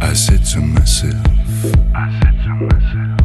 I 0.00 0.12
said 0.12 0.44
to 0.46 0.60
myself, 0.60 1.14
I 1.94 2.10
said 2.18 2.34
to 2.42 2.50
myself, 2.58 3.17